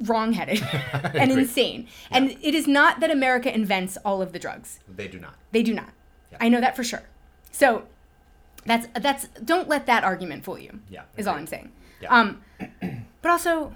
wrong-headed 0.04 0.62
and 0.92 1.32
insane. 1.32 1.88
And 2.10 2.36
it 2.40 2.54
is 2.54 2.66
not 2.68 3.00
that 3.00 3.10
America 3.10 3.52
invents 3.52 3.96
all 4.04 4.22
of 4.22 4.32
the 4.32 4.38
drugs. 4.38 4.78
They 4.88 5.08
do 5.08 5.18
not. 5.18 5.34
They 5.50 5.62
do 5.64 5.74
not. 5.74 5.90
Yeah. 6.30 6.38
I 6.40 6.48
know 6.48 6.60
that 6.60 6.76
for 6.76 6.84
sure. 6.84 7.02
So 7.50 7.84
that's 8.68 8.86
that's 9.00 9.26
don't 9.44 9.68
let 9.68 9.86
that 9.86 10.04
argument 10.04 10.44
fool 10.44 10.58
you. 10.58 10.78
Yeah, 10.88 11.02
Is 11.16 11.26
all. 11.26 11.34
I'm 11.34 11.46
saying. 11.48 11.72
Yeah. 12.00 12.14
Um 12.16 12.40
but 13.22 13.30
also 13.30 13.72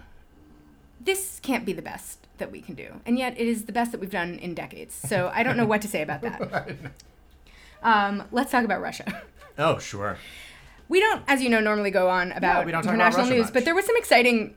this 1.00 1.40
can't 1.42 1.64
be 1.66 1.72
the 1.72 1.82
best 1.82 2.18
that 2.38 2.52
we 2.52 2.60
can 2.60 2.74
do. 2.76 3.00
And 3.04 3.18
yet 3.18 3.32
it 3.38 3.48
is 3.48 3.64
the 3.64 3.72
best 3.72 3.90
that 3.92 4.00
we've 4.00 4.10
done 4.10 4.38
in 4.38 4.54
decades. 4.54 4.94
So 4.94 5.32
I 5.34 5.42
don't 5.42 5.56
know 5.56 5.66
what 5.66 5.82
to 5.82 5.88
say 5.88 6.02
about 6.02 6.22
that. 6.22 6.76
Um, 7.82 8.22
let's 8.30 8.52
talk 8.52 8.64
about 8.64 8.80
Russia. 8.80 9.22
Oh, 9.58 9.78
sure. 9.78 10.16
We 10.88 11.00
don't, 11.00 11.22
as 11.26 11.42
you 11.42 11.48
know, 11.50 11.60
normally 11.60 11.90
go 11.90 12.08
on 12.08 12.30
about 12.32 12.64
we 12.64 12.70
don't 12.72 12.84
about 12.84 12.94
international 12.94 13.26
news, 13.26 13.44
much. 13.46 13.52
but 13.54 13.64
there 13.64 13.74
was 13.74 13.84
some 13.84 13.96
exciting 13.96 14.54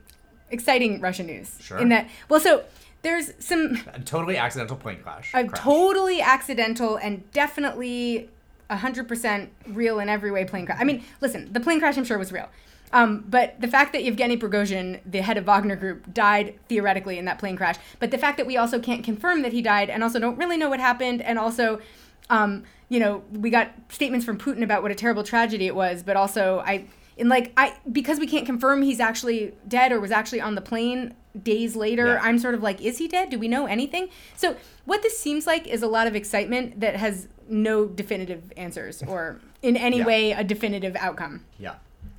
exciting 0.51 1.01
Russian 1.01 1.25
news. 1.25 1.57
Sure. 1.59 1.79
In 1.79 1.89
that 1.89 2.07
well 2.29 2.39
so 2.39 2.63
there's 3.01 3.31
some 3.39 3.79
A 3.93 3.99
totally 4.01 4.38
accidental 4.38 4.77
plane 4.77 4.99
crash. 5.01 5.31
a 5.33 5.43
crash. 5.45 5.59
totally 5.63 6.21
accidental 6.21 6.97
and 6.97 7.29
definitely 7.31 8.29
100% 8.70 9.49
real 9.68 9.99
in 9.99 10.09
every 10.09 10.32
way 10.32 10.45
plane 10.45 10.66
crash. 10.66 10.78
I 10.80 10.84
mean, 10.84 11.03
listen, 11.22 11.51
the 11.51 11.59
plane 11.59 11.80
crash 11.80 11.97
I'm 11.97 12.05
sure 12.05 12.18
was 12.18 12.32
real. 12.32 12.49
Um, 12.91 13.26
but 13.28 13.59
the 13.59 13.68
fact 13.68 13.93
that 13.93 14.03
Yevgeny 14.03 14.38
Prigozhin, 14.38 15.01
the 15.05 15.22
head 15.22 15.38
of 15.38 15.45
Wagner 15.45 15.76
Group, 15.76 16.13
died 16.13 16.57
theoretically 16.70 17.18
in 17.18 17.26
that 17.26 17.39
plane 17.39 17.57
crash, 17.57 17.76
but 17.99 18.11
the 18.11 18.18
fact 18.18 18.38
that 18.38 18.45
we 18.45 18.57
also 18.57 18.80
can't 18.80 19.03
confirm 19.03 19.41
that 19.41 19.51
he 19.51 19.61
died 19.61 19.89
and 19.89 20.03
also 20.03 20.20
don't 20.20 20.38
really 20.38 20.55
know 20.55 20.70
what 20.70 20.80
happened, 20.80 21.22
and 21.22 21.38
also, 21.38 21.82
um, 22.30 22.63
you 22.88 22.99
know, 22.99 23.24
we 23.32 23.49
got 23.49 23.72
statements 23.89 24.26
from 24.26 24.38
Putin 24.38 24.63
about 24.63 24.82
what 24.82 24.91
a 24.91 24.95
terrible 24.95 25.24
tragedy 25.24 25.68
it 25.68 25.76
was, 25.76 26.03
but 26.03 26.16
also 26.16 26.63
I, 26.66 26.86
in 27.18 27.30
like 27.30 27.51
I 27.57 27.76
because 27.91 28.20
we 28.20 28.28
can't 28.28 28.45
confirm 28.45 28.82
he's 28.82 28.99
actually 28.99 29.53
dead 29.68 29.91
or 29.91 29.99
was 29.99 30.11
actually 30.11 30.41
on 30.41 30.55
the 30.55 30.61
plane 30.61 31.13
days 31.41 31.76
later, 31.76 32.05
Yeah. 32.07 32.20
I'm 32.22 32.39
sort 32.39 32.55
of 32.55 32.63
like, 32.63 32.82
is 32.82 32.97
he 32.97 33.07
dead? 33.07 33.30
Do 33.30 33.38
we 33.39 33.47
know 33.47 33.66
anything? 33.66 34.09
So 34.38 34.55
what 34.86 35.01
this 35.01 35.18
seems 35.20 35.45
like 35.45 35.68
is 35.68 35.82
a 35.84 35.88
lot 35.88 36.07
of 36.07 36.16
excitement 36.16 36.80
that 36.80 36.95
has 36.95 37.28
no 37.49 37.86
definitive 37.86 38.51
answers 38.57 39.03
or 39.03 39.39
in 39.61 39.76
any 39.78 39.97
Yeah. 39.99 40.05
way 40.05 40.32
a 40.32 40.43
definitive 40.43 40.95
outcome. 40.95 41.43
Yeah. 41.59 41.76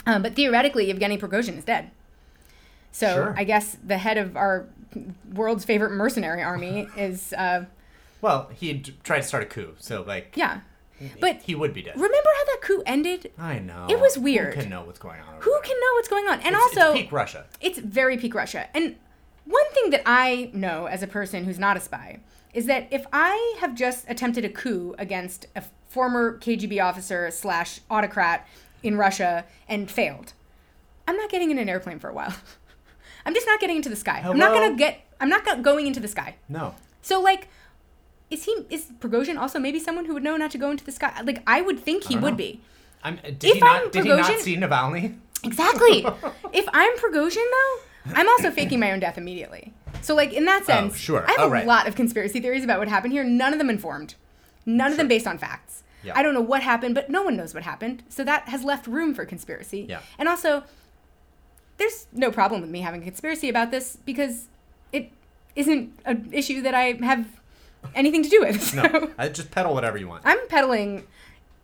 Um, 0.07 0.23
but 0.23 0.35
theoretically, 0.37 0.87
Yevgeny 0.87 1.19
Prigozhin 1.19 1.57
is 1.59 1.65
dead. 1.65 1.91
So 2.93 3.13
Sure. 3.15 3.35
I 3.37 3.45
guess 3.45 3.77
the 3.85 3.99
head 3.99 4.19
of 4.19 4.37
our 4.37 4.67
world's 5.33 5.65
favorite 5.65 5.91
mercenary 5.93 6.43
army 6.43 6.89
is, 6.97 7.33
uh, 7.35 7.65
Well, 8.23 8.51
he 8.55 8.81
tried 9.03 9.21
to 9.23 9.27
start 9.27 9.43
a 9.43 9.47
coup, 9.47 9.75
so 9.79 10.03
like, 10.03 10.33
yeah. 10.37 10.61
But 11.21 11.43
he 11.43 11.55
would 11.55 11.75
be 11.75 11.83
dead. 11.83 11.95
remember 11.95 12.31
how 12.39 12.45
that 12.47 12.59
coup 12.63 12.83
ended? 12.87 13.33
I 13.39 13.59
know. 13.59 13.87
It 13.89 14.01
was 14.01 14.17
weird. 14.19 14.55
Who 14.55 14.61
can 14.63 14.71
know 14.71 14.83
what's 14.85 14.99
going 14.99 15.21
on? 15.21 15.41
Who 15.41 15.51
there? 15.51 15.61
can 15.61 15.77
know 15.81 15.93
what's 15.95 16.09
going 16.09 16.27
on? 16.27 16.35
And 16.41 16.55
It's- 16.55 16.63
also, 16.77 16.93
it's 16.93 17.01
peak 17.03 17.13
Russia. 17.13 17.45
It's 17.61 17.79
very 17.79 18.17
peak 18.17 18.35
Russia. 18.35 18.69
And 18.75 18.97
one 19.45 19.71
thing 19.75 19.91
that 19.91 20.03
I 20.07 20.51
know 20.53 20.87
as 20.87 21.03
a 21.03 21.07
person 21.07 21.45
who's 21.45 21.59
not 21.59 21.77
a 21.77 21.81
spy 21.81 22.21
is 22.55 22.67
that 22.67 22.89
if 22.91 23.07
I 23.13 23.57
have 23.61 23.75
just 23.75 24.07
attempted 24.09 24.45
a 24.45 24.49
coup 24.49 24.95
against 24.99 25.47
a 25.55 25.63
former 25.89 26.39
KGB 26.39 26.83
officer 26.83 27.31
slash 27.31 27.81
autocrat 27.91 28.47
in 28.83 28.97
Russia 28.97 29.45
and 29.69 29.91
failed, 29.91 30.33
I'm 31.07 31.17
not 31.17 31.31
getting 31.31 31.51
in 31.51 31.59
an 31.59 31.69
airplane 31.69 31.99
for 31.99 32.09
a 32.09 32.15
while. 32.15 32.35
I'm 33.27 33.35
just 33.35 33.47
not 33.47 33.61
getting 33.61 33.77
into 33.77 33.89
the 33.89 33.97
sky. 33.97 34.23
I'm 34.25 34.39
not 34.39 34.55
gonna 34.55 34.77
get. 34.77 35.01
I'm 35.21 35.29
not 35.29 35.63
going 35.63 35.87
into 35.87 36.01
the 36.01 36.09
sky. 36.09 36.37
No. 36.49 36.75
So 37.03 37.21
like, 37.21 37.49
is 38.31 38.45
he? 38.45 38.67
Is 38.71 38.87
Prigozhin 39.01 39.39
also 39.39 39.59
maybe 39.59 39.79
someone 39.79 40.05
who 40.07 40.15
would 40.15 40.23
know 40.23 40.37
not 40.37 40.51
to 40.53 40.59
go 40.59 40.71
into 40.71 40.85
the 40.85 40.93
sky? 40.93 41.21
Like 41.25 41.43
I 41.47 41.61
would 41.61 41.79
think 41.81 42.05
he 42.05 42.17
would 42.17 42.33
know. 42.33 42.37
be. 42.37 42.61
I'm, 43.03 43.17
did 43.17 43.45
If 43.45 43.55
he 43.55 43.61
not? 43.61 43.83
I'm 43.85 43.91
did 43.91 44.05
he 44.05 44.11
not 44.11 44.41
see 44.41 44.57
Navalny? 44.57 45.17
Exactly. 45.45 46.05
if 46.53 46.67
I'm 46.73 46.97
Prigozhin, 46.97 47.45
though, 47.51 48.13
I'm 48.15 48.29
also 48.29 48.51
faking 48.51 48.81
my 48.81 48.91
own 48.93 49.01
death 49.01 49.17
immediately. 49.19 49.73
So, 50.03 50.15
like 50.15 50.33
in 50.33 50.45
that 50.47 50.63
oh, 50.63 50.67
sense, 50.67 50.95
Oh, 50.95 50.97
sure. 50.97 51.25
I 51.27 51.33
have 51.33 51.41
Oh, 51.41 51.47
a 51.47 51.51
right. 51.51 51.67
lot 51.67 51.87
of 51.87 51.95
conspiracy 51.95 52.41
theories 52.41 52.65
about 52.65 52.79
what 52.79 52.89
happened 52.89 53.13
here. 53.13 53.25
None 53.25 53.53
of 53.53 53.59
them 53.59 53.71
informed. 53.71 54.15
None 54.65 54.91
of 54.91 54.97
them 54.97 55.09
based 55.09 55.27
on 55.27 55.39
facts. 55.39 55.83
Yeah. 56.03 56.13
I 56.17 56.23
don't 56.23 56.35
know 56.35 56.41
what 56.41 56.63
happened, 56.63 56.95
but 56.95 57.11
no 57.11 57.23
one 57.23 57.37
knows 57.37 57.55
what 57.55 57.63
happened. 57.65 58.03
So 58.09 58.23
that 58.25 58.49
has 58.49 58.63
left 58.65 58.87
room 58.87 59.15
for 59.15 59.25
conspiracy. 59.25 59.87
Yeah. 59.89 60.01
And 60.19 60.29
also, 60.29 60.65
there's 61.79 62.07
no 62.13 62.31
problem 62.31 62.61
with 62.61 62.71
me 62.71 62.81
having 62.81 63.03
a 63.03 63.05
conspiracy 63.05 63.49
about 63.49 63.71
this 63.71 63.99
because 64.05 64.47
it 64.93 65.11
isn't 65.55 65.93
an 66.05 66.29
issue 66.33 66.63
that 66.63 66.75
I 66.75 66.99
have 67.03 67.27
anything 67.95 68.23
to 68.23 68.29
do 68.29 68.41
with. 68.41 68.63
So 68.63 68.83
No. 68.83 69.11
I 69.19 69.29
just 69.29 69.51
peddle 69.51 69.75
whatever 69.75 69.97
you 69.99 70.09
want. 70.09 70.23
I'm 70.25 70.47
peddling. 70.49 71.07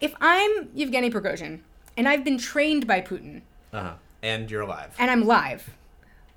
If 0.00 0.14
I'm 0.20 0.68
Yevgeny 0.74 1.10
Prigozhin 1.10 1.60
and 1.96 2.08
I've 2.08 2.24
been 2.24 2.38
trained 2.38 2.86
by 2.86 3.00
Putin 3.00 3.42
Uh 3.72 3.80
huh. 3.82 3.92
And 4.22 4.50
you're 4.50 4.62
alive. 4.62 4.94
and 4.98 5.10
I'm 5.10 5.24
live, 5.26 5.70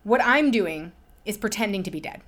what 0.04 0.22
I'm 0.24 0.52
doing 0.52 0.92
is 1.26 1.38
pretending 1.38 1.84
to 1.84 1.92
be 1.92 2.00
dead. 2.00 2.22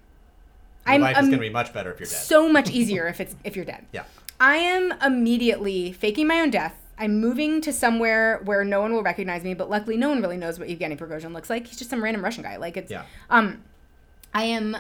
Your 0.86 0.96
I'm 0.96 1.02
life 1.02 1.18
is 1.18 1.24
um, 1.24 1.30
gonna 1.32 1.42
be 1.42 1.50
much 1.50 1.74
better 1.74 1.92
if 1.92 2.00
you're 2.00 2.08
dead. 2.08 2.16
so 2.18 2.48
much 2.50 2.70
easier 2.70 3.08
if 3.08 3.20
it's 3.20 3.36
if 3.44 3.56
you're 3.56 3.66
dead. 3.66 3.86
yeah. 3.92 4.04
I 4.40 4.58
am 4.58 4.94
immediately 5.04 5.92
faking 5.94 6.28
my 6.28 6.40
own 6.42 6.50
death. 6.52 6.76
I'm 7.00 7.20
moving 7.20 7.62
to 7.62 7.74
somewhere 7.74 8.42
where 8.46 8.64
no 8.64 8.82
one 8.82 8.92
will 8.94 9.04
recognize 9.04 9.44
me, 9.44 9.54
but 9.54 9.70
luckily 9.70 9.98
no 9.98 10.10
one 10.10 10.22
really 10.22 10.38
knows 10.38 10.58
what 10.60 10.68
Evgeny 10.68 10.98
Prigozhin 10.98 11.34
looks 11.34 11.50
like. 11.50 11.68
He's 11.68 11.78
just 11.78 11.90
some 11.90 12.04
random 12.04 12.24
Russian 12.24 12.44
guy. 12.44 12.56
Like 12.58 12.78
it's 12.78 12.90
Yeah. 12.92 13.04
um 13.30 13.62
I 14.34 14.44
am 14.44 14.78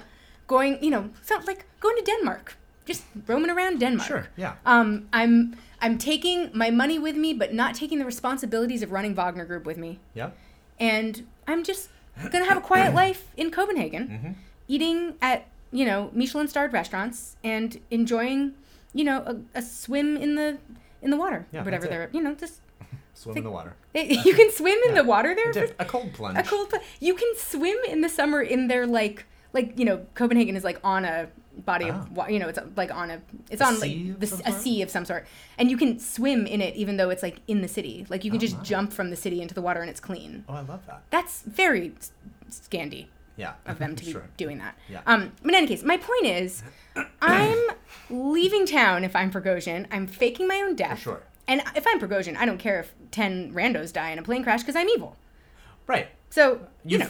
going, 0.47 0.83
you 0.83 0.89
know, 0.91 1.09
like 1.45 1.65
going 1.79 1.95
to 1.97 2.03
Denmark. 2.03 2.55
Just 2.87 3.03
roaming 3.27 3.51
around 3.51 3.79
Denmark. 3.79 4.07
Sure. 4.07 4.27
Yeah. 4.37 4.53
Um 4.65 5.07
I'm 5.13 5.55
I'm 5.81 5.97
taking 5.97 6.49
my 6.53 6.69
money 6.71 6.97
with 6.99 7.15
me, 7.15 7.33
but 7.33 7.53
not 7.53 7.75
taking 7.75 7.99
the 7.99 8.05
responsibilities 8.05 8.81
of 8.83 8.91
running 8.91 9.13
Wagner 9.15 9.45
Group 9.45 9.65
with 9.65 9.77
me. 9.77 9.99
Yeah. 10.15 10.29
And 10.79 11.27
I'm 11.47 11.63
just 11.63 11.89
gonna 12.31 12.45
have 12.45 12.57
a 12.57 12.61
quiet 12.61 12.93
life 13.03 13.21
in 13.37 13.51
Copenhagen, 13.51 14.07
Mm-hmm. 14.07 14.31
eating 14.67 15.15
at 15.21 15.39
you 15.71 15.85
know 15.85 16.09
Michelin 16.13 16.47
starred 16.47 16.73
restaurants 16.73 17.35
and 17.43 17.79
enjoying 17.91 18.53
you 18.93 19.03
know 19.03 19.17
a, 19.31 19.59
a 19.59 19.61
swim 19.61 20.17
in 20.17 20.35
the 20.35 20.57
in 21.01 21.09
the 21.11 21.17
water, 21.17 21.45
Yeah, 21.51 21.63
whatever 21.65 21.87
they're 21.87 22.09
you 22.13 22.21
know 22.21 22.33
just 22.35 22.61
Swim 23.13 23.37
in 23.37 23.43
the 23.43 23.51
water. 23.51 23.73
it, 23.93 24.25
you 24.25 24.33
can 24.35 24.49
swim 24.51 24.77
in 24.87 24.95
Yeah. 24.95 25.01
the 25.01 25.07
water 25.07 25.35
there. 25.35 25.51
Dip- 25.51 25.75
a 25.79 25.85
cold 25.85 26.13
plunge. 26.13 26.37
A 26.37 26.43
cold. 26.43 26.69
pl- 26.69 26.79
You 26.99 27.13
can 27.15 27.31
swim 27.35 27.77
in 27.87 28.01
the 28.01 28.09
summer 28.09 28.41
in 28.41 28.67
their 28.67 28.85
like 28.87 29.25
like 29.53 29.67
you 29.79 29.85
know 29.85 29.97
Copenhagen 30.13 30.55
is 30.55 30.63
like 30.63 30.79
on 30.83 31.05
a 31.05 31.27
body 31.65 31.85
Oh. 31.85 31.95
of 31.95 32.11
water. 32.11 32.31
You 32.31 32.39
know 32.39 32.47
it's 32.47 32.59
like 32.75 32.91
on 32.93 33.11
a 33.11 33.21
it's 33.49 33.61
A 33.61 33.65
on 33.65 33.79
like 33.79 34.19
the, 34.19 34.41
a 34.45 34.51
sea 34.51 34.81
of 34.81 34.89
some 34.89 35.05
sort, 35.05 35.25
and 35.57 35.69
you 35.71 35.77
can 35.77 35.99
swim 35.99 36.45
in 36.47 36.61
it 36.61 36.75
even 36.75 36.97
though 36.97 37.09
it's 37.09 37.23
like 37.23 37.41
in 37.47 37.61
the 37.61 37.67
city. 37.67 38.05
Like 38.09 38.23
you 38.25 38.31
can 38.31 38.37
Oh, 38.37 38.41
just 38.41 38.61
jump 38.63 38.93
from 38.93 39.09
the 39.09 39.15
city 39.15 39.41
into 39.41 39.53
the 39.53 39.61
water 39.61 39.81
and 39.81 39.89
it's 39.89 39.99
clean. 39.99 40.43
Oh, 40.47 40.53
I 40.55 40.61
love 40.61 40.85
that. 40.87 41.03
That's 41.09 41.41
very 41.43 41.93
s- 41.97 42.11
Scandi 42.49 43.07
Yeah. 43.35 43.53
of 43.65 43.79
them 43.79 43.95
to 43.95 44.05
be 44.05 44.11
sure. 44.11 44.27
doing 44.37 44.57
that. 44.59 44.75
Yeah. 44.89 45.01
Um, 45.05 45.31
but 45.41 45.49
in 45.49 45.55
any 45.55 45.67
case, 45.67 45.83
my 45.83 45.97
point 45.97 46.25
is, 46.25 46.63
I'm 47.21 47.59
leaving 48.09 48.65
town 48.65 49.03
if 49.03 49.15
I'm 49.15 49.31
Prigozhin. 49.31 49.85
I'm 49.91 50.07
faking 50.07 50.47
my 50.47 50.57
own 50.61 50.75
death. 50.75 50.99
sure. 50.99 51.23
And 51.49 51.61
if 51.75 51.85
I'm 51.87 51.99
Prigozhin, 51.99 52.35
I 52.35 52.45
don't 52.45 52.57
care 52.57 52.79
if 52.81 52.93
ten 53.11 53.53
randos 53.53 53.93
die 53.93 54.11
in 54.11 54.19
a 54.19 54.23
plane 54.23 54.43
crash 54.43 54.61
because 54.61 54.75
I'm 54.75 54.89
evil. 54.89 55.15
Right. 55.87 56.07
So 56.29 56.59
you 56.83 56.97
You've 56.97 56.99
know 57.01 57.09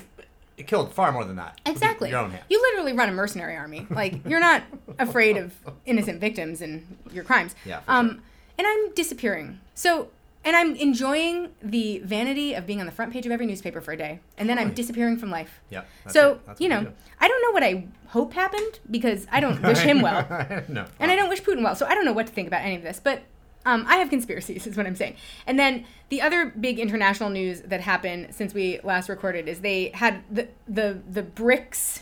killed 0.66 0.92
far 0.94 1.12
more 1.12 1.24
than 1.24 1.36
that. 1.36 1.60
exactly. 1.66 2.10
Your 2.10 2.20
own 2.20 2.32
hand. 2.32 2.44
You 2.50 2.60
literally 2.62 2.94
run 2.94 3.10
a 3.10 3.12
mercenary 3.12 3.56
army. 3.56 3.86
Like 3.90 4.26
you're 4.28 4.40
not 4.40 4.64
afraid 5.00 5.38
of 5.38 5.54
innocent 5.86 6.20
victims 6.20 6.62
and 6.62 6.98
your 7.12 7.24
crimes. 7.24 7.54
Yeah, 7.66 7.82
Um, 7.88 8.10
sure. 8.10 8.20
and 8.60 8.68
I'm 8.68 8.94
disappearing. 8.94 9.60
So. 9.76 10.10
And 10.46 10.56
I'm 10.56 10.78
enjoying 10.78 11.50
the 11.62 11.98
vanity 12.06 12.54
of 12.54 12.66
being 12.66 12.80
on 12.80 12.86
the 12.86 12.92
front 12.94 13.12
page 13.12 13.26
of 13.26 13.34
every 13.34 13.46
newspaper 13.46 13.82
for 13.82 13.92
a 13.92 13.98
day, 13.98 14.22
and 14.38 14.48
then 14.48 14.58
I'm 14.58 14.74
disappearing 14.74 15.18
from 15.18 15.30
life. 15.30 15.60
Yeah. 15.70 15.82
so. 16.08 16.40
You 16.58 16.70
know, 16.70 16.84
do. 16.84 16.94
I 17.20 17.28
don't 17.28 17.42
know 17.42 17.52
what 17.52 17.64
I 17.64 17.88
hope 18.10 18.32
happened 18.32 18.80
because 18.90 19.28
I 19.30 19.42
don't 19.42 19.62
wish 19.62 19.80
him 19.80 20.02
well, 20.08 20.26
no. 20.70 20.86
and 21.02 21.12
I 21.12 21.18
don't 21.18 21.28
wish 21.28 21.42
Putin 21.42 21.64
well. 21.64 21.76
So 21.76 21.86
I 21.86 21.94
don't 21.96 22.06
know 22.06 22.14
what 22.14 22.28
to 22.28 22.32
think 22.34 22.48
about 22.48 22.62
any 22.62 22.78
of 22.78 22.82
this. 22.82 23.02
But 23.04 23.24
um, 23.68 23.86
I 23.88 23.98
have 23.98 24.10
conspiracies, 24.10 24.66
is 24.66 24.78
what 24.78 24.86
I'm 24.88 24.96
saying. 24.96 25.16
And 25.46 25.60
then 25.60 25.86
the 26.10 26.22
other 26.22 26.54
big 26.68 26.80
international 26.80 27.30
news 27.30 27.62
that 27.62 27.82
happened 27.82 28.22
since 28.32 28.54
we 28.54 28.80
last 28.84 29.10
recorded 29.10 29.48
is 29.48 29.60
they 29.60 29.90
had 29.94 30.24
the 30.32 30.48
the 30.68 31.00
the 31.18 31.24
BRICS, 31.24 32.02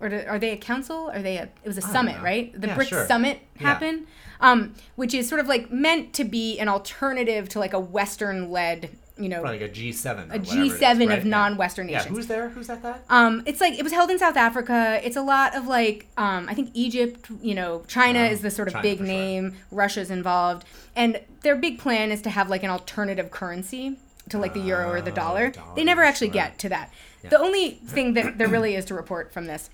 or 0.00 0.06
are 0.28 0.38
they 0.38 0.50
a 0.50 0.56
council? 0.56 1.10
Are 1.12 1.20
they 1.20 1.36
a? 1.38 1.44
It 1.64 1.68
was 1.72 1.76
a 1.78 1.82
summit, 1.82 2.16
right? 2.22 2.58
The 2.58 2.68
Yeah, 2.68 2.76
BRICS 2.76 2.88
sure. 2.88 3.06
summit 3.06 3.40
Yeah. 3.60 3.68
happened. 3.68 4.06
Um, 4.40 4.74
which 4.96 5.14
is 5.14 5.28
sort 5.28 5.40
of 5.40 5.46
like 5.46 5.70
meant 5.70 6.12
to 6.14 6.24
be 6.24 6.58
an 6.58 6.68
alternative 6.68 7.48
to 7.50 7.58
like 7.60 7.72
a 7.72 7.78
Western-led, 7.80 8.90
you 9.18 9.28
know, 9.28 9.40
Probably 9.40 9.60
like 9.60 9.70
a 9.70 9.74
G7. 9.74 10.30
or 10.30 10.32
a 10.32 10.40
is, 10.40 10.48
G7 10.48 11.08
right? 11.08 11.18
of 11.18 11.24
non-Western 11.24 11.88
Yeah. 11.88 11.98
nations. 11.98 12.16
Who's 12.16 12.26
there? 12.28 12.48
Who's 12.48 12.70
at 12.70 12.82
that? 12.82 13.04
Um, 13.10 13.42
it's 13.46 13.60
like 13.60 13.78
it 13.78 13.82
was 13.82 13.92
held 13.92 14.10
in 14.10 14.18
South 14.18 14.36
Africa. 14.36 15.00
It's 15.04 15.16
a 15.16 15.22
lot 15.22 15.54
of 15.54 15.66
like 15.66 16.06
um, 16.16 16.46
I 16.48 16.54
think 16.54 16.70
Egypt. 16.74 17.28
You 17.42 17.54
know, 17.54 17.82
China 17.88 18.20
Wow. 18.20 18.24
is 18.30 18.40
the 18.40 18.50
sort 18.50 18.68
of 18.68 18.72
China 18.74 18.82
big 18.82 18.98
for 18.98 19.04
sure. 19.06 19.14
name. 19.14 19.56
Russia's 19.70 20.10
involved, 20.10 20.64
and 20.96 21.20
their 21.42 21.56
big 21.56 21.78
plan 21.78 22.10
is 22.10 22.22
to 22.22 22.30
have 22.30 22.48
like 22.48 22.62
an 22.62 22.70
alternative 22.70 23.30
currency 23.30 23.96
to 24.30 24.38
like 24.38 24.54
the 24.54 24.60
euro 24.60 24.90
or 24.90 25.00
the 25.02 25.10
Oh, 25.10 25.14
dollar. 25.14 25.52
They 25.76 25.84
never 25.84 26.02
actually 26.02 26.28
get 26.28 26.58
to 26.60 26.68
that. 26.70 26.90
The 27.28 27.38
only 27.38 27.70
thing 27.86 28.14
that 28.14 28.38
there 28.38 28.48
really 28.48 28.74
is 28.74 28.84
to 28.86 28.94
report 28.94 29.32
from 29.32 29.46
this 29.46 29.68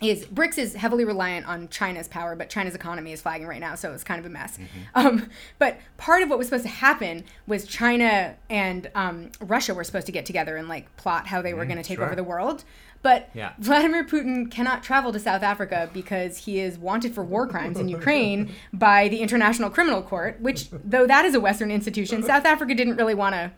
is 0.00 0.24
BRICS 0.26 0.58
is 0.58 0.74
heavily 0.74 1.04
reliant 1.04 1.46
on 1.46 1.68
China's 1.68 2.08
power, 2.08 2.34
but 2.34 2.48
China's 2.48 2.74
economy 2.74 3.12
is 3.12 3.20
flagging 3.20 3.46
right 3.46 3.60
now, 3.60 3.74
so 3.74 3.92
it's 3.92 4.02
kind 4.04 4.18
of 4.18 4.26
a 4.26 4.30
mess. 4.30 4.56
Mm-hmm. 4.56 4.66
Um, 4.94 5.28
but 5.58 5.78
part 5.98 6.22
of 6.22 6.30
what 6.30 6.38
was 6.38 6.46
supposed 6.48 6.64
to 6.64 6.70
happen 6.70 7.24
was 7.46 7.66
China 7.66 8.36
and 8.48 8.90
um, 8.94 9.30
Russia 9.40 9.74
were 9.74 9.84
supposed 9.84 10.06
to 10.06 10.12
get 10.12 10.24
together 10.26 10.56
and 10.56 10.68
like 10.68 10.94
plot 10.96 11.26
how 11.26 11.42
they 11.42 11.52
were 11.54 11.64
going 11.66 11.76
to 11.76 11.82
take 11.82 11.98
Mm, 11.98 12.02
sure. 12.02 12.06
over 12.06 12.14
the 12.16 12.24
world. 12.24 12.64
But 13.02 13.30
Yeah. 13.34 13.52
Vladimir 13.58 14.04
Putin 14.04 14.50
cannot 14.50 14.82
travel 14.82 15.10
to 15.12 15.18
South 15.18 15.42
Africa 15.42 15.88
because 15.92 16.38
he 16.38 16.60
is 16.60 16.76
wanted 16.78 17.14
for 17.14 17.24
war 17.24 17.46
crimes 17.46 17.78
in 17.78 17.88
Ukraine 17.88 18.52
by 18.74 19.08
the 19.08 19.20
International 19.20 19.70
Criminal 19.70 20.02
Court, 20.02 20.38
which, 20.40 20.68
though 20.84 21.06
that 21.06 21.24
is 21.24 21.34
a 21.34 21.40
Western 21.40 21.70
institution, 21.70 22.22
South 22.22 22.44
Africa 22.44 22.74
didn't 22.74 22.96
really 22.96 23.14
want 23.14 23.34
to 23.34 23.52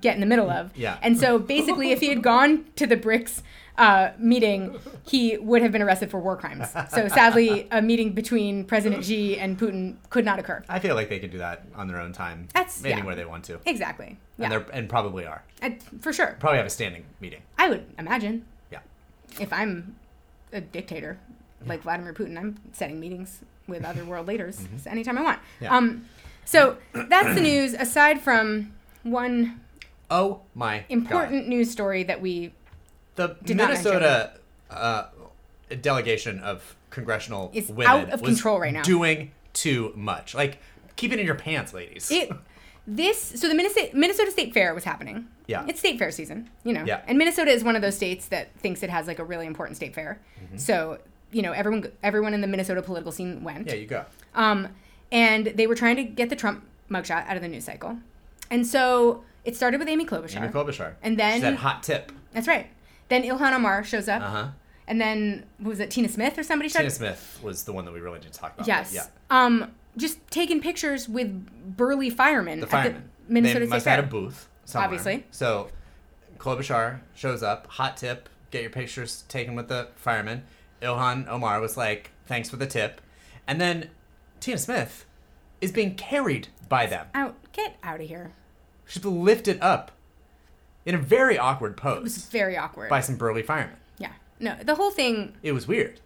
get 0.00 0.14
in 0.14 0.20
the 0.20 0.26
middle 0.26 0.50
of. 0.50 0.70
Yeah. 0.76 0.98
And 1.02 1.18
so 1.18 1.38
basically, 1.38 1.92
if 1.92 2.00
he 2.00 2.08
had 2.08 2.22
gone 2.22 2.64
to 2.76 2.86
the 2.86 2.96
BRICS 2.96 3.42
uh, 3.78 4.10
meeting, 4.18 4.76
he 5.06 5.38
would 5.38 5.62
have 5.62 5.72
been 5.72 5.80
arrested 5.82 6.10
for 6.10 6.18
war 6.20 6.36
crimes. 6.36 6.68
So 6.90 7.08
sadly, 7.08 7.66
a 7.70 7.80
meeting 7.80 8.12
between 8.12 8.64
President 8.64 9.04
Xi 9.04 9.38
and 9.38 9.58
Putin 9.58 9.96
could 10.10 10.24
not 10.24 10.38
occur. 10.38 10.62
I 10.68 10.78
feel 10.80 10.94
like 10.94 11.08
they 11.08 11.18
can 11.20 11.30
do 11.30 11.38
that 11.38 11.62
on 11.74 11.86
their 11.88 12.00
own 12.00 12.12
time. 12.12 12.48
That's- 12.52 12.82
yeah. 12.84 12.90
anywhere 12.92 13.14
they 13.14 13.24
want 13.24 13.44
to. 13.44 13.60
Exactly. 13.64 14.06
And 14.08 14.18
Yeah. 14.38 14.48
they're 14.50 14.66
and 14.72 14.88
probably 14.88 15.24
are. 15.26 15.42
I- 15.62 15.78
for 16.00 16.12
sure. 16.12 16.36
Probably 16.40 16.58
have 16.58 16.66
a 16.66 16.70
standing 16.70 17.04
meeting. 17.20 17.40
I 17.56 17.68
would 17.68 17.86
imagine. 17.98 18.44
Yeah. 18.70 18.80
If 19.40 19.52
I'm 19.52 19.96
a 20.52 20.60
dictator 20.60 21.18
like 21.66 21.82
Vladimir 21.82 22.12
Putin, 22.12 22.36
I'm 22.38 22.56
setting 22.72 22.98
meetings 23.00 23.40
with 23.66 23.84
other 23.84 24.04
world 24.04 24.26
leaders 24.32 24.60
anytime 24.86 25.16
I 25.18 25.22
want. 25.22 25.38
Mm-hmm. 25.38 25.64
Yeah. 25.64 25.76
Um, 25.76 26.04
so 26.44 26.78
that's 26.92 27.34
the 27.34 27.40
news. 27.42 27.74
Aside 27.74 28.20
from 28.20 28.72
one 29.02 29.60
Oh 30.10 30.40
my 30.54 30.84
important 30.88 31.42
God. 31.44 31.48
news 31.50 31.70
story 31.70 32.02
that 32.04 32.20
we 32.22 32.54
The 33.18 33.36
Did 33.44 33.56
Minnesota 33.56 34.32
uh, 34.70 35.04
delegation 35.80 36.40
of 36.40 36.76
congressional 36.90 37.50
Is 37.52 37.68
women 37.68 37.86
out 37.86 38.10
of 38.10 38.20
was 38.22 38.30
control 38.30 38.60
right 38.60 38.72
now. 38.72 38.82
Doing 38.82 39.32
too 39.52 39.92
much. 39.94 40.34
Like 40.34 40.58
keep 40.96 41.12
it 41.12 41.18
in 41.18 41.26
your 41.26 41.34
pants, 41.34 41.74
ladies. 41.74 42.10
it 42.10 42.30
this 42.86 43.20
so 43.20 43.48
the 43.48 43.54
Minnesota 43.54 43.90
Minnesota 43.92 44.30
State 44.30 44.54
Fair 44.54 44.74
was 44.74 44.84
happening. 44.84 45.28
Yeah. 45.46 45.64
It's 45.68 45.78
state 45.78 45.98
fair 45.98 46.10
season, 46.10 46.48
you 46.64 46.72
know. 46.72 46.84
Yeah. 46.84 47.02
And 47.06 47.18
Minnesota 47.18 47.50
is 47.50 47.62
one 47.64 47.76
of 47.76 47.82
those 47.82 47.96
states 47.96 48.28
that 48.28 48.54
thinks 48.58 48.82
it 48.82 48.90
has 48.90 49.06
like 49.06 49.18
a 49.18 49.24
really 49.24 49.46
important 49.46 49.76
state 49.76 49.94
fair. 49.94 50.20
Mm-hmm. 50.42 50.56
So, 50.58 50.98
you 51.30 51.42
know, 51.42 51.52
everyone 51.52 51.90
everyone 52.02 52.34
in 52.34 52.40
the 52.40 52.46
Minnesota 52.46 52.82
political 52.82 53.12
scene 53.12 53.44
went. 53.44 53.66
yeah, 53.66 53.74
you 53.74 53.86
go. 53.86 54.04
Um, 54.34 54.68
and 55.12 55.46
they 55.46 55.66
were 55.66 55.74
trying 55.74 55.96
to 55.96 56.04
get 56.04 56.30
the 56.30 56.36
Trump 56.36 56.64
mugshot 56.90 57.26
out 57.26 57.36
of 57.36 57.42
the 57.42 57.48
news 57.48 57.64
cycle. 57.64 57.98
And 58.50 58.66
so 58.66 59.24
it 59.44 59.56
started 59.56 59.78
with 59.80 59.88
Amy 59.88 60.06
Klobuchar. 60.06 60.36
Amy 60.36 60.48
Klobuchar. 60.48 60.94
And 61.02 61.18
then- 61.18 61.36
she 61.36 61.40
said 61.40 61.56
hot 61.56 61.82
tip. 61.82 62.12
That's 62.32 62.48
right. 62.48 62.68
Then 63.08 63.22
Ilhan 63.22 63.52
Omar 63.52 63.84
shows 63.84 64.08
up. 64.08 64.22
Uh 64.22 64.26
huh. 64.30 64.48
And 64.86 64.98
then, 65.00 65.44
was 65.60 65.80
it, 65.80 65.90
Tina 65.90 66.08
Smith 66.08 66.38
or 66.38 66.42
somebody 66.42 66.70
showed 66.70 66.78
Tina 66.78 66.90
Smith 66.90 67.40
was 67.42 67.64
the 67.64 67.72
one 67.74 67.84
that 67.84 67.92
we 67.92 68.00
really 68.00 68.20
did 68.20 68.32
talk 68.32 68.54
about. 68.54 68.66
Yes. 68.66 68.92
Yeah. 68.94 69.04
Um, 69.28 69.72
just 69.98 70.18
taking 70.30 70.60
pictures 70.62 71.08
with 71.08 71.76
burly 71.76 72.08
firemen 72.08 72.60
The 72.60 72.66
at 72.66 72.70
firemen. 72.70 73.10
the 73.26 73.32
Minnesota 73.34 73.60
they 73.60 73.66
State 73.66 73.70
must 73.74 73.84
Fair. 73.84 73.94
have 73.96 74.04
had 74.04 74.08
a 74.08 74.10
booth 74.10 74.48
somewhere. 74.64 74.86
Obviously. 74.86 75.26
So 75.30 75.68
Klobuchar 76.38 77.00
shows 77.14 77.42
up, 77.42 77.66
hot 77.66 77.96
tip, 77.98 78.28
get 78.50 78.62
your 78.62 78.70
pictures 78.70 79.24
taken 79.28 79.54
with 79.54 79.68
the 79.68 79.88
firemen. 79.96 80.44
Ilhan 80.80 81.28
Omar 81.28 81.60
was 81.60 81.76
like, 81.76 82.10
thanks 82.26 82.48
for 82.48 82.56
the 82.56 82.66
tip. 82.66 83.00
And 83.46 83.60
then 83.60 83.90
Tina 84.40 84.56
Smith 84.58 85.04
is 85.60 85.72
being 85.72 85.96
carried 85.96 86.48
by 86.68 86.86
them. 86.86 87.08
Out, 87.14 87.34
get 87.52 87.76
out 87.82 88.00
of 88.00 88.06
here. 88.08 88.32
She's 88.86 89.04
lifted 89.04 89.58
up 89.60 89.90
in 90.88 90.94
a 90.94 90.98
very 90.98 91.38
awkward 91.38 91.76
pose. 91.76 91.98
It 91.98 92.02
was 92.02 92.24
very 92.26 92.56
awkward. 92.56 92.88
by 92.88 93.00
some 93.00 93.16
burly 93.16 93.42
firemen. 93.42 93.76
yeah. 93.98 94.12
No, 94.40 94.56
the 94.62 94.74
whole 94.76 94.90
thing. 94.90 95.34
It 95.42 95.52
was 95.52 95.68
weird. 95.68 96.00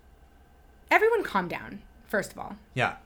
Everyone, 0.91 1.23
calm 1.23 1.49
down. 1.49 1.83
First 2.09 2.33
of 2.33 2.39
all, 2.39 2.57
Yeah. 2.75 2.97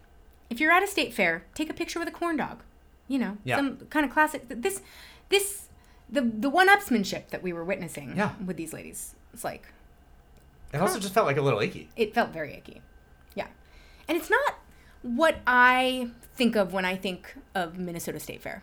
if 0.51 0.59
you're 0.61 0.73
at 0.73 0.83
a 0.83 0.87
state 0.87 1.13
fair, 1.15 1.45
take 1.55 1.69
a 1.71 1.75
picture 1.75 1.99
with 1.99 2.09
a 2.09 2.13
corn 2.13 2.37
dog. 2.37 2.63
You 3.09 3.19
know, 3.19 3.37
Yeah. 3.45 3.57
some 3.57 3.77
kind 3.91 4.05
of 4.07 4.13
classic. 4.13 4.43
This, 4.49 4.81
this, 5.29 5.69
the 6.09 6.23
the 6.23 6.49
one-upsmanship 6.51 7.29
that 7.29 7.43
we 7.43 7.53
were 7.53 7.65
witnessing 7.65 8.17
Yeah. 8.17 8.33
with 8.45 8.57
these 8.57 8.73
ladies. 8.73 9.15
It's 9.35 9.45
like 9.45 9.65
It 10.73 10.81
also 10.81 10.99
just 10.99 11.13
felt 11.15 11.27
like 11.27 11.37
a 11.37 11.43
little 11.43 11.61
icky. 11.61 11.89
it 11.97 12.15
felt 12.15 12.31
very 12.31 12.55
icky. 12.55 12.81
Yeah, 13.35 13.49
and 14.09 14.17
it's 14.17 14.31
not 14.31 14.55
what 15.03 15.37
I 15.47 16.11
think 16.35 16.57
of 16.57 16.73
when 16.73 16.85
I 16.85 16.97
think 16.97 17.35
of 17.55 17.79
Minnesota 17.79 18.19
State 18.21 18.43
Fair. 18.43 18.63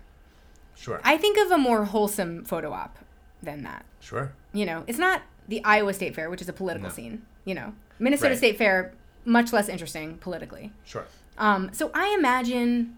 Sure. 0.75 0.99
I 1.03 1.17
think 1.17 1.37
of 1.37 1.51
a 1.51 1.57
more 1.57 1.85
wholesome 1.85 2.43
photo 2.45 2.71
op 2.71 2.99
than 3.41 3.63
that. 3.63 3.85
sure. 3.99 4.33
You 4.53 4.65
know, 4.65 4.83
it's 4.87 4.99
not 4.99 5.21
the 5.47 5.63
Iowa 5.65 5.93
State 5.93 6.13
Fair, 6.15 6.29
which 6.29 6.41
is 6.41 6.47
a 6.49 6.53
political 6.53 6.89
No. 6.89 6.93
scene. 6.95 7.23
You 7.45 7.55
know, 7.55 7.73
Minnesota 7.99 8.29
Right. 8.29 8.37
State 8.37 8.57
Fair, 8.57 8.93
much 9.25 9.51
less 9.53 9.67
interesting 9.69 10.17
politically. 10.17 10.71
Sure. 10.85 11.05
Um, 11.37 11.69
so 11.73 11.89
I 11.93 12.15
imagine, 12.17 12.97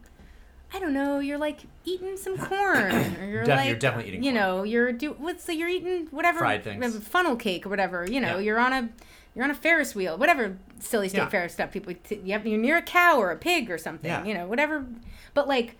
I 0.73 0.80
don't 0.80 0.93
know, 0.93 1.19
you're 1.19 1.38
like 1.38 1.60
eating 1.85 2.18
some 2.18 2.38
corn, 2.38 3.15
or 3.18 3.26
you're 3.30 3.43
Def- 3.45 3.57
like, 3.57 3.68
you're 3.69 3.77
definitely 3.77 4.10
eating 4.11 4.23
you 4.23 4.31
corn. 4.31 4.41
know, 4.43 4.64
you're 4.64 4.91
do 4.91 5.11
what's 5.14 5.45
the, 5.45 5.56
you're 5.56 5.69
eating 5.69 6.07
whatever 6.11 6.39
Fried 6.39 6.64
things. 6.64 6.97
funnel 7.07 7.35
cake 7.35 7.65
or 7.65 7.69
whatever. 7.69 8.06
You 8.10 8.19
know, 8.22 8.35
Yeah. 8.38 8.39
you're 8.45 8.60
on 8.60 8.73
a 8.73 8.89
you're 9.34 9.43
on 9.43 9.52
a 9.52 9.56
Ferris 9.56 9.93
wheel, 9.95 10.18
whatever 10.18 10.57
silly 10.80 11.10
state 11.10 11.19
Yeah. 11.19 11.30
Ferris 11.30 11.53
stuff 11.53 11.72
people 11.72 11.93
t- 12.03 12.22
you 12.23 12.34
have, 12.34 12.45
you're 12.47 12.57
near 12.60 12.77
a 12.77 12.81
cow 12.81 13.18
or 13.19 13.31
a 13.31 13.35
pig 13.38 13.69
or 13.72 13.77
something, 13.77 14.10
Yeah. 14.10 14.23
you 14.23 14.34
know, 14.34 14.47
whatever. 14.47 14.85
But 15.34 15.47
like, 15.47 15.77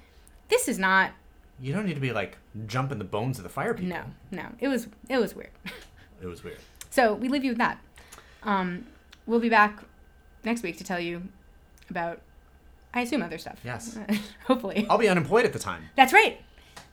this 0.50 0.68
is 0.68 0.78
not. 0.80 1.12
You 1.60 1.74
don't 1.74 1.86
need 1.86 1.94
to 1.96 2.00
be 2.02 2.12
like 2.12 2.38
jumping 2.68 2.98
the 2.98 3.06
bones 3.06 3.38
of 3.38 3.44
the 3.44 3.50
fire 3.50 3.74
people. 3.74 3.90
No, 3.98 4.04
no. 4.32 4.48
It 4.60 4.68
was 4.68 4.88
it 5.10 5.18
was 5.18 5.36
weird. 5.36 5.52
It 6.22 6.28
was 6.28 6.44
weird. 6.46 6.58
So 6.92 7.14
we 7.14 7.28
leave 7.28 7.44
you 7.44 7.52
with 7.52 7.58
that. 7.58 7.78
Um, 8.44 8.86
we'll 9.26 9.42
be 9.42 9.50
back 9.50 9.84
next 10.46 10.64
week 10.64 10.78
to 10.78 10.84
tell 10.86 11.00
you 11.00 11.24
about, 11.90 12.22
I 12.94 13.02
assume, 13.02 13.22
other 13.22 13.38
stuff. 13.38 13.60
Yes. 13.66 14.00
Hopefully. 14.48 14.88
I'll 14.90 14.98
be 14.98 15.10
unemployed 15.10 15.44
at 15.46 15.52
the 15.52 15.60
time. 15.60 15.84
That's 15.98 16.14
right. 16.14 16.40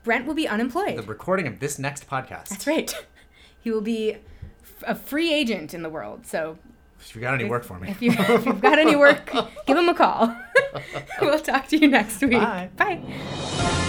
Brent 0.03 0.27
will 0.27 0.35
be 0.35 0.49
unemployed. 0.49 0.99
The 0.99 1.03
recording 1.05 1.47
of 1.47 1.61
this 1.61 1.79
next 1.79 2.09
podcast. 2.11 2.49
That's 2.49 2.67
right. 2.67 2.93
He 3.61 3.71
will 3.71 3.81
be 3.81 4.15
f- 4.15 4.83
a 4.89 4.95
free 4.97 5.33
agent 5.33 5.73
in 5.73 5.83
the 5.85 5.89
world. 5.89 6.27
So 6.27 6.59
If 7.01 7.15
you 7.15 7.21
got 7.23 7.33
any 7.35 7.45
work 7.49 7.63
for 7.63 7.79
me. 7.79 7.91
if, 7.91 8.03
you, 8.03 8.11
if 8.11 8.45
you've 8.45 8.61
got 8.61 8.81
any 8.81 8.97
work, 8.97 9.31
give 9.67 9.79
him 9.79 9.89
a 9.89 9.95
call. 9.95 10.35
we'll 11.21 11.39
talk 11.39 11.69
to 11.69 11.79
you 11.79 11.87
next 11.87 12.21
week. 12.23 12.33
Bye. 12.33 12.71
Bye. 12.77 13.89